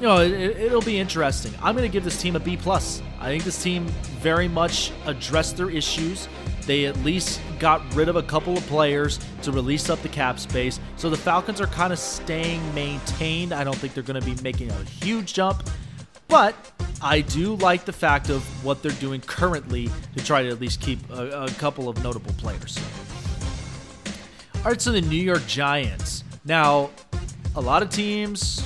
you 0.00 0.06
know, 0.06 0.20
it, 0.20 0.70
will 0.70 0.80
be 0.80 0.98
interesting. 0.98 1.52
I'm 1.60 1.74
going 1.74 1.88
to 1.88 1.92
give 1.92 2.04
this 2.04 2.20
team 2.20 2.36
a 2.36 2.40
B 2.40 2.56
plus. 2.56 3.02
I 3.18 3.26
think 3.26 3.42
this 3.42 3.60
team 3.60 3.86
very 4.20 4.46
much 4.46 4.92
addressed 5.06 5.56
their 5.56 5.70
issues. 5.70 6.28
They 6.66 6.84
at 6.86 6.96
least 6.98 7.40
got 7.58 7.82
rid 7.94 8.08
of 8.08 8.14
a 8.14 8.22
couple 8.22 8.56
of 8.56 8.64
players 8.66 9.18
to 9.42 9.50
release 9.50 9.90
up 9.90 10.00
the 10.02 10.08
cap 10.08 10.38
space. 10.38 10.78
So 10.96 11.10
the 11.10 11.16
Falcons 11.16 11.60
are 11.60 11.66
kind 11.66 11.92
of 11.92 11.98
staying 11.98 12.62
maintained. 12.74 13.52
I 13.52 13.64
don't 13.64 13.74
think 13.74 13.94
they're 13.94 14.04
going 14.04 14.20
to 14.20 14.34
be 14.34 14.40
making 14.40 14.70
a 14.70 14.84
huge 14.84 15.34
jump, 15.34 15.68
but 16.28 16.54
I 17.02 17.22
do 17.22 17.56
like 17.56 17.84
the 17.84 17.92
fact 17.92 18.28
of 18.28 18.42
what 18.64 18.82
they're 18.82 18.92
doing 18.92 19.20
currently 19.20 19.90
to 20.16 20.24
try 20.24 20.42
to 20.42 20.48
at 20.50 20.60
least 20.60 20.80
keep 20.80 20.98
a, 21.10 21.44
a 21.44 21.50
couple 21.52 21.88
of 21.88 22.00
notable 22.04 22.34
players. 22.34 22.78
All 24.56 24.70
right, 24.70 24.80
so 24.80 24.92
the 24.92 25.00
New 25.00 25.16
York 25.16 25.44
Giants. 25.48 26.22
Now, 26.44 26.90
a 27.56 27.60
lot 27.60 27.82
of 27.82 27.90
teams 27.90 28.62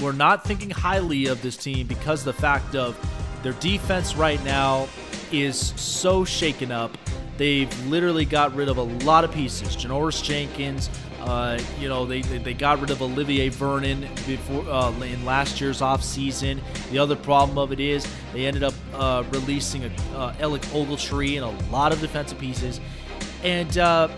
were 0.00 0.12
not 0.12 0.44
thinking 0.44 0.70
highly 0.70 1.26
of 1.26 1.42
this 1.42 1.56
team 1.56 1.86
because 1.86 2.24
the 2.24 2.32
fact 2.32 2.74
of 2.74 2.96
their 3.42 3.52
defense 3.54 4.14
right 4.14 4.42
now 4.44 4.88
is 5.32 5.58
so 5.76 6.24
shaken 6.24 6.70
up. 6.70 6.96
They've 7.36 7.86
literally 7.86 8.24
got 8.24 8.54
rid 8.54 8.68
of 8.68 8.76
a 8.76 8.82
lot 8.82 9.24
of 9.24 9.32
pieces. 9.32 9.74
Janoris 9.74 10.22
Jenkins, 10.22 10.90
uh, 11.20 11.58
you 11.80 11.88
know, 11.88 12.04
they, 12.04 12.20
they, 12.22 12.38
they, 12.38 12.54
got 12.54 12.80
rid 12.80 12.90
of 12.90 13.00
Olivier 13.00 13.48
Vernon 13.48 14.00
before 14.26 14.68
uh, 14.68 14.92
in 15.00 15.24
last 15.24 15.60
year's 15.60 15.80
offseason. 15.80 16.60
The 16.90 16.98
other 16.98 17.16
problem 17.16 17.58
of 17.58 17.72
it 17.72 17.80
is 17.80 18.06
they 18.32 18.46
ended 18.46 18.62
up 18.62 18.74
uh, 18.94 19.24
releasing 19.30 19.84
a, 19.84 19.90
uh, 20.14 20.34
Alec 20.40 20.62
Ogletree 20.62 21.36
and 21.36 21.44
a 21.44 21.70
lot 21.72 21.92
of 21.92 22.00
defensive 22.00 22.38
pieces. 22.38 22.80
And 23.42 23.76
uh, 23.78 24.08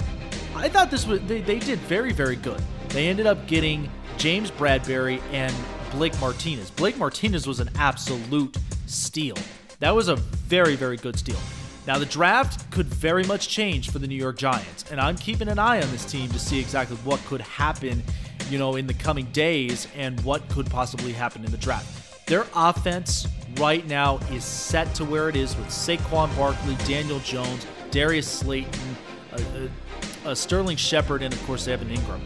I 0.55 0.69
thought 0.69 0.91
this 0.91 1.07
was 1.07 1.21
they, 1.23 1.41
they 1.41 1.59
did 1.59 1.79
very 1.81 2.13
very 2.13 2.37
good. 2.37 2.63
They 2.89 3.09
ended 3.09 3.27
up 3.27 3.47
getting 3.47 3.91
James 4.19 4.51
Bradberry 4.51 5.21
and 5.33 5.55
Blake 5.93 6.19
Martinez. 6.21 6.71
Blake 6.71 6.97
Martinez 6.97 7.47
was 7.47 7.61
an 7.61 7.71
absolute 7.79 8.57
steal. 8.87 9.37
That 9.81 9.95
was 9.95 10.09
a 10.09 10.17
very 10.17 10.77
very 10.77 10.97
good 10.97 11.19
steal. 11.19 11.39
Now, 11.87 11.99
the 11.99 12.07
draft 12.07 12.71
could 12.71 12.87
very 12.87 13.25
much 13.25 13.49
change 13.49 13.91
for 13.91 13.99
the 13.99 14.07
New 14.07 14.15
York 14.15 14.39
Giants, 14.39 14.91
and 14.91 14.99
I'm 14.99 15.17
keeping 15.17 15.49
an 15.49 15.59
eye 15.59 15.83
on 15.83 15.91
this 15.91 16.07
team 16.07 16.31
to 16.31 16.39
see 16.39 16.59
exactly 16.59 16.97
what 16.99 17.21
could 17.27 17.43
happen, 17.43 18.03
you 18.49 18.59
know, 18.59 18.77
in 18.77 18.87
the 18.87 18.95
coming 18.95 19.27
days 19.33 19.87
and 19.95 20.19
what 20.21 20.49
could 20.49 20.71
possibly 20.71 21.13
happen 21.13 21.45
in 21.45 21.51
the 21.51 21.59
draft. 21.59 22.27
Their 22.27 22.47
offense 22.55 23.29
right 23.59 23.87
now 23.87 24.17
is 24.33 24.45
set 24.45 24.95
to 24.95 25.05
where 25.05 25.29
it 25.29 25.37
is 25.37 25.55
with 25.57 25.67
Saquon 25.67 26.35
Barkley, 26.37 26.75
Daniel 26.87 27.19
Jones, 27.19 27.67
Darius 27.91 28.27
Slayton, 28.27 28.97
uh, 29.33 29.37
uh, 29.37 30.29
uh, 30.31 30.35
Sterling 30.35 30.79
Shepard, 30.79 31.23
and 31.23 31.35
of 31.35 31.47
course 31.47 31.69
Evan 31.69 31.89
Engram. 31.89 32.21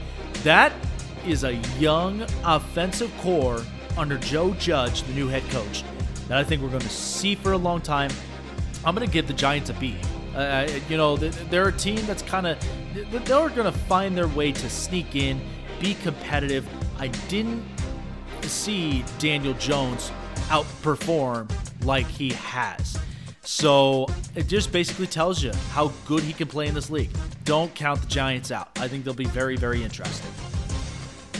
That 0.44 0.72
is 1.26 1.44
a 1.44 1.54
young 1.78 2.22
offensive 2.44 3.12
core 3.18 3.62
under 3.96 4.18
Joe 4.18 4.54
Judge, 4.54 5.02
the 5.02 5.12
new 5.12 5.28
head 5.28 5.42
coach, 5.50 5.84
that 6.28 6.38
I 6.38 6.44
think 6.44 6.62
we're 6.62 6.68
going 6.68 6.80
to 6.80 6.88
see 6.88 7.34
for 7.34 7.52
a 7.52 7.58
long 7.58 7.80
time. 7.80 8.10
I'm 8.84 8.94
going 8.94 9.06
to 9.06 9.12
give 9.12 9.26
the 9.26 9.32
Giants 9.32 9.70
a 9.70 9.74
B. 9.74 9.96
Uh, 10.34 10.38
uh 10.38 10.80
you 10.88 10.96
know, 10.96 11.16
they're 11.16 11.68
a 11.68 11.72
team 11.72 12.04
that's 12.06 12.22
kind 12.22 12.46
of 12.46 12.58
they're 13.10 13.48
going 13.48 13.72
to 13.72 13.72
find 13.72 14.16
their 14.16 14.28
way 14.28 14.52
to 14.52 14.70
sneak 14.70 15.16
in, 15.16 15.40
be 15.80 15.94
competitive. 15.94 16.66
I 16.98 17.08
didn't 17.28 17.64
see 18.42 19.04
Daniel 19.18 19.54
Jones 19.54 20.10
outperform 20.48 21.50
like 21.84 22.06
he 22.06 22.32
has. 22.32 22.98
So 23.42 24.06
it 24.34 24.46
just 24.46 24.72
basically 24.72 25.06
tells 25.06 25.42
you 25.42 25.52
how 25.70 25.88
good 26.06 26.22
he 26.22 26.32
can 26.32 26.48
play 26.48 26.66
in 26.66 26.74
this 26.74 26.90
league. 26.90 27.10
Don't 27.44 27.74
count 27.74 28.00
the 28.02 28.06
Giants 28.06 28.50
out. 28.50 28.68
I 28.76 28.88
think 28.88 29.04
they'll 29.04 29.14
be 29.14 29.24
very, 29.24 29.56
very 29.56 29.82
interesting. 29.82 30.30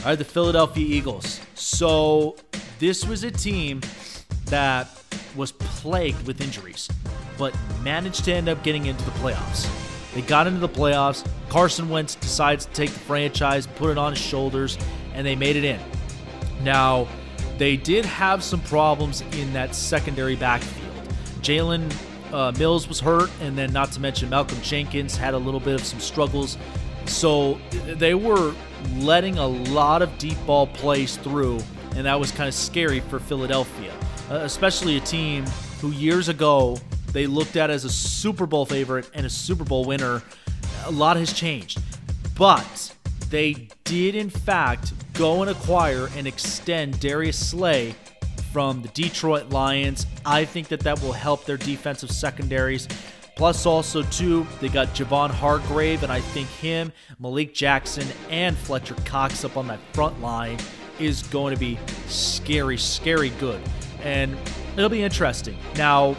Right, 0.05 0.15
the 0.15 0.23
Philadelphia 0.23 0.85
Eagles. 0.85 1.39
So 1.55 2.35
this 2.79 3.05
was 3.05 3.23
a 3.23 3.31
team 3.31 3.81
that 4.45 4.87
was 5.35 5.51
plagued 5.51 6.25
with 6.25 6.41
injuries 6.41 6.89
but 7.39 7.57
managed 7.81 8.25
to 8.25 8.33
end 8.33 8.49
up 8.49 8.61
getting 8.61 8.85
into 8.85 9.03
the 9.05 9.11
playoffs. 9.11 9.67
They 10.13 10.21
got 10.21 10.45
into 10.45 10.59
the 10.59 10.69
playoffs. 10.69 11.25
Carson 11.47 11.89
Wentz 11.89 12.15
decides 12.15 12.65
to 12.65 12.71
take 12.73 12.91
the 12.91 12.99
franchise, 12.99 13.65
put 13.65 13.89
it 13.89 13.97
on 13.97 14.11
his 14.11 14.21
shoulders, 14.21 14.77
and 15.13 15.25
they 15.25 15.35
made 15.35 15.55
it 15.55 15.63
in. 15.63 15.79
Now, 16.61 17.07
they 17.57 17.77
did 17.77 18.05
have 18.05 18.43
some 18.43 18.59
problems 18.61 19.21
in 19.21 19.53
that 19.53 19.73
secondary 19.73 20.35
backfield. 20.35 20.93
Jalen 21.41 21.91
uh, 22.33 22.51
Mills 22.59 22.87
was 22.87 22.99
hurt, 22.99 23.29
and 23.41 23.57
then 23.57 23.71
not 23.71 23.91
to 23.93 23.99
mention 24.01 24.29
Malcolm 24.29 24.61
Jenkins 24.61 25.15
had 25.15 25.33
a 25.33 25.37
little 25.37 25.59
bit 25.59 25.75
of 25.75 25.83
some 25.83 25.99
struggles. 25.99 26.57
So 27.09 27.59
they 27.71 28.13
were 28.13 28.53
letting 28.97 29.37
a 29.37 29.47
lot 29.47 30.01
of 30.01 30.17
deep 30.17 30.37
ball 30.45 30.67
plays 30.67 31.17
through, 31.17 31.59
and 31.95 32.05
that 32.05 32.19
was 32.19 32.31
kind 32.31 32.47
of 32.47 32.53
scary 32.53 33.01
for 33.01 33.19
Philadelphia, 33.19 33.93
uh, 34.29 34.35
especially 34.35 34.97
a 34.97 35.01
team 35.01 35.45
who 35.81 35.91
years 35.91 36.29
ago 36.29 36.77
they 37.11 37.27
looked 37.27 37.55
at 37.55 37.69
as 37.69 37.83
a 37.83 37.89
Super 37.89 38.45
Bowl 38.45 38.65
favorite 38.65 39.09
and 39.13 39.25
a 39.25 39.29
Super 39.29 39.63
Bowl 39.63 39.85
winner. 39.85 40.21
A 40.85 40.91
lot 40.91 41.17
has 41.17 41.33
changed. 41.33 41.81
But 42.37 42.95
they 43.29 43.67
did 43.83 44.15
in 44.15 44.29
fact 44.29 44.93
go 45.13 45.41
and 45.41 45.51
acquire 45.51 46.09
and 46.15 46.25
extend 46.25 46.99
Darius 46.99 47.49
Slay 47.49 47.95
from 48.53 48.81
the 48.81 48.87
Detroit 48.89 49.49
Lions. 49.49 50.05
I 50.25 50.45
think 50.45 50.69
that 50.69 50.79
that 50.81 51.01
will 51.01 51.11
help 51.11 51.45
their 51.45 51.57
defensive 51.57 52.11
secondaries. 52.11 52.87
Plus, 53.39 53.65
also, 53.65 54.03
too, 54.03 54.45
they 54.59 54.67
got 54.67 54.89
Javon 54.89 55.29
Hargrave, 55.29 56.03
and 56.03 56.11
I 56.11 56.19
think 56.19 56.49
him, 56.49 56.91
Malik 57.19 57.53
Jackson, 57.53 58.05
and 58.29 58.57
Fletcher 58.57 58.95
Cox 59.05 59.45
up 59.45 59.55
on 59.55 59.65
that 59.67 59.79
front 59.93 60.21
line 60.21 60.59
is 60.99 61.23
going 61.23 61.53
to 61.53 61.59
be 61.59 61.79
scary, 62.07 62.77
scary 62.77 63.29
good. 63.29 63.61
And 64.03 64.35
it'll 64.75 64.89
be 64.89 65.03
interesting. 65.03 65.57
Now, 65.77 66.17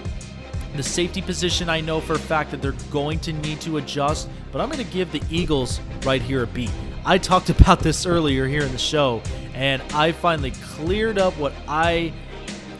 the 0.74 0.82
safety 0.82 1.20
position, 1.20 1.68
I 1.68 1.82
know 1.82 2.00
for 2.00 2.14
a 2.14 2.18
fact 2.18 2.52
that 2.52 2.62
they're 2.62 2.72
going 2.90 3.18
to 3.18 3.34
need 3.34 3.60
to 3.60 3.76
adjust, 3.76 4.30
but 4.50 4.62
I'm 4.62 4.70
going 4.70 4.82
to 4.82 4.90
give 4.90 5.12
the 5.12 5.20
Eagles 5.28 5.78
right 6.06 6.22
here 6.22 6.44
a 6.44 6.46
beat. 6.46 6.72
I 7.04 7.18
talked 7.18 7.50
about 7.60 7.80
this 7.80 8.06
earlier 8.06 8.46
here 8.46 8.62
in 8.62 8.72
the 8.72 8.78
show, 8.78 9.20
and 9.52 9.82
I 9.92 10.12
finally 10.12 10.52
cleared 10.52 11.18
up 11.18 11.36
what 11.36 11.52
I, 11.68 12.14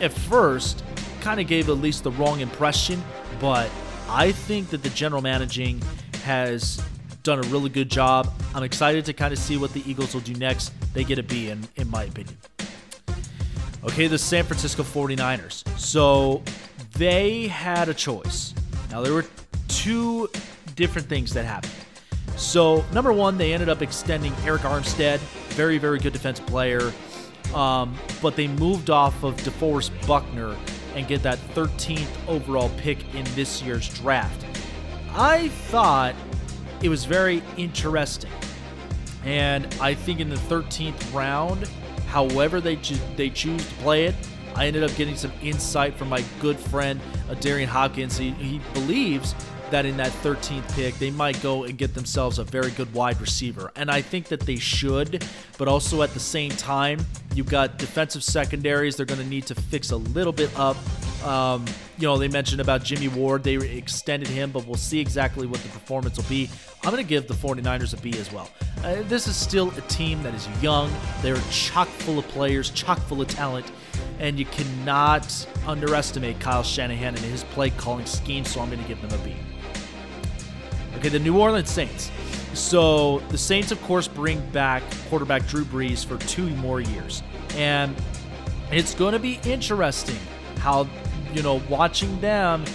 at 0.01 0.15
first, 0.15 0.83
kind 1.21 1.41
of 1.41 1.47
gave 1.47 1.69
at 1.69 1.77
least 1.77 2.05
the 2.05 2.12
wrong 2.12 2.41
impression, 2.41 3.05
but 3.39 3.71
I 4.12 4.32
think 4.32 4.70
that 4.70 4.82
the 4.82 4.91
general 4.91 5.23
managing 5.23 5.81
has 6.24 6.82
done 7.23 7.39
a 7.39 7.43
really 7.43 7.70
good 7.70 7.89
job. 7.89 8.32
I'm 8.57 8.65
excited 8.65 9.05
to 9.05 9.12
kind 9.12 9.32
of 9.32 9.39
see 9.39 9.57
what 9.57 9.73
the 9.73 9.89
Eagles 9.89 10.15
will 10.15 10.20
do 10.20 10.35
next. 10.35 10.73
They 10.93 11.05
get 11.05 11.20
a 11.20 11.23
B, 11.23 11.51
in, 11.51 11.69
in 11.77 11.89
my 11.89 12.05
opinion. 12.05 12.37
Okay, 13.85 14.09
the 14.09 14.19
San 14.19 14.45
Francisco 14.45 14.82
49ers. 14.82 15.66
So 15.78 16.43
they 16.95 17.47
had 17.47 17.89
a 17.89 17.95
choice. 17.95 18.53
Now, 18.91 19.01
there 19.01 19.15
were 19.15 19.27
two 19.69 20.28
different 20.74 21.09
things 21.09 21.32
that 21.35 21.45
happened. 21.45 21.73
So, 22.37 22.85
number 22.93 23.12
one, 23.12 23.39
they 23.39 23.53
ended 23.53 23.69
up 23.69 23.81
extending 23.81 24.32
Arik 24.43 24.59
Armstead, 24.61 25.19
very, 25.51 25.78
very 25.78 26.01
good 26.01 26.12
defensive 26.12 26.47
player. 26.47 26.93
Um, 27.55 27.97
but 28.20 28.35
they 28.35 28.49
moved 28.49 28.91
off 28.91 29.23
of 29.23 29.37
DeForest 29.37 29.93
Buckner 30.09 30.57
and 30.95 31.07
get 31.07 31.23
that 31.23 31.39
13th 31.55 32.09
overall 32.29 32.71
pick 32.77 33.15
in 33.15 33.25
this 33.35 33.62
year's 33.62 33.89
draft. 34.01 34.45
I 35.12 35.49
thought 35.49 36.15
it 36.83 36.89
was 36.89 37.05
very 37.05 37.43
interesting. 37.57 38.31
And 39.25 39.67
I 39.81 39.95
think 39.95 40.21
in 40.21 40.31
the 40.31 40.37
13th 40.37 41.12
round, 41.12 41.69
however 42.09 42.61
they, 42.61 42.77
cho- 42.77 42.97
they 43.17 43.31
choose 43.31 43.67
to 43.67 43.75
play 43.77 44.07
it, 44.07 44.15
I 44.55 44.67
ended 44.67 44.83
up 44.83 44.95
getting 44.97 45.17
some 45.17 45.33
insight 45.43 45.95
from 45.95 46.09
my 46.09 46.25
good 46.41 46.59
friend 46.59 47.01
uh, 47.29 47.35
Darian 47.35 47.69
Hopkins. 47.69 48.17
He, 48.17 48.31
he 48.33 48.61
believes 48.73 49.35
that 49.71 49.87
in 49.87 49.97
that 49.97 50.13
13th 50.23 50.75
pick, 50.75 50.95
they 50.99 51.11
might 51.11 51.41
go 51.43 51.65
and 51.65 51.77
get 51.79 51.95
themselves 51.95 52.39
a 52.39 52.45
very 52.45 52.71
good 52.73 52.93
wide 52.93 53.21
receiver. 53.21 53.73
And 53.77 53.91
I 53.91 54.03
think 54.03 54.29
that 54.29 54.41
they 54.41 54.57
should, 54.57 55.25
but 55.59 55.69
also 55.69 56.03
at 56.03 56.13
the 56.15 56.21
same 56.21 56.51
time, 56.51 57.05
you've 57.35 57.49
got 57.49 57.79
defensive 57.79 58.25
secondaries 58.25 58.97
they're 58.97 59.07
going 59.07 59.21
to 59.21 59.27
need 59.27 59.47
to 59.47 59.55
fix 59.55 59.91
a 59.91 59.97
little 59.97 60.33
bit 60.33 60.51
up. 60.59 60.77
Um, 61.25 61.65
you 61.99 62.07
know, 62.07 62.17
they 62.17 62.29
mentioned 62.29 62.61
about 62.61 62.83
Jimmy 62.83 63.09
Ward. 63.09 63.45
They 63.45 63.57
extended 63.57 64.29
him, 64.29 64.51
but 64.51 64.67
we'll 64.67 64.77
see 64.77 65.01
exactly 65.01 65.47
what 65.47 65.61
the 65.61 65.69
performance 65.69 66.17
will 66.17 66.25
be. 66.25 66.49
I'm 66.83 66.91
going 66.91 67.03
to 67.03 67.09
give 67.09 67.29
the 67.29 67.35
49ers 67.35 67.93
a 67.93 68.01
B 68.01 68.19
as 68.19 68.33
well. 68.33 68.49
Uh, 68.83 69.03
this 69.03 69.27
is 69.27 69.37
still 69.37 69.71
a 69.77 69.83
team 69.83 70.23
that 70.23 70.35
is 70.35 70.49
young. 70.63 70.91
They're 71.21 71.37
chock 71.51 71.89
full 71.89 72.19
of 72.19 72.27
players, 72.29 72.71
chock 72.71 72.99
full 73.01 73.21
of 73.21 73.29
talent, 73.29 73.71
and 74.19 74.39
you 74.39 74.47
cannot 74.47 75.47
underestimate 75.67 76.41
Kyle 76.41 76.63
Shanahan 76.63 77.15
and 77.15 77.25
his 77.25 77.45
play 77.45 77.69
calling 77.71 78.07
scheme, 78.07 78.47
so 78.47 78.61
I'm 78.61 78.71
going 78.71 78.83
to 78.83 78.89
give 78.89 79.01
them 79.03 79.13
a 79.21 79.25
B. 79.25 79.35
Okay, 81.01 81.09
the 81.09 81.18
New 81.18 81.40
Orleans 81.40 81.70
Saints. 81.70 82.10
So 82.52 83.20
the 83.31 83.39
Saints, 83.39 83.72
of 83.72 83.81
course, 83.85 84.06
bring 84.06 84.39
back 84.51 84.82
quarterback 85.09 85.47
Drew 85.47 85.64
Brees 85.64 86.05
for 86.05 86.18
two 86.27 86.51
more 86.56 86.78
years. 86.78 87.22
And 87.56 87.97
it's 88.70 88.94
going 88.94 89.14
to 89.14 89.18
be 89.18 89.40
interesting 89.47 90.18
how, 90.59 90.86
you 91.32 91.43
know, 91.43 91.62
watching 91.70 92.20
them 92.20 92.66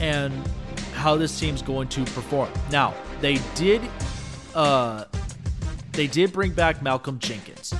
and 0.00 0.32
how 0.92 1.16
this 1.16 1.36
team's 1.40 1.60
going 1.60 1.88
to 1.88 2.04
perform. 2.04 2.50
Now, 2.70 2.94
they 3.20 3.40
did 3.56 3.82
uh 4.54 5.06
they 5.90 6.06
did 6.06 6.32
bring 6.32 6.52
back 6.52 6.82
Malcolm 6.82 7.18
Jenkins. 7.18 7.74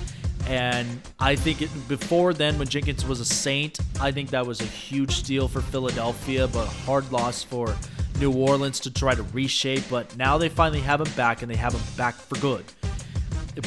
And 0.49 1.01
I 1.21 1.37
think 1.37 1.63
it, 1.63 1.71
before 1.87 2.35
then, 2.35 2.59
when 2.59 2.67
Jenkins 2.67 3.07
was 3.07 3.21
a 3.21 3.25
Saint, 3.25 3.79
I 4.01 4.11
think 4.11 4.31
that 4.31 4.45
was 4.45 4.61
a 4.61 4.65
huge 4.65 5.13
steal 5.13 5.47
for 5.47 5.61
Philadelphia, 5.61 6.49
but 6.49 6.67
hard 6.67 7.13
loss 7.13 7.45
for 7.45 7.77
New 8.19 8.33
Orleans 8.33 8.81
to 8.81 8.91
try 8.91 9.15
to 9.15 9.23
reshape, 9.25 9.85
but 9.91 10.17
now 10.17 10.39
they 10.39 10.49
finally 10.49 10.81
have 10.81 11.01
him 11.01 11.13
back 11.17 11.43
and 11.43 11.51
they 11.51 11.57
have 11.57 11.75
him 11.75 11.83
back 11.97 12.15
for 12.15 12.39
good. 12.39 12.65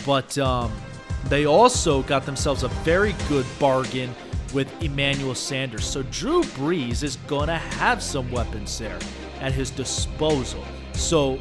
But 0.06 0.38
um, 0.38 0.72
they 1.26 1.46
also 1.46 2.04
got 2.04 2.26
themselves 2.26 2.64
a 2.64 2.70
very 2.84 3.16
good 3.28 3.46
bargain 3.60 4.14
with 4.54 4.72
Emmanuel 4.82 5.36
Sanders. 5.36 5.86
So 5.86 6.04
Drew 6.04 6.44
Brees 6.44 7.04
is 7.04 7.18
going 7.28 7.48
to 7.48 7.58
have 7.58 8.02
some 8.02 8.32
weapons 8.32 8.78
there 8.80 8.98
at 9.42 9.52
his 9.52 9.70
disposal. 9.70 10.64
So 10.94 11.40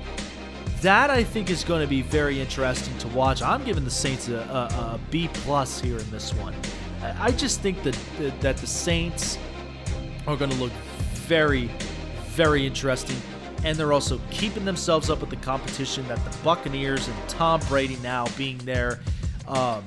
that 0.80 1.10
I 1.10 1.22
think 1.24 1.48
is 1.48 1.64
going 1.64 1.80
to 1.80 1.86
be 1.86 2.02
very 2.02 2.40
interesting 2.40 2.96
to 2.98 3.08
watch. 3.08 3.40
I'm 3.40 3.64
giving 3.64 3.84
the 3.84 3.90
Saints 3.90 4.28
a, 4.28 4.36
a, 4.36 4.94
a 4.94 5.00
B 5.10 5.28
plus 5.32 5.80
here 5.80 5.98
in 5.98 6.10
this 6.10 6.34
one. 6.34 6.54
I 7.18 7.30
just 7.32 7.60
think 7.60 7.82
that 7.82 7.98
that 8.40 8.56
the 8.56 8.66
Saints 8.66 9.38
are 10.26 10.36
going 10.36 10.50
to 10.50 10.56
look 10.56 10.72
very, 11.12 11.70
very 12.34 12.66
interesting. 12.66 13.16
And 13.64 13.78
they're 13.78 13.92
also 13.92 14.20
keeping 14.30 14.64
themselves 14.64 15.08
up 15.08 15.20
with 15.20 15.30
the 15.30 15.36
competition 15.36 16.06
that 16.08 16.22
the 16.24 16.36
Buccaneers 16.44 17.08
and 17.08 17.16
Tom 17.28 17.60
Brady 17.68 17.96
now 18.02 18.26
being 18.36 18.58
there 18.58 19.00
um, 19.48 19.82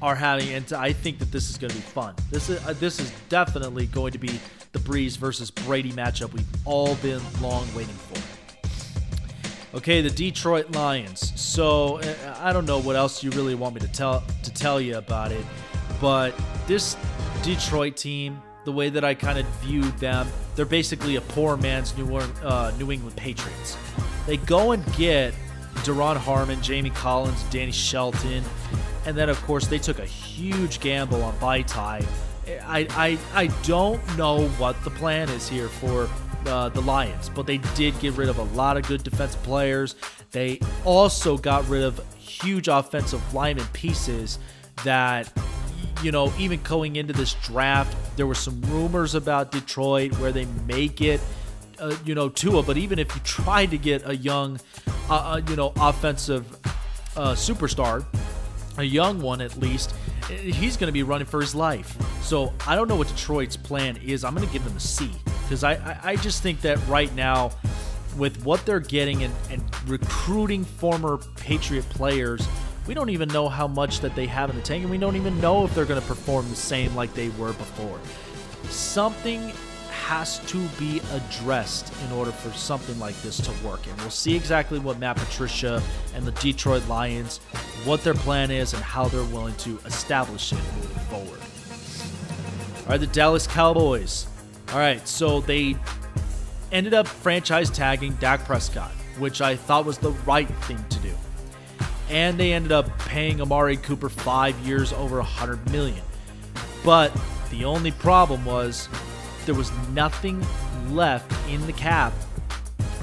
are 0.00 0.14
having. 0.14 0.48
And 0.54 0.72
I 0.72 0.92
think 0.92 1.18
that 1.18 1.30
this 1.30 1.50
is 1.50 1.58
going 1.58 1.70
to 1.70 1.76
be 1.76 1.82
fun. 1.82 2.14
This 2.30 2.48
is 2.48 2.66
uh, 2.66 2.72
this 2.74 2.98
is 2.98 3.12
definitely 3.28 3.86
going 3.86 4.12
to 4.12 4.18
be 4.18 4.40
the 4.72 4.78
Brees 4.78 5.18
versus 5.18 5.50
Brady 5.50 5.92
matchup 5.92 6.32
we've 6.32 6.46
all 6.64 6.94
been 6.96 7.20
long 7.42 7.66
waiting 7.74 7.94
for. 7.94 9.76
Okay, 9.76 10.00
the 10.00 10.10
Detroit 10.10 10.74
Lions. 10.74 11.38
So 11.38 11.98
uh, 11.98 12.36
I 12.40 12.52
don't 12.52 12.66
know 12.66 12.80
what 12.80 12.96
else 12.96 13.22
you 13.22 13.30
really 13.32 13.54
want 13.54 13.74
me 13.74 13.80
to 13.82 13.88
tell 13.88 14.24
to 14.42 14.50
tell 14.50 14.80
you 14.80 14.96
about 14.96 15.30
it, 15.30 15.44
but 16.00 16.34
this 16.66 16.96
Detroit 17.42 17.96
team 17.96 18.40
the 18.64 18.72
way 18.72 18.90
that 18.90 19.04
I 19.04 19.14
kind 19.14 19.38
of 19.38 19.46
viewed 19.60 19.96
them. 19.98 20.28
They're 20.56 20.64
basically 20.64 21.16
a 21.16 21.20
poor 21.20 21.56
man's 21.56 21.96
New, 21.96 22.16
uh, 22.16 22.72
New 22.78 22.92
England 22.92 23.16
Patriots. 23.16 23.76
They 24.26 24.36
go 24.36 24.72
and 24.72 24.84
get 24.96 25.34
Duron 25.76 26.16
Harmon, 26.16 26.60
Jamie 26.62 26.90
Collins, 26.90 27.42
Danny 27.44 27.72
Shelton, 27.72 28.44
and 29.06 29.16
then 29.16 29.28
of 29.28 29.40
course 29.42 29.66
they 29.66 29.78
took 29.78 29.98
a 29.98 30.04
huge 30.04 30.80
gamble 30.80 31.22
on 31.22 31.34
Vaitai. 31.38 32.04
I, 32.64 32.86
I, 32.90 33.18
I 33.34 33.46
don't 33.62 34.00
know 34.16 34.48
what 34.50 34.82
the 34.84 34.90
plan 34.90 35.28
is 35.28 35.48
here 35.48 35.68
for 35.68 36.08
uh, 36.46 36.68
the 36.70 36.80
Lions, 36.80 37.28
but 37.28 37.46
they 37.46 37.58
did 37.74 37.98
get 38.00 38.14
rid 38.14 38.28
of 38.28 38.38
a 38.38 38.42
lot 38.54 38.76
of 38.76 38.86
good 38.86 39.02
defensive 39.02 39.42
players. 39.42 39.94
They 40.32 40.60
also 40.84 41.36
got 41.36 41.68
rid 41.68 41.82
of 41.82 42.00
huge 42.16 42.68
offensive 42.68 43.34
lineman 43.34 43.66
pieces 43.72 44.38
that 44.84 45.32
you 46.02 46.12
know, 46.12 46.32
even 46.38 46.62
going 46.62 46.96
into 46.96 47.12
this 47.12 47.34
draft, 47.34 47.96
there 48.16 48.26
were 48.26 48.34
some 48.34 48.60
rumors 48.62 49.14
about 49.14 49.52
Detroit 49.52 50.18
where 50.18 50.32
they 50.32 50.46
may 50.66 50.88
get, 50.88 51.20
uh, 51.78 51.94
you 52.04 52.14
know, 52.14 52.28
Tua. 52.28 52.62
But 52.62 52.76
even 52.76 52.98
if 52.98 53.14
you 53.14 53.20
try 53.22 53.66
to 53.66 53.78
get 53.78 54.06
a 54.08 54.16
young, 54.16 54.60
uh, 55.08 55.14
uh, 55.14 55.40
you 55.48 55.56
know, 55.56 55.72
offensive 55.76 56.50
uh, 57.16 57.34
superstar, 57.34 58.04
a 58.78 58.84
young 58.84 59.20
one 59.20 59.40
at 59.40 59.56
least, 59.58 59.94
he's 60.28 60.76
going 60.76 60.88
to 60.88 60.92
be 60.92 61.02
running 61.02 61.26
for 61.26 61.40
his 61.40 61.54
life. 61.54 61.96
So 62.22 62.52
I 62.66 62.76
don't 62.76 62.88
know 62.88 62.96
what 62.96 63.08
Detroit's 63.08 63.56
plan 63.56 63.96
is. 63.96 64.24
I'm 64.24 64.34
going 64.34 64.46
to 64.46 64.52
give 64.52 64.64
them 64.64 64.76
a 64.76 64.80
C 64.80 65.10
because 65.42 65.64
I, 65.64 65.72
I, 65.74 66.00
I 66.04 66.16
just 66.16 66.42
think 66.42 66.60
that 66.62 66.78
right 66.86 67.12
now, 67.14 67.50
with 68.16 68.44
what 68.44 68.64
they're 68.66 68.80
getting 68.80 69.22
and, 69.22 69.34
and 69.50 69.88
recruiting 69.88 70.64
former 70.64 71.18
Patriot 71.36 71.88
players 71.90 72.46
we 72.86 72.94
don't 72.94 73.10
even 73.10 73.28
know 73.28 73.48
how 73.48 73.66
much 73.66 74.00
that 74.00 74.14
they 74.14 74.26
have 74.26 74.50
in 74.50 74.56
the 74.56 74.62
tank, 74.62 74.82
and 74.82 74.90
we 74.90 74.98
don't 74.98 75.16
even 75.16 75.40
know 75.40 75.64
if 75.64 75.74
they're 75.74 75.84
going 75.84 76.00
to 76.00 76.06
perform 76.06 76.48
the 76.48 76.56
same 76.56 76.94
like 76.94 77.12
they 77.14 77.28
were 77.30 77.52
before. 77.52 77.98
Something 78.70 79.52
has 79.90 80.38
to 80.46 80.66
be 80.78 81.00
addressed 81.12 81.92
in 82.04 82.12
order 82.12 82.32
for 82.32 82.50
something 82.56 82.98
like 82.98 83.14
this 83.22 83.36
to 83.36 83.52
work. 83.64 83.86
And 83.86 83.96
we'll 84.00 84.10
see 84.10 84.34
exactly 84.34 84.78
what 84.78 84.98
Matt 84.98 85.16
Patricia 85.16 85.82
and 86.14 86.24
the 86.24 86.32
Detroit 86.32 86.86
Lions, 86.88 87.38
what 87.84 88.02
their 88.02 88.14
plan 88.14 88.50
is, 88.50 88.72
and 88.72 88.82
how 88.82 89.04
they're 89.06 89.22
willing 89.24 89.54
to 89.56 89.78
establish 89.86 90.52
it 90.52 90.58
moving 90.76 90.98
forward. 91.10 91.40
All 92.84 92.92
right, 92.92 93.00
the 93.00 93.06
Dallas 93.06 93.46
Cowboys. 93.46 94.26
All 94.72 94.78
right, 94.78 95.06
so 95.06 95.40
they 95.40 95.76
ended 96.72 96.94
up 96.94 97.06
franchise 97.06 97.70
tagging 97.70 98.14
Dak 98.14 98.44
Prescott, 98.44 98.90
which 99.18 99.40
I 99.40 99.54
thought 99.54 99.84
was 99.84 99.98
the 99.98 100.12
right 100.26 100.48
thing 100.64 100.82
to 100.88 100.98
do 100.98 101.14
and 102.10 102.36
they 102.36 102.52
ended 102.52 102.72
up 102.72 102.98
paying 103.00 103.40
Amari 103.40 103.76
Cooper 103.76 104.08
five 104.08 104.58
years 104.66 104.92
over 104.92 105.16
a 105.18 105.22
100 105.22 105.70
million. 105.70 106.02
But 106.84 107.16
the 107.50 107.64
only 107.64 107.92
problem 107.92 108.44
was 108.44 108.88
there 109.46 109.54
was 109.54 109.70
nothing 109.92 110.44
left 110.90 111.32
in 111.48 111.64
the 111.66 111.72
cap 111.72 112.12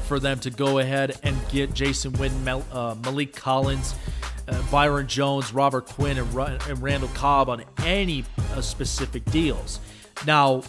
for 0.07 0.19
them 0.19 0.39
to 0.39 0.49
go 0.49 0.79
ahead 0.79 1.17
and 1.23 1.35
get 1.49 1.73
Jason 1.73 2.11
Witten, 2.13 2.47
uh, 2.71 2.95
Maliek 2.95 3.33
Collins, 3.33 3.95
uh, 4.47 4.61
Byron 4.71 5.07
Jones, 5.07 5.53
Robert 5.53 5.85
Quinn, 5.85 6.17
and, 6.17 6.37
and 6.37 6.81
Randall 6.81 7.09
Cobb 7.09 7.49
on 7.49 7.63
any 7.83 8.23
uh, 8.53 8.61
specific 8.61 9.25
deals. 9.25 9.79
Now, 10.25 10.63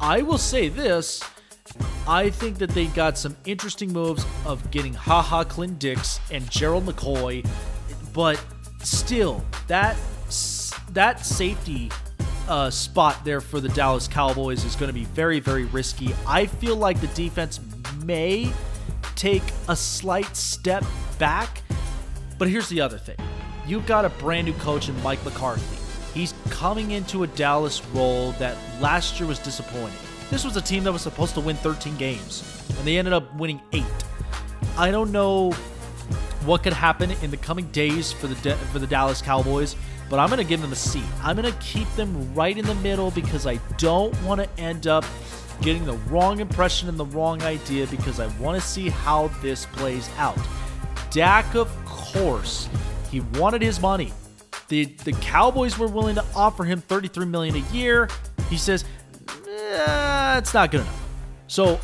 I 0.00 0.22
will 0.22 0.38
say 0.38 0.68
this. 0.68 1.22
I 2.06 2.28
think 2.30 2.58
that 2.58 2.70
they 2.70 2.86
got 2.86 3.16
some 3.16 3.36
interesting 3.46 3.92
moves 3.92 4.26
of 4.44 4.70
getting 4.70 4.92
Ha 4.92 5.22
Ha 5.22 5.44
Clint 5.44 5.78
Dix 5.78 6.20
and 6.30 6.48
Gerald 6.50 6.84
McCoy, 6.84 7.46
but 8.12 8.42
still, 8.82 9.42
that 9.68 9.96
that 10.90 11.24
safety 11.24 11.90
uh, 12.48 12.70
spot 12.70 13.24
there 13.24 13.40
for 13.40 13.58
the 13.58 13.68
Dallas 13.70 14.06
Cowboys 14.06 14.64
is 14.64 14.76
going 14.76 14.88
to 14.88 14.94
be 14.94 15.04
very, 15.04 15.40
very 15.40 15.64
risky. 15.64 16.14
I 16.26 16.46
feel 16.46 16.76
like 16.76 17.00
the 17.00 17.06
defense 17.08 17.58
may 18.04 18.52
take 19.16 19.42
a 19.68 19.76
slight 19.76 20.36
step 20.36 20.84
back, 21.18 21.62
but 22.38 22.48
here's 22.48 22.68
the 22.68 22.80
other 22.80 22.98
thing 22.98 23.16
you've 23.66 23.86
got 23.86 24.04
a 24.04 24.10
brand 24.10 24.46
new 24.46 24.52
coach 24.54 24.90
in 24.90 25.02
Mike 25.02 25.24
McCarthy. 25.24 25.78
He's 26.12 26.34
coming 26.50 26.90
into 26.92 27.22
a 27.22 27.26
Dallas 27.28 27.84
role 27.86 28.32
that 28.32 28.56
last 28.80 29.18
year 29.18 29.26
was 29.26 29.38
disappointing. 29.38 30.03
This 30.30 30.44
was 30.44 30.56
a 30.56 30.60
team 30.62 30.84
that 30.84 30.92
was 30.92 31.02
supposed 31.02 31.34
to 31.34 31.40
win 31.40 31.56
13 31.56 31.96
games, 31.96 32.66
and 32.78 32.86
they 32.86 32.98
ended 32.98 33.12
up 33.12 33.34
winning 33.34 33.60
eight. 33.72 33.84
I 34.76 34.90
don't 34.90 35.12
know 35.12 35.52
what 36.44 36.62
could 36.62 36.72
happen 36.72 37.10
in 37.22 37.30
the 37.30 37.36
coming 37.36 37.66
days 37.70 38.12
for 38.12 38.26
the 38.26 38.54
for 38.72 38.78
the 38.78 38.86
Dallas 38.86 39.22
Cowboys 39.22 39.76
but 40.10 40.18
I'm 40.18 40.28
going 40.28 40.38
to 40.38 40.44
give 40.44 40.60
them 40.60 40.72
a 40.72 40.76
C. 40.76 41.02
I'm 41.22 41.36
going 41.36 41.50
to 41.50 41.58
keep 41.60 41.90
them 41.94 42.34
right 42.34 42.56
in 42.56 42.64
the 42.64 42.74
middle 42.76 43.10
because 43.10 43.46
I 43.46 43.56
don't 43.78 44.14
want 44.22 44.40
to 44.40 44.60
end 44.60 44.86
up 44.86 45.04
getting 45.60 45.84
the 45.84 45.96
wrong 46.08 46.40
impression 46.40 46.88
and 46.88 46.98
the 46.98 47.06
wrong 47.06 47.42
idea 47.42 47.86
because 47.86 48.20
I 48.20 48.26
want 48.38 48.60
to 48.60 48.66
see 48.66 48.88
how 48.88 49.28
this 49.42 49.66
plays 49.66 50.08
out. 50.16 50.38
Dak, 51.10 51.54
of 51.54 51.68
course, 51.84 52.68
he 53.10 53.20
wanted 53.20 53.62
his 53.62 53.80
money. 53.80 54.12
The 54.68 54.84
the 54.84 55.12
Cowboys 55.12 55.78
were 55.78 55.86
willing 55.86 56.16
to 56.16 56.24
offer 56.34 56.64
him 56.64 56.80
33 56.80 57.26
million 57.26 57.56
a 57.56 57.72
year. 57.72 58.08
He 58.50 58.56
says, 58.56 58.84
eh, 59.48 60.38
it's 60.38 60.54
not 60.54 60.70
good 60.70 60.80
enough. 60.80 61.08
So 61.46 61.80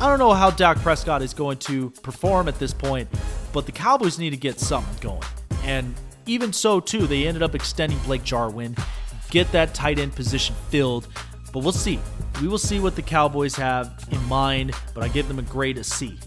I 0.00 0.08
don't 0.08 0.18
know 0.18 0.32
how 0.32 0.50
Dak 0.50 0.78
Prescott 0.78 1.22
is 1.22 1.32
going 1.32 1.58
to 1.58 1.90
perform 2.02 2.48
at 2.48 2.58
this 2.58 2.74
point, 2.74 3.08
but 3.52 3.66
the 3.66 3.72
Cowboys 3.72 4.18
need 4.18 4.30
to 4.30 4.36
get 4.36 4.60
something 4.60 4.96
going. 5.00 5.22
And 5.64 5.94
even 6.26 6.52
so, 6.52 6.80
too, 6.80 7.06
they 7.06 7.26
ended 7.26 7.42
up 7.42 7.54
extending 7.54 7.98
Blake 8.00 8.24
Jarwin, 8.24 8.76
get 9.30 9.50
that 9.52 9.74
tight 9.74 9.98
end 9.98 10.14
position 10.14 10.54
filled. 10.70 11.08
But 11.52 11.62
we'll 11.62 11.72
see. 11.72 11.98
We 12.40 12.48
will 12.48 12.58
see 12.58 12.80
what 12.80 12.96
the 12.96 13.02
Cowboys 13.02 13.54
have 13.56 14.06
in 14.10 14.22
mind, 14.24 14.72
but 14.94 15.02
I 15.02 15.08
give 15.08 15.28
them 15.28 15.38
a 15.38 15.42
grade 15.42 15.78
of 15.78 15.86
C. 15.86 16.18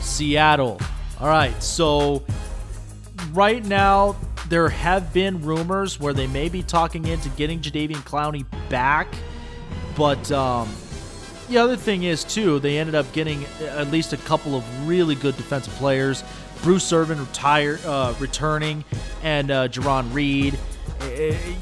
Seattle. 0.00 0.80
All 1.20 1.28
right, 1.28 1.62
so 1.62 2.24
right 3.32 3.64
now 3.64 4.16
there 4.48 4.68
have 4.68 5.12
been 5.12 5.42
rumors 5.42 6.00
where 6.00 6.14
they 6.14 6.26
may 6.26 6.48
be 6.48 6.62
talking 6.62 7.06
into 7.06 7.28
getting 7.30 7.60
Jadeveon 7.60 7.96
Clowney 8.04 8.46
back, 8.70 9.08
but 9.98 10.30
um, 10.30 10.68
the 11.48 11.58
other 11.58 11.76
thing 11.76 12.04
is 12.04 12.22
too 12.22 12.60
they 12.60 12.78
ended 12.78 12.94
up 12.94 13.12
getting 13.12 13.44
at 13.60 13.90
least 13.90 14.12
a 14.12 14.16
couple 14.16 14.54
of 14.54 14.88
really 14.88 15.16
good 15.16 15.36
defensive 15.36 15.74
players. 15.74 16.22
Bruce 16.62 16.92
Irvin 16.92 17.20
retired, 17.20 17.84
uh, 17.84 18.14
returning, 18.18 18.84
and 19.22 19.50
uh, 19.50 19.68
Jarran 19.68 20.12
Reed. 20.14 20.58
Uh, 21.00 21.06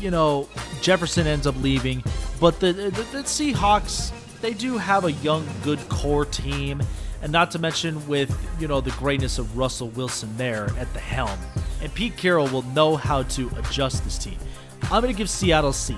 you 0.01 0.11
know, 0.11 0.49
Jefferson 0.81 1.27
ends 1.27 1.47
up 1.47 1.57
leaving, 1.57 2.03
but 2.41 2.61
the, 2.61 2.73
the, 2.73 2.91
the 2.91 3.23
Seahawks 3.25 4.13
they 4.41 4.53
do 4.53 4.77
have 4.79 5.05
a 5.05 5.13
young, 5.13 5.47
good 5.63 5.81
core 5.89 6.25
team, 6.25 6.83
and 7.23 7.33
not 7.33 7.51
to 7.53 7.59
mention 7.59 8.07
with 8.07 8.35
you 8.61 8.69
know 8.69 8.81
the 8.81 8.93
greatness 8.93 9.39
of 9.39 9.57
Russell 9.57 9.89
Wilson 9.89 10.35
there 10.37 10.71
at 10.79 10.93
the 10.93 11.01
helm, 11.01 11.39
and 11.83 11.93
Pete 11.95 12.17
Carroll 12.17 12.49
will 12.49 12.63
know 12.63 12.97
how 12.97 13.23
to 13.23 13.51
adjust 13.57 14.05
this 14.05 14.19
team. 14.19 14.39
I'm 14.85 15.03
going 15.03 15.13
to 15.13 15.19
give 15.19 15.31
Seattle 15.31 15.73
C. 15.73 15.97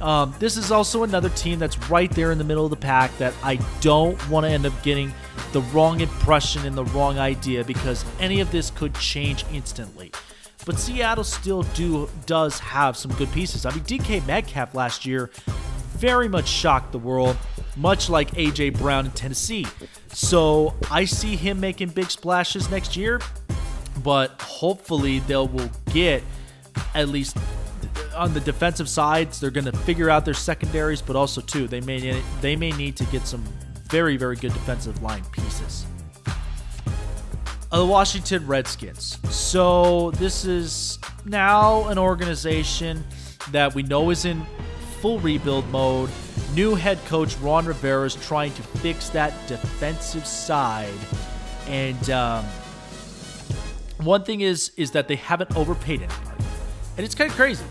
Um, 0.00 0.34
this 0.38 0.56
is 0.56 0.70
also 0.70 1.02
another 1.02 1.28
team 1.30 1.58
that's 1.58 1.76
right 1.90 2.10
there 2.10 2.30
in 2.30 2.38
the 2.38 2.44
middle 2.44 2.64
of 2.64 2.70
the 2.70 2.76
pack 2.76 3.16
that 3.18 3.34
I 3.42 3.56
don't 3.80 4.28
want 4.28 4.46
to 4.46 4.50
end 4.50 4.64
up 4.64 4.82
getting 4.82 5.12
the 5.52 5.60
wrong 5.62 6.00
impression 6.00 6.66
and 6.66 6.76
the 6.76 6.84
wrong 6.86 7.18
idea 7.18 7.64
because 7.64 8.04
any 8.20 8.40
of 8.40 8.50
this 8.52 8.70
could 8.70 8.94
change 8.94 9.44
instantly. 9.52 10.12
But 10.64 10.78
Seattle 10.78 11.24
still 11.24 11.62
do 11.62 12.08
does 12.26 12.58
have 12.58 12.96
some 12.96 13.12
good 13.14 13.32
pieces. 13.32 13.64
I 13.64 13.70
mean, 13.70 13.84
DK 13.84 14.26
Metcalf 14.26 14.74
last 14.74 15.06
year 15.06 15.30
very 15.96 16.28
much 16.28 16.46
shocked 16.46 16.92
the 16.92 16.98
world, 16.98 17.36
much 17.76 18.08
like 18.08 18.30
AJ 18.32 18.78
Brown 18.78 19.06
in 19.06 19.12
Tennessee. 19.12 19.66
So 20.12 20.74
I 20.90 21.06
see 21.06 21.36
him 21.36 21.58
making 21.58 21.88
big 21.88 22.10
splashes 22.10 22.70
next 22.70 22.96
year, 22.96 23.20
but 24.04 24.40
hopefully 24.42 25.20
they 25.20 25.36
will 25.36 25.70
get 25.92 26.22
at 26.94 27.08
least 27.08 27.36
on 28.14 28.32
the 28.34 28.40
defensive 28.40 28.88
sides, 28.88 29.40
they're 29.40 29.50
going 29.50 29.64
to 29.64 29.76
figure 29.78 30.10
out 30.10 30.24
their 30.24 30.34
secondaries, 30.34 31.02
but 31.02 31.16
also 31.16 31.40
too 31.40 31.68
they 31.68 31.80
may 31.80 32.22
they 32.40 32.56
may 32.56 32.70
need 32.72 32.96
to 32.96 33.04
get 33.06 33.26
some 33.26 33.44
very 33.88 34.16
very 34.16 34.36
good 34.36 34.52
defensive 34.52 35.02
line 35.02 35.24
pieces. 35.32 35.86
Uh, 37.70 37.80
the 37.80 37.86
Washington 37.86 38.46
Redskins. 38.46 39.18
So 39.30 40.10
this 40.12 40.46
is 40.46 40.98
now 41.26 41.86
an 41.88 41.98
organization 41.98 43.04
that 43.50 43.74
we 43.74 43.82
know 43.82 44.08
is 44.08 44.24
in 44.24 44.42
full 45.00 45.18
rebuild 45.20 45.68
mode. 45.68 46.10
New 46.54 46.74
head 46.74 46.98
coach 47.06 47.36
Ron 47.36 47.66
Rivera 47.66 48.06
is 48.06 48.14
trying 48.14 48.54
to 48.54 48.62
fix 48.62 49.10
that 49.10 49.34
defensive 49.46 50.26
side, 50.26 50.88
and 51.66 52.08
um, 52.08 52.44
one 53.98 54.24
thing 54.24 54.40
is 54.40 54.72
is 54.76 54.92
that 54.92 55.06
they 55.06 55.16
haven't 55.16 55.54
overpaid 55.54 56.00
anybody, 56.00 56.27
and 56.98 57.04
it's 57.04 57.14
kind 57.14 57.30
of 57.30 57.36
crazy. 57.36 57.64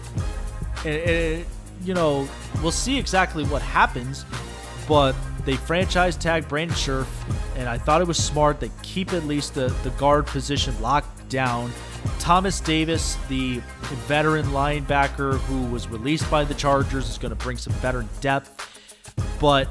And, 0.79 0.95
it, 0.95 1.47
you 1.83 1.93
know, 1.93 2.27
we'll 2.61 2.71
see 2.71 2.97
exactly 2.97 3.43
what 3.45 3.61
happens, 3.61 4.25
but 4.87 5.15
they 5.45 5.55
franchise 5.55 6.15
tag 6.15 6.47
Brandon 6.47 6.75
Scherff, 6.75 7.07
and 7.55 7.69
I 7.69 7.77
thought 7.77 8.01
it 8.01 8.07
was 8.07 8.17
smart. 8.17 8.59
They 8.59 8.71
keep 8.81 9.13
at 9.13 9.25
least 9.25 9.53
the, 9.53 9.67
the 9.83 9.91
guard 9.91 10.25
position 10.25 10.79
locked 10.81 11.29
down. 11.29 11.71
Thomas 12.19 12.59
Davis, 12.61 13.17
the 13.27 13.61
veteran 14.07 14.45
linebacker 14.47 15.37
who 15.39 15.65
was 15.65 15.87
released 15.87 16.29
by 16.31 16.43
the 16.43 16.53
Chargers, 16.53 17.09
is 17.09 17.17
going 17.17 17.29
to 17.29 17.35
bring 17.35 17.57
some 17.57 17.73
veteran 17.73 18.07
depth. 18.21 18.79
But 19.39 19.67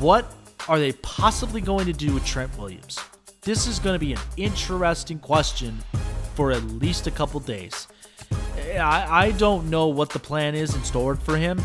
what 0.00 0.34
are 0.68 0.78
they 0.78 0.92
possibly 0.94 1.60
going 1.60 1.86
to 1.86 1.92
do 1.92 2.12
with 2.12 2.24
Trent 2.24 2.56
Williams? 2.58 2.98
This 3.42 3.66
is 3.66 3.78
going 3.78 3.94
to 3.94 3.98
be 3.98 4.12
an 4.12 4.20
interesting 4.36 5.18
question 5.18 5.78
for 6.34 6.50
at 6.50 6.62
least 6.64 7.06
a 7.06 7.10
couple 7.10 7.40
days. 7.40 7.86
I, 8.78 9.26
I 9.26 9.32
don't 9.32 9.70
know 9.70 9.88
what 9.88 10.10
the 10.10 10.18
plan 10.18 10.54
is 10.54 10.74
in 10.74 10.82
store 10.84 11.16
for 11.16 11.36
him, 11.36 11.60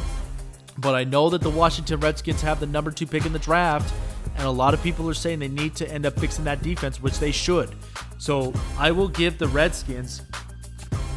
but 0.77 0.95
I 0.95 1.03
know 1.03 1.29
that 1.29 1.41
the 1.41 1.49
Washington 1.49 1.99
Redskins 1.99 2.41
have 2.41 2.59
the 2.59 2.67
number 2.67 2.91
two 2.91 3.07
pick 3.07 3.25
in 3.25 3.33
the 3.33 3.39
draft, 3.39 3.93
and 4.35 4.45
a 4.45 4.51
lot 4.51 4.73
of 4.73 4.81
people 4.83 5.09
are 5.09 5.13
saying 5.13 5.39
they 5.39 5.47
need 5.47 5.75
to 5.75 5.91
end 5.91 6.05
up 6.05 6.19
fixing 6.19 6.45
that 6.45 6.61
defense, 6.61 7.01
which 7.01 7.19
they 7.19 7.31
should. 7.31 7.73
So 8.17 8.53
I 8.77 8.91
will 8.91 9.07
give 9.07 9.37
the 9.37 9.47
Redskins, 9.47 10.21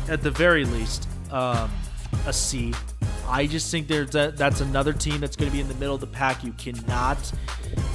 at 0.08 0.22
the 0.22 0.30
very 0.30 0.64
least, 0.64 1.08
um, 1.30 1.70
a 2.26 2.32
C. 2.32 2.72
I 3.26 3.46
just 3.46 3.70
think 3.70 3.88
there's 3.88 4.14
a, 4.14 4.32
that's 4.34 4.62
another 4.62 4.92
team 4.92 5.20
that's 5.20 5.36
going 5.36 5.50
to 5.50 5.54
be 5.54 5.60
in 5.60 5.68
the 5.68 5.74
middle 5.74 5.94
of 5.94 6.00
the 6.00 6.06
pack. 6.06 6.42
You 6.42 6.52
cannot 6.52 7.30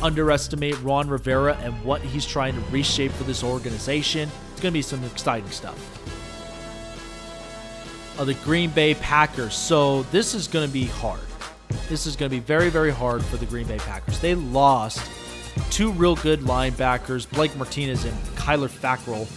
underestimate 0.02 0.80
Ron 0.82 1.08
Rivera 1.10 1.56
and 1.62 1.74
what 1.84 2.02
he's 2.02 2.26
trying 2.26 2.54
to 2.54 2.62
reshape 2.70 3.12
for 3.12 3.24
this 3.24 3.44
organization. 3.44 4.30
It's 4.52 4.62
going 4.62 4.72
to 4.72 4.78
be 4.78 4.84
some 4.84 5.04
exciting 5.06 5.50
stuff 5.50 6.03
of 8.18 8.28
the 8.28 8.34
Green 8.36 8.70
Bay 8.70 8.96
Packers. 8.96 9.56
So 9.56 10.04
this 10.04 10.34
is 10.34 10.48
going 10.48 10.68
to 10.68 10.72
be 10.72 10.86
hard. 10.86 11.20
This 11.90 12.06
is 12.06 12.16
going 12.16 12.30
to 12.30 12.36
be 12.36 12.42
very, 12.42 12.70
very 12.70 12.92
hard 12.92 13.24
for 13.24 13.38
the 13.38 13.46
Green 13.46 13.68
Bay 13.68 13.78
Packers. 13.78 14.20
They 14.20 14.36
lost 14.36 15.10
two 15.70 15.92
real 15.92 16.16
good 16.16 16.42
linebackers, 16.42 17.30
Blake 17.30 17.56
Martinez 17.56 18.06
and 18.06 18.18
Kyler 18.36 18.70
Fackrell, 18.70 19.28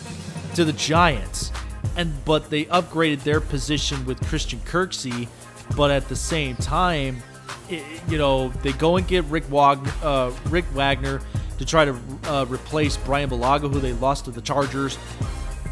to 0.55 0.65
the 0.65 0.73
Giants. 0.73 1.53
And 1.97 2.13
but 2.25 2.51
they 2.51 2.67
upgraded 2.67 3.23
their 3.23 3.41
position 3.41 4.05
with 4.05 4.25
Christian 4.27 4.59
Kirksey, 4.61 5.29
but 5.77 5.91
at 5.91 6.09
the 6.09 6.17
same 6.17 6.57
time, 6.57 7.23
it, 7.69 7.83
you 8.09 8.19
know, 8.19 8.49
they 8.63 8.73
go 8.73 8.97
and 8.97 9.07
get 9.07 9.25
Rick 9.25 9.45
Wagner, 9.45 9.93
uh, 10.03 10.33
Rick 10.49 10.67
Wagner 10.75 11.21
to 11.59 11.65
try 11.65 11.85
to 11.85 11.99
uh, 12.25 12.45
replace 12.49 12.97
Brian 12.99 13.31
Bulaga, 13.31 13.73
who 13.73 13.81
they 13.81 13.95
lost 13.95 14.27
to 14.27 14.31
the 14.31 14.43
Chargers. 14.43 14.99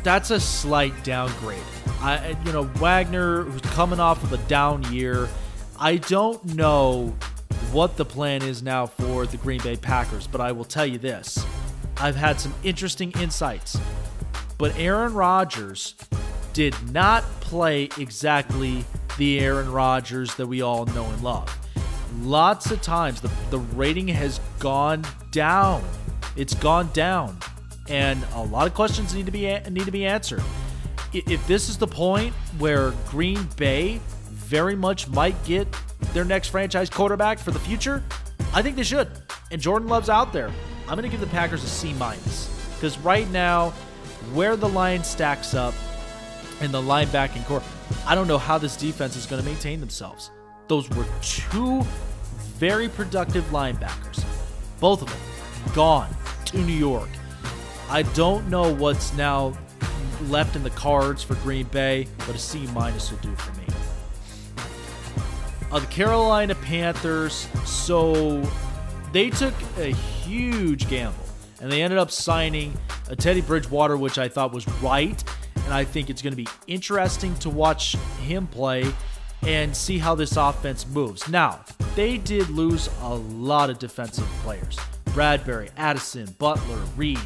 That's 0.05 0.31
a 0.31 0.39
slight 0.39 1.03
downgrade. 1.03 1.63
I, 2.01 2.37
you 2.45 2.53
know, 2.53 2.65
Wagner, 2.65 3.43
who's 3.43 3.63
coming 3.63 3.99
off 3.99 4.23
of 4.23 4.35
a 4.35 4.37
down 4.49 4.93
year, 4.93 5.31
I 5.81 5.97
don't 5.97 6.45
know 6.55 7.15
what 7.73 7.97
the 7.97 8.05
plan 8.05 8.43
is 8.43 8.63
now 8.63 8.85
for 8.85 9.25
the 9.25 9.39
Green 9.39 9.63
Bay 9.63 9.77
Packers, 9.77 10.27
but 10.27 10.43
I 10.43 10.53
will 10.53 10.67
tell 10.67 10.85
you 10.85 10.99
this. 10.99 11.45
I've 11.97 12.17
had 12.17 12.39
some 12.39 12.55
interesting 12.63 13.13
insights. 13.13 13.79
But 14.59 14.77
Aaron 14.77 15.15
Rodgers 15.15 15.95
did 16.53 16.75
not 16.93 17.23
play 17.41 17.89
exactly 17.99 18.85
the 19.17 19.41
Aaron 19.41 19.73
Rodgers 19.73 20.35
that 20.35 20.47
we 20.47 20.61
all 20.61 20.85
know 20.85 21.07
and 21.07 21.23
love. 21.23 21.51
Lots 22.21 22.71
of 22.71 22.83
times 22.83 23.23
the, 23.23 23.31
the 23.49 23.59
rating 23.59 24.09
has 24.09 24.39
gone 24.59 25.03
down. 25.31 25.83
It's 26.37 26.55
gone 26.55 26.91
down. 26.93 27.39
And 27.89 28.25
a 28.35 28.43
lot 28.43 28.67
of 28.67 28.75
questions 28.75 29.15
need 29.15 29.27
to 29.27 29.33
be 29.33 29.43
need 29.71 29.85
to 29.85 29.93
be 29.93 30.07
answered. 30.07 30.43
if 31.13 31.47
this 31.47 31.69
is 31.69 31.79
the 31.79 31.87
point 31.87 32.35
where 32.59 32.93
Green 33.09 33.49
Bay 33.57 34.01
very 34.31 34.75
much 34.75 35.09
might 35.09 35.43
get 35.45 35.69
their 36.13 36.25
next 36.25 36.49
franchise 36.49 36.91
quarterback 36.91 37.39
for 37.39 37.51
the 37.51 37.59
future, 37.59 38.03
I 38.53 38.63
think 38.63 38.77
they 38.77 38.83
should. 38.83 39.11
And 39.51 39.61
Jordan 39.61 39.89
Love's 39.89 40.09
out 40.09 40.33
there. 40.33 40.51
I'm 40.89 40.97
going 40.97 41.03
to 41.03 41.09
give 41.09 41.21
the 41.21 41.27
Packers 41.27 41.65
a 41.65 41.69
C 41.69 41.93
minus 41.95 42.51
because 42.75 42.99
right 42.99 43.29
now, 43.31 43.71
where 44.33 44.57
the 44.57 44.69
line 44.69 45.03
stacks 45.03 45.55
up 45.55 45.75
in 46.61 46.73
the 46.73 46.81
linebacking 46.81 47.45
corps, 47.47 47.63
I 48.07 48.15
don't 48.15 48.29
know 48.29 48.39
how 48.39 48.59
this 48.59 48.77
defense 48.77 49.17
is 49.17 49.27
going 49.27 49.43
to 49.43 49.49
maintain 49.49 49.81
themselves. 49.81 50.31
Those 50.69 50.89
were 50.91 51.07
two 51.23 51.83
very 52.59 52.89
productive 52.89 53.45
linebackers, 53.47 54.25
both 54.81 55.03
of 55.03 55.09
them 55.09 55.75
gone 55.75 56.15
to 56.47 56.59
New 56.59 56.75
York. 56.75 57.09
I 57.91 58.03
don't 58.15 58.49
know 58.49 58.75
what's 58.75 59.15
now 59.15 59.57
left 60.23 60.57
in 60.57 60.63
the 60.63 60.71
cards 60.71 61.23
for 61.23 61.35
Green 61.37 61.67
Bay, 61.67 62.07
but 62.19 62.31
a 62.35 62.39
C 62.39 62.67
minus 62.69 63.11
will 63.11 63.19
do 63.19 63.35
for 63.37 63.53
me. 63.59 63.67
Uh, 65.71 65.79
the 65.81 65.87
Carolina 65.87 66.55
Panthers, 66.55 67.49
so 67.65 68.41
they 69.13 69.31
took 69.31 69.55
a 69.79 69.93
huge 69.93 70.89
gamble 70.89 71.25
and 71.61 71.71
they 71.71 71.83
ended 71.83 71.99
up 71.99 72.11
signing 72.11 72.73
a 73.09 73.17
Teddy 73.17 73.41
Bridgewater, 73.41 73.97
which 73.97 74.19
I 74.19 74.29
thought 74.29 74.53
was 74.53 74.69
right. 74.81 75.23
And 75.65 75.73
I 75.73 75.85
think 75.85 76.11
it's 76.11 76.21
going 76.21 76.33
to 76.33 76.37
be 76.37 76.49
interesting 76.67 77.35
to 77.37 77.51
watch 77.51 77.97
him 78.21 78.47
play 78.47 78.93
and 79.43 79.75
see 79.75 79.99
how 79.99 80.15
this 80.15 80.37
offense 80.37 80.87
moves. 80.87 81.29
Now, 81.29 81.65
they 81.97 82.19
did 82.19 82.49
lose 82.51 82.89
a 83.03 83.15
lot 83.15 83.71
of 83.71 83.79
defensive 83.79 84.27
players 84.43 84.79
Bradberry, 85.07 85.71
Addison, 85.77 86.35
Butler, 86.39 86.79
Reed. 86.97 87.19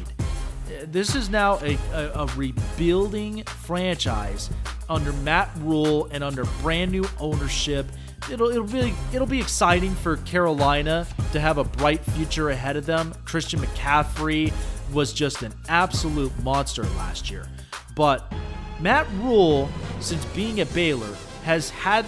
This 0.85 1.15
is 1.15 1.29
now 1.29 1.59
a, 1.59 1.77
a, 1.93 2.11
a 2.23 2.25
rebuilding 2.35 3.43
franchise 3.43 4.49
under 4.89 5.13
Matt 5.13 5.51
Rhule 5.59 6.07
and 6.11 6.23
under 6.23 6.45
brand 6.61 6.91
new 6.91 7.05
ownership 7.19 7.85
it'll 8.31 8.49
it'll 8.49 8.63
be 8.63 8.93
it'll 9.13 9.27
be 9.27 9.39
exciting 9.39 9.93
for 9.95 10.17
Carolina 10.17 11.07
to 11.31 11.39
have 11.39 11.57
a 11.57 11.63
bright 11.63 12.01
future 12.01 12.49
ahead 12.49 12.75
of 12.75 12.85
them. 12.85 13.13
Christian 13.25 13.59
McCaffrey 13.59 14.53
was 14.93 15.13
just 15.13 15.43
an 15.43 15.53
absolute 15.67 16.37
monster 16.43 16.83
last 16.83 17.29
year. 17.29 17.47
But 17.95 18.31
Matt 18.79 19.07
Rhule, 19.19 19.69
since 19.99 20.23
being 20.25 20.59
at 20.59 20.73
Baylor, 20.73 21.13
has 21.43 21.69
had 21.69 22.05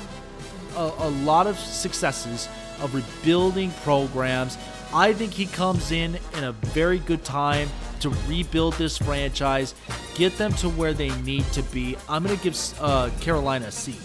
a, 0.76 0.92
a 1.00 1.10
lot 1.10 1.48
of 1.48 1.58
successes 1.58 2.48
of 2.80 2.96
rebuilding 2.96 3.72
programs. 3.84 4.58
I 4.94 5.14
think 5.14 5.32
he 5.34 5.46
comes 5.46 5.92
in 5.92 6.18
in 6.38 6.44
a 6.44 6.52
very 6.52 7.00
good 7.00 7.24
time 7.24 7.70
to 8.02 8.10
rebuild 8.28 8.74
this 8.76 8.98
franchise, 8.98 9.74
get 10.16 10.38
them 10.38 10.54
to 10.54 10.70
where 10.70 10.94
they 10.94 11.10
need 11.22 11.46
to 11.54 11.64
be. 11.64 11.96
I'm 12.10 12.24
going 12.24 12.38
to 12.38 12.44
give 12.44 12.58
uh, 12.80 13.10
Carolina 13.20 13.68
a 13.68 13.72
C. 13.72 13.96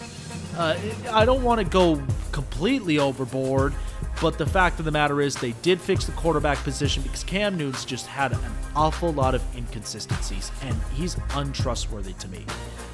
Uh, 0.56 0.78
I 1.12 1.24
don't 1.24 1.42
want 1.42 1.58
to 1.58 1.64
go 1.64 2.02
completely 2.32 2.98
overboard, 2.98 3.74
but 4.22 4.38
the 4.38 4.46
fact 4.46 4.78
of 4.78 4.84
the 4.84 4.90
matter 4.90 5.20
is 5.20 5.34
they 5.34 5.52
did 5.62 5.80
fix 5.80 6.06
the 6.06 6.12
quarterback 6.12 6.58
position 6.58 7.02
because 7.02 7.22
Cam 7.24 7.58
Newton's 7.58 7.84
just 7.84 8.06
had 8.06 8.32
an 8.32 8.38
awful 8.74 9.12
lot 9.12 9.34
of 9.34 9.42
inconsistencies, 9.56 10.50
and 10.62 10.74
he's 10.94 11.16
untrustworthy 11.34 12.14
to 12.14 12.28
me. 12.28 12.44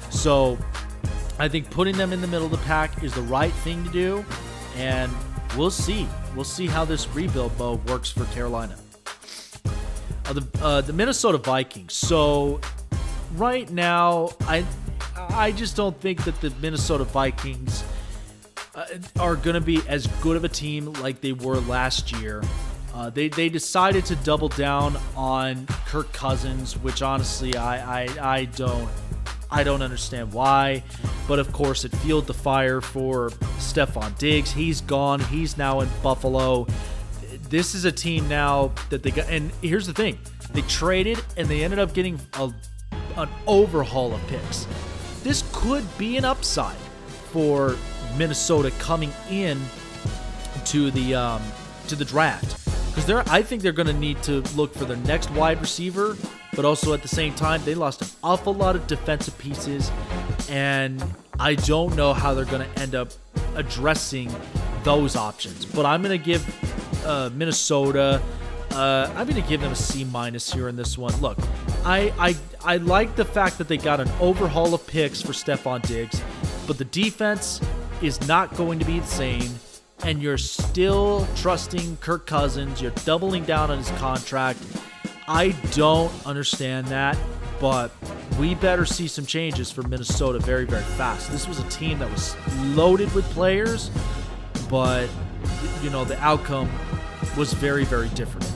So 0.09 0.57
I 1.39 1.47
think 1.47 1.69
putting 1.69 1.95
them 1.95 2.11
in 2.11 2.21
the 2.21 2.27
middle 2.27 2.45
of 2.45 2.51
the 2.51 2.65
pack 2.65 3.03
is 3.03 3.13
the 3.13 3.21
right 3.23 3.53
thing 3.53 3.83
to 3.85 3.91
do, 3.91 4.25
and 4.75 5.11
we'll 5.57 5.71
see. 5.71 6.07
We'll 6.35 6.43
see 6.43 6.67
how 6.67 6.83
this 6.83 7.07
rebuild 7.09 7.57
mode 7.57 7.87
works 7.89 8.11
for 8.11 8.25
Carolina. 8.25 8.75
Uh, 10.25 10.33
the 10.33 10.47
uh, 10.61 10.81
the 10.81 10.93
Minnesota 10.93 11.37
Vikings. 11.37 11.93
So 11.93 12.61
right 13.35 13.69
now, 13.69 14.31
I 14.41 14.65
I 15.15 15.51
just 15.51 15.75
don't 15.75 15.99
think 15.99 16.23
that 16.25 16.39
the 16.41 16.51
Minnesota 16.61 17.03
Vikings 17.03 17.83
uh, 18.75 18.85
are 19.19 19.35
going 19.35 19.55
to 19.55 19.61
be 19.61 19.81
as 19.87 20.07
good 20.21 20.37
of 20.37 20.43
a 20.43 20.49
team 20.49 20.91
like 20.93 21.21
they 21.21 21.33
were 21.33 21.57
last 21.61 22.11
year. 22.11 22.41
Uh, 22.93 23.09
they, 23.09 23.27
they 23.27 23.49
decided 23.49 24.05
to 24.05 24.15
double 24.17 24.49
down 24.49 24.95
on 25.15 25.65
Kirk 25.87 26.13
Cousins, 26.13 26.77
which 26.77 27.01
honestly 27.01 27.55
I, 27.55 28.03
I, 28.03 28.33
I 28.35 28.45
don't 28.45 28.87
I 29.49 29.63
don't 29.63 29.81
understand 29.81 30.33
why. 30.33 30.83
But 31.27 31.39
of 31.39 31.51
course, 31.53 31.85
it 31.85 31.95
fueled 31.97 32.27
the 32.27 32.33
fire 32.33 32.81
for 32.81 33.29
Stefon 33.57 34.17
Diggs. 34.17 34.51
He's 34.51 34.81
gone. 34.81 35.19
He's 35.19 35.57
now 35.57 35.79
in 35.81 35.89
Buffalo. 36.01 36.67
This 37.53 37.75
is 37.75 37.85
a 37.85 37.91
team 37.91 38.27
now 38.27 38.71
that 38.89 39.03
they 39.03 39.11
got. 39.11 39.29
And 39.29 39.51
here's 39.61 39.85
the 39.85 39.93
thing: 39.93 40.17
they 40.53 40.63
traded 40.63 41.23
and 41.37 41.47
they 41.47 41.63
ended 41.63 41.77
up 41.77 41.93
getting 41.93 42.19
a, 42.39 42.51
an 43.15 43.29
overhaul 43.45 44.11
of 44.15 44.25
picks. 44.25 44.65
This 45.21 45.43
could 45.53 45.85
be 45.99 46.17
an 46.17 46.25
upside 46.25 46.75
for 47.31 47.75
Minnesota 48.17 48.71
coming 48.79 49.13
in 49.29 49.61
to 50.65 50.89
the 50.89 51.13
um, 51.13 51.43
to 51.89 51.95
the 51.95 52.03
draft 52.03 52.65
because 52.87 53.05
they're 53.05 53.23
I 53.27 53.43
think 53.43 53.61
they're 53.61 53.71
going 53.71 53.85
to 53.85 53.93
need 53.93 54.23
to 54.23 54.41
look 54.55 54.73
for 54.73 54.85
their 54.85 54.97
next 54.97 55.29
wide 55.29 55.61
receiver, 55.61 56.17
but 56.55 56.65
also 56.65 56.91
at 56.95 57.03
the 57.03 57.07
same 57.07 57.35
time 57.35 57.61
they 57.65 57.75
lost 57.75 58.01
an 58.01 58.07
awful 58.23 58.55
lot 58.55 58.75
of 58.75 58.87
defensive 58.87 59.37
pieces, 59.37 59.91
and 60.49 61.05
I 61.39 61.53
don't 61.53 61.95
know 61.95 62.15
how 62.15 62.33
they're 62.33 62.45
going 62.45 62.67
to 62.67 62.81
end 62.81 62.95
up 62.95 63.09
addressing 63.53 64.35
those 64.83 65.15
options. 65.15 65.65
But 65.65 65.85
I'm 65.85 66.01
going 66.01 66.17
to 66.17 66.23
give 66.23 67.05
uh, 67.05 67.29
Minnesota. 67.33 68.21
Uh, 68.71 69.11
I'm 69.15 69.27
going 69.27 69.41
to 69.41 69.47
give 69.47 69.61
them 69.61 69.71
a 69.71 69.75
C 69.75 70.03
minus 70.03 70.51
here 70.51 70.67
in 70.67 70.75
this 70.75 70.97
one. 70.97 71.15
Look, 71.21 71.37
I, 71.85 72.13
I 72.17 72.35
I 72.65 72.77
like 72.77 73.15
the 73.15 73.25
fact 73.25 73.57
that 73.59 73.67
they 73.67 73.77
got 73.77 73.99
an 73.99 74.09
overhaul 74.19 74.73
of 74.73 74.87
picks 74.87 75.21
for 75.21 75.33
Stefon 75.33 75.81
Diggs, 75.87 76.21
but 76.65 76.77
the 76.77 76.85
defense 76.85 77.61
is 78.01 78.25
not 78.27 78.55
going 78.55 78.79
to 78.79 78.85
be 78.85 78.99
the 78.99 79.05
same, 79.05 79.49
and 80.03 80.21
you're 80.21 80.37
still 80.37 81.27
trusting 81.35 81.97
Kirk 81.97 82.25
Cousins. 82.25 82.81
You're 82.81 82.91
doubling 83.05 83.43
down 83.43 83.69
on 83.69 83.77
his 83.77 83.91
contract. 83.91 84.59
I 85.27 85.49
don't 85.71 86.11
understand 86.25 86.87
that, 86.87 87.17
but 87.61 87.91
we 88.39 88.55
better 88.55 88.85
see 88.85 89.07
some 89.07 89.25
changes 89.25 89.71
for 89.71 89.83
Minnesota 89.83 90.39
very, 90.39 90.65
very 90.65 90.83
fast. 90.83 91.31
This 91.31 91.47
was 91.47 91.59
a 91.59 91.69
team 91.69 91.99
that 91.99 92.11
was 92.11 92.35
loaded 92.75 93.13
with 93.13 93.23
players, 93.25 93.91
but 94.73 95.07
you 95.83 95.91
know 95.91 96.03
the 96.03 96.19
outcome 96.19 96.67
was 97.37 97.53
very, 97.53 97.85
very 97.85 98.09
different. 98.09 98.51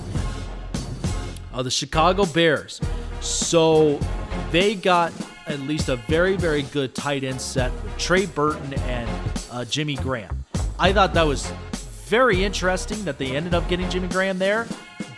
Uh, 1.53 1.61
the 1.61 1.69
Chicago 1.69 2.25
Bears. 2.25 2.81
So 3.21 3.99
they 4.49 4.73
got 4.73 5.13
at 5.45 5.59
least 5.59 5.89
a 5.89 5.95
very, 5.95 6.35
very 6.35 6.63
good 6.63 6.95
tight 6.95 7.23
end 7.23 7.39
set 7.39 7.71
with 7.83 7.95
Trey 7.99 8.25
Burton 8.25 8.73
and 8.85 9.07
uh, 9.51 9.63
Jimmy 9.65 9.93
Graham. 9.93 10.43
I 10.79 10.91
thought 10.91 11.13
that 11.13 11.27
was 11.27 11.51
very 12.07 12.43
interesting 12.43 13.05
that 13.05 13.19
they 13.19 13.35
ended 13.35 13.53
up 13.53 13.69
getting 13.69 13.87
Jimmy 13.91 14.07
Graham 14.07 14.39
there. 14.39 14.65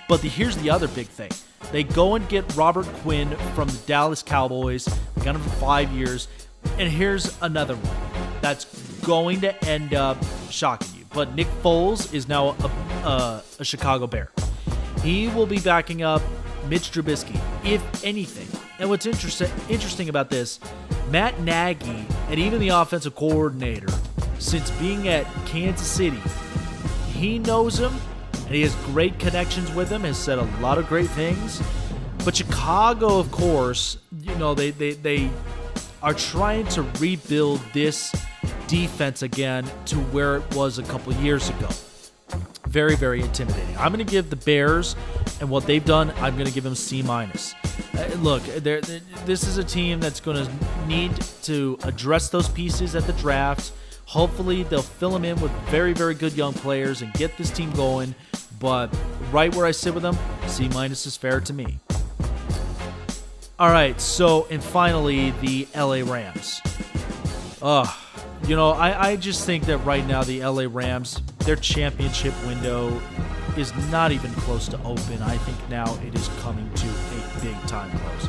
But 0.10 0.22
the, 0.22 0.28
here's 0.28 0.58
the 0.58 0.70
other 0.70 0.90
big 0.90 1.08
thing. 1.08 1.32
They 1.72 1.84
go 1.84 2.16
and 2.16 2.28
get 2.28 2.54
Robert 2.58 2.88
Quinn 3.04 3.38
from 3.56 3.70
the 3.70 3.80
Dallas 3.86 4.22
Cowboys. 4.22 4.84
They 5.16 5.24
got 5.24 5.36
him 5.36 5.42
for 5.44 5.50
five 5.52 5.92
years. 5.94 6.28
And 6.78 6.92
here's 6.92 7.42
another 7.42 7.76
one 7.78 8.42
that's 8.42 8.66
going 9.02 9.42
to 9.42 9.66
end 9.66 9.94
up 9.94 10.18
shocking. 10.50 10.89
But 11.14 11.36
Nick 11.36 11.48
Foles 11.64 12.14
is 12.14 12.28
now 12.28 12.50
a, 12.50 13.08
a, 13.08 13.44
a 13.60 13.66
Chicago 13.66 14.08
Bear. 14.08 14.32
He 15.04 15.28
will 15.30 15.46
be 15.46 15.60
backing 15.60 16.04
up 16.04 16.22
Mitch 16.68 16.92
Trubisky, 16.92 17.40
if 17.64 18.04
anything. 18.04 18.48
And 18.80 18.90
what's 18.90 19.06
interesting 19.06 19.50
interesting 19.70 20.10
about 20.10 20.30
this, 20.30 20.60
Matt 21.10 21.40
Nagy 21.42 22.06
and 22.30 22.40
even 22.40 22.60
the 22.60 22.70
offensive 22.70 23.16
coordinator, 23.16 23.88
since 24.38 24.70
being 24.72 25.08
at 25.08 25.26
Kansas 25.46 25.88
City, 25.88 26.22
he 27.14 27.40
knows 27.40 27.80
him 27.80 27.94
and 28.46 28.56
he 28.56 28.62
has 28.62 28.74
great 28.86 29.20
connections 29.20 29.72
with 29.74 29.90
him, 29.90 30.02
has 30.02 30.18
said 30.18 30.38
a 30.38 30.44
lot 30.62 30.78
of 30.78 30.88
great 30.88 31.10
things. 31.10 31.62
But 32.24 32.36
Chicago, 32.36 33.20
of 33.20 33.32
course, 33.32 33.98
you 34.22 34.36
know, 34.36 34.54
they 34.54 34.72
they, 34.72 34.94
they 34.94 35.30
are 36.02 36.14
trying 36.14 36.68
to 36.68 36.84
rebuild 37.00 37.62
this 37.74 38.14
defense 38.70 39.24
again 39.24 39.70
to 39.86 39.98
where 39.98 40.38
it 40.38 40.56
was 40.56 40.78
a 40.78 40.84
couple 40.84 41.12
years 41.16 41.50
ago. 41.50 41.68
Very, 42.68 42.96
very 42.96 43.22
intimidating. 43.22 43.76
I'm 43.78 43.92
going 43.92 44.06
to 44.06 44.10
give 44.10 44.30
the 44.30 44.36
Bears 44.36 44.96
and 45.42 45.50
what 45.50 45.66
they've 45.66 45.84
done. 45.84 46.12
I'm 46.18 46.36
going 46.36 46.46
to 46.46 46.54
give 46.54 46.64
them 46.64 46.76
C 46.76 47.02
minus. 47.02 47.56
Uh, 47.98 48.08
look, 48.20 48.44
they're, 48.44 48.82
they're, 48.82 49.00
this 49.26 49.44
is 49.44 49.58
a 49.58 49.64
team 49.64 50.00
that's 50.00 50.20
going 50.20 50.46
to 50.46 50.88
need 50.88 51.16
to 51.44 51.80
address 51.84 52.30
those 52.30 52.48
pieces 52.48 52.96
at 52.96 53.08
the 53.08 53.14
draft. 53.14 53.72
Hopefully, 54.06 54.64
they'll 54.64 54.82
fill 54.82 55.12
them 55.12 55.26
in 55.26 55.40
with 55.42 55.52
very, 55.70 55.94
very 55.94 56.14
good 56.14 56.34
young 56.34 56.54
players 56.54 57.02
and 57.02 57.12
get 57.14 57.36
this 57.38 57.50
team 57.50 57.72
going. 57.72 58.14
But 58.60 58.96
right 59.32 59.54
where 59.56 59.66
I 59.66 59.72
sit 59.72 59.94
with 59.94 60.04
them, 60.04 60.18
C 60.48 60.68
minus 60.70 61.08
is 61.08 61.18
fair 61.18 61.40
to 61.42 61.54
me. 61.54 61.80
All 63.58 63.72
right, 63.72 64.00
so 64.00 64.48
and 64.52 64.64
finally 64.64 65.32
the 65.42 65.68
LA 65.76 66.02
Rams. 66.10 66.62
Ugh, 67.62 67.90
you 68.48 68.56
know, 68.56 68.72
I, 68.72 69.10
I 69.10 69.16
just 69.16 69.46
think 69.46 69.66
that 69.66 69.78
right 69.80 70.06
now 70.06 70.24
the 70.24 70.44
LA 70.44 70.68
Rams, 70.70 71.22
their 71.40 71.56
championship 71.56 72.34
window 72.46 73.02
is 73.58 73.74
not 73.92 74.12
even 74.12 74.32
close 74.34 74.68
to 74.70 74.78
open. 74.84 75.22
I 75.22 75.38
think 75.38 75.70
now 75.70 75.98
it 76.06 76.16
is 76.16 76.30
coming 76.40 76.70
to 76.74 76.88
a 76.88 77.42
big 77.42 77.60
time 77.68 77.92
close. 78.00 78.28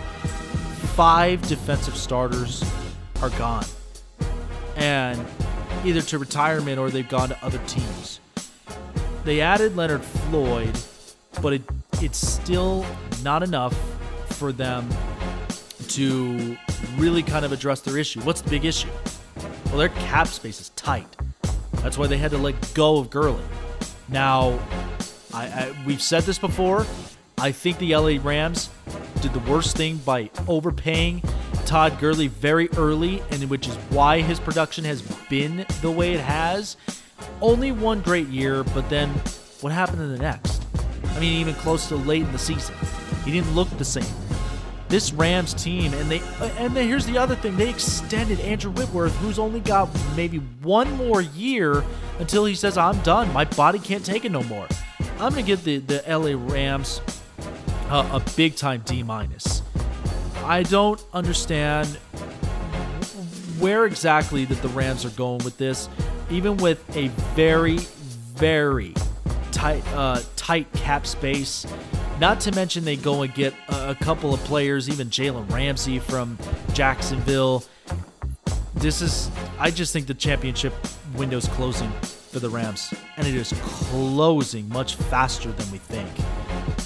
five 0.95 1.41
defensive 1.43 1.97
starters 1.97 2.65
are 3.23 3.31
gone. 3.31 3.65
And 4.77 5.24
either 5.85 6.03
to 6.03 6.19
retirement 6.19 6.78
or 6.78 6.91
they've 6.91 7.09
gone 7.09 7.28
to 7.28 7.45
other 7.45 7.61
teams. 7.66 8.20
They 9.24 9.41
added 9.41 9.77
Leonard 9.77 10.03
Floyd, 10.03 10.78
but 11.43 11.53
it, 11.53 11.62
it's 12.01 12.19
still 12.19 12.85
not 13.23 13.43
enough 13.43 13.74
for 14.31 14.53
them 14.53 14.89
to 15.89 16.57
really 16.97 17.23
kind 17.23 17.45
of 17.45 17.53
address 17.53 17.81
their 17.81 17.99
issue. 17.99 18.20
What's 18.23 18.41
the 18.41 18.51
big 18.51 18.65
issue? 18.65 18.89
Well, 19.71 19.79
their 19.79 19.89
cap 19.89 20.27
space 20.27 20.61
is 20.61 20.71
tight. 20.71 21.07
That's 21.75 21.97
why 21.97 22.09
they 22.09 22.19
had 22.19 22.33
to 22.33 22.39
let 22.39 22.75
go 22.75 22.99
of 22.99 23.09
Gurley. 23.09 23.45
Now, 24.09 24.59
I, 25.33 25.47
I, 25.47 25.75
we've 25.87 26.03
said 26.03 26.25
this 26.25 26.41
before. 26.41 26.85
I 27.39 27.53
think 27.53 27.79
the 27.79 27.95
LA 27.95 28.19
Rams 28.21 28.69
did 29.23 29.33
the 29.33 29.51
worst 29.51 29.77
thing 29.77 29.99
by 29.99 30.29
overpaying 30.49 31.23
Todd 31.67 32.01
Gurley 32.01 32.27
very 32.27 32.69
early, 32.77 33.23
and 33.31 33.49
which 33.49 33.69
is 33.69 33.77
why 33.91 34.23
his 34.23 34.41
production 34.41 34.85
has 34.85 35.03
been 35.29 35.65
the 35.83 35.91
way 35.91 36.15
it 36.15 36.21
has. 36.21 36.77
Only 37.41 37.71
one 37.71 38.01
great 38.01 38.27
year, 38.27 38.65
but 38.65 38.91
then 38.91 39.09
what 39.61 39.73
happened 39.73 40.03
in 40.03 40.11
the 40.11 40.19
next? 40.19 40.65
I 41.05 41.21
mean, 41.21 41.41
even 41.41 41.55
close 41.55 41.87
to 41.89 41.97
late 41.97 42.23
in 42.23 42.33
the 42.33 42.39
season, 42.39 42.75
he 43.25 43.31
didn't 43.31 43.55
look 43.55 43.71
the 43.79 43.85
same. 43.85 44.05
This 44.91 45.12
Rams 45.12 45.55
team, 45.55 45.95
and 45.95 46.11
they, 46.11 46.21
and 46.59 46.77
they, 46.77 46.87
here's 46.87 47.07
the 47.07 47.17
other 47.17 47.37
thing: 47.37 47.57
they 47.57 47.71
extended 47.71 48.41
Andrew 48.41 48.73
Whitworth, 48.73 49.17
who's 49.17 49.39
only 49.39 49.61
got 49.61 49.89
maybe 50.17 50.39
one 50.62 50.91
more 50.97 51.23
year 51.23 51.85
until 52.19 52.45
he 52.45 52.55
says, 52.55 52.77
"I'm 52.77 52.99
done. 53.01 53.33
My 53.33 53.45
body 53.45 53.79
can't 53.79 54.05
take 54.05 54.25
it 54.25 54.33
no 54.33 54.43
more." 54.43 54.67
I'm 55.21 55.31
gonna 55.31 55.43
give 55.43 55.65
the 55.65 55.79
the 55.79 56.03
LA 56.09 56.35
Rams 56.53 57.01
a 57.89 58.21
big 58.37 58.57
time 58.57 58.83
D 58.85 59.03
minus. 59.03 59.62
I 60.45 60.65
don't 60.65 61.03
understand 61.12 61.87
where 63.61 63.85
exactly 63.85 64.45
that 64.47 64.61
the 64.62 64.69
Rams 64.69 65.05
are 65.05 65.11
going 65.11 65.45
with 65.45 65.59
this, 65.59 65.89
even 66.31 66.57
with 66.57 66.97
a 66.97 67.09
very, 67.37 67.77
very 68.35 68.95
tight, 69.53 69.87
uh, 69.93 70.23
tight 70.37 70.73
cap 70.73 71.07
space. 71.07 71.67
Not 72.21 72.41
to 72.41 72.53
mention 72.55 72.85
they 72.85 72.97
go 72.97 73.23
and 73.23 73.33
get 73.33 73.55
a, 73.71 73.95
couple 73.95 74.35
of 74.35 74.41
players, 74.41 74.91
even 74.91 75.09
Jalen 75.09 75.51
Ramsey 75.51 75.99
from 75.99 76.37
Jacksonville. 76.75 77.65
This 78.75 79.01
is, 79.01 79.31
I 79.59 79.71
just 79.71 79.95
think 79.95 80.07
the 80.07 80.13
championship 80.13 80.75
window's 81.17 81.49
closing 81.49 81.91
for 82.31 82.39
the 82.39 82.51
Rams, 82.51 82.93
and 83.17 83.27
it 83.27 83.35
is 83.35 83.55
closing 83.63 84.69
much 84.69 84.97
faster 84.97 85.51
than 85.51 85.73
we 85.73 85.79
think. 85.79 86.11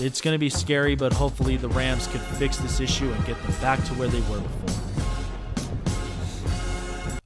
It's 0.01 0.21
going 0.21 0.37
to 0.37 0.39
be 0.39 0.49
scary, 0.49 0.95
but 0.95 1.13
hopefully 1.13 1.57
the 1.57 1.69
Rams 1.69 2.07
can 2.07 2.21
fix 2.21 2.59
this 2.59 2.79
issue 2.79 3.11
and 3.11 3.27
get 3.27 3.37
them 3.43 3.61
back 3.61 3.83
to 3.87 3.95
where 3.95 4.07
they 4.07 4.21
were 4.31 4.39
before. 4.39 4.81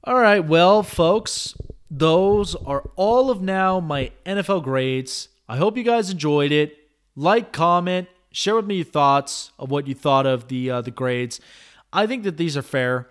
All 0.05 0.19
right, 0.19 0.43
well, 0.43 0.81
folks, 0.81 1.53
those 1.91 2.55
are 2.55 2.89
all 2.95 3.29
of 3.29 3.43
now 3.43 3.79
my 3.79 4.11
NFL 4.25 4.63
grades. 4.63 5.27
I 5.47 5.57
hope 5.57 5.77
you 5.77 5.83
guys 5.83 6.09
enjoyed 6.09 6.51
it. 6.51 6.78
Like, 7.19 7.51
comment, 7.51 8.07
share 8.31 8.55
with 8.55 8.65
me 8.65 8.75
your 8.75 8.85
thoughts 8.85 9.51
of 9.59 9.69
what 9.69 9.87
you 9.87 9.93
thought 9.93 10.25
of 10.25 10.47
the 10.47 10.71
uh, 10.71 10.81
the 10.81 10.89
grades. 10.89 11.41
I 11.91 12.07
think 12.07 12.23
that 12.23 12.37
these 12.37 12.55
are 12.55 12.61
fair 12.61 13.09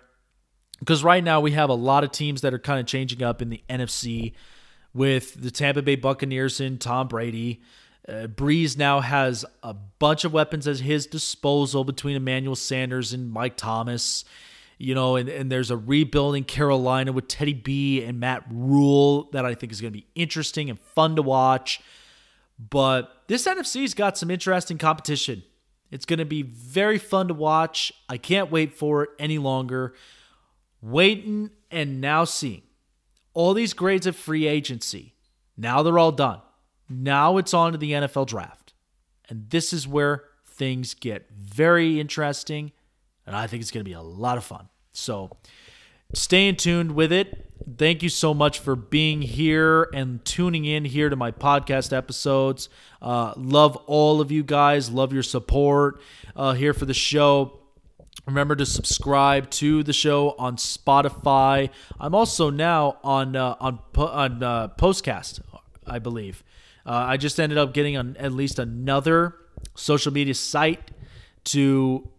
because 0.79 1.03
right 1.03 1.23
now 1.23 1.39
we 1.41 1.51
have 1.51 1.69
a 1.69 1.75
lot 1.75 2.03
of 2.03 2.11
teams 2.11 2.41
that 2.41 2.51
are 2.51 2.57
kind 2.57 2.79
of 2.79 2.87
changing 2.87 3.21
up 3.21 3.39
in 3.39 3.49
the 3.49 3.61
NFC 3.69 4.33
with 4.95 5.39
the 5.39 5.51
Tampa 5.51 5.83
Bay 5.83 5.95
Buccaneers 5.95 6.59
and 6.59 6.81
Tom 6.81 7.07
Brady. 7.07 7.61
Uh, 8.07 8.25
Brees 8.25 8.79
now 8.79 8.99
has 9.01 9.45
a 9.61 9.75
bunch 9.75 10.25
of 10.25 10.33
weapons 10.33 10.67
at 10.67 10.79
his 10.79 11.05
disposal 11.05 11.83
between 11.83 12.15
Emmanuel 12.15 12.55
Sanders 12.55 13.13
and 13.13 13.31
Mike 13.31 13.57
Thomas. 13.57 14.25
You 14.79 14.95
know, 14.95 15.17
and, 15.17 15.29
and 15.29 15.51
there's 15.51 15.69
a 15.69 15.77
rebuilding 15.77 16.45
Carolina 16.45 17.11
with 17.11 17.27
Teddy 17.27 17.53
B 17.53 18.03
and 18.03 18.19
Matt 18.19 18.43
Rhule 18.49 19.29
that 19.33 19.45
I 19.45 19.53
think 19.53 19.71
is 19.71 19.79
going 19.79 19.93
to 19.93 19.99
be 19.99 20.07
interesting 20.15 20.67
and 20.71 20.79
fun 20.79 21.15
to 21.15 21.21
watch. 21.21 21.79
But 22.59 23.23
this 23.27 23.47
NFC's 23.47 23.93
got 23.93 24.17
some 24.17 24.29
interesting 24.29 24.77
competition. 24.77 25.43
It's 25.91 26.05
going 26.05 26.19
to 26.19 26.25
be 26.25 26.41
very 26.41 26.97
fun 26.97 27.29
to 27.29 27.33
watch. 27.33 27.91
I 28.09 28.17
can't 28.17 28.51
wait 28.51 28.73
for 28.73 29.03
it 29.03 29.09
any 29.17 29.37
longer. 29.37 29.95
Waiting 30.81 31.51
and 31.71 32.01
now 32.01 32.25
seeing 32.25 32.63
all 33.33 33.53
these 33.53 33.73
grades 33.73 34.05
of 34.05 34.15
free 34.15 34.47
agency. 34.47 35.15
Now 35.57 35.81
they're 35.83 35.99
all 35.99 36.11
done. 36.11 36.41
Now 36.89 37.37
it's 37.37 37.53
on 37.53 37.71
to 37.71 37.77
the 37.77 37.93
NFL 37.93 38.27
draft. 38.27 38.73
And 39.29 39.49
this 39.49 39.71
is 39.73 39.87
where 39.87 40.25
things 40.45 40.93
get 40.93 41.29
very 41.31 41.99
interesting. 41.99 42.71
And 43.25 43.35
I 43.35 43.47
think 43.47 43.61
it's 43.61 43.71
going 43.71 43.83
to 43.83 43.89
be 43.89 43.93
a 43.93 44.01
lot 44.01 44.37
of 44.37 44.43
fun. 44.43 44.69
So 44.91 45.37
stay 46.13 46.51
tuned 46.51 46.93
with 46.93 47.11
it. 47.11 47.48
Thank 47.77 48.01
you 48.01 48.09
so 48.09 48.33
much 48.33 48.59
for 48.59 48.75
being 48.75 49.21
here 49.21 49.83
and 49.93 50.23
tuning 50.23 50.65
in 50.65 50.85
here 50.85 51.09
to 51.09 51.15
my 51.15 51.31
podcast 51.31 51.95
episodes. 51.95 52.69
Uh, 53.01 53.33
love 53.35 53.75
all 53.85 54.21
of 54.21 54.31
you 54.31 54.43
guys. 54.43 54.89
Love 54.89 55.13
your 55.13 55.23
support 55.23 56.01
uh, 56.35 56.53
here 56.53 56.73
for 56.73 56.85
the 56.85 56.93
show. 56.93 57.59
Remember 58.25 58.55
to 58.55 58.65
subscribe 58.65 59.49
to 59.51 59.83
the 59.83 59.93
show 59.93 60.35
on 60.39 60.55
Spotify. 60.55 61.69
I'm 61.99 62.15
also 62.15 62.49
now 62.49 62.97
on 63.03 63.35
uh, 63.35 63.55
on 63.59 63.79
on 63.95 64.41
uh, 64.41 64.67
Postcast, 64.69 65.41
I 65.85 65.99
believe. 65.99 66.43
Uh, 66.85 66.91
I 66.91 67.17
just 67.17 67.39
ended 67.39 67.57
up 67.57 67.73
getting 67.73 67.97
an, 67.97 68.15
at 68.17 68.31
least 68.31 68.57
another 68.57 69.35
social 69.75 70.13
media 70.13 70.33
site 70.33 70.91
to 71.45 72.09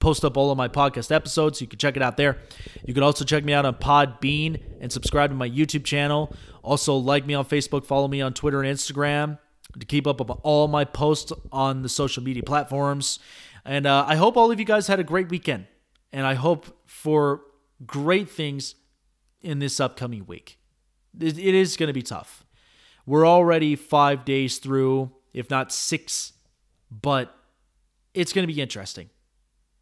post 0.00 0.24
up 0.24 0.36
all 0.36 0.50
of 0.50 0.56
my 0.56 0.68
podcast 0.68 1.10
episodes. 1.10 1.58
So 1.58 1.62
you 1.62 1.68
can 1.68 1.78
check 1.78 1.96
it 1.96 2.02
out 2.02 2.16
there. 2.16 2.38
You 2.84 2.94
can 2.94 3.02
also 3.02 3.24
check 3.24 3.44
me 3.44 3.52
out 3.52 3.66
on 3.66 3.74
Podbean 3.74 4.62
and 4.80 4.92
subscribe 4.92 5.30
to 5.30 5.36
my 5.36 5.48
YouTube 5.48 5.84
channel. 5.84 6.34
Also, 6.62 6.96
like 6.96 7.26
me 7.26 7.34
on 7.34 7.44
Facebook, 7.44 7.84
follow 7.84 8.08
me 8.08 8.20
on 8.20 8.32
Twitter 8.34 8.62
and 8.62 8.76
Instagram 8.76 9.38
to 9.78 9.86
keep 9.86 10.06
up 10.06 10.20
with 10.20 10.30
all 10.42 10.68
my 10.68 10.84
posts 10.84 11.32
on 11.52 11.82
the 11.82 11.88
social 11.88 12.22
media 12.22 12.42
platforms. 12.42 13.18
And 13.64 13.86
uh, 13.86 14.04
I 14.06 14.16
hope 14.16 14.36
all 14.36 14.50
of 14.50 14.58
you 14.58 14.64
guys 14.64 14.86
had 14.86 15.00
a 15.00 15.04
great 15.04 15.28
weekend. 15.28 15.66
And 16.12 16.26
I 16.26 16.34
hope 16.34 16.66
for 16.86 17.42
great 17.86 18.30
things 18.30 18.74
in 19.40 19.58
this 19.58 19.78
upcoming 19.78 20.26
week. 20.26 20.58
it, 21.20 21.38
it 21.38 21.54
is 21.54 21.76
going 21.76 21.88
to 21.88 21.92
be 21.92 22.02
tough. 22.02 22.44
We're 23.06 23.26
already 23.26 23.76
five 23.76 24.24
days 24.24 24.58
through, 24.58 25.12
if 25.32 25.48
not 25.48 25.72
six, 25.72 26.32
but 26.90 27.34
it's 28.14 28.32
going 28.32 28.46
to 28.46 28.52
be 28.52 28.60
interesting. 28.60 29.10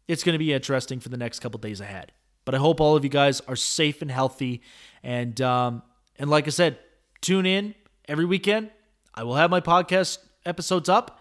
It's 0.07 0.23
going 0.23 0.33
to 0.33 0.39
be 0.39 0.53
interesting 0.53 0.99
for 0.99 1.09
the 1.09 1.17
next 1.17 1.39
couple 1.39 1.59
days 1.59 1.81
ahead. 1.81 2.11
But 2.45 2.55
I 2.55 2.59
hope 2.59 2.79
all 2.79 2.95
of 2.95 3.03
you 3.03 3.09
guys 3.09 3.41
are 3.41 3.57
safe 3.57 4.01
and 4.01 4.09
healthy. 4.09 4.61
And 5.03 5.39
um, 5.41 5.83
and 6.17 6.29
like 6.29 6.47
I 6.47 6.51
said, 6.51 6.79
tune 7.21 7.45
in 7.45 7.75
every 8.07 8.25
weekend. 8.25 8.71
I 9.13 9.23
will 9.23 9.35
have 9.35 9.49
my 9.49 9.61
podcast 9.61 10.19
episodes 10.45 10.89
up, 10.89 11.19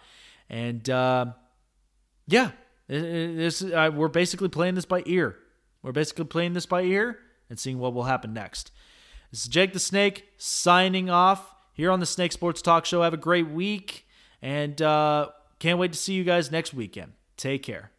and 0.50 0.88
uh, 0.90 1.26
yeah, 2.26 2.50
this 2.88 3.62
uh, 3.62 3.90
we're 3.92 4.08
basically 4.08 4.48
playing 4.48 4.74
this 4.74 4.84
by 4.84 5.02
ear. 5.06 5.36
We're 5.82 5.92
basically 5.92 6.26
playing 6.26 6.52
this 6.52 6.66
by 6.66 6.82
ear 6.82 7.18
and 7.48 7.58
seeing 7.58 7.78
what 7.78 7.94
will 7.94 8.04
happen 8.04 8.32
next. 8.32 8.70
This 9.30 9.42
is 9.42 9.48
Jake 9.48 9.72
the 9.72 9.80
Snake 9.80 10.26
signing 10.36 11.08
off 11.08 11.54
here 11.72 11.90
on 11.90 12.00
the 12.00 12.06
Snake 12.06 12.32
Sports 12.32 12.60
Talk 12.60 12.84
Show. 12.84 13.02
Have 13.02 13.14
a 13.14 13.18
great 13.18 13.48
week, 13.48 14.06
and 14.42 14.80
uh, 14.82 15.30
can't 15.58 15.78
wait 15.78 15.92
to 15.92 15.98
see 15.98 16.12
you 16.12 16.24
guys 16.24 16.52
next 16.52 16.74
weekend. 16.74 17.12
Take 17.36 17.62
care. 17.62 17.90